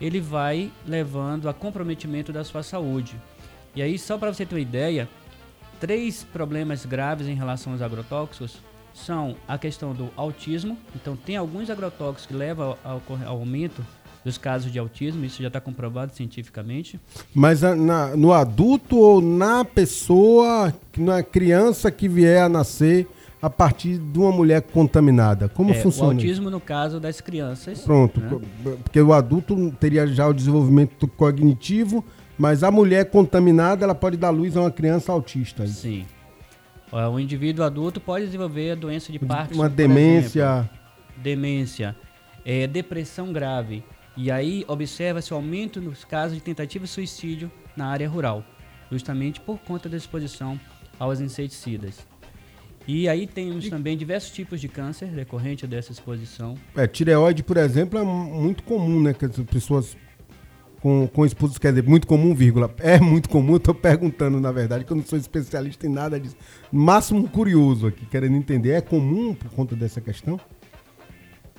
ele 0.00 0.20
vai 0.20 0.70
levando 0.86 1.48
a 1.48 1.54
comprometimento 1.54 2.32
da 2.32 2.44
sua 2.44 2.62
saúde. 2.62 3.16
E 3.74 3.82
aí, 3.82 3.98
só 3.98 4.16
para 4.18 4.32
você 4.32 4.44
ter 4.46 4.54
uma 4.54 4.60
ideia, 4.60 5.08
três 5.80 6.24
problemas 6.24 6.84
graves 6.86 7.26
em 7.28 7.34
relação 7.34 7.72
aos 7.72 7.82
agrotóxicos 7.82 8.58
são 8.94 9.36
a 9.46 9.58
questão 9.58 9.92
do 9.92 10.08
autismo. 10.16 10.78
Então, 10.94 11.16
tem 11.16 11.36
alguns 11.36 11.68
agrotóxicos 11.68 12.26
que 12.26 12.34
levam 12.34 12.76
ao, 12.82 13.02
aumento 13.26 13.84
dos 14.24 14.38
casos 14.38 14.72
de 14.72 14.78
autismo, 14.78 15.24
isso 15.24 15.40
já 15.40 15.46
está 15.48 15.60
comprovado 15.60 16.12
cientificamente. 16.12 16.98
Mas 17.32 17.60
na- 17.62 18.16
no 18.16 18.32
adulto 18.32 18.96
ou 18.98 19.20
na 19.20 19.64
pessoa, 19.64 20.74
na 20.96 21.22
criança 21.22 21.92
que 21.92 22.08
vier 22.08 22.42
a 22.42 22.48
nascer 22.48 23.06
a 23.40 23.50
partir 23.50 23.98
de 23.98 24.18
uma 24.18 24.32
mulher 24.32 24.62
contaminada? 24.62 25.48
Como 25.48 25.70
É, 25.70 25.74
funciona? 25.74 26.10
O 26.10 26.12
isso? 26.16 26.22
autismo, 26.26 26.50
no 26.50 26.60
caso 26.60 26.98
das 26.98 27.20
crianças. 27.20 27.80
Pronto, 27.80 28.20
né? 28.20 28.38
porque 28.82 29.00
o 29.00 29.12
adulto 29.12 29.70
teria 29.78 30.06
já 30.06 30.26
o 30.26 30.32
desenvolvimento 30.32 31.06
cognitivo, 31.08 32.04
mas 32.38 32.62
a 32.62 32.70
mulher 32.70 33.10
contaminada 33.10 33.84
ela 33.84 33.94
pode 33.94 34.16
dar 34.16 34.30
luz 34.30 34.56
a 34.56 34.60
uma 34.62 34.70
criança 34.70 35.12
autista. 35.12 35.66
Sim. 35.66 36.04
Ó, 36.90 37.10
O 37.10 37.20
indivíduo 37.20 37.64
adulto 37.64 38.00
pode 38.00 38.26
desenvolver 38.26 38.72
a 38.72 38.74
doença 38.74 39.10
de 39.12 39.18
Parkinson. 39.18 39.60
Uma 39.60 39.68
demência. 39.68 40.68
Demência. 41.16 41.96
É, 42.44 42.66
depressão 42.66 43.32
grave. 43.32 43.82
E 44.16 44.30
aí 44.30 44.64
observa-se 44.68 45.32
o 45.32 45.36
aumento 45.36 45.80
nos 45.80 46.04
casos 46.04 46.36
de 46.36 46.42
tentativa 46.42 46.84
de 46.84 46.90
suicídio 46.90 47.50
na 47.76 47.86
área 47.88 48.08
rural, 48.08 48.42
justamente 48.90 49.40
por 49.40 49.58
conta 49.58 49.88
da 49.88 49.96
exposição 49.96 50.58
aos 50.98 51.20
inseticidas. 51.20 51.98
E 52.86 53.08
aí 53.08 53.26
temos 53.26 53.68
também 53.68 53.96
diversos 53.96 54.30
tipos 54.30 54.60
de 54.60 54.68
câncer 54.68 55.08
decorrente 55.08 55.66
dessa 55.66 55.90
exposição. 55.90 56.54
É, 56.76 56.86
tireoide, 56.86 57.42
por 57.42 57.56
exemplo, 57.56 57.98
é 57.98 58.02
mu- 58.04 58.42
muito 58.42 58.62
comum, 58.62 59.00
né? 59.00 59.12
Que 59.12 59.24
as 59.24 59.36
pessoas 59.40 59.96
com, 60.80 61.08
com 61.08 61.26
exposição, 61.26 61.60
quer 61.60 61.70
dizer, 61.72 61.82
muito 61.82 62.06
comum, 62.06 62.32
vírgula. 62.32 62.72
É 62.78 63.00
muito 63.00 63.28
comum, 63.28 63.54
eu 63.54 63.60
tô 63.60 63.74
perguntando, 63.74 64.38
na 64.40 64.52
verdade, 64.52 64.84
que 64.84 64.92
eu 64.92 64.96
não 64.96 65.04
sou 65.04 65.18
especialista 65.18 65.84
em 65.84 65.90
nada 65.90 66.20
disso. 66.20 66.36
Máximo 66.70 67.28
curioso 67.28 67.88
aqui, 67.88 68.06
querendo 68.06 68.36
entender, 68.36 68.70
é 68.70 68.80
comum 68.80 69.34
por 69.34 69.50
conta 69.50 69.74
dessa 69.74 70.00
questão? 70.00 70.38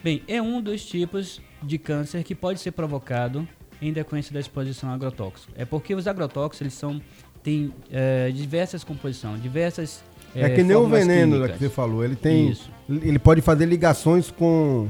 Bem, 0.02 0.24
é 0.30 0.41
um 0.41 0.62
dos 0.62 0.86
tipos 0.86 1.41
de 1.62 1.78
câncer 1.78 2.24
que 2.24 2.34
pode 2.34 2.62
ser 2.62 2.72
provocado 2.72 3.45
em 3.82 3.91
decorrência 3.91 4.34
da 4.34 4.40
exposição 4.40 4.90
a 4.90 4.94
agrotóxico. 4.94 5.52
É 5.58 5.66
porque 5.66 5.94
os 5.94 6.08
agrotóxicos 6.08 6.62
eles 6.62 6.74
são 6.74 7.02
têm 7.44 7.74
é, 7.91 8.32
diversas 8.32 8.84
composições, 8.84 9.41
diversas 9.41 10.04
É, 10.45 10.49
que 10.49 10.64
nem 10.64 10.76
o 10.76 10.88
veneno 10.88 11.34
químicas. 11.35 11.57
que 11.57 11.64
você 11.64 11.69
falou. 11.69 12.03
Ele 12.03 12.15
tem. 12.15 12.49
Isso. 12.49 12.69
Ele 12.89 13.19
pode 13.19 13.41
fazer 13.41 13.65
ligações 13.65 14.30
com. 14.31 14.88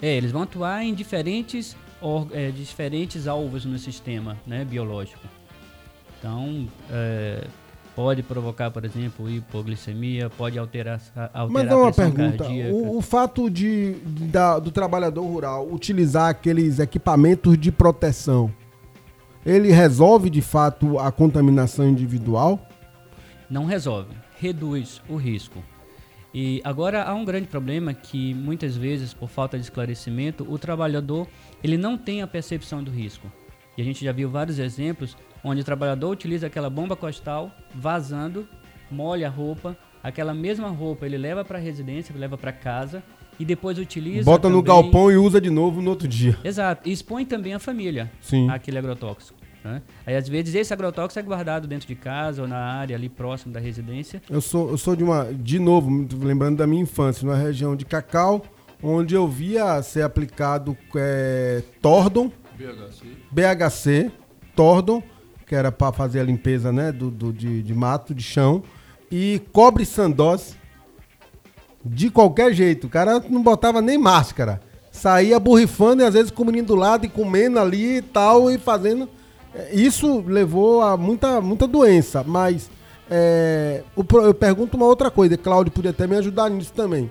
É, 0.00 0.14
eles 0.16 0.30
vão 0.32 0.42
atuar 0.42 0.84
em 0.84 0.94
diferentes, 0.94 1.76
or- 2.00 2.28
é, 2.32 2.50
diferentes 2.50 3.26
alvos 3.26 3.64
no 3.64 3.78
sistema 3.78 4.36
né, 4.46 4.64
biológico. 4.64 5.20
Então, 6.18 6.66
é, 6.90 7.44
pode 7.94 8.22
provocar, 8.22 8.70
por 8.70 8.84
exemplo, 8.84 9.28
hipoglicemia, 9.30 10.28
pode 10.30 10.58
alterar, 10.58 11.00
a- 11.16 11.30
alterar 11.40 11.50
Mas 11.50 11.66
é 11.66 11.70
a 11.72 11.76
uma 11.78 11.92
pergunta. 11.92 12.44
O, 12.72 12.98
o 12.98 13.00
fato 13.02 13.48
de, 13.50 13.94
de- 13.94 14.24
da- 14.26 14.58
do 14.58 14.70
trabalhador 14.70 15.22
rural 15.24 15.66
utilizar 15.70 16.28
aqueles 16.30 16.78
equipamentos 16.78 17.56
de 17.58 17.70
proteção, 17.72 18.52
ele 19.44 19.70
resolve 19.70 20.28
de 20.28 20.42
fato 20.42 20.98
a 20.98 21.10
contaminação 21.12 21.88
individual? 21.88 22.60
não 23.48 23.64
resolve, 23.64 24.08
reduz 24.40 25.00
o 25.08 25.16
risco. 25.16 25.62
E 26.34 26.60
agora 26.64 27.02
há 27.04 27.14
um 27.14 27.24
grande 27.24 27.46
problema 27.46 27.94
que 27.94 28.34
muitas 28.34 28.76
vezes, 28.76 29.14
por 29.14 29.28
falta 29.28 29.56
de 29.56 29.64
esclarecimento, 29.64 30.46
o 30.50 30.58
trabalhador 30.58 31.26
ele 31.64 31.76
não 31.78 31.96
tem 31.96 32.20
a 32.20 32.26
percepção 32.26 32.82
do 32.82 32.90
risco. 32.90 33.30
E 33.76 33.82
a 33.82 33.84
gente 33.84 34.04
já 34.04 34.12
viu 34.12 34.28
vários 34.28 34.58
exemplos 34.58 35.16
onde 35.42 35.60
o 35.60 35.64
trabalhador 35.64 36.10
utiliza 36.10 36.46
aquela 36.46 36.68
bomba 36.68 36.96
costal 36.96 37.50
vazando 37.74 38.46
molha 38.90 39.26
a 39.26 39.30
roupa, 39.30 39.76
aquela 40.02 40.32
mesma 40.34 40.68
roupa 40.68 41.06
ele 41.06 41.16
leva 41.18 41.44
para 41.44 41.58
a 41.58 41.60
residência, 41.60 42.14
leva 42.16 42.36
para 42.38 42.52
casa 42.52 43.02
e 43.38 43.44
depois 43.44 43.78
utiliza. 43.78 44.24
Bota 44.24 44.48
no 44.48 44.62
também- 44.62 44.82
galpão 44.82 45.10
e 45.10 45.16
usa 45.16 45.40
de 45.40 45.50
novo 45.50 45.82
no 45.82 45.90
outro 45.90 46.06
dia. 46.08 46.38
Exato. 46.44 46.88
E 46.88 46.92
expõe 46.92 47.24
também 47.24 47.52
a 47.54 47.58
família 47.58 48.10
Sim. 48.20 48.48
àquele 48.50 48.78
agrotóxico. 48.78 49.35
Né? 49.66 49.82
Aí, 50.06 50.16
às 50.16 50.28
vezes, 50.28 50.54
esse 50.54 50.72
agrotóxico 50.72 51.18
é 51.20 51.22
guardado 51.22 51.66
dentro 51.66 51.86
de 51.88 51.94
casa 51.94 52.42
ou 52.42 52.48
na 52.48 52.58
área 52.58 52.96
ali 52.96 53.08
próximo 53.08 53.52
da 53.52 53.60
residência. 53.60 54.22
Eu 54.30 54.40
sou, 54.40 54.70
eu 54.70 54.78
sou 54.78 54.94
de 54.96 55.04
uma. 55.04 55.24
De 55.32 55.58
novo, 55.58 55.90
lembrando 56.22 56.56
da 56.56 56.66
minha 56.66 56.82
infância, 56.82 57.26
numa 57.26 57.36
região 57.36 57.74
de 57.76 57.84
Cacau, 57.84 58.42
onde 58.82 59.14
eu 59.14 59.26
via 59.28 59.82
ser 59.82 60.02
aplicado 60.02 60.76
é, 60.96 61.62
Tordon, 61.82 62.30
BHC. 62.56 63.06
BHC, 63.30 64.10
Tordon, 64.54 65.02
que 65.46 65.54
era 65.54 65.70
para 65.70 65.92
fazer 65.92 66.20
a 66.20 66.24
limpeza 66.24 66.72
né, 66.72 66.90
do, 66.92 67.10
do- 67.10 67.32
de, 67.32 67.62
de 67.62 67.74
mato, 67.74 68.14
de 68.14 68.22
chão, 68.22 68.62
e 69.10 69.40
cobre 69.52 69.84
sandose. 69.84 70.54
De 71.84 72.10
qualquer 72.10 72.52
jeito, 72.52 72.86
o 72.88 72.90
cara 72.90 73.20
não 73.28 73.42
botava 73.42 73.80
nem 73.80 73.96
máscara. 73.96 74.60
Saía 74.90 75.38
borrifando 75.38 76.02
e 76.02 76.04
às 76.06 76.14
vezes 76.14 76.30
com 76.30 76.42
o 76.42 76.46
menino 76.46 76.66
do 76.66 76.74
lado 76.74 77.06
e 77.06 77.08
comendo 77.08 77.58
ali 77.60 77.98
e 77.98 78.02
tal, 78.02 78.50
e 78.50 78.58
fazendo. 78.58 79.08
Isso 79.72 80.22
levou 80.26 80.82
a 80.82 80.96
muita, 80.96 81.40
muita 81.40 81.66
doença, 81.66 82.22
mas 82.22 82.70
é, 83.10 83.82
eu 83.96 84.34
pergunto 84.34 84.76
uma 84.76 84.86
outra 84.86 85.10
coisa, 85.10 85.36
Cláudio 85.36 85.72
podia 85.72 85.90
até 85.90 86.06
me 86.06 86.16
ajudar 86.16 86.50
nisso 86.50 86.72
também. 86.72 87.10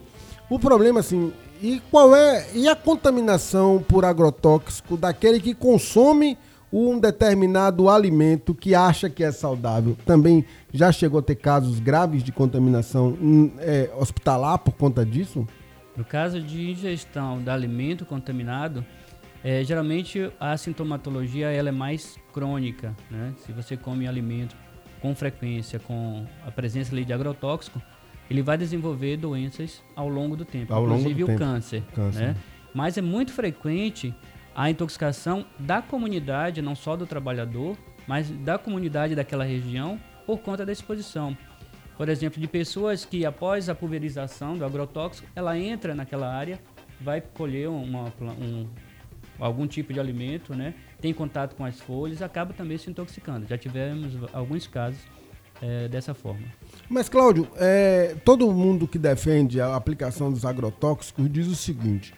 O 0.50 0.60
problema, 0.60 1.00
assim, 1.00 1.32
e 1.62 1.82
qual 1.90 2.16
é. 2.16 2.46
E 2.54 2.68
a 2.68 2.76
contaminação 2.76 3.84
por 3.88 4.06
agrotóxico 4.06 4.98
daquele 4.98 5.40
que 5.40 5.54
consome 5.54 6.38
um 6.72 7.00
determinado 7.00 7.90
alimento 7.90 8.54
que 8.54 8.76
acha 8.76 9.10
que 9.10 9.24
é 9.24 9.32
saudável? 9.32 9.98
Também 10.06 10.46
já 10.74 10.92
chegou 10.92 11.20
a 11.20 11.24
ter 11.24 11.36
casos 11.36 11.80
graves 11.80 12.22
de 12.22 12.32
contaminação 12.32 13.18
hum, 13.22 13.52
é, 13.60 13.90
hospitalar 13.98 14.60
por 14.60 14.74
conta 14.74 15.06
disso? 15.06 15.48
No 15.96 16.04
caso 16.04 16.42
de 16.42 16.72
ingestão 16.72 17.42
de 17.42 17.50
alimento 17.50 18.06
contaminado, 18.06 18.86
eh, 19.46 19.64
geralmente 19.64 20.32
a 20.40 20.58
sintomatologia 20.58 21.52
ela 21.52 21.70
é 21.70 21.72
mais 21.72 22.18
crônica. 22.34 22.96
Né? 23.12 23.32
Se 23.46 23.52
você 23.52 23.78
come 23.78 24.08
alimento 24.08 24.56
com 25.00 25.14
frequência, 25.14 25.78
com 25.78 26.26
a 26.44 26.50
presença 26.50 26.96
ali 26.96 27.06
de 27.06 27.14
agrotóxico, 27.14 27.80
ele 28.28 28.42
vai 28.42 28.58
desenvolver 28.58 29.18
doenças 29.18 29.84
ao 29.96 30.10
longo 30.10 30.36
do 30.36 30.44
tempo, 30.44 30.74
Ao 30.74 30.84
inclusive 30.84 31.24
o 31.24 31.28
tempo. 31.28 31.38
câncer. 31.40 31.84
Câncer. 31.94 32.30
Né? 32.30 32.36
Mas 32.74 32.98
é 32.98 33.02
muito 33.02 33.32
frequente 33.32 34.12
a 34.56 34.68
intoxicação 34.68 35.46
da 35.60 35.80
comunidade, 35.80 36.60
não 36.60 36.76
só 36.76 36.96
do 36.96 37.06
trabalhador, 37.06 37.78
mas 38.08 38.32
da 38.32 38.58
comunidade 38.58 39.14
daquela 39.14 39.44
região 39.44 40.00
por 40.26 40.40
conta 40.40 40.66
da 40.66 40.72
exposição. 40.72 41.38
Por 41.96 42.10
exemplo, 42.10 42.42
de 42.42 42.48
pessoas 42.48 43.06
que 43.06 43.26
após 43.28 43.70
a 43.70 43.76
pulverização 43.76 44.58
do 44.58 44.66
agrotóxico, 44.66 45.28
ela 45.36 45.56
entra 45.56 45.94
naquela 45.94 46.34
área, 46.34 46.60
vai 47.00 47.22
colher 47.22 47.70
uma, 47.70 48.12
um, 48.42 48.68
algum 49.40 49.68
tipo 49.68 49.94
de 49.94 50.00
alimento, 50.00 50.54
né? 50.54 50.74
tem 51.06 51.14
contato 51.14 51.56
com 51.56 51.64
as 51.64 51.80
folhas, 51.80 52.22
acaba 52.22 52.54
também 52.54 52.78
se 52.78 52.90
intoxicando. 52.90 53.46
Já 53.48 53.58
tivemos 53.58 54.14
alguns 54.34 54.66
casos 54.66 55.00
eh, 55.62 55.88
dessa 55.88 56.14
forma. 56.14 56.48
Mas, 56.90 57.08
Cláudio, 57.08 57.48
é, 57.58 58.16
todo 58.26 58.52
mundo 58.52 58.88
que 58.88 58.98
defende 58.98 59.62
a 59.62 59.76
aplicação 59.76 60.32
dos 60.32 60.46
agrotóxicos 60.46 61.32
diz 61.32 61.48
o 61.48 61.56
seguinte: 61.56 62.14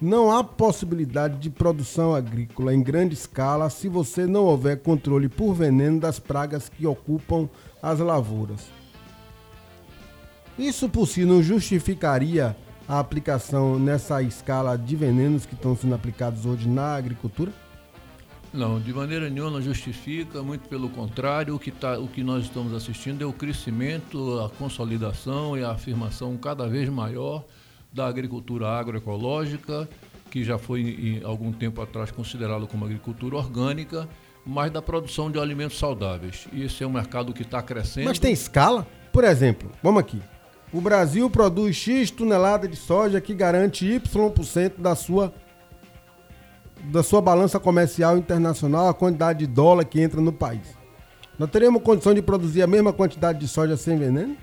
não 0.00 0.30
há 0.30 0.44
possibilidade 0.44 1.38
de 1.38 1.50
produção 1.50 2.14
agrícola 2.14 2.72
em 2.72 2.80
grande 2.80 3.14
escala 3.14 3.68
se 3.68 3.88
você 3.88 4.24
não 4.24 4.44
houver 4.44 4.80
controle 4.80 5.28
por 5.28 5.52
veneno 5.52 5.98
das 5.98 6.20
pragas 6.20 6.68
que 6.68 6.86
ocupam 6.86 7.48
as 7.82 7.98
lavouras. 7.98 8.70
Isso 10.56 10.88
por 10.88 11.06
si 11.08 11.24
não 11.24 11.42
justificaria 11.42 12.56
a 12.88 12.98
aplicação 12.98 13.78
nessa 13.78 14.22
escala 14.22 14.76
de 14.78 14.96
venenos 14.96 15.44
que 15.44 15.54
estão 15.54 15.76
sendo 15.76 15.94
aplicados 15.94 16.46
hoje 16.46 16.66
na 16.66 16.96
agricultura? 16.96 17.52
Não, 18.52 18.80
de 18.80 18.94
maneira 18.94 19.28
nenhuma 19.28 19.50
não 19.50 19.60
justifica, 19.62 20.42
muito 20.42 20.66
pelo 20.70 20.88
contrário, 20.88 21.54
o 21.54 21.58
que, 21.58 21.70
tá, 21.70 21.98
o 21.98 22.08
que 22.08 22.24
nós 22.24 22.44
estamos 22.44 22.72
assistindo 22.72 23.22
é 23.22 23.26
o 23.26 23.32
crescimento, 23.32 24.40
a 24.40 24.48
consolidação 24.48 25.56
e 25.56 25.62
a 25.62 25.72
afirmação 25.72 26.34
cada 26.38 26.66
vez 26.66 26.88
maior 26.88 27.44
da 27.92 28.06
agricultura 28.06 28.68
agroecológica, 28.68 29.86
que 30.30 30.42
já 30.42 30.56
foi 30.56 30.80
em 30.80 31.24
algum 31.24 31.52
tempo 31.52 31.82
atrás 31.82 32.10
considerada 32.10 32.66
como 32.66 32.86
agricultura 32.86 33.36
orgânica, 33.36 34.08
mas 34.46 34.70
da 34.70 34.80
produção 34.80 35.30
de 35.30 35.38
alimentos 35.38 35.78
saudáveis. 35.78 36.48
E 36.50 36.62
esse 36.62 36.82
é 36.82 36.86
um 36.86 36.92
mercado 36.92 37.34
que 37.34 37.42
está 37.42 37.60
crescendo. 37.60 38.06
Mas 38.06 38.18
tem 38.18 38.32
escala? 38.32 38.86
Por 39.12 39.24
exemplo, 39.24 39.70
vamos 39.82 40.00
aqui. 40.00 40.22
O 40.72 40.80
Brasil 40.80 41.28
produz 41.30 41.76
X 41.76 42.10
tonelada 42.10 42.68
de 42.68 42.76
soja 42.76 43.20
que 43.20 43.34
garante 43.34 43.86
Y% 43.86 44.72
da 44.78 44.94
sua 44.94 45.32
da 46.84 47.02
sua 47.02 47.20
balança 47.20 47.58
comercial 47.58 48.16
internacional, 48.16 48.88
a 48.88 48.94
quantidade 48.94 49.40
de 49.40 49.46
dólar 49.46 49.84
que 49.84 50.00
entra 50.00 50.20
no 50.20 50.32
país. 50.32 50.78
Nós 51.38 51.50
teríamos 51.50 51.82
condição 51.82 52.14
de 52.14 52.22
produzir 52.22 52.62
a 52.62 52.66
mesma 52.66 52.92
quantidade 52.92 53.40
de 53.40 53.48
soja 53.48 53.76
sem 53.76 53.98
veneno? 53.98 54.36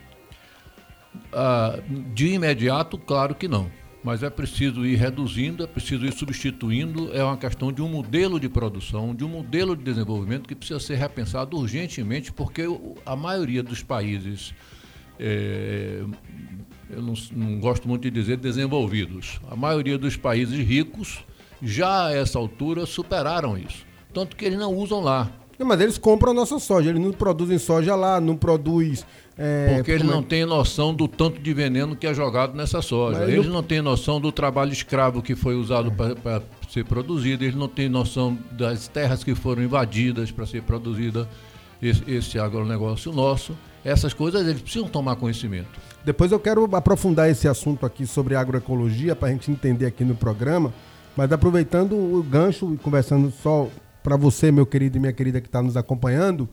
Ah, 1.32 1.80
de 2.14 2.28
imediato, 2.28 2.98
claro 2.98 3.36
que 3.36 3.48
não. 3.48 3.70
Mas 4.04 4.22
é 4.22 4.30
preciso 4.30 4.86
ir 4.86 4.96
reduzindo, 4.98 5.64
é 5.64 5.68
preciso 5.68 6.06
ir 6.06 6.14
substituindo. 6.14 7.12
É 7.12 7.24
uma 7.24 7.38
questão 7.38 7.72
de 7.72 7.82
um 7.82 7.88
modelo 7.88 8.40
de 8.40 8.48
produção, 8.48 9.16
de 9.16 9.24
um 9.24 9.30
modelo 9.30 9.76
de 9.76 9.84
desenvolvimento 9.84 10.48
que 10.48 10.56
precisa 10.56 10.80
ser 10.80 10.96
repensado 10.96 11.58
urgentemente, 11.58 12.32
porque 12.32 12.64
a 13.06 13.16
maioria 13.16 13.64
dos 13.64 13.82
países, 13.82 14.54
é, 15.20 16.02
eu 16.90 17.02
não, 17.02 17.14
não 17.36 17.60
gosto 17.60 17.88
muito 17.88 18.04
de 18.04 18.12
dizer 18.12 18.38
desenvolvidos, 18.38 19.40
a 19.50 19.56
maioria 19.56 19.98
dos 19.98 20.16
países 20.16 20.58
ricos 20.66 21.24
já 21.62 22.08
a 22.08 22.14
essa 22.14 22.38
altura 22.38 22.86
superaram 22.86 23.58
isso. 23.58 23.86
Tanto 24.14 24.36
que 24.36 24.46
eles 24.46 24.58
não 24.60 24.74
usam 24.76 25.02
lá. 25.02 25.30
Não, 25.58 25.66
mas 25.66 25.80
eles 25.80 25.98
compram 25.98 26.32
a 26.32 26.36
nossa 26.36 26.60
soja, 26.60 26.90
eles 26.90 27.02
não 27.02 27.12
produzem 27.12 27.58
soja 27.58 27.96
lá, 27.96 28.20
não 28.20 28.36
produz. 28.36 29.06
é, 29.38 29.76
Porque 29.76 29.92
eles 29.92 30.02
como 30.04 30.14
é- 30.14 30.16
não 30.16 30.24
têm 30.24 30.46
noção 30.46 30.94
do 30.94 31.08
tanto 31.08 31.42
de 31.42 31.54
veneno 31.54 31.96
que 31.96 32.06
é 32.06 32.14
jogado 32.14 32.56
nessa 32.56 32.82
soja. 32.82 33.20
Mas 33.22 33.30
Eles 33.30 33.46
não- 33.48 33.54
não 33.56 33.64
têm 33.64 33.82
noção 33.82 34.20
do 34.20 34.32
trabalho 34.34 34.72
escravo 34.74 35.22
que 35.22 35.34
foi 35.36 35.56
usado 35.56 35.92
para 35.92 36.42
ser 36.70 36.84
produzido. 36.86 37.44
Eles 37.46 37.56
não 37.56 37.68
têm 37.70 37.88
noção 37.90 38.38
das 38.52 38.88
terras 38.90 39.24
que 39.24 39.34
foram 39.34 39.64
invadidas 39.64 40.30
para 40.32 40.46
ser 40.46 40.62
produzida 40.64 41.28
esse, 41.82 42.04
esse 42.10 42.38
agronegócio 42.40 43.12
nosso. 43.14 43.58
Essas 43.86 44.16
coisas 44.16 44.48
eles 44.48 44.64
precisam 44.64 44.88
tomar 44.88 45.16
conhecimento. 45.16 45.80
Depois 46.04 46.32
eu 46.32 46.40
quero 46.40 46.68
aprofundar 46.76 47.30
esse 47.30 47.48
assunto 47.48 47.86
aqui 47.86 48.08
sobre 48.08 48.36
agroecologia 48.36 49.16
para 49.16 49.28
a 49.28 49.32
gente 49.32 49.52
entender 49.52 49.86
aqui 49.86 50.04
no 50.04 50.16
programa. 50.16 50.74
Mas 51.16 51.32
aproveitando 51.32 51.94
o 51.94 52.24
gancho 52.24 52.74
e 52.74 52.78
conversando 52.78 53.32
só 53.32 53.70
para 54.04 54.18
você, 54.18 54.52
meu 54.52 54.66
querido 54.66 54.98
e 54.98 55.00
minha 55.00 55.14
querida 55.14 55.40
que 55.40 55.48
está 55.48 55.62
nos 55.62 55.78
acompanhando, 55.78 56.50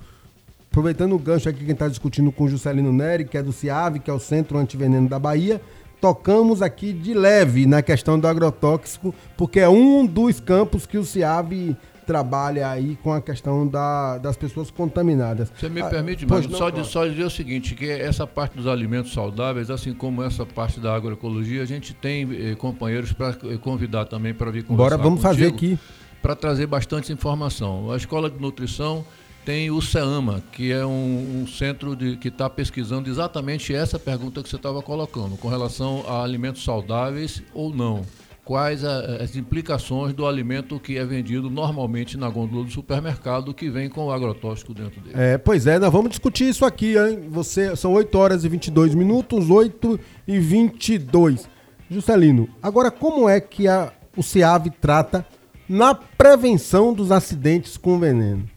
aproveitando 0.71 1.15
o 1.15 1.19
gancho 1.19 1.49
aqui 1.49 1.61
que 1.61 1.65
a 1.65 1.69
gente 1.69 1.77
está 1.77 1.89
discutindo 1.89 2.31
com 2.31 2.45
o 2.45 2.49
Juscelino 2.49 2.93
Neri, 2.93 3.25
que 3.25 3.39
é 3.39 3.43
do 3.43 3.51
CIAV, 3.51 3.99
que 3.99 4.11
é 4.11 4.13
o 4.13 4.21
Centro 4.21 4.59
Antiveneno 4.59 5.09
da 5.09 5.19
Bahia, 5.19 5.59
tocamos 6.03 6.61
aqui 6.61 6.93
de 6.93 7.15
leve 7.15 7.65
na 7.65 7.81
questão 7.81 8.19
do 8.19 8.29
agrotóxico, 8.29 9.15
porque 9.37 9.59
é 9.59 9.69
um 9.69 10.05
dos 10.05 10.39
campos 10.39 10.85
que 10.85 10.99
o 10.99 11.05
CIAV 11.05 11.77
trabalha 12.07 12.69
aí 12.71 12.99
com 13.03 13.13
a 13.13 13.21
questão 13.21 13.67
da- 13.67 14.19
das 14.19 14.37
pessoas 14.37 14.71
contaminadas. 14.71 15.51
Você 15.59 15.69
me 15.69 15.81
Ah, 15.81 15.89
permite, 15.89 16.27
mas 16.27 16.45
só, 16.47 16.71
de, 16.71 16.87
só 16.87 17.07
dizer 17.07 17.25
o 17.25 17.31
seguinte, 17.31 17.75
que 17.75 17.89
essa 17.91 18.27
parte 18.27 18.57
dos 18.57 18.67
alimentos 18.67 19.13
saudáveis, 19.13 19.71
assim 19.71 19.93
como 19.95 20.23
essa 20.23 20.45
parte 20.45 20.81
da 20.81 20.95
agroecologia, 20.95 21.63
a 21.63 21.67
gente 21.67 21.95
tem 21.95 22.29
eh, 22.33 22.55
companheiros 22.57 23.13
para 23.13 23.35
convidar 23.61 24.05
também 24.07 24.35
para 24.35 24.51
vir 24.51 24.65
conversar 24.65 24.97
Bora, 24.97 25.03
vamos 25.03 25.23
fazer 25.23 25.47
aqui. 25.47 25.79
Para 26.21 26.37
trazer 26.37 26.67
bastante 26.67 27.13
informação. 27.13 27.91
A 27.91 27.97
Escola 27.97 28.31
de 28.31 28.41
Nutrição 28.41 29.05
tem 29.45 29.73
o 29.73 29.83
CEAMA, 29.83 30.41
que 30.53 30.71
é 30.71 30.87
um, 30.87 31.43
um 31.43 31.47
centro 31.49 31.97
de, 31.97 32.17
que 32.17 32.29
está 32.29 32.49
pesquisando 32.49 33.11
exatamente 33.11 33.75
essa 33.75 33.99
pergunta 33.99 34.41
que 34.41 34.49
você 34.49 34.55
estava 34.55 34.81
colocando, 34.83 35.37
com 35.37 35.49
relação 35.49 36.05
a 36.07 36.23
alimentos 36.23 36.63
saudáveis 36.63 37.43
ou 37.53 37.75
não. 37.75 38.03
Quais 38.45 38.83
as 38.85 39.37
implicações 39.37 40.13
do 40.13 40.27
alimento 40.27 40.81
que 40.81 40.99
é 40.99 41.05
vendido 41.05 41.49
normalmente 41.49 42.17
na 42.17 42.29
gôndola 42.29 42.65
do 42.65 42.71
supermercado, 42.71 43.55
que 43.55 43.71
vem 43.71 43.89
com 43.89 44.07
o 44.07 44.11
agrotóxico 44.11 44.75
dentro 44.75 45.01
dele. 45.01 45.15
É, 45.17 45.39
pois 45.39 45.67
é, 45.67 45.79
nós 45.79 45.93
vamos 45.93 46.11
discutir 46.11 46.49
isso 46.49 46.65
aqui, 46.65 46.97
hein? 46.99 47.29
Você, 47.31 47.77
são 47.77 47.93
8 47.93 48.19
horas 48.19 48.45
e 48.45 48.49
22 48.49 48.97
minutos, 48.97 49.49
8 49.49 49.99
e 50.27 50.41
22. 50.41 51.49
Juscelino, 51.89 52.49
agora 52.61 52.91
como 52.91 53.29
é 53.29 53.41
que 53.41 53.69
a, 53.69 53.93
o 54.17 54.23
CIAV 54.23 54.71
trata 54.81 55.25
na 55.69 55.95
prevenção 55.95 56.93
dos 56.93 57.13
acidentes 57.13 57.77
com 57.77 57.99
veneno? 57.99 58.49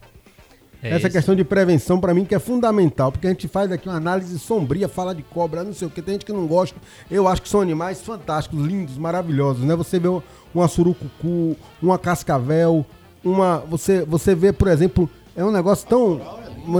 É 0.86 0.96
Essa 0.96 1.06
esse- 1.08 1.16
questão 1.16 1.34
de 1.34 1.44
prevenção 1.44 2.00
para 2.00 2.12
mim 2.14 2.24
que 2.24 2.34
é 2.34 2.38
fundamental, 2.38 3.10
porque 3.12 3.26
a 3.26 3.30
gente 3.30 3.48
faz 3.48 3.70
aqui 3.72 3.88
uma 3.88 3.96
análise 3.96 4.38
sombria, 4.38 4.88
fala 4.88 5.14
de 5.14 5.22
cobra, 5.22 5.62
não 5.64 5.72
sei 5.74 5.88
o 5.88 5.90
que, 5.90 6.00
tem 6.02 6.14
gente 6.14 6.24
que 6.26 6.32
não 6.32 6.46
gosta. 6.46 6.76
Eu 7.10 7.26
acho 7.28 7.42
que 7.42 7.48
são 7.48 7.60
animais 7.60 8.00
fantásticos, 8.02 8.64
lindos, 8.64 8.96
maravilhosos, 8.98 9.64
né? 9.64 9.74
Você 9.76 9.98
vê 9.98 10.08
uma 10.54 10.68
surucucu, 10.68 11.56
uma 11.82 11.98
cascavel, 11.98 12.84
uma 13.24 13.58
você 13.68 14.04
você 14.04 14.34
vê, 14.34 14.52
por 14.52 14.68
exemplo, 14.68 15.08
é 15.36 15.44
um 15.44 15.50
negócio 15.50 15.86
tão 15.88 16.20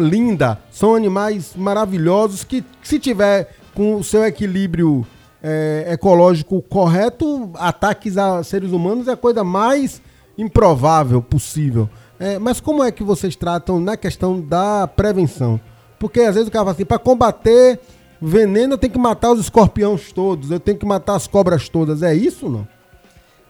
linda, 0.01 0.59
são 0.71 0.95
animais 0.95 1.53
maravilhosos 1.57 2.43
que, 2.45 2.65
se 2.83 2.99
tiver 2.99 3.55
com 3.75 3.97
o 3.97 4.05
seu 4.05 4.25
equilíbrio 4.25 5.07
é, 5.43 5.87
ecológico 5.93 6.61
correto, 6.63 7.51
ataques 7.55 8.17
a 8.17 8.43
seres 8.43 8.73
humanos 8.73 9.07
é 9.07 9.13
a 9.13 9.17
coisa 9.17 9.45
mais 9.45 10.01
improvável 10.37 11.21
possível. 11.23 11.89
É, 12.19 12.39
mas 12.39 12.61
como 12.61 12.83
é 12.83 12.91
que 12.91 13.03
vocês 13.03 13.37
tratam 13.37 13.79
na 13.79 13.97
questão 13.97 14.41
da 14.41 14.87
prevenção? 14.87 15.61
Porque 15.99 16.21
às 16.21 16.35
vezes 16.35 16.49
o 16.49 16.53
cara 16.53 16.65
fala 16.65 16.75
assim, 16.75 16.85
para 16.85 16.99
combater 16.99 17.79
veneno 18.21 18.75
eu 18.75 18.79
tenho 18.79 18.93
que 18.93 18.99
matar 18.99 19.33
os 19.33 19.41
escorpiões 19.41 20.13
todos, 20.13 20.51
eu 20.51 20.61
tenho 20.61 20.79
que 20.79 20.87
matar 20.87 21.15
as 21.15 21.27
cobras 21.27 21.69
todas. 21.69 22.03
É 22.03 22.15
isso 22.15 22.47
ou 22.47 22.53
não? 22.53 22.69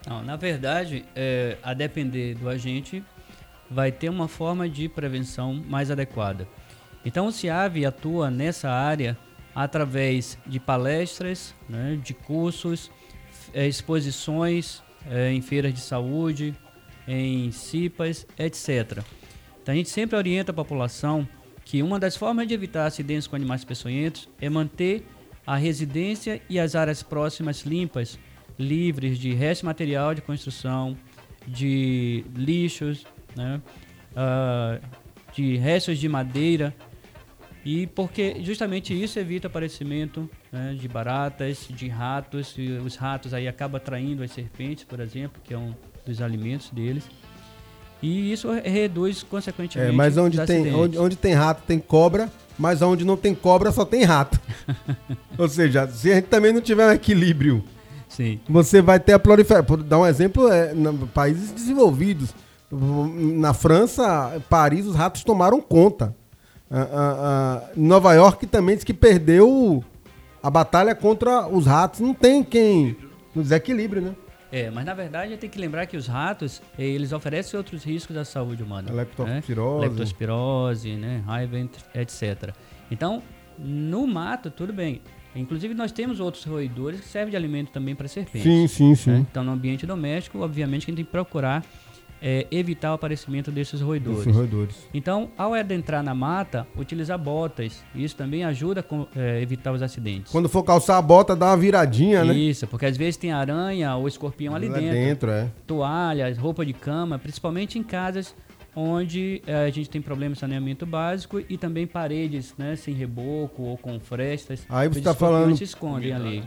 Não, 0.06 0.22
na 0.22 0.36
verdade, 0.36 1.04
é, 1.14 1.56
a 1.62 1.74
depender 1.74 2.34
do 2.34 2.48
agente, 2.48 3.02
vai 3.68 3.90
ter 3.90 4.08
uma 4.08 4.28
forma 4.28 4.68
de 4.68 4.88
prevenção 4.88 5.62
mais 5.68 5.90
adequada. 5.90 6.46
Então, 7.04 7.26
o 7.26 7.32
CIAV 7.32 7.84
atua 7.84 8.30
nessa 8.30 8.70
área 8.70 9.16
através 9.54 10.38
de 10.46 10.60
palestras, 10.60 11.54
né, 11.68 11.98
de 12.02 12.14
cursos, 12.14 12.90
é, 13.54 13.66
exposições 13.66 14.82
é, 15.10 15.32
em 15.32 15.40
feiras 15.40 15.72
de 15.72 15.80
saúde, 15.80 16.54
em 17.06 17.50
CIPAs, 17.50 18.26
etc. 18.38 19.02
Então, 19.62 19.72
a 19.72 19.76
gente 19.76 19.88
sempre 19.88 20.16
orienta 20.16 20.52
a 20.52 20.54
população 20.54 21.26
que 21.64 21.82
uma 21.82 21.98
das 21.98 22.16
formas 22.16 22.46
de 22.46 22.54
evitar 22.54 22.86
acidentes 22.86 23.26
com 23.26 23.34
animais 23.34 23.64
peçonhentos 23.64 24.28
é 24.40 24.48
manter 24.48 25.04
a 25.46 25.56
residência 25.56 26.40
e 26.48 26.58
as 26.58 26.74
áreas 26.74 27.02
próximas 27.02 27.62
limpas, 27.62 28.18
livres 28.58 29.18
de 29.18 29.32
resto 29.32 29.66
material 29.66 30.14
de 30.14 30.22
construção, 30.22 30.96
de 31.46 32.24
lixos, 32.34 33.04
né, 33.36 33.60
uh, 34.12 34.84
de 35.32 35.56
restos 35.56 35.98
de 35.98 36.08
madeira, 36.08 36.74
e 37.64 37.86
porque 37.88 38.36
justamente 38.42 38.94
isso 38.94 39.18
evita 39.18 39.48
aparecimento 39.48 40.30
né, 40.52 40.76
de 40.78 40.86
baratas, 40.86 41.66
de 41.68 41.88
ratos, 41.88 42.54
e 42.56 42.70
os 42.70 42.94
ratos 42.94 43.34
aí 43.34 43.48
acabam 43.48 43.76
atraindo 43.76 44.22
as 44.22 44.30
serpentes, 44.30 44.84
por 44.84 45.00
exemplo, 45.00 45.42
que 45.42 45.52
é 45.52 45.58
um 45.58 45.74
dos 46.06 46.22
alimentos 46.22 46.70
deles. 46.70 47.04
E 48.02 48.32
isso 48.32 48.50
reduz 48.52 49.22
consequentemente. 49.22 49.92
É, 49.92 49.94
mas 49.94 50.16
onde 50.16 50.44
tem, 50.46 50.74
onde, 50.74 50.98
onde 50.98 51.16
tem 51.16 51.32
rato 51.32 51.62
tem 51.66 51.78
cobra, 51.78 52.30
mas 52.58 52.82
onde 52.82 53.04
não 53.04 53.16
tem 53.16 53.34
cobra 53.34 53.72
só 53.72 53.84
tem 53.84 54.04
rato. 54.04 54.40
Ou 55.36 55.48
seja, 55.48 55.88
se 55.88 56.12
a 56.12 56.14
gente 56.16 56.28
também 56.28 56.52
não 56.52 56.60
tiver 56.60 56.86
um 56.86 56.92
equilíbrio, 56.92 57.64
Sim. 58.08 58.38
você 58.48 58.80
vai 58.80 59.00
ter 59.00 59.14
a 59.14 59.18
proliferação. 59.18 59.66
Por 59.66 59.82
dar 59.82 59.98
um 59.98 60.06
exemplo, 60.06 60.50
é, 60.50 60.72
países 61.12 61.50
desenvolvidos. 61.50 62.34
Na 62.70 63.54
França, 63.54 64.42
Paris, 64.50 64.86
os 64.86 64.96
ratos 64.96 65.22
tomaram 65.22 65.60
conta. 65.60 66.14
Ah, 66.68 66.88
ah, 66.92 67.16
ah, 67.18 67.70
Nova 67.76 68.12
York 68.14 68.44
também 68.48 68.74
diz 68.74 68.82
que 68.82 68.92
perdeu 68.92 69.84
a 70.42 70.50
batalha 70.50 70.94
contra 70.94 71.46
os 71.46 71.64
ratos. 71.64 72.00
Não 72.00 72.12
tem 72.12 72.42
quem. 72.42 72.96
No 73.34 73.42
desequilíbrio, 73.42 74.02
né? 74.02 74.14
É, 74.50 74.70
mas 74.70 74.84
na 74.84 74.94
verdade 74.94 75.36
tem 75.36 75.50
que 75.50 75.58
lembrar 75.58 75.86
que 75.86 75.96
os 75.96 76.06
ratos, 76.06 76.62
eles 76.78 77.12
oferecem 77.12 77.56
outros 77.58 77.84
riscos 77.84 78.16
à 78.16 78.24
saúde 78.24 78.62
humana. 78.62 78.92
Leptospirose. 78.92 79.80
Né? 79.80 79.88
Leptospirose, 79.88 80.96
né? 80.96 81.22
raiva, 81.26 81.58
etc. 81.94 82.54
Então, 82.90 83.22
no 83.58 84.06
mato, 84.06 84.50
tudo 84.50 84.72
bem. 84.72 85.00
Inclusive, 85.34 85.74
nós 85.74 85.92
temos 85.92 86.18
outros 86.18 86.44
roedores 86.44 87.00
que 87.00 87.08
servem 87.08 87.30
de 87.30 87.36
alimento 87.36 87.70
também 87.70 87.94
para 87.94 88.08
serpentes. 88.08 88.42
Sim, 88.42 88.66
sim, 88.66 88.94
sim. 88.94 89.10
Né? 89.10 89.26
Então, 89.30 89.44
no 89.44 89.52
ambiente 89.52 89.84
doméstico, 89.86 90.38
obviamente, 90.40 90.84
a 90.84 90.86
gente 90.86 90.96
tem 90.96 91.04
que 91.04 91.10
procurar 91.10 91.62
é, 92.20 92.46
evitar 92.50 92.92
o 92.92 92.94
aparecimento 92.94 93.50
desses 93.50 93.80
roedores. 93.80 94.18
Desses 94.18 94.34
roedores. 94.34 94.88
Então, 94.92 95.30
ao 95.36 95.54
adentrar 95.54 96.02
na 96.02 96.14
mata, 96.14 96.66
utilizar 96.76 97.18
botas. 97.18 97.82
Isso 97.94 98.16
também 98.16 98.44
ajuda 98.44 98.84
a 98.88 99.18
é, 99.18 99.40
evitar 99.42 99.72
os 99.72 99.82
acidentes. 99.82 100.32
Quando 100.32 100.48
for 100.48 100.62
calçar 100.62 100.98
a 100.98 101.02
bota, 101.02 101.36
dá 101.36 101.46
uma 101.46 101.56
viradinha, 101.56 102.24
né? 102.24 102.34
Isso, 102.34 102.66
porque 102.66 102.86
às 102.86 102.96
vezes 102.96 103.16
tem 103.16 103.32
aranha 103.32 103.94
ou 103.96 104.08
escorpião 104.08 104.54
ali 104.54 104.68
dentro. 104.68 104.90
dentro, 104.90 105.30
é. 105.30 105.50
Toalhas, 105.66 106.38
roupa 106.38 106.64
de 106.64 106.72
cama, 106.72 107.18
principalmente 107.18 107.78
em 107.78 107.82
casas 107.82 108.34
onde 108.76 109.40
é, 109.46 109.64
a 109.64 109.70
gente 109.70 109.88
tem 109.88 110.02
problema 110.02 110.34
de 110.34 110.40
saneamento 110.40 110.84
básico 110.84 111.40
e 111.48 111.56
também 111.56 111.86
paredes, 111.86 112.54
né, 112.58 112.76
sem 112.76 112.92
reboco 112.92 113.62
ou 113.62 113.78
com 113.78 113.98
frestas. 113.98 114.66
Aí 114.68 114.86
você 114.86 114.98
está 114.98 115.14
falando 115.14 115.56
se 115.56 115.64
escondem 115.64 116.12
ali. 116.12 116.44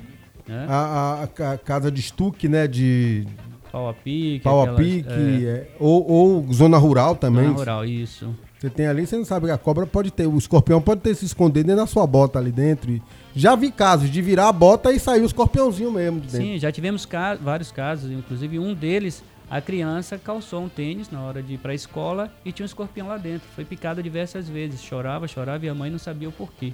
Né? 0.48 0.66
A, 0.70 1.28
a, 1.40 1.54
a, 1.54 1.58
casa 1.58 1.92
de 1.92 2.00
estuque, 2.00 2.48
né, 2.48 2.68
de 2.68 3.26
pau 3.72 3.90
a 3.90 3.94
pique, 3.94 4.44
pau 4.44 4.62
a 4.62 4.74
pique, 4.74 5.08
é. 5.46 5.68
ou, 5.80 6.10
ou, 6.10 6.54
zona 6.54 6.78
rural 6.78 7.16
também. 7.16 7.46
Zona 7.46 7.58
rural, 7.58 7.86
isso. 7.86 8.36
Você 8.58 8.70
tem 8.70 8.88
ali, 8.88 9.08
você 9.08 9.16
não 9.16 9.24
sabe, 9.24 9.50
a 9.50 9.58
cobra 9.58 9.88
pode 9.88 10.12
ter, 10.12 10.28
o 10.28 10.38
escorpião 10.38 10.82
pode 10.82 11.02
ter 11.02 11.16
se 11.16 11.26
escondido 11.26 11.68
dentro 11.68 11.82
da 11.82 11.88
sua 11.88 12.06
bota 12.06 12.40
ali 12.40 12.52
dentro. 12.52 12.92
E 12.92 13.02
já 13.34 13.56
vi 13.56 13.72
casos 13.72 14.10
de 14.10 14.22
virar 14.22 14.50
a 14.50 14.52
bota 14.52 14.92
e 14.92 15.00
sair 15.00 15.22
o 15.22 15.26
escorpiãozinho 15.26 15.92
mesmo 15.92 16.20
de 16.20 16.28
dentro. 16.28 16.48
Sim, 16.48 16.60
já 16.60 16.72
tivemos 16.72 17.08
vários 17.42 17.72
casos, 17.72 18.12
inclusive 18.12 18.60
um 18.60 18.74
deles 18.74 19.24
a 19.50 19.60
criança 19.60 20.16
calçou 20.20 20.62
um 20.62 20.70
tênis 20.70 21.10
na 21.10 21.22
hora 21.22 21.42
de 21.42 21.56
ir 21.56 21.58
para 21.58 21.72
a 21.72 21.76
escola 21.76 22.32
e 22.46 22.52
tinha 22.52 22.64
um 22.64 22.68
escorpião 22.68 23.08
lá 23.08 23.18
dentro. 23.18 23.48
Foi 23.56 23.66
picada 23.66 24.04
diversas 24.04 24.48
vezes, 24.48 24.80
chorava, 24.80 25.28
chorava 25.28 25.66
e 25.66 25.70
a 25.70 25.74
mãe 25.74 25.90
não 25.90 25.98
sabia 25.98 26.30
o 26.30 26.32
porquê. 26.32 26.72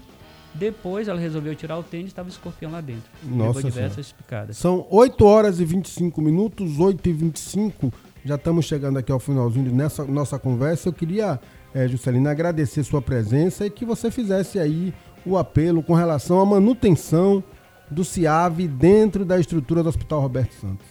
Depois 0.56 1.08
ela 1.08 1.20
resolveu 1.20 1.54
tirar 1.54 1.78
o 1.78 1.84
tênis 1.84 2.06
e 2.06 2.10
estava 2.10 2.30
o 2.30 2.32
escorpião 2.32 2.72
lá 2.72 2.82
dentro. 2.82 3.04
Nossa 3.24 3.58
Levou 3.58 3.72
diversas 3.72 4.12
picadas. 4.12 4.58
São 4.58 4.88
8 4.90 5.26
horas 5.26 5.60
e 5.60 5.66
25 5.66 6.22
minutos, 6.22 6.80
8 6.80 7.10
e 7.10 7.14
25. 7.14 7.94
Já 8.24 8.36
estamos 8.36 8.66
chegando 8.66 8.98
aqui 8.98 9.12
ao 9.12 9.20
finalzinho 9.20 9.72
dessa 9.72 10.06
nossa 10.06 10.40
conversa. 10.40 10.90
Eu 10.90 10.94
queria, 10.94 11.40
é, 11.74 11.88
Juscelina, 11.88 12.32
agradecer 12.32 12.84
sua 12.84 13.02
presença 13.02 13.66
e 13.66 13.70
que 13.70 13.86
você 13.86 14.10
fizesse 14.10 14.58
aí 14.58 14.94
o 15.26 15.38
apelo 15.38 15.84
com 15.84 15.94
relação 15.94 16.40
à 16.40 16.46
manutenção 16.46 17.44
do 17.92 18.04
CIAV 18.04 18.68
dentro 18.68 19.26
da 19.26 19.40
estrutura 19.40 19.84
do 19.84 19.90
Hospital 19.90 20.22
Roberto 20.22 20.54
Santos. 20.54 20.88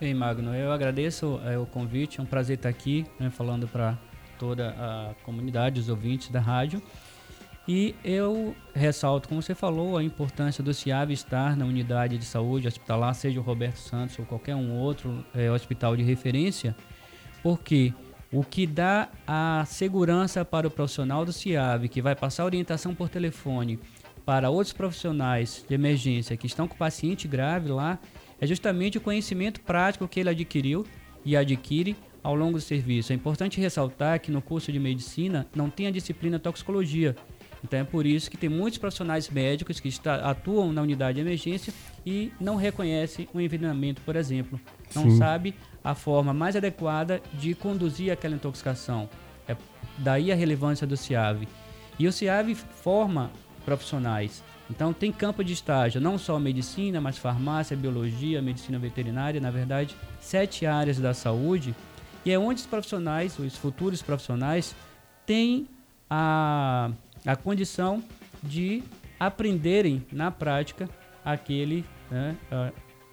Bem, 0.00 0.14
Magno, 0.14 0.54
eu 0.54 0.72
agradeço 0.72 1.40
é, 1.44 1.56
o 1.56 1.66
convite, 1.66 2.18
é 2.18 2.22
um 2.22 2.26
prazer 2.26 2.56
estar 2.56 2.68
aqui, 2.68 3.06
né, 3.20 3.30
falando 3.30 3.68
para 3.68 3.96
toda 4.36 4.70
a 4.70 5.14
comunidade, 5.22 5.78
os 5.78 5.88
ouvintes 5.88 6.28
da 6.28 6.40
rádio. 6.40 6.82
E 7.66 7.94
eu 8.04 8.56
ressalto, 8.74 9.28
como 9.28 9.40
você 9.40 9.54
falou, 9.54 9.96
a 9.96 10.02
importância 10.02 10.64
do 10.64 10.74
CIAV 10.74 11.12
estar 11.12 11.56
na 11.56 11.64
unidade 11.64 12.18
de 12.18 12.24
saúde 12.24 12.66
hospitalar, 12.66 13.14
seja 13.14 13.38
o 13.38 13.42
Roberto 13.42 13.76
Santos 13.76 14.18
ou 14.18 14.26
qualquer 14.26 14.56
um 14.56 14.72
outro 14.72 15.24
é, 15.32 15.50
hospital 15.50 15.96
de 15.96 16.02
referência, 16.02 16.74
porque 17.42 17.94
o 18.32 18.42
que 18.42 18.66
dá 18.66 19.08
a 19.26 19.64
segurança 19.66 20.44
para 20.44 20.66
o 20.66 20.70
profissional 20.70 21.24
do 21.24 21.32
CIAV, 21.32 21.88
que 21.88 22.02
vai 22.02 22.16
passar 22.16 22.44
orientação 22.44 22.94
por 22.94 23.08
telefone 23.08 23.78
para 24.24 24.50
outros 24.50 24.72
profissionais 24.72 25.64
de 25.68 25.74
emergência 25.74 26.36
que 26.36 26.46
estão 26.46 26.66
com 26.66 26.76
paciente 26.76 27.28
grave 27.28 27.68
lá, 27.70 27.98
é 28.40 28.46
justamente 28.46 28.98
o 28.98 29.00
conhecimento 29.00 29.60
prático 29.60 30.08
que 30.08 30.18
ele 30.18 30.30
adquiriu 30.30 30.84
e 31.24 31.36
adquire 31.36 31.96
ao 32.22 32.34
longo 32.34 32.58
do 32.58 32.60
serviço. 32.60 33.12
É 33.12 33.16
importante 33.16 33.60
ressaltar 33.60 34.20
que 34.20 34.30
no 34.30 34.40
curso 34.40 34.70
de 34.72 34.78
medicina 34.78 35.46
não 35.54 35.68
tem 35.68 35.86
a 35.88 35.90
disciplina 35.90 36.38
toxicologia. 36.38 37.16
Então 37.64 37.78
é 37.78 37.84
por 37.84 38.06
isso 38.06 38.30
que 38.30 38.36
tem 38.36 38.48
muitos 38.48 38.78
profissionais 38.78 39.28
médicos 39.28 39.78
que 39.78 39.88
está, 39.88 40.16
atuam 40.16 40.72
na 40.72 40.82
unidade 40.82 41.16
de 41.16 41.20
emergência 41.20 41.72
e 42.04 42.32
não 42.40 42.56
reconhecem 42.56 43.28
o 43.32 43.40
envenenamento, 43.40 44.00
por 44.02 44.16
exemplo. 44.16 44.60
Não 44.94 45.04
Sim. 45.04 45.16
sabe 45.16 45.54
a 45.82 45.94
forma 45.94 46.32
mais 46.32 46.56
adequada 46.56 47.22
de 47.34 47.54
conduzir 47.54 48.12
aquela 48.12 48.34
intoxicação. 48.34 49.08
É 49.46 49.56
daí 49.98 50.32
a 50.32 50.34
relevância 50.34 50.86
do 50.86 50.96
CIAV. 50.96 51.46
E 51.98 52.06
o 52.08 52.12
CIAV 52.12 52.54
forma 52.54 53.30
profissionais 53.64 54.42
então 54.72 54.90
tem 54.90 55.12
campo 55.12 55.44
de 55.44 55.52
estágio, 55.52 56.00
não 56.00 56.16
só 56.16 56.38
medicina, 56.38 56.98
mas 56.98 57.18
farmácia, 57.18 57.76
biologia, 57.76 58.40
medicina 58.40 58.78
veterinária, 58.78 59.38
na 59.38 59.50
verdade, 59.50 59.94
sete 60.18 60.64
áreas 60.64 60.98
da 60.98 61.12
saúde. 61.12 61.74
E 62.24 62.30
é 62.30 62.38
onde 62.38 62.60
os 62.60 62.66
profissionais, 62.66 63.38
os 63.38 63.54
futuros 63.54 64.00
profissionais, 64.00 64.74
têm 65.26 65.68
a, 66.08 66.90
a 67.26 67.36
condição 67.36 68.02
de 68.42 68.82
aprenderem 69.18 70.04
na 70.10 70.30
prática 70.30 70.88
aquele 71.24 71.84
né, 72.10 72.36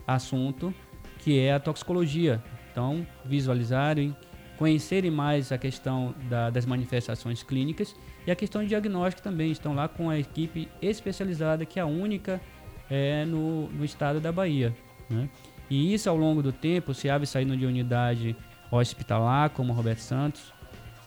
assunto 0.08 0.74
que 1.20 1.38
é 1.40 1.54
a 1.54 1.60
toxicologia. 1.60 2.42
Então, 2.72 3.06
visualizarem, 3.26 4.16
conhecerem 4.58 5.12
mais 5.12 5.52
a 5.52 5.58
questão 5.58 6.16
da, 6.30 6.50
das 6.50 6.66
manifestações 6.66 7.44
clínicas 7.44 7.96
e 8.26 8.32
a 8.32 8.36
questão 8.36 8.62
de 8.62 8.70
diagnóstico 8.70 9.22
também. 9.22 9.52
Estão 9.52 9.76
lá 9.76 9.88
com 9.88 10.10
a 10.10 10.18
equipe 10.18 10.68
especializada, 10.82 11.66
que 11.66 11.80
é 11.80 11.82
a 11.82 11.86
única 11.86 12.42
é, 12.90 13.26
no, 13.26 13.70
no 13.70 13.86
estado 13.86 14.20
da 14.20 14.32
Bahia. 14.32 14.76
Né? 15.10 15.30
E 15.70 15.94
isso 15.94 16.10
ao 16.10 16.18
longo 16.18 16.42
do 16.42 16.52
tempo, 16.52 16.94
se 16.94 17.10
abre 17.10 17.28
saindo 17.28 17.56
de 17.56 17.66
unidade 17.66 18.36
hospitalar, 18.72 19.50
como 19.52 19.74
o 19.74 19.76
Roberto 19.76 20.00
Santos, 20.00 20.54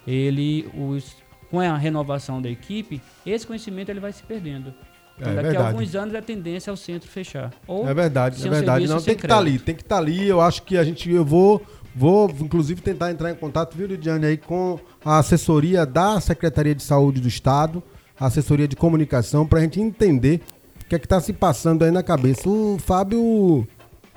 ele, 0.07 0.69
os, 0.74 1.16
com 1.53 1.61
a 1.61 1.77
renovação 1.77 2.41
da 2.41 2.49
equipe, 2.49 2.99
esse 3.27 3.47
conhecimento 3.47 3.91
ele 3.91 4.01
vai 4.01 4.11
se 4.11 4.23
perdendo. 4.23 4.73
Então, 5.19 5.31
é, 5.31 5.35
daqui 5.35 5.49
verdade. 5.49 5.66
a 5.66 5.69
alguns 5.69 5.95
anos 5.95 6.15
a 6.15 6.23
tendência 6.23 6.70
é 6.70 6.73
o 6.73 6.77
centro 6.79 7.11
fechar. 7.11 7.53
Ou 7.66 7.87
é 7.87 7.93
verdade, 7.93 8.45
é 8.45 8.51
verdade. 8.51 8.89
Não, 8.89 9.03
tem 9.03 9.15
que 9.15 9.27
estar 9.27 9.35
tá 9.35 9.41
ali, 9.41 9.59
tem 9.59 9.74
que 9.74 9.83
estar 9.83 9.97
tá 9.97 10.01
ali. 10.01 10.27
Eu 10.27 10.41
acho 10.41 10.62
que 10.62 10.79
a 10.79 10.83
gente, 10.83 11.11
eu 11.11 11.24
vou 11.24 11.62
Vou, 11.95 12.35
inclusive, 12.41 12.81
tentar 12.81 13.11
entrar 13.11 13.31
em 13.31 13.35
contato, 13.35 13.77
viu, 13.77 13.87
Lidiane, 13.87 14.24
aí 14.24 14.39
com 14.39 14.79
a 15.05 15.19
assessoria 15.19 15.85
da 15.85 16.19
Secretaria 16.23 16.74
de 16.74 16.83
Saúde 16.83 17.20
do 17.20 17.29
Estado, 17.29 17.83
a 18.19 18.29
assessoria 18.29 18.66
de 18.66 18.74
comunicação, 18.74 19.47
para 19.47 19.59
a 19.59 19.62
gente 19.62 19.79
entender 19.79 20.41
o 20.81 20.87
que 20.87 20.95
é 20.95 20.99
que 20.99 21.05
está 21.05 21.20
se 21.20 21.35
passando 21.35 21.85
aí 21.85 21.91
na 21.91 22.03
cabeça. 22.03 22.49
O 22.49 22.79
Fábio 22.79 23.69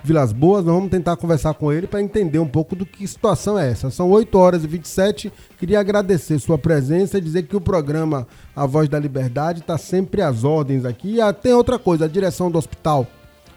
Vilas 0.06 0.32
Boas, 0.32 0.64
nós 0.64 0.72
vamos 0.72 0.88
tentar 0.88 1.16
conversar 1.16 1.54
com 1.54 1.72
ele 1.72 1.88
para 1.88 2.00
entender 2.00 2.38
um 2.38 2.46
pouco 2.46 2.76
do 2.76 2.86
que 2.86 3.04
situação 3.08 3.58
é 3.58 3.68
essa. 3.68 3.90
São 3.90 4.08
8 4.08 4.38
horas 4.38 4.62
e 4.62 4.66
27. 4.68 5.32
Queria 5.58 5.80
agradecer 5.80 6.38
sua 6.38 6.56
presença 6.56 7.18
e 7.18 7.20
dizer 7.20 7.42
que 7.42 7.56
o 7.56 7.60
programa 7.60 8.24
A 8.54 8.64
Voz 8.66 8.88
da 8.88 9.00
Liberdade 9.00 9.62
está 9.62 9.76
sempre 9.76 10.22
às 10.22 10.44
ordens 10.44 10.84
aqui. 10.84 11.18
E 11.18 11.32
tem 11.32 11.52
outra 11.52 11.76
coisa, 11.76 12.04
a 12.04 12.08
direção 12.08 12.48
do 12.48 12.56
hospital 12.56 13.04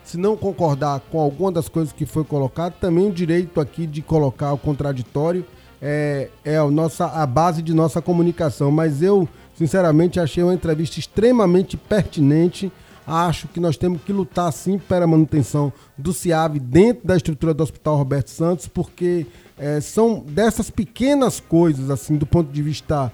se 0.04 0.18
não 0.18 0.36
concordar 0.36 1.02
com 1.12 1.20
alguma 1.20 1.52
das 1.52 1.70
coisas 1.70 1.94
que 1.94 2.04
foi 2.04 2.24
colocado, 2.24 2.74
também 2.82 3.08
o 3.08 3.12
direito 3.12 3.62
aqui 3.62 3.86
de 3.86 4.02
colocar 4.02 4.52
o 4.52 4.58
contraditório 4.58 5.46
é, 5.80 6.30
é 6.44 6.58
a, 6.58 6.66
nossa, 6.66 7.06
a 7.06 7.28
base 7.28 7.62
de 7.62 7.76
nossa 7.76 8.02
comunicação. 8.02 8.72
Mas 8.72 9.04
eu, 9.04 9.30
sinceramente, 9.54 10.20
achei 10.20 10.42
uma 10.44 10.56
entrevista 10.56 10.98
extremamente 10.98 11.78
pertinente. 11.78 12.72
Acho 13.10 13.48
que 13.48 13.60
nós 13.60 13.76
temos 13.76 14.02
que 14.04 14.14
lutar 14.14 14.54
sim 14.54 14.78
pela 14.78 15.08
manutenção 15.08 15.74
do 15.98 16.14
CIAV 16.14 16.60
dentro 16.60 17.08
da 17.08 17.18
estrutura 17.18 17.54
do 17.56 17.64
Hospital 17.64 17.98
Roberto 17.98 18.30
Santos, 18.30 18.68
porque 18.68 19.26
é, 19.58 19.82
são 19.82 20.20
dessas 20.20 20.70
pequenas 20.70 21.40
coisas, 21.40 21.90
assim, 21.90 22.18
do 22.18 22.26
ponto 22.26 22.52
de 22.52 22.62
vista 22.62 23.12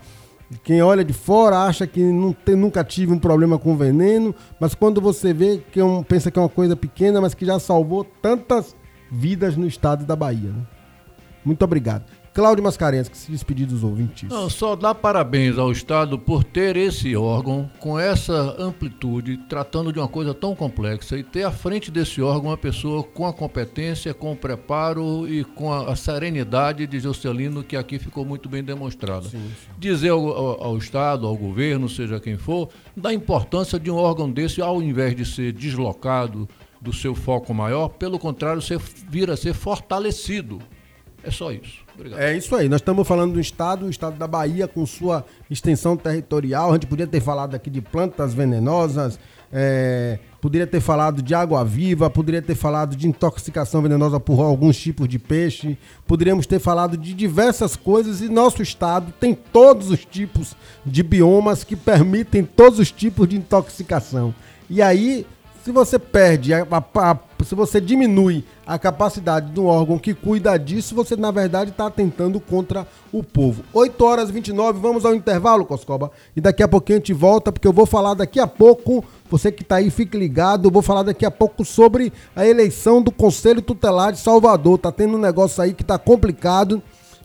quem 0.63 0.81
olha 0.81 1.03
de 1.03 1.13
fora 1.13 1.59
acha 1.59 1.87
que 1.87 2.01
tem, 2.43 2.55
nunca 2.55 2.83
tive 2.83 3.11
um 3.11 3.19
problema 3.19 3.57
com 3.57 3.75
veneno, 3.75 4.33
mas 4.59 4.75
quando 4.75 5.01
você 5.01 5.33
vê 5.33 5.61
que 5.71 5.79
é 5.79 5.83
um, 5.83 6.03
pensa 6.03 6.29
que 6.29 6.37
é 6.37 6.41
uma 6.41 6.49
coisa 6.49 6.75
pequena, 6.75 7.19
mas 7.19 7.33
que 7.33 7.45
já 7.45 7.57
salvou 7.57 8.03
tantas 8.03 8.75
vidas 9.11 9.57
no 9.57 9.65
estado 9.65 10.05
da 10.05 10.15
Bahia. 10.15 10.51
Né? 10.51 10.61
Muito 11.43 11.63
obrigado. 11.63 12.05
Cláudio 12.35 12.61
Mascarenhas, 12.65 13.07
que 13.07 13.17
se 13.17 13.31
despedir 13.31 13.65
dos 13.65 13.81
ouvintes. 13.81 14.27
Não, 14.27 14.49
só 14.49 14.75
dá 14.75 14.93
parabéns 14.93 15.57
ao 15.57 15.71
Estado 15.71 16.19
por 16.19 16.43
ter 16.43 16.75
esse 16.75 17.15
órgão 17.15 17.71
com 17.79 17.97
essa 17.97 18.61
amplitude, 18.61 19.37
tratando 19.47 19.93
de 19.93 19.99
uma 19.99 20.07
coisa 20.09 20.33
tão 20.33 20.53
complexa 20.53 21.17
e 21.17 21.23
ter 21.23 21.43
à 21.43 21.51
frente 21.51 21.89
desse 21.89 22.21
órgão 22.21 22.49
uma 22.49 22.57
pessoa 22.57 23.03
com 23.03 23.25
a 23.25 23.31
competência, 23.31 24.13
com 24.13 24.33
o 24.33 24.35
preparo 24.35 25.25
e 25.29 25.45
com 25.45 25.71
a, 25.71 25.93
a 25.93 25.95
serenidade 25.95 26.85
de 26.85 26.99
Jocelino, 26.99 27.63
que 27.63 27.77
aqui 27.77 27.97
ficou 27.97 28.25
muito 28.25 28.49
bem 28.49 28.61
demonstrada. 28.61 29.29
Sim, 29.29 29.39
sim. 29.39 29.71
Dizer 29.77 30.09
ao, 30.09 30.27
ao, 30.27 30.63
ao 30.65 30.77
Estado, 30.77 31.25
ao 31.25 31.37
governo, 31.37 31.87
seja 31.87 32.19
quem 32.19 32.37
for, 32.37 32.67
da 32.97 33.13
importância 33.13 33.79
de 33.79 33.89
um 33.89 33.95
órgão 33.95 34.29
desse, 34.29 34.61
ao 34.61 34.83
invés 34.83 35.15
de 35.15 35.23
ser 35.23 35.53
deslocado 35.53 36.49
do 36.81 36.91
seu 36.91 37.15
foco 37.15 37.53
maior, 37.53 37.87
pelo 37.87 38.19
contrário, 38.19 38.61
ser, 38.61 38.77
vir 38.77 39.31
a 39.31 39.37
ser 39.37 39.53
fortalecido. 39.53 40.59
É 41.23 41.31
só 41.31 41.49
isso. 41.49 41.84
Obrigado. 41.95 42.19
É 42.19 42.35
isso 42.35 42.55
aí. 42.55 42.67
Nós 42.69 42.81
estamos 42.81 43.07
falando 43.07 43.33
do 43.33 43.39
estado, 43.39 43.85
o 43.85 43.89
estado 43.89 44.17
da 44.17 44.27
Bahia, 44.27 44.67
com 44.67 44.85
sua 44.85 45.25
extensão 45.49 45.95
territorial. 45.95 46.69
A 46.69 46.73
gente 46.73 46.87
podia 46.87 47.07
ter 47.07 47.21
falado 47.21 47.55
aqui 47.55 47.69
de 47.69 47.81
plantas 47.81 48.33
venenosas, 48.33 49.17
é, 49.51 50.19
poderia 50.41 50.67
ter 50.67 50.81
falado 50.81 51.21
de 51.21 51.33
água 51.33 51.63
viva, 51.63 52.09
poderia 52.09 52.41
ter 52.41 52.55
falado 52.55 52.95
de 52.95 53.07
intoxicação 53.07 53.81
venenosa 53.81 54.19
por 54.19 54.41
alguns 54.41 54.77
tipos 54.77 55.07
de 55.07 55.17
peixe, 55.17 55.77
poderíamos 56.05 56.45
ter 56.45 56.59
falado 56.59 56.97
de 56.97 57.13
diversas 57.13 57.75
coisas 57.75 58.21
e 58.21 58.27
nosso 58.27 58.61
estado 58.61 59.13
tem 59.19 59.33
todos 59.33 59.89
os 59.89 60.03
tipos 60.03 60.55
de 60.85 61.01
biomas 61.01 61.63
que 61.63 61.75
permitem 61.75 62.43
todos 62.43 62.79
os 62.79 62.91
tipos 62.91 63.27
de 63.29 63.37
intoxicação. 63.37 64.35
E 64.69 64.81
aí 64.81 65.25
se 65.65 65.71
você 65.71 65.97
perde, 65.97 66.53
a, 66.53 66.59
a, 66.69 67.11
a, 67.11 67.17
se 67.43 67.55
você 67.55 67.81
diminui 67.81 68.45
a 68.67 68.77
capacidade 68.77 69.49
de 69.49 69.59
um 69.59 69.65
órgão 69.65 69.97
que 69.97 70.13
cuida 70.13 70.55
disso, 70.59 70.93
você 70.93 71.15
na 71.15 71.31
verdade 71.31 71.71
está 71.71 71.87
atentando 71.87 72.39
contra 72.39 72.85
o 73.11 73.23
povo. 73.23 73.63
8 73.73 74.05
horas 74.05 74.29
e 74.29 74.31
29, 74.31 74.79
vamos 74.79 75.05
ao 75.05 75.15
intervalo, 75.15 75.65
Coscoba. 75.65 76.11
E 76.35 76.39
daqui 76.39 76.61
a 76.61 76.67
pouquinho 76.67 76.97
a 76.97 76.99
gente 76.99 77.13
volta, 77.13 77.51
porque 77.51 77.67
eu 77.67 77.73
vou 77.73 77.87
falar 77.87 78.13
daqui 78.13 78.39
a 78.39 78.45
pouco. 78.45 79.03
Você 79.27 79.51
que 79.51 79.63
está 79.63 79.77
aí, 79.77 79.89
fique 79.89 80.15
ligado. 80.15 80.67
Eu 80.67 80.71
vou 80.71 80.83
falar 80.83 81.01
daqui 81.01 81.25
a 81.25 81.31
pouco 81.31 81.65
sobre 81.65 82.13
a 82.35 82.45
eleição 82.45 83.01
do 83.01 83.11
Conselho 83.11 83.59
Tutelar 83.59 84.11
de 84.11 84.19
Salvador. 84.19 84.77
Tá 84.77 84.91
tendo 84.91 85.15
um 85.15 85.19
negócio 85.19 85.63
aí 85.63 85.73
que 85.73 85.83
tá 85.83 85.97
complicado 85.97 86.79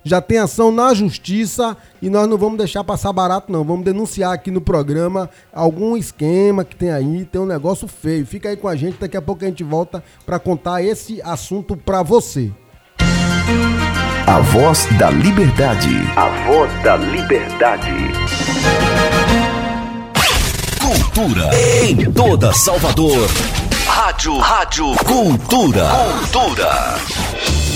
já 0.04 0.20
tem 0.20 0.38
ação 0.38 0.72
na 0.72 0.94
justiça 0.94 1.76
e 2.00 2.08
nós 2.08 2.28
não 2.28 2.38
vamos 2.38 2.58
deixar 2.58 2.82
passar 2.84 3.12
barato, 3.12 3.52
não. 3.52 3.64
Vamos 3.64 3.84
denunciar 3.84 4.32
aqui 4.32 4.50
no 4.50 4.60
programa 4.60 5.28
algum 5.52 5.96
esquema 5.96 6.64
que 6.64 6.74
tem 6.74 6.90
aí, 6.90 7.24
tem 7.24 7.40
um 7.40 7.46
negócio 7.46 7.86
feio. 7.86 8.26
Fica 8.26 8.48
aí 8.48 8.56
com 8.56 8.68
a 8.68 8.76
gente, 8.76 8.98
daqui 8.98 9.16
a 9.16 9.22
pouco 9.22 9.44
a 9.44 9.48
gente 9.48 9.62
volta 9.62 10.02
para 10.24 10.38
contar 10.38 10.82
esse 10.82 11.20
assunto 11.22 11.76
para 11.76 12.02
você. 12.02 12.50
A 14.26 14.38
voz 14.40 14.86
da 14.98 15.10
liberdade. 15.10 15.90
A 16.16 16.28
voz 16.46 16.82
da 16.82 16.96
liberdade. 16.96 17.90
Cultura 20.80 21.50
em 21.82 22.12
toda 22.12 22.52
Salvador. 22.52 23.28
Rádio, 23.86 24.38
rádio, 24.38 24.94
cultura. 25.04 25.88
Cultura. 25.88 27.69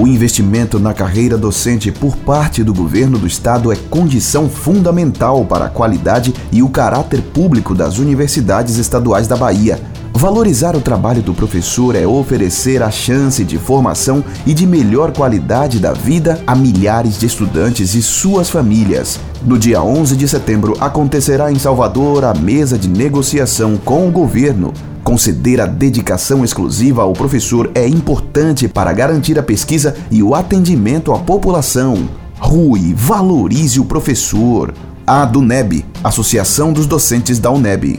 O 0.00 0.06
investimento 0.06 0.78
na 0.78 0.94
carreira 0.94 1.36
docente 1.36 1.90
por 1.90 2.16
parte 2.18 2.62
do 2.62 2.72
governo 2.72 3.18
do 3.18 3.26
estado 3.26 3.72
é 3.72 3.74
condição 3.74 4.48
fundamental 4.48 5.44
para 5.44 5.64
a 5.64 5.68
qualidade 5.68 6.32
e 6.52 6.62
o 6.62 6.68
caráter 6.68 7.20
público 7.20 7.74
das 7.74 7.98
universidades 7.98 8.76
estaduais 8.76 9.26
da 9.26 9.36
Bahia. 9.36 9.80
Valorizar 10.14 10.76
o 10.76 10.80
trabalho 10.80 11.20
do 11.20 11.34
professor 11.34 11.96
é 11.96 12.06
oferecer 12.06 12.80
a 12.80 12.92
chance 12.92 13.42
de 13.42 13.58
formação 13.58 14.22
e 14.46 14.54
de 14.54 14.68
melhor 14.68 15.12
qualidade 15.12 15.80
da 15.80 15.92
vida 15.92 16.40
a 16.46 16.54
milhares 16.54 17.18
de 17.18 17.26
estudantes 17.26 17.96
e 17.96 18.00
suas 18.00 18.48
famílias. 18.48 19.18
No 19.42 19.58
dia 19.58 19.82
11 19.82 20.16
de 20.16 20.28
setembro 20.28 20.76
acontecerá 20.80 21.50
em 21.50 21.58
Salvador 21.58 22.24
a 22.24 22.34
mesa 22.34 22.78
de 22.78 22.88
negociação 22.88 23.76
com 23.76 24.08
o 24.08 24.10
governo 24.10 24.72
Conceder 25.08 25.58
a 25.58 25.64
dedicação 25.64 26.44
exclusiva 26.44 27.00
ao 27.00 27.14
professor 27.14 27.70
é 27.74 27.88
importante 27.88 28.68
para 28.68 28.92
garantir 28.92 29.38
a 29.38 29.42
pesquisa 29.42 29.96
e 30.10 30.22
o 30.22 30.34
atendimento 30.34 31.14
à 31.14 31.18
população. 31.18 32.06
Rui, 32.38 32.92
valorize 32.94 33.80
o 33.80 33.86
professor. 33.86 34.74
A 35.06 35.24
DUNEB, 35.24 35.82
Associação 36.04 36.74
dos 36.74 36.84
Docentes 36.84 37.38
da 37.38 37.50
UNEB. 37.50 37.98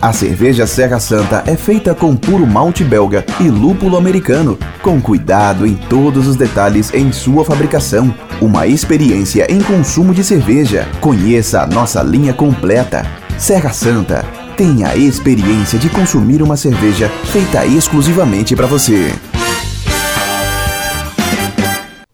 A 0.00 0.12
cerveja 0.12 0.66
Serra 0.66 1.00
Santa 1.00 1.42
é 1.46 1.56
feita 1.56 1.94
com 1.94 2.14
puro 2.14 2.46
malte 2.46 2.84
belga 2.84 3.24
e 3.40 3.48
lúpulo 3.48 3.96
americano, 3.96 4.58
com 4.82 5.00
cuidado 5.00 5.66
em 5.66 5.74
todos 5.74 6.26
os 6.26 6.36
detalhes 6.36 6.92
em 6.92 7.10
sua 7.12 7.44
fabricação. 7.44 8.14
Uma 8.40 8.66
experiência 8.66 9.50
em 9.50 9.60
consumo 9.60 10.12
de 10.12 10.22
cerveja. 10.22 10.86
Conheça 11.00 11.62
a 11.62 11.66
nossa 11.66 12.02
linha 12.02 12.34
completa. 12.34 13.06
Serra 13.38 13.70
Santa. 13.70 14.24
Tenha 14.56 14.88
a 14.88 14.96
experiência 14.96 15.78
de 15.78 15.88
consumir 15.88 16.42
uma 16.42 16.56
cerveja 16.56 17.08
feita 17.24 17.64
exclusivamente 17.66 18.54
para 18.54 18.66
você. 18.66 19.12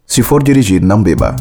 Se 0.07 0.23
for 0.23 0.43
dirigir, 0.43 0.83
não 0.83 1.03
beba. 1.03 1.37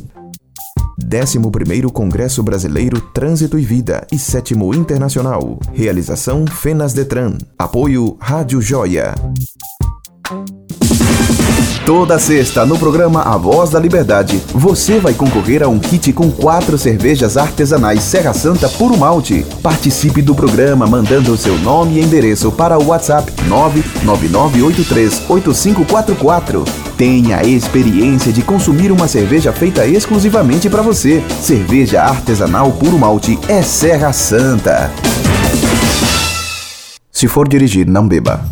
11º 1.03 1.91
Congresso 1.91 2.41
Brasileiro 2.41 3.01
Trânsito 3.13 3.59
e 3.59 3.65
Vida 3.65 4.07
e 4.09 4.17
7 4.17 4.53
Internacional. 4.53 5.59
Realização 5.73 6.47
Fenas 6.47 6.93
Detran. 6.93 7.37
Apoio 7.57 8.15
Rádio 8.17 8.61
Joia. 8.61 9.13
Toda 11.89 12.19
sexta, 12.19 12.67
no 12.67 12.77
programa 12.77 13.23
A 13.23 13.35
Voz 13.35 13.71
da 13.71 13.79
Liberdade, 13.79 14.39
você 14.53 14.99
vai 14.99 15.15
concorrer 15.15 15.63
a 15.63 15.67
um 15.67 15.79
kit 15.79 16.13
com 16.13 16.29
quatro 16.29 16.77
cervejas 16.77 17.35
artesanais 17.35 18.03
Serra 18.03 18.31
Santa 18.31 18.69
Puro 18.69 18.95
Malte. 18.95 19.43
Participe 19.63 20.21
do 20.21 20.35
programa 20.35 20.85
mandando 20.85 21.35
seu 21.35 21.57
nome 21.57 21.95
e 21.95 22.03
endereço 22.03 22.51
para 22.51 22.77
o 22.77 22.89
WhatsApp 22.89 23.33
999838544. 24.05 26.63
Tenha 26.95 27.37
a 27.37 27.43
experiência 27.43 28.31
de 28.31 28.43
consumir 28.43 28.91
uma 28.91 29.07
cerveja 29.07 29.51
feita 29.51 29.87
exclusivamente 29.87 30.69
para 30.69 30.83
você. 30.83 31.23
Cerveja 31.41 32.03
artesanal 32.03 32.71
Puro 32.71 32.99
Malte 32.99 33.39
é 33.47 33.63
Serra 33.63 34.13
Santa. 34.13 34.91
Se 37.11 37.27
for 37.27 37.47
dirigir, 37.47 37.87
não 37.87 38.07
beba. 38.07 38.47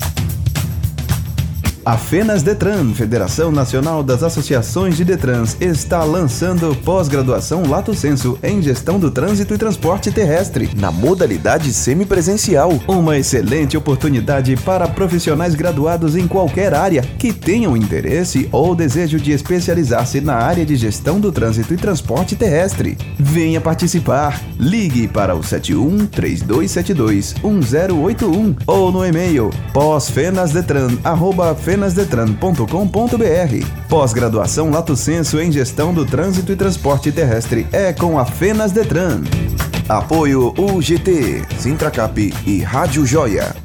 A 1.87 1.97
Fenas 1.97 2.43
Detran, 2.43 2.93
Federação 2.93 3.49
Nacional 3.49 4.03
das 4.03 4.21
Associações 4.21 4.97
de 4.97 5.05
Detrans, 5.05 5.55
está 5.61 6.03
lançando 6.03 6.75
pós-graduação 6.83 7.65
Lato 7.65 7.93
Senso 7.93 8.37
em 8.43 8.61
Gestão 8.61 8.99
do 8.99 9.09
Trânsito 9.09 9.53
e 9.53 9.57
Transporte 9.57 10.11
Terrestre, 10.11 10.69
na 10.75 10.91
modalidade 10.91 11.71
semipresencial. 11.71 12.77
Uma 12.89 13.17
excelente 13.17 13.77
oportunidade 13.77 14.57
para 14.57 14.85
profissionais 14.89 15.55
graduados 15.55 16.17
em 16.17 16.27
qualquer 16.27 16.73
área 16.73 17.01
que 17.01 17.31
tenham 17.31 17.77
interesse 17.77 18.49
ou 18.51 18.75
desejo 18.75 19.17
de 19.17 19.31
especializar-se 19.31 20.19
na 20.19 20.35
área 20.35 20.65
de 20.65 20.75
gestão 20.75 21.21
do 21.21 21.31
trânsito 21.31 21.73
e 21.73 21.77
transporte 21.77 22.35
terrestre. 22.35 22.97
Venha 23.17 23.61
participar! 23.61 24.41
Ligue 24.59 25.07
para 25.07 25.33
o 25.33 25.41
71 25.41 26.05
3272 26.07 27.35
1081 27.41 28.57
ou 28.67 28.91
no 28.91 29.05
e-mail 29.05 29.51
pós-fenasdetran@fenasdetran 29.71 31.76
fenasdetran.com.br. 31.77 33.87
Pós-graduação 33.87 34.71
Lato 34.71 34.95
Senso 34.95 35.39
em 35.39 35.51
Gestão 35.51 35.93
do 35.93 36.05
Trânsito 36.05 36.51
e 36.51 36.55
Transporte 36.55 37.11
Terrestre 37.11 37.67
é 37.71 37.93
com 37.93 38.17
a 38.17 38.25
Fenas 38.25 38.71
Detran. 38.71 39.21
Apoio 39.87 40.53
UGT, 40.57 41.43
Sintracap 41.59 42.33
e 42.45 42.61
Rádio 42.61 43.05
Joia. 43.05 43.55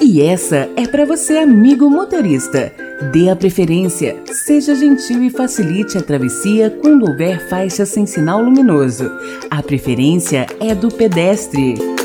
E 0.00 0.22
essa 0.22 0.68
é 0.74 0.86
para 0.86 1.04
você, 1.04 1.36
amigo 1.36 1.90
motorista. 1.90 2.72
Dê 3.12 3.28
a 3.28 3.36
preferência, 3.36 4.16
seja 4.46 4.74
gentil 4.74 5.22
e 5.22 5.30
facilite 5.30 5.98
a 5.98 6.02
travessia 6.02 6.70
quando 6.80 7.06
houver 7.06 7.46
faixa 7.48 7.84
sem 7.84 8.06
sinal 8.06 8.42
luminoso. 8.42 9.08
A 9.50 9.62
preferência 9.62 10.46
é 10.58 10.74
do 10.74 10.88
pedestre. 10.88 11.97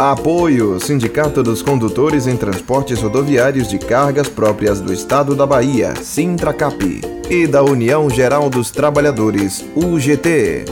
Apoio 0.00 0.80
Sindicato 0.80 1.42
dos 1.42 1.60
Condutores 1.60 2.26
em 2.26 2.34
Transportes 2.34 3.02
Rodoviários 3.02 3.68
de 3.68 3.78
Cargas 3.78 4.30
Próprias 4.30 4.80
do 4.80 4.94
Estado 4.94 5.36
da 5.36 5.44
Bahia, 5.44 5.94
Sintracap, 5.94 7.02
e 7.28 7.46
da 7.46 7.62
União 7.62 8.08
Geral 8.08 8.48
dos 8.48 8.70
Trabalhadores, 8.70 9.62
UGT. 9.76 10.64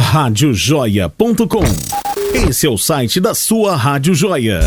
Radiojoia.com 0.00 1.64
Esse 2.48 2.66
é 2.66 2.70
o 2.70 2.78
site 2.78 3.20
da 3.20 3.34
sua 3.34 3.76
Rádio 3.76 4.14
Joia. 4.14 4.60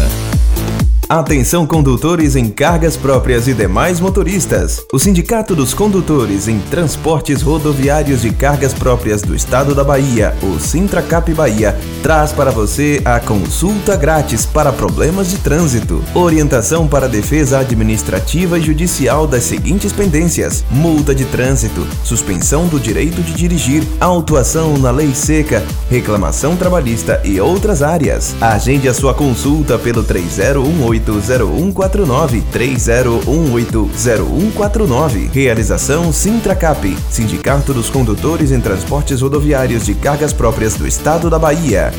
Atenção 1.10 1.66
condutores 1.66 2.36
em 2.36 2.50
cargas 2.50 2.98
próprias 2.98 3.48
e 3.48 3.54
demais 3.54 4.02
motoristas. 4.02 4.86
O 4.92 5.00
Sindicato 5.00 5.56
dos 5.56 5.74
Condutores 5.74 6.50
em 6.50 6.60
Transportes 6.60 7.42
Rodoviários 7.42 8.24
de 8.24 8.32
Cargas 8.34 8.74
Próprias 8.74 9.22
do 9.22 9.34
Estado 9.34 9.74
da 9.74 9.86
Bahia, 9.86 10.36
o 10.44 10.60
Sintracap 10.60 11.34
Bahia, 11.34 11.80
traz 12.04 12.34
para 12.34 12.52
você 12.52 13.02
a 13.06 13.22
consulta 13.22 13.96
grátis 13.96 14.46
para 14.46 14.74
problemas 14.74 15.30
de 15.30 15.38
trânsito, 15.38 16.04
orientação 16.14 16.86
para 16.86 17.08
defesa 17.08 17.60
administrativa 17.60 18.60
e 18.60 18.62
judicial 18.62 19.26
das 19.26 19.44
seguintes 19.44 19.94
pendências: 19.94 20.66
multa 20.70 21.16
de 21.16 21.24
trânsito, 21.24 21.88
suspensão 22.04 22.68
do 22.68 22.82
direito 22.82 23.22
de 23.22 23.34
dirigir, 23.34 23.82
autuação 24.02 24.78
na 24.78 24.92
lei 24.92 25.16
seca, 25.16 25.64
reclamação 25.90 26.58
trabalhista 26.58 27.22
e 27.24 27.40
outras 27.40 27.82
áreas. 27.82 28.36
Agende 28.42 28.90
a 28.90 28.94
sua 28.94 29.14
consulta 29.14 29.80
pelo 29.80 30.04
3018 30.04 30.97
30180149 31.00 32.44
30180149. 32.52 35.30
Realização 35.32 36.12
Sintracap, 36.12 36.98
Sindicato 37.10 37.74
dos 37.74 37.90
Condutores 37.90 38.52
em 38.52 38.60
Transportes 38.60 39.22
Rodoviários 39.22 39.86
de 39.86 39.96
Cargas 39.96 40.34
Próprias 40.34 40.76
do 40.76 40.86
Estado 40.88 41.30
da 41.30 41.40
Bahia. 41.40 41.94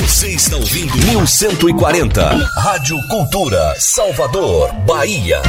Você 0.00 0.28
está 0.28 0.56
ouvindo 0.56 0.96
1140. 0.96 2.36
Rádio 2.58 2.96
Cultura, 3.08 3.74
Salvador, 3.78 4.70
Bahia. 4.86 5.40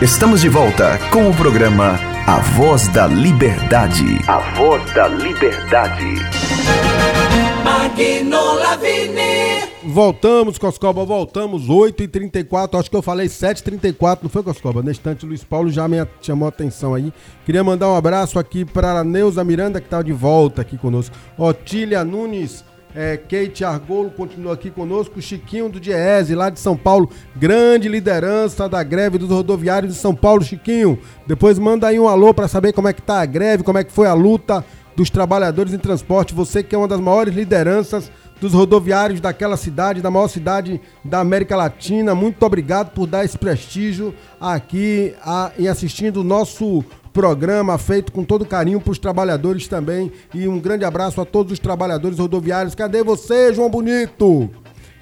Estamos 0.00 0.40
de 0.40 0.48
volta 0.48 0.98
com 1.10 1.28
o 1.28 1.34
programa 1.34 1.98
A 2.26 2.38
Voz 2.38 2.88
da 2.88 3.06
Liberdade. 3.06 4.18
A 4.26 4.38
Voz 4.54 4.82
da 4.92 5.08
Liberdade. 5.08 6.85
Voltamos, 9.84 10.58
Coscoba, 10.58 11.04
voltamos, 11.04 11.68
8h34, 11.68 12.80
acho 12.80 12.90
que 12.90 12.96
eu 12.96 13.02
falei 13.02 13.28
7h34, 13.28 14.18
não 14.22 14.28
foi, 14.28 14.42
Coscoba? 14.42 14.82
Nesse 14.82 14.98
instante, 14.98 15.24
o 15.24 15.28
Luiz 15.28 15.44
Paulo 15.44 15.70
já 15.70 15.86
me 15.86 16.04
chamou 16.20 16.46
a 16.46 16.48
atenção 16.48 16.94
aí. 16.94 17.12
Queria 17.44 17.62
mandar 17.62 17.88
um 17.88 17.94
abraço 17.94 18.40
aqui 18.40 18.64
para 18.64 19.04
Neuza 19.04 19.44
Miranda, 19.44 19.80
que 19.80 19.86
está 19.86 20.02
de 20.02 20.12
volta 20.12 20.62
aqui 20.62 20.76
conosco. 20.76 21.14
Otília 21.38 22.04
Nunes, 22.04 22.64
é, 22.92 23.16
Kate 23.16 23.64
Argolo 23.64 24.10
continua 24.10 24.54
aqui 24.54 24.68
conosco, 24.68 25.22
Chiquinho 25.22 25.68
do 25.68 25.78
Diese, 25.78 26.34
lá 26.34 26.50
de 26.50 26.58
São 26.58 26.76
Paulo, 26.76 27.08
grande 27.36 27.88
liderança 27.88 28.68
da 28.68 28.82
greve 28.82 29.18
dos 29.18 29.30
rodoviários 29.30 29.94
de 29.94 29.98
São 30.00 30.14
Paulo, 30.14 30.42
Chiquinho. 30.42 30.98
Depois 31.24 31.56
manda 31.56 31.86
aí 31.86 32.00
um 32.00 32.08
alô 32.08 32.34
para 32.34 32.48
saber 32.48 32.72
como 32.72 32.88
é 32.88 32.92
que 32.92 33.02
tá 33.02 33.20
a 33.20 33.26
greve, 33.26 33.62
como 33.62 33.78
é 33.78 33.84
que 33.84 33.92
foi 33.92 34.08
a 34.08 34.14
luta 34.14 34.64
dos 34.96 35.10
trabalhadores 35.10 35.72
em 35.72 35.78
transporte. 35.78 36.34
Você 36.34 36.62
que 36.62 36.74
é 36.74 36.78
uma 36.78 36.88
das 36.88 37.00
maiores 37.00 37.34
lideranças 37.34 38.10
dos 38.40 38.52
rodoviários 38.52 39.20
daquela 39.20 39.56
cidade, 39.56 40.02
da 40.02 40.10
maior 40.10 40.28
cidade 40.28 40.80
da 41.04 41.20
América 41.20 41.56
Latina. 41.56 42.14
Muito 42.14 42.42
obrigado 42.44 42.92
por 42.92 43.06
dar 43.06 43.24
esse 43.24 43.38
prestígio 43.38 44.14
aqui 44.40 45.14
a, 45.22 45.52
e 45.58 45.68
assistindo 45.68 46.18
o 46.18 46.24
nosso 46.24 46.84
programa 47.12 47.78
feito 47.78 48.12
com 48.12 48.22
todo 48.24 48.44
carinho 48.44 48.80
para 48.80 48.90
os 48.90 48.98
trabalhadores 48.98 49.68
também. 49.68 50.12
E 50.34 50.46
um 50.48 50.58
grande 50.58 50.84
abraço 50.84 51.20
a 51.20 51.24
todos 51.24 51.52
os 51.52 51.58
trabalhadores 51.58 52.18
rodoviários. 52.18 52.74
Cadê 52.74 53.02
você, 53.02 53.54
João 53.54 53.70
Bonito? 53.70 54.50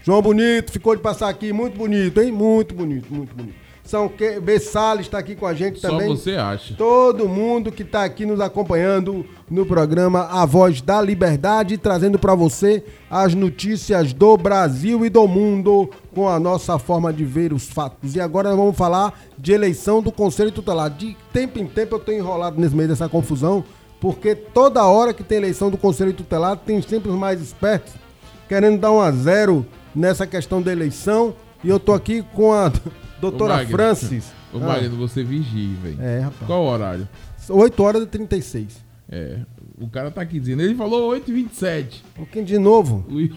João 0.03 0.21
Bonito, 0.21 0.71
ficou 0.71 0.95
de 0.95 1.03
passar 1.03 1.29
aqui, 1.29 1.53
muito 1.53 1.79
bonito, 1.79 2.21
hein? 2.21 2.31
Muito 2.31 2.75
bonito, 2.75 3.13
muito 3.13 3.35
bonito. 3.35 3.64
São 3.85 4.09
que... 4.09 4.41
B. 4.41 4.59
Salles 4.59 5.07
está 5.07 5.19
aqui 5.19 5.37
com 5.37 5.47
a 5.47 5.53
gente 5.53 5.79
Só 5.79 5.91
também. 5.91 6.09
você 6.09 6.33
acha. 6.33 6.75
Todo 6.75 7.29
mundo 7.29 7.71
que 7.71 7.83
está 7.83 8.03
aqui 8.03 8.25
nos 8.25 8.41
acompanhando 8.41 9.27
no 9.49 9.67
programa 9.67 10.27
A 10.31 10.47
Voz 10.47 10.81
da 10.81 11.01
Liberdade, 11.03 11.77
trazendo 11.77 12.19
para 12.19 12.35
você 12.35 12.83
as 13.11 13.35
notícias 13.35 14.13
do 14.13 14.37
Brasil 14.37 15.05
e 15.05 15.11
do 15.11 15.29
mundo 15.29 15.91
com 16.15 16.29
a 16.29 16.41
nossa 16.41 16.79
forma 16.79 17.13
de 17.13 17.25
ver 17.25 17.53
os 17.53 17.69
fatos. 17.69 18.17
E 18.17 18.21
agora 18.21 18.49
nós 18.49 18.59
vamos 18.59 18.77
falar 18.77 19.13
de 19.39 19.53
eleição 19.53 20.03
do 20.03 20.11
Conselho 20.11 20.51
Tutelar. 20.51 20.91
De 20.91 21.17
tempo 21.33 21.59
em 21.59 21.67
tempo 21.67 21.97
eu 21.97 22.01
tenho 22.01 22.19
enrolado 22.19 22.59
nesse 22.59 22.75
meio 22.75 22.89
dessa 22.89 23.09
confusão, 23.09 23.63
porque 24.01 24.35
toda 24.35 24.85
hora 24.85 25.13
que 25.13 25.23
tem 25.23 25.39
eleição 25.39 25.71
do 25.71 25.77
Conselho 25.77 26.13
Tutelar 26.15 26.57
tem 26.57 26.81
sempre 26.81 27.11
os 27.11 27.17
mais 27.17 27.41
espertos 27.41 27.93
querendo 28.49 28.79
dar 28.79 28.93
um 28.93 29.01
a 29.01 29.11
zero 29.11 29.67
nessa 29.95 30.27
questão 30.27 30.61
da 30.61 30.73
eleição. 30.73 31.35
E 31.63 31.69
eu 31.69 31.81
tô 31.81 31.93
aqui 31.93 32.23
com 32.35 32.53
a 32.53 32.71
doutora 33.31 33.57
Magno, 33.57 33.71
Francis. 33.71 34.33
Ô, 34.53 34.59
Ah. 34.59 34.61
Magno, 34.61 34.97
você 34.97 35.23
vigie, 35.25 35.75
velho. 35.83 36.01
É, 36.03 36.21
rapaz. 36.21 36.47
Qual 36.47 36.63
o 36.63 36.67
horário? 36.69 37.09
8 37.49 37.83
horas 37.83 38.03
e 38.03 38.07
36. 38.07 38.85
É, 39.11 39.39
o 39.79 39.89
cara 39.89 40.11
tá 40.11 40.21
aqui 40.23 40.41
dizendo. 40.41 40.63
Ele 40.63 40.75
falou 40.75 41.11
8h27. 41.13 42.03
Um 42.15 42.17
pouquinho 42.19 42.45
de 42.45 42.59
novo. 42.59 43.05
Ui. 43.09 43.33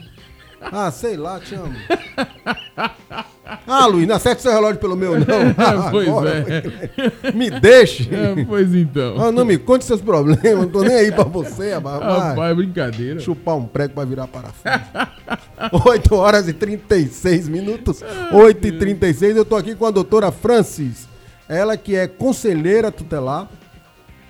Ah, 0.61 0.89
sei 0.91 1.15
lá, 1.17 1.39
te 1.39 1.53
amo. 1.55 1.75
Ah, 3.67 3.85
Luiz, 3.85 4.07
não 4.07 4.15
acerta 4.15 4.41
seu 4.41 4.51
relógio 4.51 4.79
pelo 4.79 4.95
meu, 4.95 5.19
não. 5.19 5.25
Ah, 5.57 5.89
pois 5.91 6.07
agora, 6.07 6.45
é. 6.47 7.31
Me 7.31 7.49
deixe. 7.49 8.09
É, 8.13 8.43
pois 8.45 8.73
então. 8.73 9.21
Ah, 9.21 9.31
não 9.31 9.45
me 9.45 9.57
conte 9.57 9.85
seus 9.85 10.01
problemas, 10.01 10.43
não 10.43 10.67
tô 10.67 10.81
nem 10.81 10.95
aí 10.95 11.11
pra 11.11 11.23
você, 11.23 11.73
rapaz. 11.73 12.01
Rapaz, 12.01 12.55
brincadeira. 12.55 13.19
Chupar 13.19 13.55
um 13.55 13.65
prego 13.65 13.93
pra 13.93 14.05
virar 14.05 14.27
parafuso. 14.27 14.63
8 15.87 16.15
horas 16.15 16.47
e 16.47 16.53
36 16.53 17.47
minutos. 17.47 18.03
8 18.31 18.67
e 18.67 18.71
36 18.73 19.37
eu 19.37 19.45
tô 19.45 19.55
aqui 19.55 19.75
com 19.75 19.85
a 19.85 19.91
doutora 19.91 20.31
Francis. 20.31 21.07
Ela 21.49 21.77
que 21.77 21.95
é 21.95 22.07
conselheira 22.07 22.91
tutelar, 22.91 23.47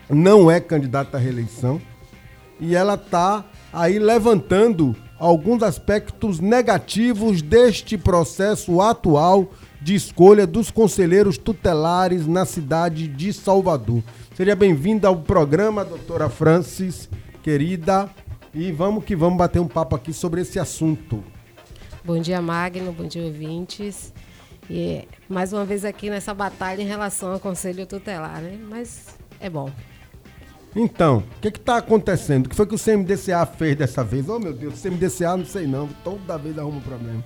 não 0.09 0.49
é 0.51 0.59
candidata 0.59 1.17
à 1.17 1.19
reeleição. 1.19 1.81
E 2.59 2.75
ela 2.75 2.97
tá 2.97 3.43
aí 3.71 3.99
levantando 3.99 4.95
alguns 5.19 5.63
aspectos 5.63 6.39
negativos 6.39 7.41
deste 7.41 7.97
processo 7.97 8.81
atual 8.81 9.49
de 9.81 9.95
escolha 9.95 10.45
dos 10.45 10.71
conselheiros 10.71 11.37
tutelares 11.37 12.27
na 12.27 12.45
cidade 12.45 13.07
de 13.07 13.31
Salvador. 13.31 14.03
Seja 14.35 14.55
bem-vinda 14.55 15.07
ao 15.07 15.17
programa, 15.17 15.83
doutora 15.85 16.29
Francis, 16.29 17.09
querida. 17.41 18.09
E 18.53 18.71
vamos 18.71 19.03
que 19.03 19.15
vamos 19.15 19.37
bater 19.37 19.59
um 19.59 19.67
papo 19.67 19.95
aqui 19.95 20.11
sobre 20.11 20.41
esse 20.41 20.59
assunto. 20.59 21.23
Bom 22.03 22.19
dia, 22.19 22.41
Magno. 22.41 22.91
Bom 22.91 23.05
dia, 23.05 23.23
ouvintes. 23.23 24.13
E 24.69 25.07
mais 25.29 25.53
uma 25.53 25.63
vez 25.63 25.85
aqui 25.85 26.09
nessa 26.09 26.33
batalha 26.33 26.81
em 26.81 26.85
relação 26.85 27.31
ao 27.31 27.39
Conselho 27.39 27.85
Tutelar, 27.85 28.41
né? 28.41 28.57
Mas 28.69 29.17
é 29.39 29.49
bom. 29.49 29.69
Então, 30.79 31.23
o 31.37 31.41
que 31.41 31.47
está 31.47 31.77
acontecendo? 31.77 32.45
O 32.45 32.49
que 32.49 32.55
foi 32.55 32.67
que 32.67 32.75
o 32.75 32.79
CMDCA 32.79 33.47
fez 33.47 33.75
dessa 33.75 34.03
vez? 34.03 34.29
Oh, 34.29 34.37
meu 34.37 34.53
Deus, 34.53 34.75
o 34.75 34.77
CMDCA 34.81 35.35
não 35.35 35.43
sei 35.43 35.65
não, 35.65 35.87
toda 36.03 36.37
vez 36.37 36.55
arruma 36.59 36.77
um 36.77 36.81
problema. 36.81 37.23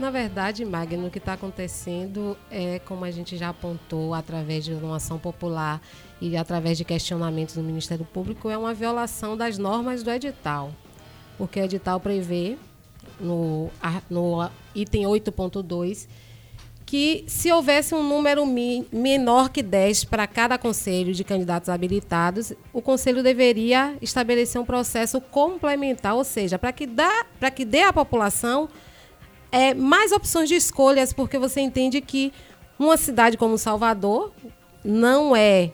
Na 0.00 0.10
verdade, 0.10 0.64
Magno, 0.64 1.06
o 1.06 1.10
que 1.10 1.18
está 1.18 1.34
acontecendo 1.34 2.36
é, 2.50 2.80
como 2.80 3.04
a 3.04 3.10
gente 3.12 3.36
já 3.36 3.50
apontou, 3.50 4.14
através 4.14 4.64
de 4.64 4.72
uma 4.72 4.96
ação 4.96 5.16
popular 5.16 5.80
e 6.20 6.36
através 6.36 6.76
de 6.76 6.84
questionamentos 6.84 7.54
do 7.54 7.62
Ministério 7.62 8.04
Público, 8.04 8.50
é 8.50 8.58
uma 8.58 8.74
violação 8.74 9.36
das 9.36 9.56
normas 9.56 10.02
do 10.02 10.10
edital. 10.10 10.72
Porque 11.38 11.60
o 11.60 11.64
edital 11.64 12.00
prevê, 12.00 12.56
no, 13.20 13.70
no 14.10 14.50
item 14.74 15.04
8.2, 15.04 16.08
que 16.90 17.22
se 17.28 17.52
houvesse 17.52 17.94
um 17.94 18.02
número 18.02 18.44
mi, 18.44 18.84
menor 18.90 19.50
que 19.50 19.62
10 19.62 20.06
para 20.06 20.26
cada 20.26 20.58
conselho 20.58 21.14
de 21.14 21.22
candidatos 21.22 21.68
habilitados, 21.68 22.52
o 22.72 22.82
conselho 22.82 23.22
deveria 23.22 23.96
estabelecer 24.02 24.60
um 24.60 24.64
processo 24.64 25.20
complementar, 25.20 26.16
ou 26.16 26.24
seja, 26.24 26.58
para 26.58 26.72
que, 26.72 26.88
dá, 26.88 27.24
que 27.54 27.64
dê 27.64 27.82
à 27.82 27.92
população 27.92 28.68
é, 29.52 29.72
mais 29.72 30.10
opções 30.10 30.48
de 30.48 30.56
escolhas, 30.56 31.12
porque 31.12 31.38
você 31.38 31.60
entende 31.60 32.00
que 32.00 32.32
uma 32.76 32.96
cidade 32.96 33.36
como 33.36 33.56
Salvador 33.56 34.32
não 34.84 35.36
é 35.36 35.70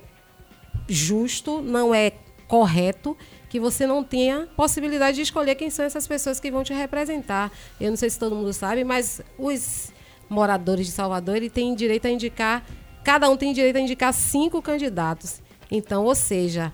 justo, 0.86 1.62
não 1.62 1.94
é 1.94 2.12
correto 2.46 3.16
que 3.48 3.58
você 3.58 3.86
não 3.86 4.04
tenha 4.04 4.48
possibilidade 4.54 5.16
de 5.16 5.22
escolher 5.22 5.54
quem 5.54 5.70
são 5.70 5.86
essas 5.86 6.06
pessoas 6.06 6.38
que 6.38 6.50
vão 6.50 6.62
te 6.62 6.74
representar. 6.74 7.50
Eu 7.80 7.88
não 7.88 7.96
sei 7.96 8.10
se 8.10 8.18
todo 8.18 8.36
mundo 8.36 8.52
sabe, 8.52 8.84
mas 8.84 9.22
os 9.38 9.95
moradores 10.28 10.86
de 10.86 10.92
Salvador 10.92 11.36
ele 11.36 11.50
tem 11.50 11.74
direito 11.74 12.06
a 12.06 12.10
indicar, 12.10 12.64
cada 13.04 13.28
um 13.28 13.36
tem 13.36 13.52
direito 13.52 13.76
a 13.76 13.80
indicar 13.80 14.12
cinco 14.12 14.60
candidatos. 14.60 15.40
Então, 15.70 16.04
ou 16.04 16.14
seja, 16.14 16.72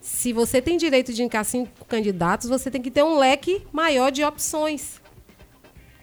se 0.00 0.32
você 0.32 0.60
tem 0.60 0.76
direito 0.76 1.12
de 1.12 1.22
indicar 1.22 1.44
cinco 1.44 1.84
candidatos, 1.86 2.48
você 2.48 2.70
tem 2.70 2.82
que 2.82 2.90
ter 2.90 3.02
um 3.02 3.18
leque 3.18 3.66
maior 3.72 4.10
de 4.10 4.22
opções. 4.22 5.00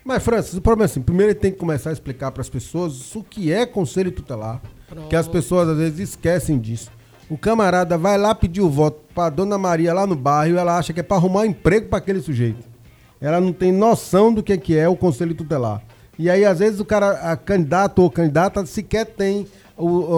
Mas, 0.03 0.23
Francis, 0.23 0.55
o 0.55 0.61
problema 0.61 0.85
é 0.85 0.89
assim: 0.91 1.01
primeiro 1.01 1.31
ele 1.31 1.39
tem 1.39 1.51
que 1.51 1.57
começar 1.57 1.91
a 1.91 1.93
explicar 1.93 2.31
para 2.31 2.41
as 2.41 2.49
pessoas 2.49 3.15
o 3.15 3.23
que 3.23 3.51
é 3.51 3.65
conselho 3.65 4.11
tutelar. 4.11 4.61
Pronto. 4.87 5.07
Que 5.07 5.15
as 5.15 5.27
pessoas 5.27 5.69
às 5.69 5.77
vezes 5.77 6.09
esquecem 6.09 6.59
disso. 6.59 6.91
O 7.29 7.37
camarada 7.37 7.97
vai 7.97 8.17
lá 8.17 8.35
pedir 8.35 8.61
o 8.61 8.69
voto 8.69 9.01
para 9.13 9.29
Dona 9.29 9.57
Maria 9.57 9.93
lá 9.93 10.05
no 10.05 10.15
bairro, 10.15 10.57
ela 10.57 10.77
acha 10.77 10.91
que 10.91 10.99
é 10.99 11.03
para 11.03 11.15
arrumar 11.15 11.41
um 11.41 11.45
emprego 11.45 11.87
para 11.87 11.99
aquele 11.99 12.19
sujeito. 12.21 12.67
Ela 13.21 13.39
não 13.39 13.53
tem 13.53 13.71
noção 13.71 14.33
do 14.33 14.41
que, 14.41 14.57
que 14.57 14.75
é 14.75 14.89
o 14.89 14.97
conselho 14.97 15.35
tutelar. 15.35 15.81
E 16.21 16.29
aí, 16.29 16.45
às 16.45 16.59
vezes, 16.59 16.79
o 16.79 16.85
cara, 16.85 17.31
a 17.31 17.35
candidato 17.35 17.99
ou 17.99 18.11
candidata, 18.11 18.63
sequer 18.63 19.07
tem 19.07 19.47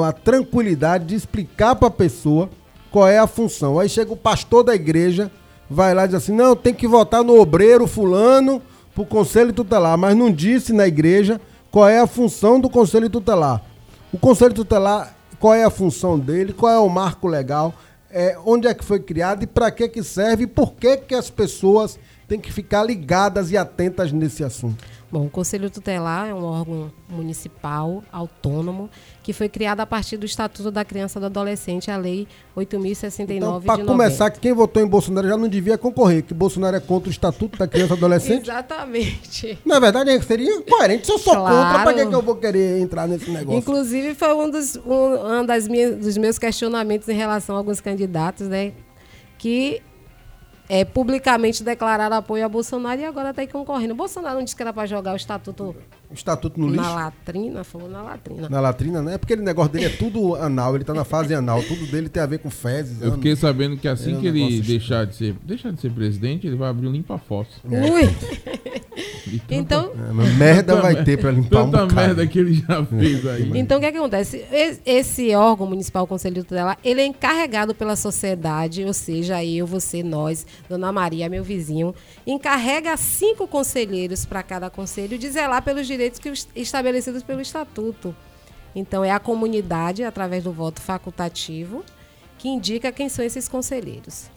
a 0.05 0.11
tranquilidade 0.11 1.05
de 1.05 1.15
explicar 1.15 1.75
para 1.75 1.87
a 1.87 1.91
pessoa 1.91 2.49
qual 2.91 3.07
é 3.07 3.17
a 3.17 3.25
função. 3.25 3.79
Aí 3.79 3.87
chega 3.87 4.11
o 4.11 4.17
pastor 4.17 4.65
da 4.65 4.75
igreja, 4.75 5.31
vai 5.69 5.93
lá 5.93 6.03
e 6.03 6.07
diz 6.07 6.15
assim: 6.15 6.33
não, 6.33 6.57
tem 6.57 6.73
que 6.73 6.89
votar 6.89 7.23
no 7.23 7.39
obreiro 7.39 7.87
fulano 7.87 8.61
para 8.93 9.01
o 9.01 9.05
conselho 9.05 9.53
tutelar, 9.53 9.97
mas 9.97 10.13
não 10.13 10.29
disse 10.29 10.73
na 10.73 10.85
igreja 10.85 11.39
qual 11.71 11.87
é 11.87 12.01
a 12.01 12.05
função 12.05 12.59
do 12.59 12.69
conselho 12.69 13.09
tutelar. 13.09 13.63
O 14.11 14.17
conselho 14.17 14.53
tutelar 14.53 15.15
qual 15.39 15.53
é 15.53 15.63
a 15.63 15.69
função 15.69 16.19
dele, 16.19 16.51
qual 16.51 16.73
é 16.73 16.79
o 16.79 16.89
marco 16.89 17.29
legal, 17.29 17.73
é, 18.11 18.37
onde 18.45 18.67
é 18.67 18.73
que 18.73 18.83
foi 18.83 18.99
criado 18.99 19.43
e 19.43 19.47
para 19.47 19.71
que, 19.71 19.87
que 19.87 20.03
serve 20.03 20.43
e 20.43 20.47
por 20.47 20.73
que, 20.73 20.97
que 20.97 21.15
as 21.15 21.29
pessoas 21.29 21.97
têm 22.27 22.41
que 22.41 22.51
ficar 22.51 22.83
ligadas 22.83 23.51
e 23.51 23.57
atentas 23.57 24.11
nesse 24.11 24.43
assunto. 24.43 24.83
Bom, 25.13 25.27
o 25.27 25.29
Conselho 25.29 25.69
Tutelar 25.69 26.27
é 26.27 26.33
um 26.33 26.43
órgão 26.43 26.91
municipal 27.07 28.03
autônomo 28.11 28.89
que 29.21 29.31
foi 29.31 29.47
criado 29.47 29.79
a 29.79 29.85
partir 29.85 30.17
do 30.17 30.25
Estatuto 30.25 30.71
da 30.71 30.83
Criança 30.83 31.19
e 31.19 31.21
do 31.21 31.27
Adolescente, 31.27 31.91
a 31.91 31.97
Lei 31.97 32.27
8.069 32.57 33.35
então, 33.35 33.61
Para 33.61 33.85
começar, 33.85 34.31
que 34.31 34.39
quem 34.39 34.53
votou 34.53 34.81
em 34.81 34.87
Bolsonaro 34.87 35.27
já 35.27 35.37
não 35.37 35.47
devia 35.47 35.77
concorrer, 35.77 36.23
que 36.23 36.33
Bolsonaro 36.33 36.77
é 36.77 36.79
contra 36.79 37.09
o 37.09 37.11
Estatuto 37.11 37.59
da 37.59 37.67
Criança 37.67 37.93
e 37.93 37.97
do 37.97 38.05
Adolescente. 38.05 38.49
Exatamente. 38.49 39.59
Na 39.63 39.79
verdade, 39.79 40.19
seria 40.23 40.63
coerente. 40.63 41.05
Se 41.05 41.11
eu 41.11 41.19
sou 41.19 41.35
claro. 41.35 41.57
contra, 41.57 41.83
para 41.83 41.93
que, 41.93 42.07
que 42.07 42.15
eu 42.15 42.21
vou 42.23 42.35
querer 42.35 42.79
entrar 42.79 43.07
nesse 43.07 43.29
negócio? 43.29 43.59
Inclusive, 43.59 44.15
foi 44.15 44.33
um 44.33 44.49
dos, 44.49 44.75
um, 44.77 45.41
um 45.41 45.45
das 45.45 45.67
minhas, 45.67 45.95
dos 45.95 46.17
meus 46.17 46.39
questionamentos 46.39 47.07
em 47.07 47.13
relação 47.13 47.53
a 47.53 47.59
alguns 47.59 47.79
candidatos, 47.79 48.47
né? 48.47 48.73
Que 49.37 49.79
é, 50.73 50.83
publicamente 50.83 51.63
declararam 51.63 52.17
apoio 52.17 52.43
a 52.43 52.49
Bolsonaro 52.49 52.99
e 52.99 53.05
agora 53.05 53.29
está 53.29 53.43
aí 53.43 53.47
concorrendo. 53.47 53.93
Bolsonaro 53.93 54.37
não 54.37 54.43
disse 54.43 54.55
que 54.55 54.63
era 54.63 54.73
para 54.73 54.87
jogar 54.87 55.13
o 55.13 55.15
estatuto. 55.15 55.75
O 56.13 56.15
estatuto 56.15 56.59
no 56.59 56.67
lixo? 56.67 56.83
Na 56.83 56.93
latrina, 56.93 57.63
falou 57.63 57.89
na 57.89 58.03
latrina. 58.03 58.47
Na 58.47 58.59
latrina, 58.61 59.01
né? 59.01 59.17
Porque 59.17 59.33
o 59.33 59.41
negócio 59.41 59.73
dele 59.73 59.85
é 59.85 59.89
tudo 59.89 60.35
anal, 60.35 60.75
ele 60.75 60.83
está 60.83 60.93
na 60.93 61.03
fase 61.03 61.33
anal, 61.33 61.63
tudo 61.63 61.87
dele 61.87 62.07
tem 62.07 62.21
a 62.21 62.27
ver 62.27 62.37
com 62.37 62.51
fezes. 62.51 63.01
Eu 63.01 63.13
fiquei 63.13 63.35
sabendo 63.35 63.75
que 63.77 63.87
assim 63.87 64.13
é 64.13 64.17
um 64.17 64.21
que 64.21 64.27
ele 64.27 64.61
deixar 64.61 65.07
de, 65.07 65.15
ser, 65.15 65.35
deixar 65.43 65.71
de 65.71 65.81
ser 65.81 65.91
presidente, 65.91 66.45
ele 66.45 66.55
vai 66.55 66.69
abrir 66.69 66.87
um 66.87 66.91
limpa-fossa. 66.91 67.49
Ui! 67.65 68.03
então. 69.49 69.91
É, 69.91 70.37
merda 70.37 70.75
vai 70.75 71.03
ter 71.03 71.19
para 71.19 71.31
limpar 71.31 71.63
tanta 71.63 71.83
um 71.83 71.87
Tanta 71.87 71.95
merda 71.95 72.27
que 72.27 72.37
ele 72.37 72.53
já 72.53 72.85
fez 72.85 73.25
aí. 73.25 73.51
Então 73.55 73.77
o 73.77 73.81
que, 73.81 73.87
é 73.87 73.91
que 73.91 73.97
acontece? 73.97 74.45
Esse 74.85 75.33
órgão 75.33 75.65
municipal, 75.65 76.03
o 76.03 76.07
Conselho 76.07 76.35
de 76.35 76.43
Tutela, 76.43 76.77
ele 76.83 77.01
é 77.01 77.05
encarregado 77.05 77.73
pela 77.73 77.95
sociedade, 77.95 78.83
ou 78.83 78.93
seja, 78.93 79.43
eu, 79.43 79.65
você, 79.65 80.03
nós, 80.03 80.45
Dona 80.69 80.91
Maria, 80.91 81.27
meu 81.27 81.43
vizinho, 81.43 81.95
encarrega 82.25 82.95
cinco 82.97 83.47
conselheiros 83.47 84.25
para 84.25 84.43
cada 84.43 84.69
conselho 84.69 85.17
de 85.17 85.29
zelar 85.29 85.63
pelos 85.63 85.87
direitos 85.87 86.02
que, 86.09 86.31
estabelecidos 86.55 87.23
pelo 87.23 87.41
Estatuto. 87.41 88.15
Então, 88.75 89.03
é 89.03 89.11
a 89.11 89.19
comunidade, 89.19 90.03
através 90.03 90.43
do 90.43 90.51
voto 90.51 90.81
facultativo, 90.81 91.83
que 92.37 92.49
indica 92.49 92.91
quem 92.91 93.07
são 93.09 93.23
esses 93.23 93.47
conselheiros. 93.47 94.29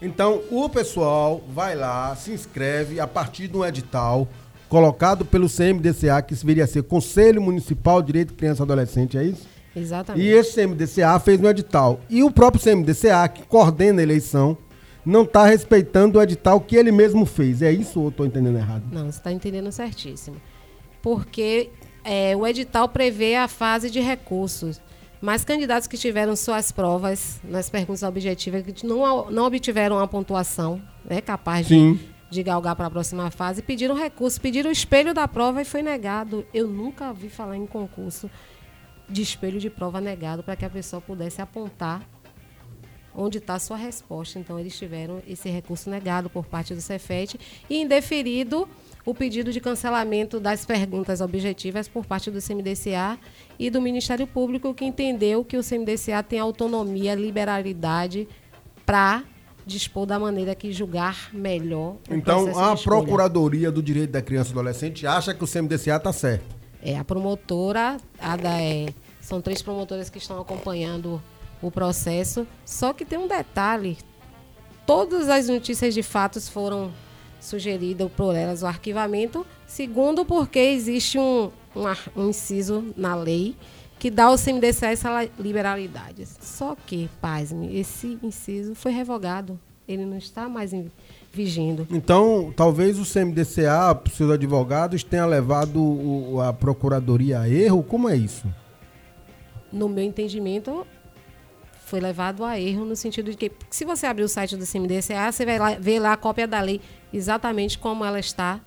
Então, 0.00 0.42
o 0.50 0.68
pessoal 0.68 1.42
vai 1.48 1.74
lá, 1.74 2.14
se 2.14 2.30
inscreve 2.32 3.00
a 3.00 3.06
partir 3.06 3.48
de 3.48 3.56
um 3.56 3.64
edital 3.64 4.28
colocado 4.68 5.24
pelo 5.24 5.48
CMDCA, 5.48 6.20
que 6.20 6.34
viria 6.34 6.64
a 6.64 6.66
ser 6.66 6.82
Conselho 6.82 7.40
Municipal 7.40 8.00
de 8.02 8.08
Direito 8.08 8.28
de 8.30 8.34
Criança 8.34 8.62
e 8.62 8.64
Adolescente, 8.64 9.16
é 9.16 9.24
isso? 9.24 9.46
Exatamente. 9.74 10.24
E 10.24 10.28
esse 10.28 10.54
CMDCA 10.54 11.18
fez 11.20 11.40
um 11.40 11.48
edital. 11.48 12.00
E 12.10 12.22
o 12.22 12.30
próprio 12.30 12.62
CMDCA, 12.62 13.28
que 13.28 13.42
coordena 13.44 14.00
a 14.00 14.02
eleição, 14.02 14.56
não 15.04 15.22
está 15.22 15.44
respeitando 15.44 16.18
o 16.18 16.22
edital 16.22 16.60
que 16.60 16.76
ele 16.76 16.92
mesmo 16.92 17.26
fez. 17.26 17.62
É 17.62 17.70
isso 17.72 18.00
ou 18.00 18.08
estou 18.08 18.24
entendendo 18.24 18.56
errado? 18.56 18.84
Não, 18.92 19.04
você 19.04 19.18
está 19.18 19.32
entendendo 19.32 19.70
certíssimo. 19.70 20.36
Porque 21.04 21.68
é, 22.02 22.34
o 22.34 22.46
edital 22.46 22.88
prevê 22.88 23.36
a 23.36 23.46
fase 23.46 23.90
de 23.90 24.00
recursos. 24.00 24.80
Mas 25.20 25.44
candidatos 25.44 25.86
que 25.86 25.98
tiveram 25.98 26.34
suas 26.34 26.72
provas 26.72 27.42
nas 27.44 27.68
perguntas 27.68 28.02
objetivas, 28.02 28.62
que 28.62 28.86
não, 28.86 29.30
não 29.30 29.44
obtiveram 29.44 29.96
uma 29.96 30.08
pontuação 30.08 30.82
né, 31.04 31.20
capaz 31.20 31.66
de, 31.66 31.98
de 32.30 32.42
galgar 32.42 32.74
para 32.74 32.86
a 32.86 32.90
próxima 32.90 33.30
fase, 33.30 33.60
pediram 33.60 33.94
recurso, 33.94 34.40
pediram 34.40 34.70
o 34.70 34.72
espelho 34.72 35.12
da 35.12 35.28
prova 35.28 35.60
e 35.60 35.64
foi 35.66 35.82
negado. 35.82 36.46
Eu 36.54 36.68
nunca 36.68 37.12
vi 37.12 37.28
falar 37.28 37.58
em 37.58 37.66
concurso 37.66 38.30
de 39.06 39.20
espelho 39.20 39.60
de 39.60 39.68
prova 39.68 40.00
negado 40.00 40.42
para 40.42 40.56
que 40.56 40.64
a 40.64 40.70
pessoa 40.70 41.02
pudesse 41.02 41.42
apontar 41.42 42.00
onde 43.14 43.38
está 43.38 43.56
a 43.56 43.58
sua 43.58 43.76
resposta. 43.76 44.38
Então, 44.38 44.58
eles 44.58 44.76
tiveram 44.76 45.22
esse 45.28 45.50
recurso 45.50 45.90
negado 45.90 46.30
por 46.30 46.46
parte 46.46 46.74
do 46.74 46.80
Cefet 46.80 47.38
e 47.68 47.76
indeferido 47.76 48.66
o 49.06 49.14
pedido 49.14 49.52
de 49.52 49.60
cancelamento 49.60 50.40
das 50.40 50.64
perguntas 50.64 51.20
objetivas 51.20 51.86
por 51.88 52.06
parte 52.06 52.30
do 52.30 52.40
CMDCA 52.40 53.18
e 53.58 53.68
do 53.68 53.80
Ministério 53.80 54.26
Público, 54.26 54.72
que 54.72 54.84
entendeu 54.84 55.44
que 55.44 55.56
o 55.56 55.62
CMDCA 55.62 56.22
tem 56.22 56.38
autonomia, 56.38 57.14
liberalidade 57.14 58.26
para 58.86 59.24
dispor 59.66 60.06
da 60.06 60.18
maneira 60.18 60.54
que 60.54 60.72
julgar 60.72 61.30
melhor. 61.32 61.96
então, 62.10 62.58
a 62.58 62.76
Procuradoria 62.76 63.70
do 63.70 63.82
Direito 63.82 64.10
da 64.10 64.20
Criança 64.20 64.50
e 64.50 64.52
Adolescente 64.52 65.06
acha 65.06 65.34
que 65.34 65.42
o 65.42 65.46
CMDCA 65.46 65.96
está 65.96 66.12
certo. 66.12 66.54
É, 66.82 66.98
a 66.98 67.04
promotora, 67.04 67.96
a 68.20 68.36
da, 68.36 68.60
é, 68.60 68.88
são 69.20 69.40
três 69.40 69.62
promotoras 69.62 70.10
que 70.10 70.18
estão 70.18 70.38
acompanhando 70.38 71.22
o 71.62 71.70
processo, 71.70 72.46
só 72.64 72.92
que 72.92 73.06
tem 73.06 73.18
um 73.18 73.26
detalhe: 73.26 73.96
todas 74.86 75.30
as 75.30 75.48
notícias 75.48 75.94
de 75.94 76.02
fatos 76.02 76.46
foram 76.46 76.92
sugeridas 77.44 78.10
por 78.12 78.34
elas 78.34 78.62
o 78.62 78.66
arquivamento, 78.66 79.46
segundo 79.66 80.24
porque 80.24 80.58
existe 80.58 81.18
um, 81.18 81.50
um, 81.76 82.20
um 82.22 82.28
inciso 82.30 82.92
na 82.96 83.14
lei 83.14 83.54
que 83.98 84.10
dá 84.10 84.24
ao 84.24 84.36
CMDCA 84.36 84.88
essa 84.88 85.28
liberalidade. 85.38 86.26
Só 86.40 86.74
que, 86.74 87.08
pasme, 87.20 87.78
esse 87.78 88.18
inciso 88.22 88.74
foi 88.74 88.92
revogado. 88.92 89.58
Ele 89.86 90.04
não 90.04 90.16
está 90.16 90.48
mais 90.48 90.72
vigindo. 91.32 91.86
Então, 91.90 92.52
talvez 92.56 92.98
o 92.98 93.04
CMDCA, 93.04 94.00
seus 94.12 94.30
advogados, 94.30 95.04
tenha 95.04 95.26
levado 95.26 95.82
o, 95.82 96.40
a 96.40 96.52
procuradoria 96.52 97.40
a 97.40 97.48
erro? 97.48 97.82
Como 97.82 98.08
é 98.08 98.16
isso? 98.16 98.46
No 99.70 99.88
meu 99.88 100.04
entendimento, 100.04 100.86
foi 101.84 102.00
levado 102.00 102.44
a 102.44 102.58
erro 102.58 102.84
no 102.84 102.96
sentido 102.96 103.30
de 103.30 103.36
que, 103.36 103.52
se 103.70 103.84
você 103.84 104.06
abrir 104.06 104.24
o 104.24 104.28
site 104.28 104.56
do 104.56 104.66
CMDCA, 104.66 105.30
você 105.30 105.44
vai 105.44 105.58
lá, 105.58 105.74
ver 105.78 105.98
lá 105.98 106.14
a 106.14 106.16
cópia 106.16 106.46
da 106.46 106.60
lei 106.60 106.80
exatamente 107.16 107.78
como 107.78 108.04
ela 108.04 108.18
está 108.18 108.60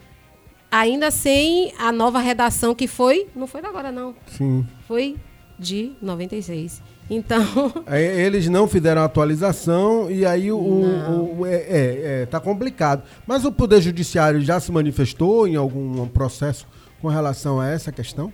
ainda 0.72 1.12
sem 1.12 1.74
a 1.78 1.92
nova 1.92 2.20
redação 2.20 2.74
que 2.76 2.88
foi, 2.88 3.28
não 3.36 3.48
foi 3.48 3.62
da 3.62 3.70
agora 3.70 3.92
não, 3.92 4.16
Sim. 4.28 4.66
foi 4.88 5.16
de 5.60 5.94
96. 6.02 6.82
Então, 7.10 7.42
Eles 7.90 8.50
não 8.50 8.68
fizeram 8.68 9.02
a 9.02 9.06
atualização 9.06 10.12
e 10.12 10.26
aí 10.26 10.52
o, 10.52 10.58
o- 10.60 11.40
o- 11.40 11.46
é, 11.46 11.56
é, 11.56 12.22
é, 12.22 12.26
tá 12.26 12.38
complicado. 12.40 13.02
Mas 13.26 13.46
o 13.46 13.52
Poder 13.52 13.80
Judiciário 13.82 14.42
já 14.42 14.60
se 14.60 14.72
manifestou 14.74 15.48
em 15.48 15.56
algum 15.56 16.06
processo 16.10 16.68
com 17.02 17.08
relação 17.08 17.60
a 17.60 17.68
essa 17.70 17.92
questão? 17.92 18.32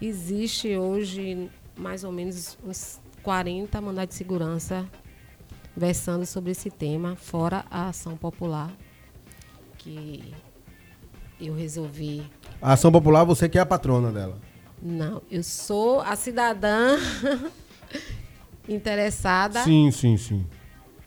existe 0.00 0.76
hoje 0.76 1.48
mais 1.76 2.02
ou 2.04 2.10
menos 2.10 2.58
uns 2.66 3.00
40 3.22 3.80
mandados 3.80 4.14
de 4.14 4.18
segurança 4.18 4.84
versando 5.76 6.26
sobre 6.26 6.50
esse 6.50 6.70
tema, 6.70 7.14
fora 7.16 7.64
a 7.70 7.88
ação 7.88 8.16
popular 8.16 8.70
que 9.82 10.32
eu 11.40 11.54
resolvi 11.54 12.22
A 12.60 12.72
ação 12.74 12.92
popular, 12.92 13.24
você 13.24 13.48
que 13.48 13.58
é 13.58 13.60
a 13.60 13.66
patrona 13.66 14.12
dela. 14.12 14.38
Não, 14.80 15.22
eu 15.30 15.42
sou 15.42 16.00
a 16.00 16.16
cidadã 16.16 16.96
interessada. 18.68 19.62
Sim, 19.62 19.90
sim, 19.90 20.16
sim. 20.16 20.46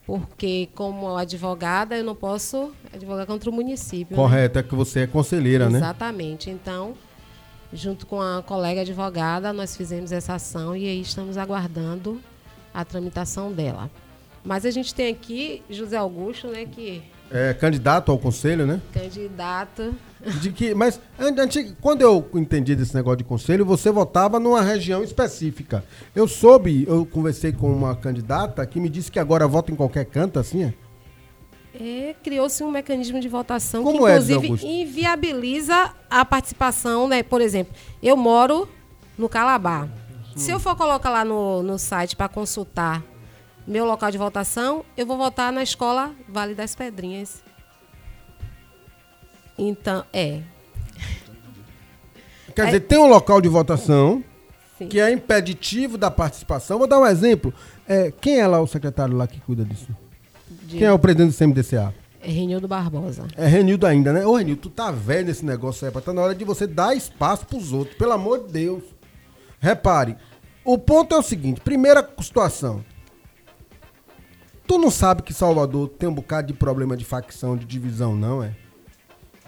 Porque, 0.05 0.69
como 0.75 1.17
advogada, 1.17 1.97
eu 1.97 2.03
não 2.03 2.15
posso 2.15 2.71
advogar 2.93 3.25
contra 3.25 3.49
o 3.49 3.53
município. 3.53 4.15
né? 4.15 4.21
Correto, 4.21 4.59
é 4.59 4.63
que 4.63 4.75
você 4.75 5.01
é 5.01 5.07
conselheira, 5.07 5.67
né? 5.69 5.79
Exatamente. 5.79 6.49
Então, 6.49 6.93
junto 7.73 8.05
com 8.05 8.21
a 8.21 8.43
colega 8.43 8.81
advogada, 8.81 9.51
nós 9.51 9.75
fizemos 9.75 10.11
essa 10.11 10.35
ação 10.35 10.75
e 10.75 10.87
aí 10.87 11.01
estamos 11.01 11.37
aguardando 11.37 12.21
a 12.73 12.85
tramitação 12.85 13.51
dela. 13.51 13.89
Mas 14.43 14.63
a 14.65 14.69
gente 14.69 14.93
tem 14.93 15.11
aqui 15.11 15.63
José 15.69 15.97
Augusto, 15.97 16.47
né, 16.49 16.65
que 16.65 17.01
É 17.31 17.53
candidato 17.53 18.11
ao 18.11 18.17
conselho, 18.19 18.65
né? 18.67 18.79
é 18.95 18.99
candidato. 18.99 19.93
De 20.41 20.51
que, 20.51 20.73
mas 20.73 20.99
an- 21.19 21.39
antigo, 21.41 21.75
quando 21.81 22.01
eu 22.01 22.27
entendi 22.35 22.75
desse 22.75 22.95
negócio 22.95 23.17
de 23.17 23.23
conselho, 23.23 23.65
você 23.65 23.91
votava 23.91 24.39
numa 24.39 24.61
região 24.61 25.03
específica. 25.03 25.83
Eu 26.15 26.27
soube, 26.27 26.85
eu 26.87 27.05
conversei 27.05 27.51
com 27.51 27.71
uma 27.71 27.95
candidata 27.95 28.65
que 28.65 28.79
me 28.79 28.89
disse 28.89 29.11
que 29.11 29.19
agora 29.19 29.47
vota 29.47 29.71
em 29.71 29.75
qualquer 29.75 30.05
canto, 30.05 30.39
assim, 30.39 30.63
é? 30.63 30.73
É, 31.77 32.15
criou-se 32.23 32.63
um 32.63 32.71
mecanismo 32.71 33.19
de 33.19 33.27
votação 33.27 33.83
Como 33.83 33.97
que, 33.99 34.05
é, 34.05 34.11
inclusive, 34.13 34.45
Augusto? 34.45 34.65
inviabiliza 34.65 35.93
a 36.09 36.23
participação, 36.23 37.07
né? 37.07 37.21
Por 37.21 37.41
exemplo, 37.41 37.73
eu 38.01 38.15
moro 38.15 38.67
no 39.17 39.27
Calabar. 39.27 39.89
Se 40.37 40.51
eu 40.51 40.59
for 40.59 40.75
colocar 40.75 41.09
lá 41.09 41.23
no, 41.25 41.61
no 41.63 41.77
site 41.77 42.15
para 42.15 42.27
consultar 42.29 43.03
meu 43.67 43.85
local 43.85 44.11
de 44.11 44.17
votação, 44.17 44.85
eu 44.95 45.05
vou 45.05 45.17
votar 45.17 45.51
na 45.51 45.63
escola 45.63 46.13
Vale 46.29 46.53
das 46.53 46.75
Pedrinhas. 46.75 47.43
Então, 49.57 50.03
é. 50.13 50.41
Quer 52.55 52.65
dizer, 52.67 52.79
tem 52.81 52.97
um 52.97 53.07
local 53.07 53.41
de 53.41 53.49
votação 53.49 54.23
Sim. 54.77 54.87
que 54.87 54.99
é 54.99 55.11
impeditivo 55.11 55.97
da 55.97 56.09
participação. 56.11 56.77
Vou 56.77 56.87
dar 56.87 56.99
um 56.99 57.05
exemplo. 57.05 57.53
É, 57.87 58.11
quem 58.11 58.39
é 58.39 58.47
lá 58.47 58.59
o 58.61 58.67
secretário 58.67 59.15
lá 59.15 59.27
que 59.27 59.39
cuida 59.41 59.63
disso? 59.65 59.87
De- 60.63 60.77
Quem 60.77 60.87
é 60.87 60.91
o 60.91 60.99
presidente 60.99 61.31
do 61.31 61.37
CMDCA? 61.37 61.93
É 62.21 62.29
Renildo 62.29 62.67
Barbosa. 62.67 63.27
É 63.35 63.45
Renildo 63.47 63.85
ainda, 63.85 64.11
né? 64.11 64.25
Ô, 64.25 64.35
Renildo, 64.35 64.61
tu 64.63 64.69
tá 64.69 64.89
velho 64.91 65.27
nesse 65.27 65.45
negócio 65.45 65.85
aí, 65.87 65.93
tá 66.01 66.13
na 66.13 66.21
hora 66.21 66.33
de 66.35 66.43
você 66.43 66.65
dar 66.65 66.95
espaço 66.95 67.45
pros 67.45 67.71
outros, 67.71 67.97
pelo 67.97 68.13
amor 68.13 68.45
de 68.45 68.51
Deus. 68.53 68.83
Repare, 69.59 70.15
o 70.63 70.77
ponto 70.77 71.13
é 71.13 71.17
o 71.17 71.21
seguinte, 71.23 71.61
primeira 71.61 72.07
situação. 72.21 72.83
Tu 74.67 74.77
não 74.77 74.89
sabe 74.89 75.21
que 75.21 75.33
Salvador 75.33 75.89
tem 75.89 76.09
um 76.09 76.13
bocado 76.13 76.47
de 76.47 76.53
problema 76.53 76.97
de 76.97 77.05
facção, 77.05 77.55
de 77.55 77.65
divisão, 77.65 78.15
não 78.15 78.43
é? 78.43 78.51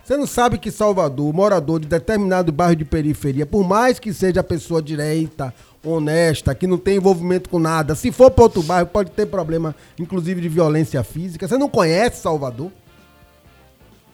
Você 0.04 0.16
não 0.16 0.28
sabe 0.28 0.58
que 0.58 0.72
Salvador, 0.72 1.34
morador 1.34 1.82
de 1.82 1.88
determinado 1.88 2.50
bairro 2.50 2.78
de 2.78 2.86
periferia, 2.86 3.46
por 3.46 3.68
mais 3.68 4.00
que 4.00 4.14
seja 4.14 4.42
pessoa 4.42 4.82
direita, 4.82 5.54
honesta, 5.84 6.56
que 6.56 6.66
não 6.66 6.78
tem 6.78 6.96
envolvimento 6.96 7.50
com 7.50 7.60
nada, 7.60 7.94
se 7.94 8.10
for 8.12 8.32
para 8.32 8.46
outro 8.46 8.64
bairro, 8.64 8.88
pode 8.88 9.12
ter 9.12 9.26
problema, 9.26 9.76
inclusive 10.00 10.40
de 10.40 10.48
violência 10.48 11.04
física. 11.04 11.46
Você 11.46 11.58
não 11.58 11.68
conhece 11.68 12.22
Salvador? 12.22 12.72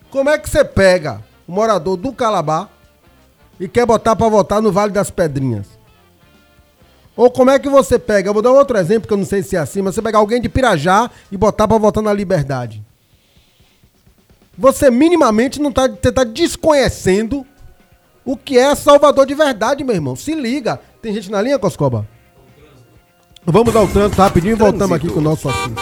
Como 0.09 0.30
é 0.30 0.38
que 0.39 0.49
você 0.49 0.65
pega 0.65 1.23
o 1.47 1.51
morador 1.51 1.95
do 1.95 2.11
Calabar 2.11 2.69
e 3.59 3.67
quer 3.67 3.85
botar 3.85 4.15
para 4.15 4.30
votar 4.30 4.61
no 4.61 4.71
Vale 4.71 4.91
das 4.91 5.11
Pedrinhas? 5.11 5.67
Ou 7.15 7.30
como 7.30 7.52
é 7.52 7.60
que 7.60 7.69
você 7.69 7.99
pega, 7.99 8.30
eu 8.30 8.34
vou 8.34 8.41
dar 8.41 8.52
um 8.52 8.57
outro 8.57 8.77
exemplo 8.77 9.07
que 9.07 9.14
eu 9.14 9.18
não 9.18 9.26
sei 9.26 9.44
se 9.44 9.56
é 9.56 9.60
assim, 9.60 9.81
mas 9.81 9.94
você 9.94 10.02
pegar 10.02 10.18
alguém 10.18 10.41
de 10.41 10.49
Pirajá 10.49 11.10
e 11.31 11.38
botar 11.38 11.68
para 11.68 11.77
votar 11.77 12.02
na 12.02 12.11
Liberdade. 12.11 12.84
Você 14.57 14.90
minimamente 14.90 15.61
não 15.61 15.72
tá, 15.72 15.88
você 15.88 16.11
tá 16.11 16.23
desconhecendo 16.23 17.45
o 18.26 18.38
que 18.38 18.57
é 18.57 18.73
Salvador 18.76 19.26
de 19.26 19.34
verdade, 19.34 19.84
meu 19.84 19.95
irmão. 19.95 20.15
Se 20.15 20.34
liga. 20.34 20.80
Tem 21.02 21.14
gente 21.14 21.30
na 21.30 21.41
linha, 21.41 21.60
Coscoba? 21.60 22.07
Vamos 23.45 23.73
dar 23.73 23.81
o 23.81 23.88
trânsito 23.88 24.22
rapidinho 24.22 24.53
e 24.53 24.57
voltamos 24.57 24.95
aqui 24.95 25.10
com 25.10 25.19
o 25.19 25.23
nosso 25.23 25.49
assunto. 25.49 25.81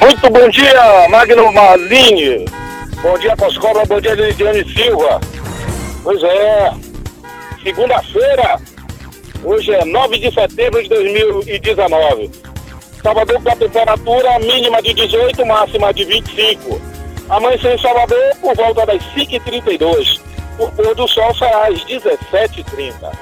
Muito 0.00 0.30
bom 0.30 0.48
dia, 0.48 1.08
Magno 1.10 1.52
Malini. 1.52 2.46
Bom 3.02 3.18
dia, 3.18 3.36
Coscobra. 3.36 3.84
Bom 3.84 4.00
dia, 4.00 4.14
Lidiane 4.14 4.64
Silva. 4.72 5.20
Pois 6.06 6.22
é, 6.22 6.72
segunda-feira, 7.64 8.60
hoje 9.42 9.74
é 9.74 9.84
9 9.84 10.20
de 10.20 10.32
setembro 10.32 10.80
de 10.80 10.88
2019. 10.88 12.30
Salvador 13.02 13.42
com 13.42 13.50
a 13.50 13.56
temperatura 13.56 14.38
mínima 14.38 14.80
de 14.80 14.94
18, 14.94 15.44
máxima 15.44 15.92
de 15.92 16.04
25. 16.04 16.80
Amanhã 17.28 17.58
em 17.74 17.78
Salvador 17.78 18.36
por 18.40 18.54
volta 18.54 18.86
das 18.86 19.02
5h32. 19.16 20.20
O 20.60 20.70
pôr 20.70 20.94
do 20.94 21.08
sol 21.08 21.34
será 21.34 21.66
às 21.66 21.84
17h30. 21.86 23.12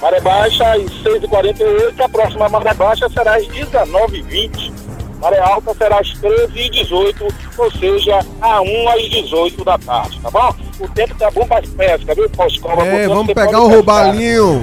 Maré 0.00 0.20
baixa 0.20 0.68
às 0.72 0.82
6h48, 0.82 2.00
a 2.00 2.08
próxima 2.08 2.48
maré 2.48 2.74
baixa 2.74 3.08
será 3.08 3.36
às 3.36 3.46
19h20. 3.46 4.72
Maré 5.20 5.38
alta 5.38 5.72
será 5.74 6.00
às 6.00 6.08
13h18, 6.14 7.34
ou 7.56 7.70
seja, 7.70 8.18
a 8.40 8.60
1 8.60 8.88
às 8.88 9.02
18 9.10 9.64
da 9.64 9.78
tarde, 9.78 10.20
tá 10.20 10.28
bom? 10.28 10.71
O 10.82 10.88
tempo 10.88 11.14
tá 11.14 11.30
bom 11.30 11.46
para 11.46 11.62
pesca, 11.62 12.12
viu, 12.12 12.28
Pós-Cova? 12.30 12.84
É, 12.84 13.06
vamos 13.06 13.32
pegar 13.32 13.60
o 13.60 13.68
roubalinho. 13.68 14.60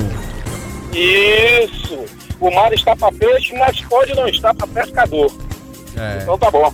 Isso. 0.94 2.04
O 2.42 2.52
mar 2.52 2.74
está 2.74 2.94
para 2.94 3.14
peixe, 3.14 3.56
mas 3.58 3.80
pode 3.82 4.14
não 4.14 4.28
estar 4.28 4.54
para 4.54 4.68
pescador. 4.68 5.32
Então 6.22 6.38
tá 6.38 6.52
bom. 6.52 6.74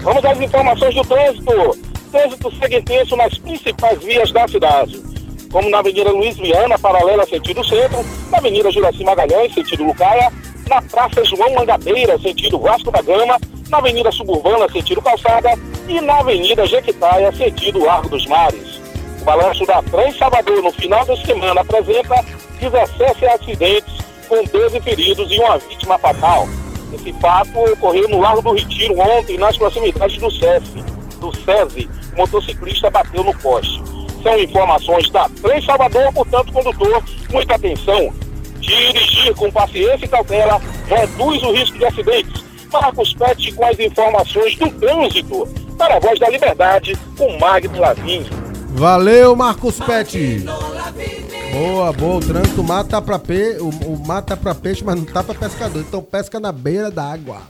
Vamos 0.00 0.24
às 0.24 0.40
informações 0.40 0.94
do 0.94 1.04
trânsito. 1.04 1.78
Trânsito 2.10 2.56
segue 2.58 2.76
intenso 2.76 3.16
nas 3.16 3.36
principais 3.36 4.02
vias 4.02 4.32
da 4.32 4.48
cidade. 4.48 5.02
Como 5.52 5.68
na 5.68 5.78
Avenida 5.78 6.10
Luiz 6.10 6.36
Viana, 6.38 6.78
paralela 6.78 7.26
sentido 7.26 7.62
centro, 7.64 8.02
na 8.30 8.38
Avenida 8.38 8.70
Juraci 8.70 9.04
Magalhães, 9.04 9.52
sentido 9.52 9.84
Lucaia, 9.84 10.32
na 10.68 10.80
Praça 10.82 11.22
João 11.24 11.54
Mangabeira, 11.54 12.18
sentido 12.18 12.58
Vasco 12.58 12.90
da 12.90 13.02
Gama, 13.02 13.38
na 13.68 13.78
Avenida 13.78 14.10
Suburbana, 14.10 14.66
sentido 14.72 15.02
Calçada, 15.02 15.50
e 15.86 16.00
na 16.00 16.20
Avenida 16.20 16.66
Jequitaia, 16.66 17.30
sentido 17.32 17.84
Largo 17.84 18.08
dos 18.08 18.26
Mares. 18.26 18.85
O 19.26 19.34
balanço 19.36 19.66
da 19.66 19.82
Trans 19.82 20.16
Salvador 20.16 20.62
no 20.62 20.70
final 20.70 21.04
da 21.04 21.16
semana 21.16 21.60
apresenta 21.60 22.24
17 22.60 23.26
acidentes 23.26 23.92
com 24.28 24.44
12 24.44 24.80
feridos 24.82 25.32
e 25.32 25.40
uma 25.40 25.58
vítima 25.58 25.98
fatal. 25.98 26.48
Esse 26.92 27.12
fato 27.14 27.58
ocorreu 27.58 28.08
no 28.08 28.20
Largo 28.20 28.40
do 28.40 28.52
Retiro 28.52 28.96
ontem, 29.00 29.36
nas 29.36 29.58
proximidades 29.58 30.16
do 30.18 30.30
SESI. 30.30 30.84
Do 31.18 31.32
SESI, 31.38 31.90
o 32.12 32.18
motociclista 32.18 32.88
bateu 32.88 33.24
no 33.24 33.36
poste. 33.38 33.82
São 34.22 34.38
informações 34.38 35.10
da 35.10 35.28
Trans 35.42 35.64
Salvador, 35.64 36.12
portanto, 36.12 36.52
condutor, 36.52 37.02
muita 37.28 37.56
atenção. 37.56 38.12
Dirigir 38.60 39.34
com 39.34 39.50
paciência 39.50 40.04
e 40.04 40.08
cautela 40.08 40.62
reduz 40.86 41.42
o 41.42 41.50
risco 41.50 41.76
de 41.76 41.84
acidentes. 41.84 42.44
Marcos 42.72 43.12
Pet 43.14 43.52
com 43.54 43.64
as 43.66 43.76
informações 43.80 44.54
do 44.54 44.70
trânsito. 44.70 45.48
Para 45.76 45.96
a 45.96 45.98
Voz 45.98 46.16
da 46.20 46.28
Liberdade, 46.28 46.96
com 47.18 47.36
Magno 47.40 47.80
Lavinho. 47.80 48.45
Valeu, 48.76 49.34
Marcos 49.34 49.80
Pet. 49.80 50.44
Boa, 51.50 51.92
boa. 51.94 52.16
O 52.16 52.20
trânsito 52.20 52.62
mata 52.62 53.00
pra 53.00 53.18
pe... 53.18 53.56
o, 53.58 53.70
o 53.70 54.06
mata 54.06 54.36
pra 54.36 54.54
peixe, 54.54 54.84
mas 54.84 54.96
não 54.96 55.06
tá 55.06 55.24
pra 55.24 55.34
pescador. 55.34 55.80
Então 55.80 56.02
pesca 56.02 56.38
na 56.38 56.52
beira 56.52 56.90
da 56.90 57.10
água. 57.10 57.40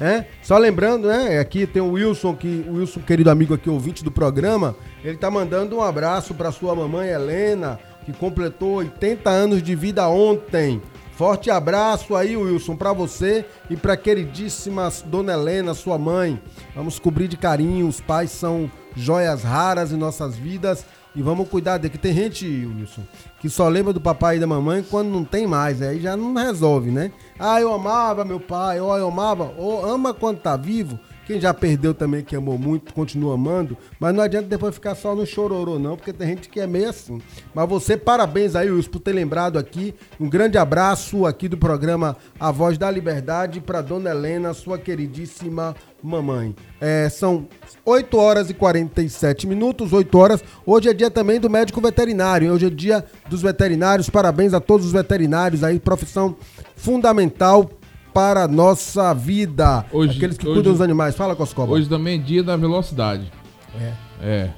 É? 0.00 0.26
Só 0.44 0.56
lembrando, 0.56 1.08
né? 1.08 1.40
Aqui 1.40 1.66
tem 1.66 1.82
o 1.82 1.92
Wilson, 1.92 2.36
que, 2.36 2.64
o 2.68 2.74
Wilson, 2.74 3.00
querido 3.00 3.30
amigo 3.30 3.54
aqui, 3.54 3.68
ouvinte 3.68 4.04
do 4.04 4.12
programa, 4.12 4.76
ele 5.02 5.16
tá 5.16 5.28
mandando 5.28 5.76
um 5.76 5.82
abraço 5.82 6.34
pra 6.34 6.52
sua 6.52 6.72
mamãe 6.74 7.08
Helena, 7.08 7.80
que 8.04 8.12
completou 8.12 8.76
80 8.76 9.28
anos 9.28 9.62
de 9.64 9.74
vida 9.74 10.06
ontem. 10.08 10.80
Forte 11.16 11.50
abraço 11.50 12.14
aí, 12.14 12.36
Wilson, 12.36 12.76
pra 12.76 12.92
você 12.92 13.44
e 13.68 13.76
pra 13.76 13.96
queridíssima 13.96 14.88
Dona 15.06 15.32
Helena, 15.32 15.74
sua 15.74 15.98
mãe. 15.98 16.40
Vamos 16.76 17.00
cobrir 17.00 17.26
de 17.26 17.36
carinho, 17.36 17.88
os 17.88 18.00
pais 18.00 18.30
são 18.30 18.70
joias 18.96 19.42
raras 19.42 19.92
em 19.92 19.96
nossas 19.96 20.34
vidas 20.36 20.84
e 21.14 21.22
vamos 21.22 21.48
cuidar. 21.48 21.78
Que 21.78 21.98
tem 21.98 22.14
gente, 22.14 22.46
Wilson, 22.46 23.02
que 23.40 23.48
só 23.48 23.68
lembra 23.68 23.92
do 23.92 24.00
papai 24.00 24.36
e 24.36 24.40
da 24.40 24.46
mamãe 24.46 24.84
quando 24.88 25.08
não 25.08 25.24
tem 25.24 25.46
mais, 25.46 25.80
aí 25.82 26.00
já 26.00 26.16
não 26.16 26.34
resolve, 26.34 26.90
né? 26.90 27.12
Ah, 27.38 27.60
eu 27.60 27.72
amava 27.72 28.24
meu 28.24 28.40
pai, 28.40 28.80
ó, 28.80 28.96
eu 28.98 29.08
amava, 29.08 29.52
ou 29.56 29.84
ama 29.84 30.12
quando 30.12 30.38
tá 30.38 30.56
vivo 30.56 30.98
Quem 31.26 31.40
já 31.40 31.52
perdeu 31.52 31.92
também, 31.92 32.22
que 32.22 32.36
amou 32.36 32.56
muito, 32.56 32.94
continua 32.94 33.34
amando. 33.34 33.76
Mas 33.98 34.14
não 34.14 34.22
adianta 34.22 34.46
depois 34.46 34.74
ficar 34.74 34.94
só 34.94 35.12
no 35.12 35.26
chororô, 35.26 35.76
não, 35.76 35.96
porque 35.96 36.12
tem 36.12 36.28
gente 36.28 36.48
que 36.48 36.60
é 36.60 36.68
meio 36.68 36.88
assim. 36.88 37.20
Mas 37.52 37.68
você, 37.68 37.96
parabéns 37.96 38.54
aí, 38.54 38.70
Wilson, 38.70 38.90
por 38.90 39.00
ter 39.00 39.12
lembrado 39.12 39.58
aqui. 39.58 39.92
Um 40.20 40.28
grande 40.30 40.56
abraço 40.56 41.26
aqui 41.26 41.48
do 41.48 41.58
programa 41.58 42.16
A 42.38 42.52
Voz 42.52 42.78
da 42.78 42.88
Liberdade 42.88 43.60
para 43.60 43.80
Dona 43.80 44.10
Helena, 44.10 44.54
sua 44.54 44.78
queridíssima 44.78 45.74
mamãe. 46.00 46.54
É, 46.80 47.08
são 47.08 47.48
8 47.84 48.16
horas 48.16 48.48
e 48.48 48.54
47 48.54 49.48
minutos, 49.48 49.92
8 49.92 50.16
horas. 50.16 50.44
Hoje 50.64 50.88
é 50.88 50.94
dia 50.94 51.10
também 51.10 51.40
do 51.40 51.50
médico 51.50 51.80
veterinário. 51.80 52.52
Hoje 52.52 52.66
é 52.66 52.70
dia 52.70 53.04
dos 53.28 53.42
veterinários. 53.42 54.08
Parabéns 54.08 54.54
a 54.54 54.60
todos 54.60 54.86
os 54.86 54.92
veterinários 54.92 55.64
aí, 55.64 55.80
profissão 55.80 56.36
fundamental 56.76 57.68
para 58.16 58.44
a 58.44 58.48
nossa 58.48 59.12
vida. 59.12 59.84
Hoje- 59.92 60.16
Aqueles 60.16 60.38
que 60.38 60.46
hoje- 60.46 60.54
cuidam 60.54 60.72
dos 60.72 60.80
animais. 60.80 61.14
Fala, 61.14 61.36
Coscoba. 61.36 61.74
Hoje 61.74 61.86
também 61.86 62.14
é 62.18 62.22
dia 62.22 62.42
da 62.42 62.56
velocidade. 62.56 63.30
É. 63.78 63.92
É. 64.22 64.50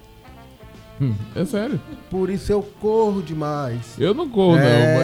Hum, 1.00 1.12
é 1.34 1.44
sério. 1.44 1.80
Por 2.08 2.30
isso 2.30 2.52
eu 2.52 2.62
corro 2.80 3.20
demais. 3.20 3.80
Eu 3.98 4.14
não 4.14 4.28
corro, 4.28 4.54
não, 4.56 4.62
É. 4.62 4.94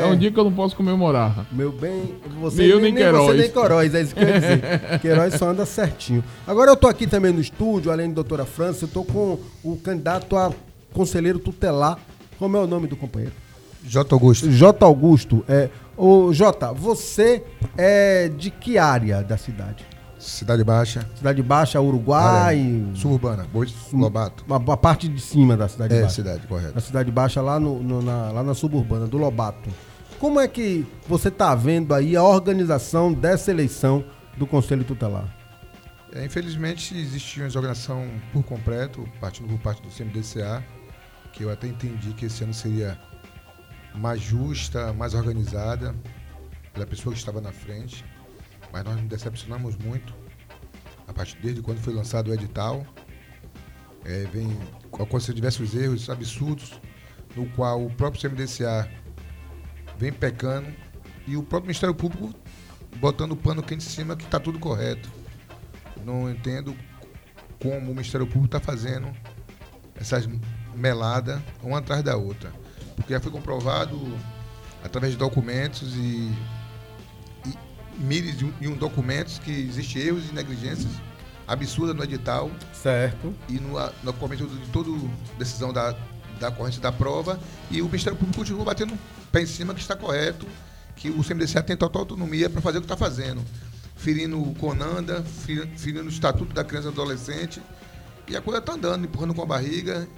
mas 0.00 0.04
é 0.04 0.12
um 0.12 0.16
dia 0.16 0.30
que 0.30 0.38
eu 0.38 0.44
não 0.44 0.52
posso 0.52 0.76
comemorar. 0.76 1.46
Meu 1.50 1.72
bem, 1.72 2.14
você 2.40 2.62
nem 2.62 2.70
eu 2.70 2.80
nem, 2.80 2.94
Queiroz. 2.94 3.26
você 3.26 3.36
nem 3.38 3.50
Queiroz, 3.50 3.94
é 3.94 4.02
isso 4.02 4.14
que 4.14 4.22
eu 4.22 4.28
ia 4.28 4.40
dizer. 4.40 4.60
Queiroz 5.02 5.34
só 5.34 5.48
anda 5.50 5.66
certinho. 5.66 6.22
Agora 6.46 6.70
eu 6.70 6.76
tô 6.76 6.86
aqui 6.86 7.08
também 7.08 7.32
no 7.32 7.40
estúdio, 7.40 7.90
além 7.90 8.08
de 8.08 8.14
doutora 8.14 8.44
França, 8.44 8.84
eu 8.84 8.88
tô 8.88 9.02
com 9.04 9.38
o 9.64 9.76
candidato 9.76 10.36
a 10.36 10.52
conselheiro 10.92 11.40
tutelar. 11.40 11.98
Como 12.38 12.56
é 12.56 12.60
o 12.60 12.66
nome 12.68 12.86
do 12.86 12.94
companheiro? 12.96 13.34
J. 13.84 14.12
Augusto. 14.14 14.50
J. 14.50 14.84
Augusto. 14.84 15.44
É, 15.48 15.68
ô, 15.96 16.32
J, 16.32 16.72
você 16.72 17.44
é 17.76 18.28
de 18.28 18.50
que 18.50 18.78
área 18.78 19.22
da 19.22 19.36
cidade? 19.36 19.84
Cidade 20.18 20.64
Baixa. 20.64 21.06
Cidade 21.14 21.42
Baixa, 21.42 21.80
Uruguai. 21.80 22.58
Área 22.58 22.94
Suburbana, 22.96 23.46
Bois 23.52 23.72
Lobato. 23.92 24.44
A 24.52 24.76
parte 24.76 25.08
de 25.08 25.20
cima 25.20 25.56
da 25.56 25.68
cidade 25.68 25.94
É, 25.94 26.00
baixa. 26.00 26.14
cidade, 26.14 26.46
correto. 26.46 26.76
A 26.76 26.80
cidade 26.80 27.10
baixa 27.12 27.40
lá, 27.40 27.60
no, 27.60 27.82
no- 27.82 28.02
na, 28.02 28.30
lá 28.32 28.42
na 28.42 28.54
suburbana, 28.54 29.06
do 29.06 29.18
Lobato. 29.18 29.70
Como 30.18 30.40
é 30.40 30.48
que 30.48 30.86
você 31.06 31.28
está 31.28 31.54
vendo 31.54 31.92
aí 31.94 32.16
a 32.16 32.22
organização 32.24 33.12
dessa 33.12 33.50
eleição 33.50 34.04
do 34.36 34.46
Conselho 34.46 34.82
Tutelar? 34.84 35.28
É, 36.12 36.24
infelizmente, 36.24 36.96
existe 36.96 37.38
uma 37.40 37.46
desorganização 37.48 38.08
por 38.32 38.42
completo, 38.42 39.06
partindo 39.20 39.46
por 39.48 39.58
parte 39.58 39.82
do 39.82 39.90
CMDCA, 39.90 40.64
que 41.32 41.42
eu 41.44 41.50
até 41.52 41.66
entendi 41.68 42.10
que 42.14 42.24
esse 42.24 42.42
ano 42.42 42.54
seria 42.54 42.98
mais 43.96 44.20
justa, 44.20 44.92
mais 44.92 45.14
organizada, 45.14 45.94
pela 46.72 46.86
pessoa 46.86 47.12
que 47.12 47.18
estava 47.18 47.40
na 47.40 47.52
frente. 47.52 48.04
Mas 48.72 48.84
nós 48.84 48.96
nos 48.96 49.08
decepcionamos 49.08 49.76
muito, 49.76 50.14
a 51.06 51.12
partir 51.12 51.38
desde 51.40 51.62
quando 51.62 51.78
foi 51.78 51.94
lançado 51.94 52.30
o 52.30 52.34
edital. 52.34 52.86
É, 54.04 54.24
vem 54.32 54.56
acontecendo 54.92 55.34
diversos 55.34 55.74
erros 55.74 56.08
absurdos, 56.08 56.80
no 57.34 57.46
qual 57.50 57.84
o 57.84 57.90
próprio 57.90 58.20
CMDCA 58.20 58.88
vem 59.98 60.12
pecando 60.12 60.72
e 61.26 61.36
o 61.36 61.42
próprio 61.42 61.66
Ministério 61.66 61.94
Público 61.94 62.32
botando 62.96 63.32
o 63.32 63.36
pano 63.36 63.62
quente 63.62 63.84
em 63.84 63.90
cima 63.90 64.16
que 64.16 64.24
está 64.24 64.38
tudo 64.38 64.58
correto. 64.58 65.10
Não 66.04 66.30
entendo 66.30 66.76
como 67.60 67.90
o 67.90 67.94
Ministério 67.94 68.26
Público 68.26 68.56
está 68.56 68.60
fazendo 68.60 69.12
essas 69.94 70.28
meladas 70.74 71.40
uma 71.62 71.78
atrás 71.78 72.02
da 72.02 72.16
outra. 72.16 72.52
Porque 72.96 73.12
já 73.12 73.20
foi 73.20 73.30
comprovado 73.30 74.00
através 74.82 75.12
de 75.12 75.18
documentos 75.18 75.94
e, 75.94 76.32
e 77.44 77.54
milhares 77.98 78.36
de 78.38 78.44
um, 78.44 78.50
de 78.52 78.68
um 78.68 78.74
documentos 78.76 79.38
que 79.38 79.50
existem 79.50 80.02
erros 80.02 80.28
e 80.30 80.34
negligências 80.34 80.90
absurdas 81.46 81.94
no 81.94 82.02
edital. 82.02 82.50
Certo. 82.72 83.34
E 83.48 83.60
no, 83.60 83.74
no 84.02 84.12
começo 84.14 84.46
de 84.46 84.66
toda 84.70 84.90
decisão 85.38 85.72
da, 85.72 85.94
da 86.40 86.50
corrente 86.50 86.80
da 86.80 86.90
prova. 86.90 87.38
E 87.70 87.80
o 87.82 87.84
Ministério 87.86 88.18
Público 88.18 88.38
continua 88.38 88.64
batendo 88.64 88.98
pé 89.30 89.42
em 89.42 89.46
cima 89.46 89.74
que 89.74 89.80
está 89.80 89.94
correto, 89.94 90.46
que 90.96 91.10
o 91.10 91.22
CMDCA 91.22 91.62
tem 91.62 91.76
total 91.76 92.02
autonomia 92.02 92.48
para 92.48 92.60
fazer 92.60 92.78
o 92.78 92.80
que 92.80 92.86
está 92.86 92.96
fazendo. 92.96 93.42
Ferindo 93.94 94.40
o 94.40 94.54
CONANDA, 94.54 95.22
feri- 95.22 95.70
ferindo 95.76 96.04
o 96.04 96.08
Estatuto 96.08 96.54
da 96.54 96.64
Criança 96.64 96.88
e 96.88 96.92
do 96.92 97.00
Adolescente. 97.00 97.62
E 98.28 98.36
a 98.36 98.40
coisa 98.40 98.58
está 98.58 98.72
andando, 98.72 99.04
empurrando 99.04 99.34
com 99.34 99.42
a 99.42 99.46
barriga 99.46 100.08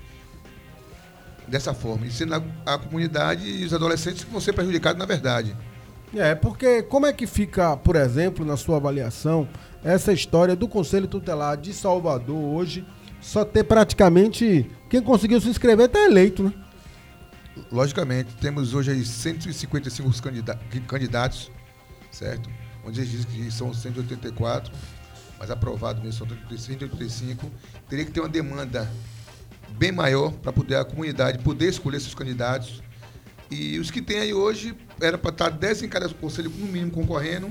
dessa 1.49 1.73
forma. 1.75 2.07
E 2.07 2.11
sendo 2.11 2.35
a, 2.35 2.43
a 2.75 2.79
comunidade 2.79 3.49
e 3.49 3.65
os 3.65 3.73
adolescentes 3.73 4.25
que 4.25 4.31
vão 4.31 4.41
ser 4.41 4.53
prejudicados 4.53 4.99
na 4.99 5.07
verdade. 5.07 5.57
É, 6.15 6.35
porque 6.35 6.83
como 6.83 7.07
é 7.07 7.13
que 7.13 7.27
fica, 7.27 7.77
por 7.77 7.95
exemplo, 7.97 8.45
na 8.45 8.57
sua 8.57 8.77
avaliação, 8.77 9.47
essa 9.85 10.13
história 10.13 10.57
do 10.57 10.67
Conselho 10.67 11.07
Tutelar 11.07 11.57
de 11.57 11.73
Salvador 11.73 12.37
hoje 12.37 12.85
só 13.21 13.45
ter 13.45 13.65
praticamente. 13.65 14.71
Quem 14.89 15.03
conseguiu 15.03 15.41
se 15.41 15.49
inscrever 15.49 15.87
está 15.87 15.99
eleito, 16.05 16.43
né? 16.43 16.53
Logicamente, 17.71 18.35
temos 18.41 18.73
hoje 18.73 18.93
aí 18.93 19.05
155 19.05 20.23
candida- 20.23 20.59
candidatos, 20.87 21.51
certo? 22.11 22.49
Onde 22.87 23.01
eles 23.01 23.11
dizem 23.11 23.27
que 23.31 23.51
são 23.51 23.75
184, 23.75 24.73
mas 25.39 25.51
aprovado 25.51 26.01
mesmo 26.01 26.27
são 26.27 26.57
185. 26.57 27.51
Teria 27.89 28.05
que 28.05 28.13
ter 28.13 28.21
uma 28.21 28.29
demanda 28.29 28.89
bem 29.71 29.93
maior 29.93 30.33
para 30.33 30.53
poder 30.53 30.77
a 30.77 30.85
comunidade 30.85 31.39
poder 31.39 31.69
escolher 31.69 32.01
seus 32.01 32.15
candidatos. 32.15 32.83
E 33.51 33.79
os 33.79 33.91
que 33.91 34.03
tem 34.03 34.19
aí 34.19 34.35
hoje, 34.35 34.75
era 35.01 35.17
para 35.17 35.31
estar 35.31 35.51
10 35.51 35.85
em 35.85 35.89
cada 35.89 36.09
conselho, 36.09 36.51
no 36.51 36.67
mínimo, 36.67 36.91
concorrendo. 36.91 37.51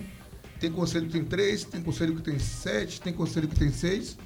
Tem 0.59 0.71
conselho 0.71 1.07
que 1.07 1.13
tem 1.13 1.23
3, 1.23 1.63
tem 1.65 1.81
conselho 1.81 2.15
que 2.15 2.21
tem 2.21 2.37
7, 2.37 3.01
tem 3.01 3.13
conselho 3.13 3.47
que 3.47 3.55
tem 3.55 3.71
6. 3.71 4.17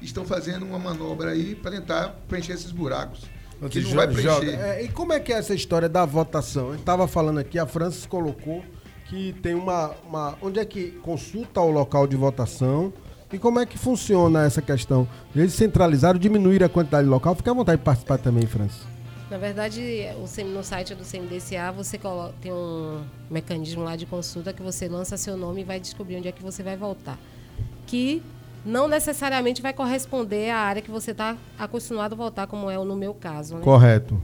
Estão 0.00 0.24
fazendo 0.24 0.64
uma 0.64 0.78
manobra 0.78 1.30
aí 1.30 1.54
para 1.54 1.72
tentar 1.72 2.08
preencher 2.28 2.52
esses 2.52 2.70
buracos. 2.70 3.22
Que 3.70 3.80
não 3.80 3.92
vai 3.92 4.06
preencher. 4.06 4.50
é, 4.60 4.84
e 4.84 4.88
como 4.88 5.12
é 5.12 5.20
que 5.20 5.32
é 5.32 5.36
essa 5.36 5.54
história 5.54 5.88
da 5.88 6.04
votação? 6.04 6.68
Eu 6.68 6.76
estava 6.76 7.08
falando 7.08 7.38
aqui, 7.38 7.58
a 7.58 7.66
Francis 7.66 8.04
colocou 8.04 8.62
que 9.08 9.32
tem 9.40 9.54
uma, 9.54 9.94
uma. 10.06 10.38
Onde 10.42 10.58
é 10.58 10.64
que 10.64 10.90
consulta 11.02 11.60
o 11.60 11.70
local 11.70 12.06
de 12.06 12.16
votação? 12.16 12.92
E 13.32 13.38
como 13.38 13.58
é 13.58 13.66
que 13.66 13.76
funciona 13.76 14.44
essa 14.44 14.62
questão? 14.62 15.06
Eles 15.34 15.52
centralizaram, 15.52 16.18
diminuíram 16.18 16.66
a 16.66 16.68
quantidade 16.68 17.04
de 17.04 17.10
local. 17.10 17.34
Fica 17.34 17.50
à 17.50 17.54
vontade 17.54 17.78
de 17.78 17.84
participar 17.84 18.18
também, 18.18 18.46
Francis. 18.46 18.82
Na 19.28 19.38
verdade, 19.38 19.82
no 20.54 20.62
site 20.62 20.94
do 20.94 21.02
CMDCA 21.02 21.72
você 21.72 21.98
tem 22.40 22.52
um 22.52 23.02
mecanismo 23.28 23.82
lá 23.82 23.96
de 23.96 24.06
consulta 24.06 24.52
que 24.52 24.62
você 24.62 24.88
lança 24.88 25.16
seu 25.16 25.36
nome 25.36 25.62
e 25.62 25.64
vai 25.64 25.80
descobrir 25.80 26.16
onde 26.16 26.28
é 26.28 26.32
que 26.32 26.42
você 26.42 26.62
vai 26.62 26.76
voltar. 26.76 27.18
Que 27.86 28.22
não 28.64 28.86
necessariamente 28.86 29.60
vai 29.60 29.72
corresponder 29.72 30.50
à 30.50 30.58
área 30.58 30.80
que 30.80 30.90
você 30.90 31.10
está 31.10 31.36
acostumado 31.58 32.12
a 32.12 32.16
votar, 32.16 32.46
como 32.46 32.70
é 32.70 32.78
o 32.78 32.84
no 32.84 32.94
meu 32.94 33.12
caso. 33.12 33.56
Né? 33.56 33.62
Correto. 33.62 34.20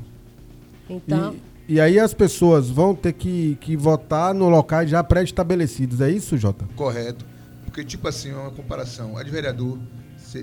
Então, 0.88 1.34
E, 1.68 1.74
e 1.74 1.80
aí 1.80 1.98
as 1.98 2.14
pessoas 2.14 2.70
vão 2.70 2.94
ter 2.94 3.12
que, 3.12 3.56
que 3.60 3.76
votar 3.76 4.32
no 4.32 4.48
locais 4.48 4.88
já 4.88 5.02
pré-estabelecidos. 5.02 6.00
É 6.00 6.08
isso, 6.10 6.36
Jota? 6.36 6.64
Correto. 6.76 7.31
Porque, 7.72 7.84
tipo 7.84 8.06
assim, 8.06 8.30
uma 8.32 8.50
comparação. 8.50 9.16
A 9.16 9.22
de 9.22 9.30
vereador, 9.30 9.78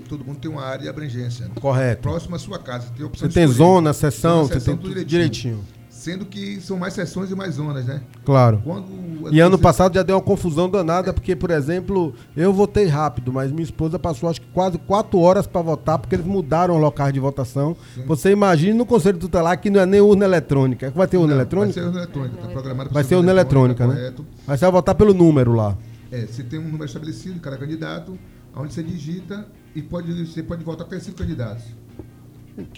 todo 0.08 0.26
mundo 0.26 0.40
tem 0.40 0.50
uma 0.50 0.64
área 0.64 0.82
de 0.82 0.90
abrangência. 0.90 1.48
Correto. 1.62 2.02
Próximo 2.02 2.36
à 2.36 2.40
sua 2.40 2.58
casa. 2.58 2.88
Tem 2.98 3.06
opção 3.06 3.28
Você 3.28 3.28
de 3.28 3.34
tem 3.36 3.46
zona, 3.46 3.94
Zona, 3.94 4.44
você 4.48 4.60
tem 4.60 4.76
tudo 4.76 4.90
tudo 4.90 5.06
direitinho. 5.06 5.64
Sendo 5.92 6.26
que 6.26 6.60
são 6.60 6.76
mais 6.76 6.94
seções 6.96 7.30
e 7.30 7.36
mais 7.36 7.56
zonas, 7.56 7.86
né? 7.86 8.02
Claro. 8.26 8.62
Quando 8.64 9.32
E 9.32 9.40
ano 9.40 9.60
passado 9.60 9.94
já 9.94 10.02
deu 10.02 10.16
uma 10.16 10.22
confusão 10.24 10.68
danada, 10.68 11.14
porque, 11.14 11.36
por 11.36 11.52
exemplo, 11.52 12.16
eu 12.36 12.52
votei 12.52 12.88
rápido, 12.88 13.32
mas 13.32 13.52
minha 13.52 13.64
esposa 13.64 14.00
passou 14.00 14.28
acho 14.28 14.42
que 14.42 14.48
quase 14.48 14.80
quatro 14.80 15.20
horas 15.20 15.46
para 15.46 15.62
votar, 15.62 16.00
porque 16.00 16.16
eles 16.16 16.26
mudaram 16.26 16.74
o 16.74 16.78
local 16.80 17.12
de 17.12 17.20
votação. 17.20 17.78
Você 18.08 18.32
imagina 18.32 18.76
no 18.76 18.88
Conselho 18.88 19.20
Tutelar 19.20 19.60
que 19.60 19.70
não 19.70 19.82
é 19.82 19.86
nem 19.86 20.02
urna 20.02 20.26
eletrônica. 20.26 20.88
É 20.88 20.90
Vai 20.90 21.06
ter 21.08 21.18
urna 21.18 21.34
Não, 21.34 21.42
eletrônica? 21.42 21.74
Vai 21.80 21.84
ser 21.84 21.90
urna 21.90 22.00
eletrônica, 22.02 22.38
tá 22.38 22.48
programado 22.48 22.90
Vai 22.92 23.04
ser 23.04 23.16
urna 23.16 23.32
urna 23.32 23.42
eletrônica, 23.42 23.86
né? 23.86 23.94
eletrônica, 23.94 24.24
correto. 24.24 24.44
Mas 24.48 24.60
você 24.60 24.66
vai 24.66 24.72
votar 24.72 24.96
pelo 24.96 25.14
número 25.14 25.54
lá. 25.54 25.78
É, 26.12 26.26
você 26.26 26.44
tem 26.44 26.60
um 26.60 26.64
número 26.64 26.86
estabelecido 26.86 27.36
de 27.36 27.40
cada 27.40 27.58
candidato, 27.58 28.18
onde 28.56 28.74
você 28.74 28.84
digita 28.84 29.48
e 29.76 29.82
pode, 29.82 30.12
você 30.26 30.42
pode 30.42 30.64
votar 30.64 30.88
até 30.88 31.00
cinco 31.00 31.18
candidatos. 31.18 31.64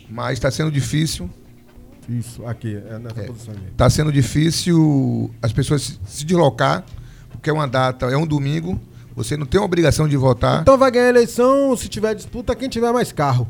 Mas 0.10 0.34
está 0.34 0.52
sendo 0.52 0.72
difícil. 0.72 1.30
Isso, 2.10 2.46
aqui, 2.46 2.76
é 2.76 3.00
nessa 3.00 3.24
posição 3.24 3.54
aqui. 3.54 3.66
Está 3.72 3.90
sendo 3.90 4.12
difícil 4.12 5.34
as 5.42 5.54
pessoas 5.54 5.82
se, 5.84 6.00
se 6.06 6.26
deslocar, 6.26 6.84
porque 7.30 7.50
é 7.50 7.54
uma 7.54 7.68
data, 7.68 8.08
é 8.08 8.18
um 8.18 8.28
domingo, 8.28 8.80
você 9.16 9.38
não 9.38 9.46
tem 9.46 9.62
a 9.62 9.64
obrigação 9.64 10.08
de 10.08 10.18
votar. 10.18 10.62
Então 10.62 10.78
vai 10.78 10.92
ganhar 10.92 11.06
a 11.06 11.10
eleição, 11.10 11.76
se 11.78 11.88
tiver 11.88 12.14
disputa, 12.14 12.56
quem 12.56 12.68
tiver 12.68 12.92
mais 12.92 13.12
carro. 13.12 13.48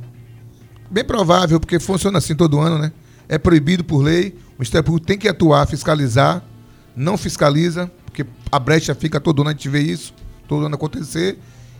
Bem 0.89 1.03
provável, 1.03 1.59
porque 1.59 1.79
funciona 1.79 2.17
assim 2.17 2.35
todo 2.35 2.59
ano, 2.59 2.77
né? 2.77 2.91
É 3.27 3.37
proibido 3.37 3.83
por 3.83 4.01
lei, 4.01 4.35
o 4.49 4.59
Ministério 4.59 4.83
Público 4.83 5.07
tem 5.07 5.17
que 5.17 5.27
atuar, 5.27 5.65
fiscalizar, 5.65 6.43
não 6.95 7.17
fiscaliza, 7.17 7.89
a 8.52 8.60
brecha 8.60 8.94
fica 8.94 9.19
todo 9.19 9.41
ano, 9.41 9.49
a 9.49 9.53
gente 9.53 9.69
vê 9.69 9.80
isso, 9.80 10.14
todo 10.48 10.65
ano 10.65 10.76
acontecer. 10.76 11.38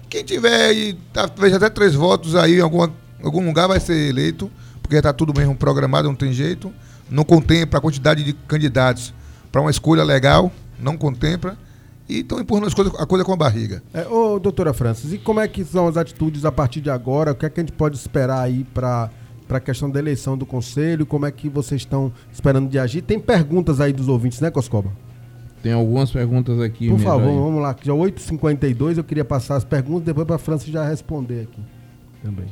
Quem 0.10 0.24
tiver 0.24 0.66
aí, 0.66 0.98
talvez 1.12 1.54
até 1.54 1.70
três 1.70 1.94
votos 1.94 2.36
aí 2.36 2.58
em 2.58 2.62
alguma, 2.62 2.92
algum 3.24 3.46
lugar 3.46 3.68
vai 3.68 3.80
ser 3.80 4.10
eleito, 4.10 4.50
porque 4.82 4.96
está 4.96 5.14
tudo 5.14 5.34
mesmo 5.38 5.56
programado, 5.56 6.08
não 6.08 6.16
tem 6.16 6.32
jeito. 6.32 6.72
Não 7.10 7.26
contempla 7.26 7.80
a 7.80 7.82
quantidade 7.82 8.24
de 8.24 8.32
candidatos 8.34 9.14
para 9.52 9.60
uma 9.60 9.70
escolha 9.70 10.04
legal, 10.04 10.52
não 10.80 10.96
contempla. 10.96 11.58
e 12.08 12.20
estão 12.20 12.40
empurrando 12.40 12.68
as 12.68 12.74
coisas, 12.74 12.94
a 12.98 13.06
coisa 13.06 13.24
com 13.24 13.34
a 13.34 13.36
barriga. 13.38 13.84
É, 13.94 14.08
ô, 14.08 14.40
doutora 14.40 14.74
Francis, 14.74 15.12
e 15.14 15.18
como 15.18 15.40
é 15.40 15.48
que 15.48 15.64
são 15.64 15.88
as 15.88 15.98
atitudes 15.98 16.46
a 16.46 16.52
partir 16.52 16.82
de 16.82 16.90
agora? 16.90 17.32
O 17.32 17.36
que 17.36 17.46
é 17.46 17.50
que 17.50 17.60
a 17.60 17.64
gente 17.64 17.74
pode 17.74 17.98
esperar 17.98 18.42
aí 18.42 18.64
para 18.74 19.10
para 19.48 19.58
a 19.58 19.62
questão 19.62 19.90
da 19.90 20.00
eleição 20.00 20.38
do 20.38 20.46
conselho? 20.46 21.06
Como 21.06 21.26
é 21.26 21.32
que 21.32 21.50
vocês 21.50 21.82
estão 21.82 22.14
esperando 22.32 22.70
de 22.70 22.80
agir? 22.80 23.02
Tem 23.02 23.20
perguntas 23.20 23.82
aí 23.82 23.92
dos 23.92 24.08
ouvintes, 24.08 24.40
né, 24.40 24.50
Coscoba? 24.50 24.90
Tem 25.62 25.74
algumas 25.74 26.12
perguntas 26.12 26.60
aqui. 26.60 26.90
Por 26.90 27.00
favor, 27.00 27.30
aí. 27.30 27.36
vamos 27.36 27.62
lá. 27.62 27.76
Já 27.82 27.94
8h52, 27.94 28.98
eu 28.98 29.04
queria 29.04 29.26
passar 29.26 29.56
as 29.56 29.64
perguntas, 29.64 30.04
depois 30.06 30.26
para 30.26 30.36
a 30.36 30.40
Francis 30.40 30.70
já 30.70 30.88
responder 30.88 31.42
aqui 31.42 31.62
também. 32.24 32.46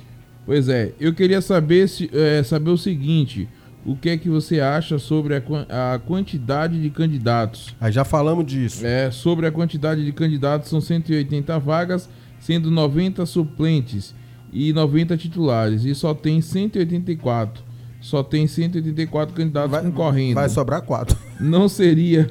Pois 0.45 0.67
é, 0.67 0.93
eu 0.99 1.13
queria 1.13 1.41
saber, 1.41 1.87
se, 1.87 2.09
é, 2.13 2.41
saber 2.43 2.71
o 2.71 2.77
seguinte: 2.77 3.47
o 3.85 3.95
que 3.95 4.09
é 4.09 4.17
que 4.17 4.29
você 4.29 4.59
acha 4.59 4.97
sobre 4.97 5.35
a, 5.35 5.93
a, 5.93 5.99
quantidade 5.99 6.81
de 6.81 6.89
candidatos? 6.89 7.75
Aí 7.79 7.91
já 7.91 8.03
falamos 8.03 8.45
disso. 8.45 8.85
É, 8.85 9.11
sobre 9.11 9.45
a 9.45 9.51
quantidade 9.51 10.03
de 10.03 10.11
candidatos, 10.11 10.69
são 10.69 10.81
180 10.81 11.57
vagas, 11.59 12.09
sendo 12.39 12.71
90 12.71 13.25
suplentes 13.25 14.15
e 14.51 14.73
90 14.73 15.15
titulares, 15.17 15.85
e 15.85 15.93
só 15.93 16.13
tem 16.13 16.41
184. 16.41 17.69
Só 18.01 18.23
tem 18.23 18.47
184 18.47 19.35
candidatos 19.35 19.71
vai, 19.71 19.83
concorrendo. 19.83 20.35
Vai 20.35 20.47
sobrar 20.47 20.81
4. 20.81 21.17
Não 21.39 21.67
seria 21.67 22.29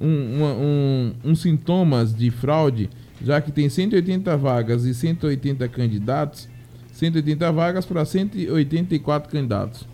um, 0.00 0.06
um, 0.06 0.44
um, 0.44 1.30
um 1.30 1.34
sintomas 1.34 2.14
de 2.14 2.30
fraude, 2.30 2.88
já 3.22 3.40
que 3.40 3.52
tem 3.52 3.68
180 3.68 4.36
vagas 4.36 4.84
e 4.84 4.94
180 4.94 5.68
candidatos, 5.68 6.48
180 6.92 7.52
vagas 7.52 7.84
para 7.84 8.04
184 8.04 9.30
candidatos. 9.30 9.86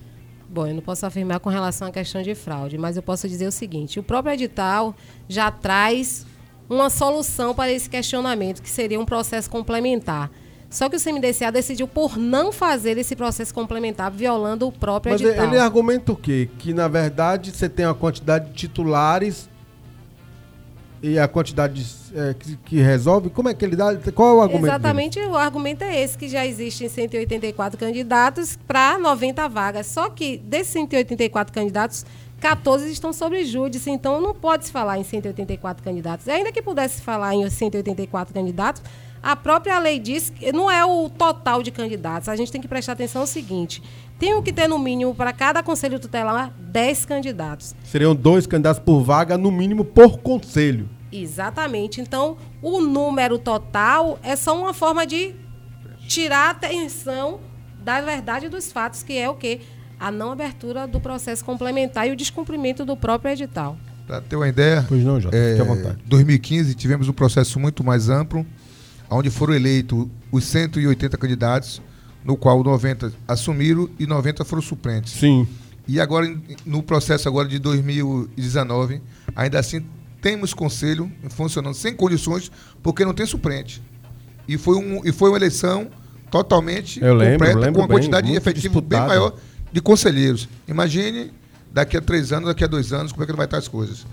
Bom, 0.48 0.66
eu 0.66 0.74
não 0.74 0.82
posso 0.82 1.04
afirmar 1.04 1.40
com 1.40 1.50
relação 1.50 1.88
à 1.88 1.90
questão 1.90 2.22
de 2.22 2.34
fraude, 2.34 2.78
mas 2.78 2.96
eu 2.96 3.02
posso 3.02 3.28
dizer 3.28 3.46
o 3.46 3.52
seguinte: 3.52 3.98
o 3.98 4.02
próprio 4.02 4.32
edital 4.32 4.94
já 5.28 5.50
traz 5.50 6.24
uma 6.68 6.88
solução 6.88 7.54
para 7.54 7.72
esse 7.72 7.90
questionamento, 7.90 8.62
que 8.62 8.70
seria 8.70 8.98
um 8.98 9.04
processo 9.04 9.50
complementar. 9.50 10.30
Só 10.68 10.88
que 10.88 10.96
o 10.96 11.00
CMDCA 11.00 11.50
decidiu 11.52 11.86
por 11.86 12.16
não 12.16 12.50
fazer 12.50 12.98
esse 12.98 13.14
processo 13.14 13.54
complementar, 13.54 14.10
violando 14.10 14.66
o 14.66 14.72
próprio 14.72 15.12
Mas 15.12 15.20
edital. 15.20 15.46
ele 15.46 15.58
argumenta 15.58 16.12
o 16.12 16.16
quê? 16.16 16.48
Que, 16.58 16.74
na 16.74 16.88
verdade, 16.88 17.52
você 17.52 17.68
tem 17.68 17.86
uma 17.86 17.94
quantidade 17.94 18.48
de 18.48 18.54
titulares 18.54 19.48
e 21.06 21.18
a 21.20 21.28
quantidade 21.28 21.86
é, 22.14 22.34
que, 22.34 22.56
que, 22.56 22.76
resolve? 22.80 23.30
Como 23.30 23.48
é 23.48 23.54
que 23.54 23.64
ele 23.64 23.76
dá? 23.76 23.96
Qual 24.12 24.28
é 24.28 24.34
o 24.34 24.40
argumento? 24.42 24.66
Exatamente, 24.66 25.18
dele? 25.20 25.30
o 25.30 25.36
argumento 25.36 25.84
é 25.84 26.02
esse, 26.02 26.18
que 26.18 26.28
já 26.28 26.44
existem 26.44 26.88
184 26.88 27.78
candidatos 27.78 28.58
para 28.66 28.98
90 28.98 29.48
vagas. 29.48 29.86
Só 29.86 30.10
que 30.10 30.38
desses 30.38 30.72
184 30.72 31.54
candidatos, 31.54 32.04
14 32.40 32.90
estão 32.90 33.12
sobre 33.12 33.44
júdice, 33.44 33.88
então 33.88 34.20
não 34.20 34.34
pode 34.34 34.66
se 34.66 34.72
falar 34.72 34.98
em 34.98 35.04
184 35.04 35.84
candidatos. 35.84 36.28
Ainda 36.28 36.50
que 36.50 36.60
pudesse 36.60 37.00
falar 37.00 37.34
em 37.34 37.48
184 37.48 38.34
candidatos, 38.34 38.82
a 39.22 39.36
própria 39.36 39.78
lei 39.78 39.98
diz 39.98 40.30
que 40.30 40.52
não 40.52 40.70
é 40.70 40.84
o 40.84 41.08
total 41.08 41.62
de 41.62 41.70
candidatos. 41.70 42.28
A 42.28 42.36
gente 42.36 42.50
tem 42.50 42.60
que 42.60 42.68
prestar 42.68 42.92
atenção 42.92 43.22
no 43.22 43.26
seguinte: 43.26 43.82
tem 44.18 44.40
que 44.42 44.52
ter, 44.52 44.68
no 44.68 44.78
mínimo, 44.78 45.14
para 45.14 45.32
cada 45.32 45.62
conselho 45.62 46.00
tutelar, 46.00 46.52
10 46.58 47.04
candidatos. 47.04 47.74
Seriam 47.84 48.14
dois 48.14 48.46
candidatos 48.46 48.82
por 48.82 49.02
vaga, 49.02 49.38
no 49.38 49.52
mínimo, 49.52 49.84
por 49.84 50.18
conselho. 50.18 50.95
Exatamente. 51.12 52.00
Então, 52.00 52.36
o 52.60 52.80
número 52.80 53.38
total 53.38 54.18
é 54.22 54.36
só 54.36 54.58
uma 54.58 54.74
forma 54.74 55.06
de 55.06 55.34
tirar 56.06 56.48
a 56.48 56.50
atenção 56.50 57.40
da 57.82 58.00
verdade 58.00 58.48
dos 58.48 58.72
fatos, 58.72 59.02
que 59.02 59.16
é 59.16 59.28
o 59.28 59.34
quê? 59.34 59.60
A 59.98 60.10
não 60.10 60.32
abertura 60.32 60.86
do 60.86 61.00
processo 61.00 61.44
complementar 61.44 62.08
e 62.08 62.12
o 62.12 62.16
descumprimento 62.16 62.84
do 62.84 62.96
próprio 62.96 63.32
edital. 63.32 63.76
Para 64.06 64.20
ter 64.20 64.36
uma 64.36 64.48
ideia, 64.48 64.84
pois 64.88 65.02
não, 65.02 65.20
Jota, 65.20 65.36
é, 65.36 65.56
2015 66.04 66.74
tivemos 66.74 67.08
um 67.08 67.12
processo 67.12 67.58
muito 67.58 67.82
mais 67.82 68.08
amplo 68.08 68.46
onde 69.10 69.30
foram 69.30 69.54
eleitos 69.54 70.06
os 70.30 70.44
180 70.44 71.16
candidatos, 71.16 71.80
no 72.24 72.36
qual 72.36 72.62
90 72.62 73.12
assumiram 73.26 73.88
e 73.98 74.06
90 74.06 74.44
foram 74.44 74.62
suplentes. 74.62 75.12
Sim. 75.12 75.46
E 75.86 76.00
agora, 76.00 76.28
no 76.64 76.82
processo 76.82 77.28
agora 77.28 77.48
de 77.48 77.58
2019, 77.60 79.00
ainda 79.34 79.60
assim 79.60 79.84
temos 80.26 80.52
conselho 80.52 81.08
funcionando 81.30 81.74
sem 81.74 81.94
condições, 81.94 82.50
porque 82.82 83.04
não 83.04 83.14
tem 83.14 83.24
suplente. 83.24 83.80
E 84.48 84.58
foi, 84.58 84.76
um, 84.76 85.00
e 85.04 85.12
foi 85.12 85.30
uma 85.30 85.38
eleição 85.38 85.86
totalmente 86.32 87.00
Eu 87.00 87.14
lembro, 87.14 87.38
completa, 87.38 87.58
lembro 87.60 87.74
com 87.74 87.80
uma 87.82 87.88
quantidade 87.88 88.26
bem, 88.26 88.36
efetiva 88.36 88.80
bem 88.80 88.98
maior 88.98 89.34
de 89.70 89.80
conselheiros. 89.80 90.48
Imagine 90.66 91.32
daqui 91.72 91.96
a 91.96 92.00
três 92.00 92.32
anos, 92.32 92.48
daqui 92.48 92.64
a 92.64 92.66
dois 92.66 92.92
anos, 92.92 93.12
como 93.12 93.22
é 93.22 93.26
que 93.26 93.32
vai 93.34 93.44
estar 93.46 93.58
as 93.58 93.68
coisas. 93.68 94.04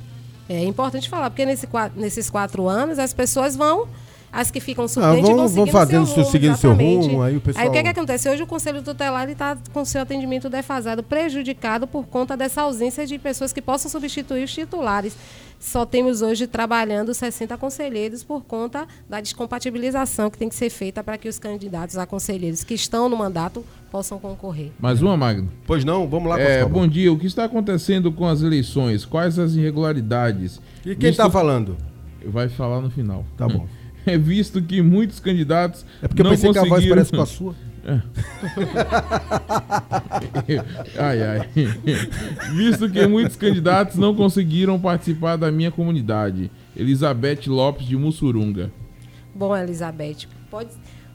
É 0.47 0.63
importante 0.63 1.09
falar, 1.09 1.31
porque 1.31 1.47
nesse, 1.47 1.67
nesses 1.95 2.29
quatro 2.29 2.67
anos 2.67 2.99
as 2.99 3.11
pessoas 3.11 3.55
vão 3.55 3.87
as 4.31 4.49
que 4.49 4.59
ficam 4.59 4.87
suplentes 4.87 5.29
ah, 5.29 5.33
vão, 5.33 5.47
vão 5.47 5.67
fazendo 5.67 6.07
seu 6.07 6.17
rumo, 6.17 6.31
seguindo 6.31 6.57
seu 6.57 6.73
rumo, 6.73 7.21
aí 7.21 7.37
o 7.37 7.41
pessoal... 7.41 7.63
Aí 7.63 7.69
o 7.69 7.71
que, 7.71 7.77
é 7.77 7.83
que 7.83 7.89
acontece? 7.89 8.27
Hoje 8.27 8.41
o 8.41 8.47
Conselho 8.47 8.81
Tutelar 8.81 9.29
está 9.29 9.55
com 9.71 9.85
seu 9.85 10.01
atendimento 10.01 10.49
defasado, 10.49 11.03
prejudicado 11.03 11.85
por 11.85 12.07
conta 12.07 12.35
dessa 12.35 12.63
ausência 12.63 13.05
de 13.05 13.19
pessoas 13.19 13.53
que 13.53 13.61
possam 13.61 13.91
substituir 13.91 14.43
os 14.43 14.51
titulares. 14.51 15.15
Só 15.63 15.85
temos 15.85 16.21
hoje 16.21 16.45
trabalhando 16.45 17.13
60 17.13 17.57
conselheiros 17.57 18.21
por 18.21 18.43
conta 18.43 18.85
da 19.09 19.21
descompatibilização 19.21 20.29
que 20.29 20.37
tem 20.37 20.49
que 20.49 20.55
ser 20.55 20.69
feita 20.69 21.01
para 21.01 21.17
que 21.17 21.29
os 21.29 21.39
candidatos 21.39 21.97
a 21.97 22.05
conselheiros 22.05 22.65
que 22.65 22.73
estão 22.73 23.07
no 23.07 23.15
mandato 23.15 23.63
possam 23.89 24.19
concorrer. 24.19 24.71
Mais 24.77 25.01
uma, 25.01 25.15
Magno? 25.15 25.49
Pois 25.65 25.85
não, 25.85 26.05
vamos 26.05 26.29
lá. 26.29 26.37
É, 26.37 26.65
bom 26.65 26.85
dia, 26.85 27.13
o 27.13 27.17
que 27.17 27.27
está 27.27 27.45
acontecendo 27.45 28.11
com 28.11 28.27
as 28.27 28.41
eleições? 28.41 29.05
Quais 29.05 29.39
as 29.39 29.53
irregularidades? 29.53 30.59
E 30.85 30.97
quem 30.97 31.09
está 31.09 31.31
falando? 31.31 31.77
Vai 32.25 32.49
falar 32.49 32.81
no 32.81 32.91
final. 32.91 33.25
Tá 33.37 33.47
bom. 33.47 33.65
é 34.05 34.17
visto 34.17 34.61
que 34.61 34.81
muitos 34.81 35.21
candidatos 35.21 35.85
é 36.01 36.09
porque 36.09 36.23
não 36.23 36.31
eu 36.31 36.35
pensei 36.35 36.49
conseguiram... 36.49 36.67
que 36.67 36.73
a 36.73 36.77
voz 36.77 36.89
parece 36.89 37.11
com 37.13 37.21
a 37.21 37.25
sua. 37.25 37.55
É. 37.85 37.99
ai, 40.97 41.21
ai. 41.21 41.49
Visto 42.53 42.89
que 42.89 43.05
muitos 43.05 43.35
candidatos 43.35 43.97
não 43.97 44.15
conseguiram 44.15 44.79
participar 44.79 45.35
da 45.35 45.51
minha 45.51 45.69
comunidade. 45.69 46.49
Elizabeth 46.75 47.47
Lopes 47.47 47.85
de 47.85 47.97
Mussurunga. 47.97 48.71
Bom, 49.35 49.55
Elizabeth, 49.55 50.27
pode... 50.49 50.69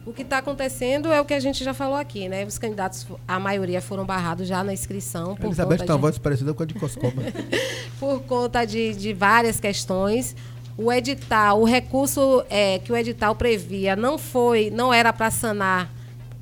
o 0.05 0.13
que 0.13 0.23
está 0.23 0.39
acontecendo 0.39 1.11
é 1.11 1.21
o 1.21 1.25
que 1.25 1.33
a 1.33 1.41
gente 1.41 1.65
já 1.65 1.73
falou 1.73 1.97
aqui, 1.97 2.29
né? 2.29 2.45
Os 2.45 2.59
candidatos, 2.59 3.07
a 3.27 3.41
maioria 3.41 3.81
foram 3.81 4.05
barrados 4.05 4.47
já 4.47 4.63
na 4.63 4.73
inscrição. 4.73 5.37
Por 5.37 5.47
Elizabeth 5.47 5.79
tem 5.79 5.91
uma 5.91 5.97
voz 5.97 6.19
parecida 6.19 6.53
com 6.53 6.63
a 6.63 6.67
de 6.67 6.75
Coscoba. 6.75 7.23
por 7.99 8.21
conta 8.25 8.67
de, 8.67 8.95
de 8.95 9.15
várias 9.15 9.59
questões 9.59 10.37
o 10.77 10.93
edital, 10.93 11.61
o 11.61 11.65
recurso 11.65 12.45
é, 12.49 12.79
que 12.79 12.93
o 12.93 12.97
edital 12.97 13.35
previa 13.35 13.97
não 13.97 14.17
foi, 14.17 14.71
não 14.71 14.95
era 14.95 15.13
para 15.13 15.29
sanar 15.29 15.98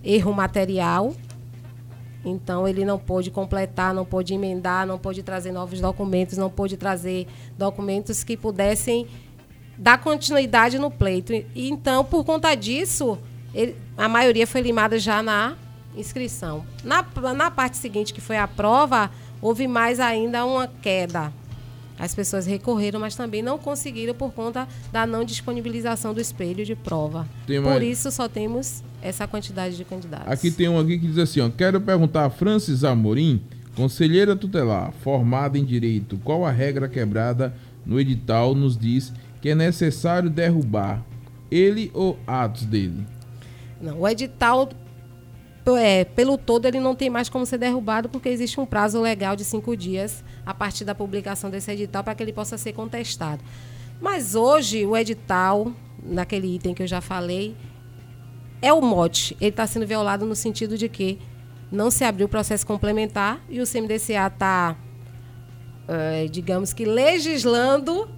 erro 0.06 0.32
material. 0.32 1.12
Então 2.24 2.66
ele 2.66 2.84
não 2.84 2.98
pôde 2.98 3.30
completar, 3.30 3.92
não 3.92 4.04
pôde 4.04 4.34
emendar, 4.34 4.86
não 4.86 4.98
pôde 4.98 5.22
trazer 5.22 5.52
novos 5.52 5.80
documentos, 5.80 6.38
não 6.38 6.48
pôde 6.48 6.76
trazer 6.76 7.26
documentos 7.58 8.24
que 8.24 8.36
pudessem 8.36 9.06
dar 9.76 9.98
continuidade 9.98 10.78
no 10.78 10.90
pleito. 10.90 11.32
E, 11.32 11.46
então, 11.54 12.04
por 12.04 12.24
conta 12.24 12.54
disso, 12.54 13.18
ele, 13.54 13.76
a 13.96 14.08
maioria 14.08 14.46
foi 14.46 14.60
limada 14.60 14.98
já 14.98 15.22
na 15.22 15.56
inscrição. 15.96 16.64
Na, 16.82 17.04
na 17.34 17.50
parte 17.50 17.76
seguinte, 17.76 18.14
que 18.14 18.20
foi 18.20 18.36
a 18.36 18.48
prova, 18.48 19.10
houve 19.40 19.68
mais 19.68 20.00
ainda 20.00 20.44
uma 20.44 20.66
queda. 20.66 21.32
As 21.98 22.14
pessoas 22.14 22.46
recorreram, 22.46 23.00
mas 23.00 23.14
também 23.14 23.42
não 23.42 23.58
conseguiram 23.58 24.14
por 24.14 24.32
conta 24.32 24.68
da 24.92 25.06
não 25.06 25.24
disponibilização 25.24 26.12
do 26.12 26.20
espelho 26.20 26.64
de 26.64 26.74
prova. 26.74 27.26
Por 27.46 27.82
isso 27.82 28.10
só 28.10 28.28
temos 28.28 28.82
essa 29.00 29.26
quantidade 29.26 29.76
de 29.76 29.84
candidatos. 29.84 30.30
Aqui 30.30 30.50
tem 30.50 30.68
um 30.68 30.78
aqui 30.78 30.98
que 30.98 31.06
diz 31.06 31.18
assim, 31.18 31.40
ó, 31.40 31.48
quero 31.48 31.80
perguntar 31.80 32.26
a 32.26 32.30
Francis 32.30 32.84
Amorim, 32.84 33.40
conselheira 33.74 34.36
tutelar, 34.36 34.92
formada 35.02 35.58
em 35.58 35.64
direito, 35.64 36.18
qual 36.24 36.44
a 36.44 36.50
regra 36.50 36.88
quebrada 36.88 37.54
no 37.84 38.00
edital 38.00 38.54
nos 38.54 38.76
diz 38.76 39.12
que 39.40 39.50
é 39.50 39.54
necessário 39.54 40.28
derrubar 40.28 41.04
ele 41.50 41.90
ou 41.94 42.18
atos 42.26 42.64
dele? 42.64 43.06
Não, 43.80 44.00
o 44.00 44.08
edital 44.08 44.68
é, 45.74 46.04
pelo 46.04 46.36
todo 46.36 46.66
ele 46.66 46.78
não 46.78 46.94
tem 46.94 47.08
mais 47.08 47.28
como 47.28 47.46
ser 47.46 47.58
derrubado 47.58 48.08
porque 48.08 48.28
existe 48.28 48.60
um 48.60 48.66
prazo 48.66 49.00
legal 49.00 49.34
de 49.34 49.44
cinco 49.44 49.76
dias 49.76 50.22
a 50.44 50.52
partir 50.52 50.84
da 50.84 50.94
publicação 50.94 51.50
desse 51.50 51.70
edital 51.72 52.04
para 52.04 52.14
que 52.14 52.22
ele 52.22 52.32
possa 52.32 52.58
ser 52.58 52.72
contestado. 52.72 53.42
Mas 54.00 54.34
hoje 54.34 54.84
o 54.84 54.96
edital, 54.96 55.72
naquele 56.02 56.54
item 56.54 56.74
que 56.74 56.82
eu 56.82 56.86
já 56.86 57.00
falei, 57.00 57.56
é 58.60 58.72
o 58.72 58.80
mote. 58.80 59.36
Ele 59.40 59.50
está 59.50 59.66
sendo 59.66 59.86
violado 59.86 60.26
no 60.26 60.36
sentido 60.36 60.76
de 60.76 60.88
que 60.88 61.18
não 61.70 61.90
se 61.90 62.04
abriu 62.04 62.26
o 62.26 62.28
processo 62.28 62.66
complementar 62.66 63.40
e 63.48 63.60
o 63.60 63.66
CMDCA 63.66 64.26
está, 64.26 64.76
é, 65.88 66.26
digamos 66.26 66.72
que, 66.72 66.84
legislando 66.84 68.08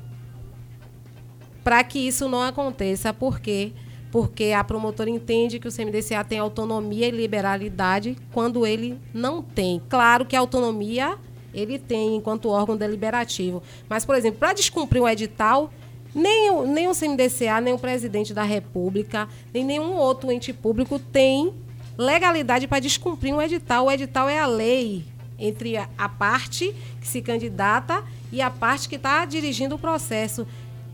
para 1.65 1.83
que 1.85 1.99
isso 1.99 2.29
não 2.29 2.43
aconteça, 2.43 3.12
porque 3.12 3.73
porque 4.11 4.53
a 4.57 4.65
promotora 4.65 5.11
entende 5.11 5.59
que 5.59 5.69
o 5.69 5.73
CMDCA 5.73 6.25
tem 6.25 6.39
autonomia 6.39 7.09
e 7.09 7.11
liberalidade 7.11 8.17
quando 8.33 8.67
ele 8.67 8.99
não 9.13 9.43
tem. 9.43 9.83
Claro 9.89 10.25
que 10.25 10.35
a 10.35 10.41
autonomia 10.41 11.19
ele 11.53 11.79
tem 11.79 12.17
enquanto 12.17 12.49
órgão 12.49 12.77
deliberativo. 12.77 13.63
Mas, 13.89 14.05
por 14.05 14.15
exemplo, 14.15 14.39
para 14.39 14.53
descumprir 14.53 15.03
um 15.03 15.09
edital, 15.09 15.71
Nem 16.15 16.51
o, 16.51 16.67
nem 16.67 16.89
o 16.89 16.95
CMDCA, 16.95 17.61
nem 17.61 17.75
o 17.75 17.79
presidente 17.79 18.33
da 18.33 18.43
República, 18.43 19.29
nem 19.53 19.63
nenhum 19.63 19.95
outro 19.95 20.33
ente 20.33 20.53
público 20.53 20.99
tem 20.99 21.53
legalidade 21.99 22.67
para 22.67 22.81
descumprir 22.81 23.35
um 23.35 23.43
edital. 23.43 23.87
O 23.87 23.91
edital 23.91 24.27
é 24.27 24.39
a 24.39 24.47
lei 24.47 25.05
entre 25.39 25.77
a, 25.77 25.89
a 25.99 26.09
parte 26.09 26.75
que 27.01 27.07
se 27.07 27.21
candidata 27.21 28.03
e 28.33 28.41
a 28.41 28.51
parte 28.51 28.89
que 28.89 28.97
está 28.97 29.25
dirigindo 29.27 29.75
o 29.75 29.79
processo. 29.79 30.47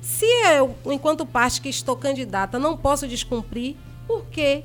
Se 0.05 0.27
eu, 0.27 0.75
enquanto 0.85 1.25
parte 1.25 1.63
que 1.63 1.69
estou 1.71 1.97
candidata, 1.97 2.59
não 2.59 2.77
posso 2.77 3.09
descumprir, 3.09 3.75
por 4.07 4.27
que 4.27 4.63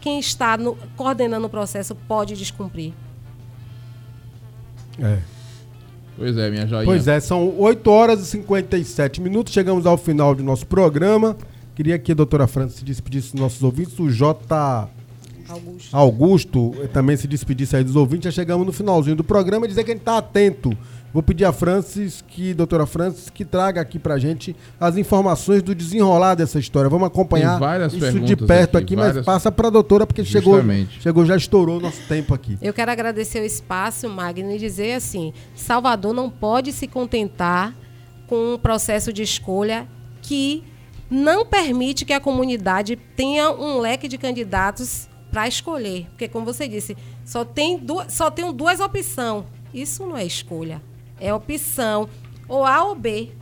quem 0.00 0.18
está 0.18 0.56
no, 0.56 0.76
coordenando 0.96 1.46
o 1.46 1.50
processo 1.50 1.94
pode 1.94 2.34
descumprir? 2.34 2.94
É. 4.98 5.18
Pois 6.16 6.36
é, 6.38 6.50
minha 6.50 6.66
joinha. 6.66 6.86
Pois 6.86 7.06
é, 7.06 7.20
são 7.20 7.54
8 7.58 7.90
horas 7.90 8.20
e 8.20 8.26
57 8.26 9.20
minutos. 9.20 9.52
Chegamos 9.52 9.84
ao 9.84 9.98
final 9.98 10.34
do 10.34 10.42
nosso 10.42 10.66
programa. 10.66 11.36
Queria 11.74 11.98
que 11.98 12.10
a 12.10 12.14
doutora 12.14 12.46
França 12.46 12.78
se 12.78 12.84
despedisse 12.84 13.32
dos 13.32 13.40
nossos 13.40 13.62
ouvintes. 13.62 13.96
O 13.98 14.10
J. 14.10 14.88
Augusto. 15.50 15.96
Augusto 15.96 16.74
também 16.94 17.16
se 17.16 17.28
despedisse 17.28 17.76
aí 17.76 17.84
dos 17.84 17.94
ouvintes. 17.94 18.24
Já 18.24 18.40
chegamos 18.40 18.66
no 18.66 18.72
finalzinho 18.72 19.16
do 19.16 19.22
programa 19.22 19.66
e 19.66 19.68
dizer 19.68 19.84
que 19.84 19.90
a 19.90 19.94
gente 19.94 20.00
está 20.00 20.16
atento. 20.16 20.76
Vou 21.12 21.22
pedir 21.22 21.44
a 21.46 21.52
Francis, 21.52 22.22
que, 22.26 22.52
doutora 22.52 22.84
Francis, 22.84 23.30
que 23.30 23.44
traga 23.44 23.80
aqui 23.80 23.98
pra 23.98 24.18
gente 24.18 24.54
as 24.78 24.96
informações 24.98 25.62
do 25.62 25.74
desenrolar 25.74 26.34
dessa 26.34 26.58
história. 26.58 26.90
Vamos 26.90 27.06
acompanhar 27.06 27.58
isso 27.86 28.20
de 28.20 28.36
perto 28.36 28.76
aqui, 28.76 28.84
aqui, 28.84 28.96
mas 28.96 29.06
várias- 29.08 29.24
passa 29.24 29.50
pra 29.50 29.70
doutora, 29.70 30.06
porque 30.06 30.22
chegou, 30.24 30.54
Justamente. 30.56 31.00
chegou, 31.00 31.24
já 31.24 31.34
estourou 31.36 31.78
o 31.78 31.80
nosso 31.80 32.02
tempo 32.06 32.34
aqui. 32.34 32.58
Eu 32.60 32.74
quero 32.74 32.90
agradecer 32.90 33.40
o 33.40 33.44
espaço, 33.44 34.06
Magno, 34.08 34.50
e 34.52 34.58
dizer 34.58 34.94
assim: 34.94 35.32
Salvador 35.54 36.12
não 36.12 36.28
pode 36.28 36.72
se 36.72 36.86
contentar 36.86 37.74
com 38.26 38.54
um 38.54 38.58
processo 38.58 39.10
de 39.10 39.22
escolha 39.22 39.88
que 40.20 40.62
não 41.10 41.46
permite 41.46 42.04
que 42.04 42.12
a 42.12 42.20
comunidade 42.20 42.96
tenha 43.16 43.50
um 43.50 43.78
leque 43.78 44.08
de 44.08 44.18
candidatos 44.18 45.08
para 45.32 45.48
escolher. 45.48 46.06
Porque, 46.10 46.28
como 46.28 46.44
você 46.44 46.68
disse, 46.68 46.94
só 47.24 47.46
tem 47.46 47.78
duas, 47.78 48.12
só 48.12 48.30
tem 48.30 48.52
duas 48.52 48.78
opções. 48.78 49.44
Isso 49.72 50.04
não 50.06 50.16
é 50.16 50.24
escolha. 50.26 50.82
É 51.20 51.32
opção 51.32 52.08
ou 52.48 52.64
A 52.64 52.84
ou 52.84 52.94
B. 52.94 53.32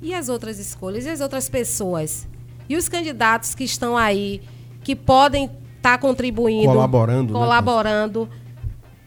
E 0.00 0.14
as 0.14 0.28
outras 0.28 0.58
escolhas? 0.58 1.06
E 1.06 1.08
as 1.08 1.20
outras 1.20 1.48
pessoas? 1.48 2.28
E 2.68 2.76
os 2.76 2.88
candidatos 2.88 3.54
que 3.54 3.64
estão 3.64 3.96
aí, 3.96 4.42
que 4.84 4.94
podem 4.94 5.50
estar 5.76 5.98
contribuindo, 5.98 6.66
Colaborando, 6.66 7.32
né, 7.32 7.38
colaborando. 7.38 8.28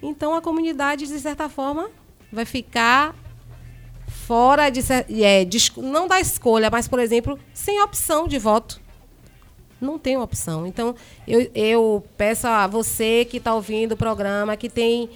Então 0.01 0.34
a 0.34 0.41
comunidade, 0.41 1.07
de 1.07 1.19
certa 1.19 1.47
forma, 1.47 1.89
vai 2.31 2.45
ficar 2.45 3.15
fora 4.07 4.69
de, 4.69 4.81
é, 5.23 5.45
de 5.45 5.72
não 5.77 6.07
da 6.07 6.19
escolha, 6.19 6.69
mas, 6.69 6.88
por 6.88 6.99
exemplo, 6.99 7.38
sem 7.53 7.81
opção 7.81 8.27
de 8.27 8.38
voto. 8.38 8.81
Não 9.80 9.97
tem 9.97 10.18
opção. 10.18 10.68
Então, 10.68 10.95
eu, 11.27 11.49
eu 11.55 12.03
peço 12.15 12.47
a 12.47 12.68
você 12.68 13.26
que 13.26 13.38
está 13.38 13.53
ouvindo 13.53 13.93
o 13.93 13.97
programa, 13.97 14.55
que 14.55 14.69
tem 14.69 15.09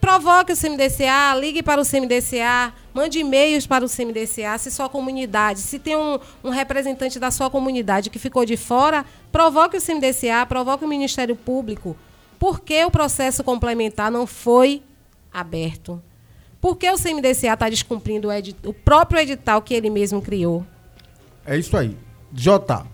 provoque 0.00 0.52
o 0.52 0.56
CMDCA, 0.56 1.34
ligue 1.38 1.62
para 1.62 1.80
o 1.80 1.84
CMDCA, 1.84 2.72
mande 2.94 3.18
e-mails 3.18 3.66
para 3.66 3.84
o 3.84 3.88
CMDCA, 3.88 4.56
se 4.58 4.70
sua 4.70 4.88
comunidade, 4.88 5.60
se 5.60 5.78
tem 5.78 5.96
um, 5.96 6.18
um 6.42 6.50
representante 6.50 7.18
da 7.18 7.30
sua 7.30 7.50
comunidade 7.50 8.10
que 8.10 8.18
ficou 8.18 8.44
de 8.44 8.56
fora, 8.56 9.04
provoque 9.30 9.76
o 9.76 9.80
CMDCA, 9.80 10.46
provoque 10.48 10.84
o 10.84 10.88
Ministério 10.88 11.36
Público. 11.36 11.96
Por 12.38 12.60
que 12.60 12.84
o 12.84 12.90
processo 12.90 13.42
complementar 13.42 14.10
não 14.10 14.26
foi 14.26 14.82
aberto? 15.32 16.00
Por 16.60 16.76
que 16.76 16.90
o 16.90 16.96
CMDCA 16.96 17.52
está 17.52 17.68
descumprindo 17.68 18.28
o, 18.28 18.68
o 18.68 18.74
próprio 18.74 19.20
edital 19.20 19.62
que 19.62 19.74
ele 19.74 19.90
mesmo 19.90 20.20
criou? 20.22 20.66
É 21.44 21.56
isso 21.56 21.76
aí. 21.76 21.96
Jota. 22.34 22.86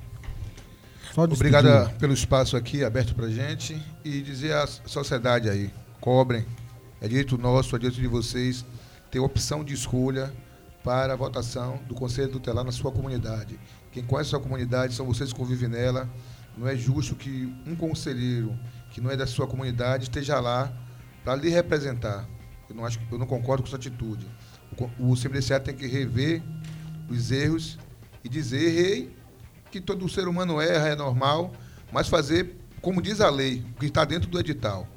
Obrigada 1.16 1.94
pelo 1.98 2.12
espaço 2.12 2.56
aqui 2.56 2.82
aberto 2.84 3.14
pra 3.14 3.28
gente 3.28 3.80
e 4.04 4.20
dizer 4.20 4.52
à 4.52 4.66
sociedade 4.66 5.48
aí, 5.48 5.70
cobrem, 6.00 6.44
é 7.04 7.08
direito 7.08 7.36
nosso, 7.36 7.76
é 7.76 7.78
direito 7.78 8.00
de 8.00 8.06
vocês 8.06 8.64
ter 9.10 9.18
opção 9.18 9.62
de 9.62 9.74
escolha 9.74 10.32
para 10.82 11.12
a 11.12 11.16
votação 11.16 11.78
do 11.86 11.94
Conselho 11.94 12.30
Tutelar 12.30 12.64
na 12.64 12.72
sua 12.72 12.90
comunidade. 12.90 13.60
Quem 13.92 14.02
conhece 14.02 14.28
a 14.28 14.30
sua 14.30 14.40
comunidade 14.40 14.94
são 14.94 15.04
vocês 15.04 15.30
que 15.30 15.38
convivem 15.38 15.68
nela. 15.68 16.08
Não 16.56 16.66
é 16.66 16.74
justo 16.74 17.14
que 17.14 17.54
um 17.66 17.76
conselheiro 17.76 18.58
que 18.90 19.02
não 19.02 19.10
é 19.10 19.18
da 19.18 19.26
sua 19.26 19.46
comunidade 19.46 20.04
esteja 20.04 20.40
lá 20.40 20.72
para 21.22 21.36
lhe 21.36 21.50
representar. 21.50 22.26
Eu 22.70 22.74
não, 22.74 22.86
acho, 22.86 22.98
eu 23.12 23.18
não 23.18 23.26
concordo 23.26 23.62
com 23.62 23.68
essa 23.68 23.76
atitude. 23.76 24.26
O, 24.98 25.12
o 25.12 25.60
tem 25.62 25.74
que 25.74 25.86
rever 25.86 26.42
os 27.06 27.30
erros 27.30 27.78
e 28.24 28.30
dizer, 28.30 28.62
errei, 28.62 29.14
que 29.70 29.78
todo 29.78 30.08
ser 30.08 30.26
humano 30.26 30.58
erra, 30.58 30.88
é 30.88 30.96
normal, 30.96 31.52
mas 31.92 32.08
fazer, 32.08 32.56
como 32.80 33.02
diz 33.02 33.20
a 33.20 33.28
lei, 33.28 33.62
o 33.76 33.80
que 33.80 33.86
está 33.86 34.06
dentro 34.06 34.30
do 34.30 34.40
edital. 34.40 34.88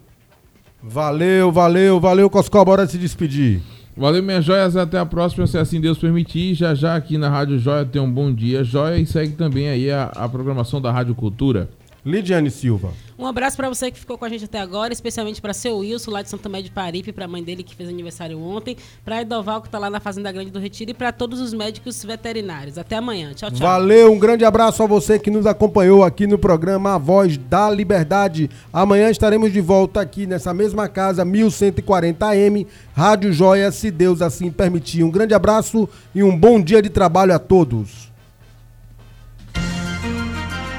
Valeu, 0.82 1.52
valeu, 1.52 2.00
valeu, 2.00 2.30
Coscó. 2.30 2.64
Bora 2.64 2.88
se 2.88 2.98
despedir. 2.98 3.62
Valeu, 3.96 4.22
minhas 4.22 4.46
joias. 4.46 4.76
Até 4.76 5.00
a 5.00 5.06
próxima, 5.06 5.48
se 5.48 5.58
assim 5.58 5.82
Deus 5.82 5.98
permitir. 5.98 6.54
Já 6.54 6.76
já 6.76 6.96
aqui 6.96 7.18
na 7.18 7.30
Rádio 7.30 7.58
Joia 7.58 7.84
tem 7.84 8.02
um 8.02 8.12
bom 8.12 8.32
dia, 8.32 8.64
Joia. 8.64 8.98
E 8.98 9.06
segue 9.06 9.34
também 9.34 9.70
aí 9.70 9.90
a, 9.90 10.06
a 10.16 10.30
programação 10.30 10.80
da 10.80 10.92
Rádio 10.92 11.16
Cultura. 11.16 11.70
Lidiane 12.06 12.52
Silva. 12.52 12.92
Um 13.20 13.26
abraço 13.26 13.58
para 13.58 13.68
você 13.68 13.90
que 13.90 14.00
ficou 14.00 14.16
com 14.16 14.26
a 14.26 14.30
gente 14.30 14.46
até 14.46 14.60
agora, 14.60 14.94
especialmente 14.94 15.42
para 15.42 15.52
seu 15.52 15.80
Wilson, 15.80 16.12
lá 16.12 16.22
de 16.22 16.30
Santa 16.30 16.48
Média 16.48 16.66
de 16.66 16.72
Paripe, 16.72 17.12
para 17.12 17.26
a 17.26 17.28
mãe 17.28 17.42
dele 17.42 17.64
que 17.64 17.76
fez 17.76 17.90
aniversário 17.90 18.40
ontem, 18.40 18.78
para 19.04 19.22
Edoval, 19.22 19.60
que 19.60 19.68
está 19.68 19.80
lá 19.80 19.90
na 19.90 20.00
Fazenda 20.00 20.32
Grande 20.32 20.52
do 20.52 20.60
Retiro, 20.60 20.92
e 20.92 20.94
para 20.94 21.12
todos 21.12 21.42
os 21.42 21.52
médicos 21.52 22.04
veterinários. 22.04 22.78
Até 22.78 22.98
amanhã. 22.98 23.34
Tchau, 23.34 23.50
tchau. 23.50 23.68
Valeu, 23.68 24.14
um 24.14 24.20
grande 24.20 24.46
abraço 24.46 24.84
a 24.84 24.86
você 24.86 25.18
que 25.18 25.32
nos 25.32 25.48
acompanhou 25.48 26.04
aqui 26.04 26.28
no 26.28 26.38
programa 26.38 26.94
A 26.94 26.98
Voz 27.00 27.38
da 27.38 27.72
Liberdade. 27.72 28.52
Amanhã 28.72 29.10
estaremos 29.10 29.52
de 29.52 29.62
volta 29.62 30.00
aqui 30.00 30.28
nessa 30.28 30.54
mesma 30.54 30.88
casa, 30.88 31.26
1140M, 31.26 32.68
Rádio 32.94 33.34
Joia, 33.34 33.72
se 33.72 33.90
Deus 33.90 34.22
assim 34.22 34.52
permitir. 34.52 35.04
Um 35.04 35.10
grande 35.10 35.34
abraço 35.34 35.90
e 36.14 36.22
um 36.22 36.38
bom 36.38 36.62
dia 36.62 36.84
de 36.84 36.90
trabalho 36.90 37.34
a 37.34 37.40
todos. 37.40 38.12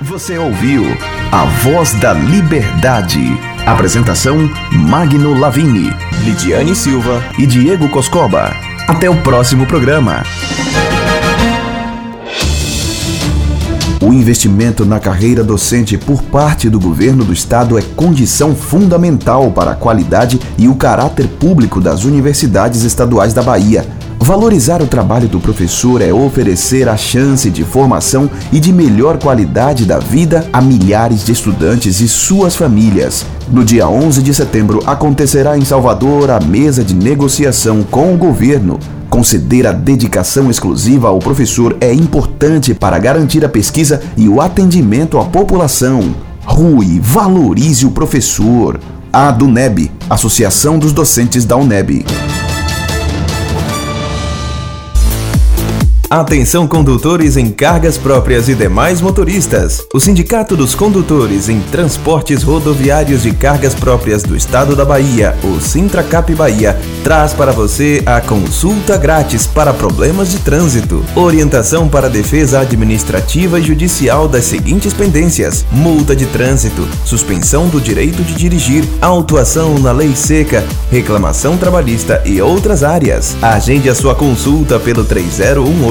Você 0.02 0.38
ouviu 0.38 0.84
A 1.30 1.44
Voz 1.44 1.92
da 1.92 2.14
Liberdade. 2.14 3.38
Apresentação: 3.66 4.48
Magno 4.72 5.38
Lavini, 5.38 5.94
Lidiane 6.24 6.74
Silva 6.74 7.22
e 7.38 7.46
Diego 7.46 7.86
Coscoba. 7.90 8.54
Até 8.88 9.10
o 9.10 9.16
próximo 9.20 9.66
programa. 9.66 10.22
O 14.00 14.10
investimento 14.10 14.86
na 14.86 14.98
carreira 14.98 15.44
docente 15.44 15.98
por 15.98 16.22
parte 16.22 16.70
do 16.70 16.80
governo 16.80 17.22
do 17.22 17.32
estado 17.34 17.76
é 17.76 17.82
condição 17.82 18.56
fundamental 18.56 19.50
para 19.50 19.72
a 19.72 19.76
qualidade 19.76 20.40
e 20.56 20.66
o 20.66 20.76
caráter 20.76 21.28
público 21.28 21.78
das 21.78 22.04
universidades 22.04 22.84
estaduais 22.84 23.34
da 23.34 23.42
Bahia. 23.42 23.84
Valorizar 24.20 24.82
o 24.82 24.86
trabalho 24.86 25.28
do 25.28 25.40
professor 25.40 26.02
é 26.02 26.12
oferecer 26.12 26.88
a 26.88 26.96
chance 26.96 27.48
de 27.48 27.64
formação 27.64 28.28
e 28.52 28.60
de 28.60 28.72
melhor 28.72 29.18
qualidade 29.18 29.86
da 29.86 29.98
vida 29.98 30.46
a 30.52 30.60
milhares 30.60 31.24
de 31.24 31.32
estudantes 31.32 32.00
e 32.00 32.08
suas 32.08 32.54
famílias. 32.54 33.24
No 33.50 33.64
dia 33.64 33.88
11 33.88 34.20
de 34.22 34.34
setembro 34.34 34.82
acontecerá 34.84 35.56
em 35.56 35.64
Salvador 35.64 36.30
a 36.30 36.40
mesa 36.40 36.84
de 36.84 36.94
negociação 36.94 37.82
com 37.82 38.12
o 38.12 38.18
governo. 38.18 38.78
Conceder 39.08 39.66
a 39.66 39.72
dedicação 39.72 40.50
exclusiva 40.50 41.08
ao 41.08 41.18
professor 41.18 41.76
é 41.80 41.92
importante 41.92 42.74
para 42.74 42.98
garantir 42.98 43.44
a 43.44 43.48
pesquisa 43.48 44.02
e 44.16 44.28
o 44.28 44.40
atendimento 44.40 45.18
à 45.18 45.24
população. 45.24 46.14
Rui, 46.44 47.00
valorize 47.00 47.86
o 47.86 47.92
professor. 47.92 48.78
A 49.10 49.30
DUNEB, 49.30 49.90
Associação 50.10 50.78
dos 50.78 50.92
Docentes 50.92 51.46
da 51.46 51.56
UNEB. 51.56 52.04
Atenção 56.10 56.66
condutores 56.66 57.36
em 57.36 57.50
cargas 57.50 57.98
próprias 57.98 58.48
e 58.48 58.54
demais 58.54 59.02
motoristas. 59.02 59.86
O 59.92 60.00
Sindicato 60.00 60.56
dos 60.56 60.74
Condutores 60.74 61.50
em 61.50 61.60
Transportes 61.60 62.42
Rodoviários 62.42 63.24
de 63.24 63.34
Cargas 63.34 63.74
Próprias 63.74 64.22
do 64.22 64.34
Estado 64.34 64.74
da 64.74 64.86
Bahia, 64.86 65.36
o 65.44 65.60
Sintracap 65.60 66.34
Bahia, 66.34 66.80
traz 67.04 67.34
para 67.34 67.52
você 67.52 68.02
a 68.06 68.22
consulta 68.22 68.96
grátis 68.96 69.46
para 69.46 69.74
problemas 69.74 70.30
de 70.30 70.38
trânsito. 70.38 71.04
Orientação 71.14 71.86
para 71.86 72.08
defesa 72.08 72.60
administrativa 72.60 73.60
e 73.60 73.62
judicial 73.62 74.26
das 74.26 74.44
seguintes 74.44 74.94
pendências: 74.94 75.66
multa 75.70 76.16
de 76.16 76.24
trânsito, 76.24 76.88
suspensão 77.04 77.68
do 77.68 77.82
direito 77.82 78.22
de 78.22 78.32
dirigir, 78.32 78.82
autuação 79.02 79.78
na 79.78 79.92
lei 79.92 80.16
seca, 80.16 80.64
reclamação 80.90 81.58
trabalhista 81.58 82.22
e 82.24 82.40
outras 82.40 82.82
áreas. 82.82 83.36
Agende 83.42 83.90
a 83.90 83.94
sua 83.94 84.14
consulta 84.14 84.80
pelo 84.80 85.04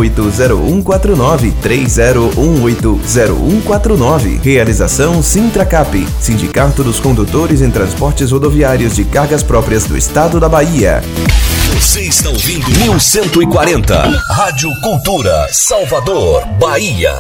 30180149 0.10 1.54
30180149. 1.62 4.40
Realização 4.42 5.22
Sintracap, 5.22 6.08
Sindicato 6.20 6.84
dos 6.84 7.00
Condutores 7.00 7.62
em 7.62 7.70
Transportes 7.70 8.32
Rodoviários 8.32 8.96
de 8.96 9.04
Cargas 9.04 9.44
Próprias 9.44 9.86
do 9.86 9.96
Estado 9.98 10.40
da 10.40 10.50
Bahia. 10.50 11.04
Você 11.88 12.02
está 12.02 12.30
ouvindo 12.30 12.70
1140. 12.70 13.96
Rádio 14.32 14.70
Cultura, 14.82 15.48
Salvador, 15.54 16.46
Bahia. 16.60 17.14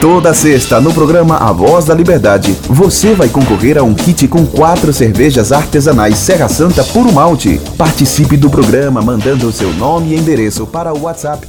Toda 0.00 0.32
sexta, 0.32 0.80
no 0.80 0.94
programa 0.94 1.36
A 1.36 1.52
Voz 1.52 1.84
da 1.84 1.92
Liberdade, 1.92 2.52
você 2.66 3.12
vai 3.12 3.28
concorrer 3.28 3.76
a 3.76 3.82
um 3.82 3.92
kit 3.92 4.26
com 4.28 4.46
quatro 4.46 4.94
cervejas 4.94 5.52
artesanais 5.52 6.16
Serra 6.16 6.48
Santa 6.48 6.82
Puro 6.82 7.12
Malte. 7.12 7.60
Participe 7.76 8.38
do 8.38 8.48
programa 8.48 9.02
mandando 9.02 9.46
o 9.46 9.52
seu 9.52 9.70
nome 9.74 10.14
e 10.14 10.18
endereço 10.18 10.66
para 10.66 10.94
o 10.94 11.02
WhatsApp 11.02 11.46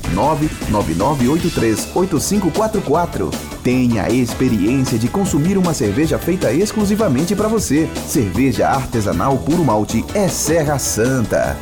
999838544. 0.73 3.33
Tenha 3.63 4.03
a 4.03 4.09
experiência 4.09 4.99
de 4.99 5.07
consumir 5.07 5.57
uma 5.57 5.73
cerveja 5.73 6.19
feita 6.19 6.51
exclusivamente 6.51 7.37
para 7.37 7.47
você. 7.47 7.87
Cerveja 8.05 8.67
artesanal 8.67 9.37
Puro 9.37 9.63
Malte 9.63 10.03
é 10.13 10.27
Serra 10.27 10.77
Santa. 10.77 11.55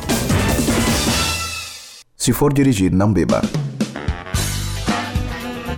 Se 2.20 2.34
for 2.34 2.52
dirigir, 2.52 2.92
não 2.92 3.10
beba. 3.10 3.40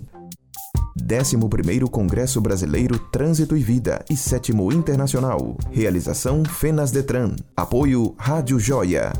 11º 0.97 1.89
Congresso 1.89 2.39
Brasileiro 2.39 2.97
Trânsito 2.97 3.57
e 3.57 3.61
Vida 3.61 4.03
e 4.09 4.15
7 4.15 4.53
Internacional. 4.73 5.57
Realização 5.69 6.45
Fenas 6.45 6.91
Detran. 6.91 7.35
Apoio 7.55 8.15
Rádio 8.17 8.57
Joia. 8.59 9.11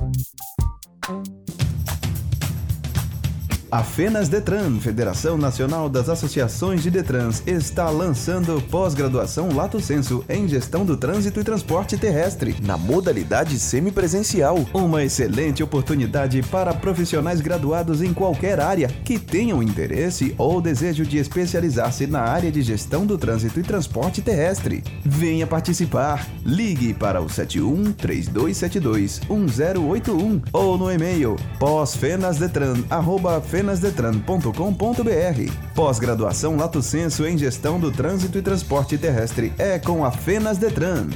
A 3.76 3.84
FENAS 3.84 4.30
Detran, 4.30 4.80
Federação 4.80 5.38
Nacional 5.38 5.90
das 5.90 6.08
Associações 6.08 6.82
de 6.82 6.90
Detrans, 6.90 7.44
está 7.46 7.90
lançando 7.90 8.64
pós-graduação 8.72 9.54
Lato 9.54 9.82
Senso 9.82 10.24
em 10.30 10.48
Gestão 10.48 10.86
do 10.86 10.96
Trânsito 10.96 11.42
e 11.42 11.44
Transporte 11.44 11.98
Terrestre, 11.98 12.56
na 12.64 12.78
modalidade 12.78 13.60
semipresencial. 13.60 14.66
Uma 14.74 15.04
excelente 15.04 15.62
oportunidade 15.62 16.42
para 16.44 16.74
profissionais 16.74 17.42
graduados 17.42 18.02
em 18.02 18.14
qualquer 18.14 18.62
área 18.62 18.88
que 18.88 19.20
tenham 19.20 19.62
interesse 19.62 20.34
ou 20.38 20.62
desejo 20.62 21.06
de 21.06 21.18
especializar-se 21.18 22.08
na 22.08 22.22
área 22.22 22.50
de 22.50 22.62
gestão 22.62 23.06
do 23.06 23.18
trânsito 23.18 23.60
e 23.60 23.64
transporte 23.64 24.22
terrestre. 24.22 24.86
Venha 25.04 25.46
participar! 25.46 26.26
Ligue 26.46 26.94
para 26.94 27.22
o 27.22 27.28
71 27.28 27.92
3272 27.92 29.20
1081 29.28 30.42
ou 30.54 30.78
no 30.78 30.90
e-mail 30.90 31.36
pós-fenasdetran@fenas 31.60 33.65
fenasdetran.com.br. 33.66 35.52
Pós-graduação 35.74 36.56
Lato 36.56 36.82
Senso 36.82 37.26
em 37.26 37.36
Gestão 37.38 37.80
do 37.80 37.92
Trânsito 37.92 38.38
e 38.38 38.42
Transporte 38.42 38.98
Terrestre 38.98 39.52
é 39.58 39.80
com 39.80 40.06
a 40.06 40.12
Fenas 40.12 40.58
Detran. 40.58 41.08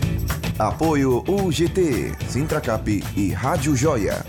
Apoio 0.57 1.23
UGT, 1.27 2.11
Sintracap 2.27 3.03
e 3.15 3.30
Rádio 3.31 3.76
Joia. 3.76 4.26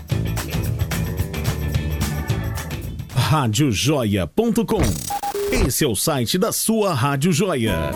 Radiojoia.com. 3.13 4.81
Esse 5.65 5.83
é 5.83 5.87
o 5.87 5.95
site 5.95 6.37
da 6.37 6.51
sua 6.51 6.93
Rádio 6.93 7.31
Joia. 7.31 7.91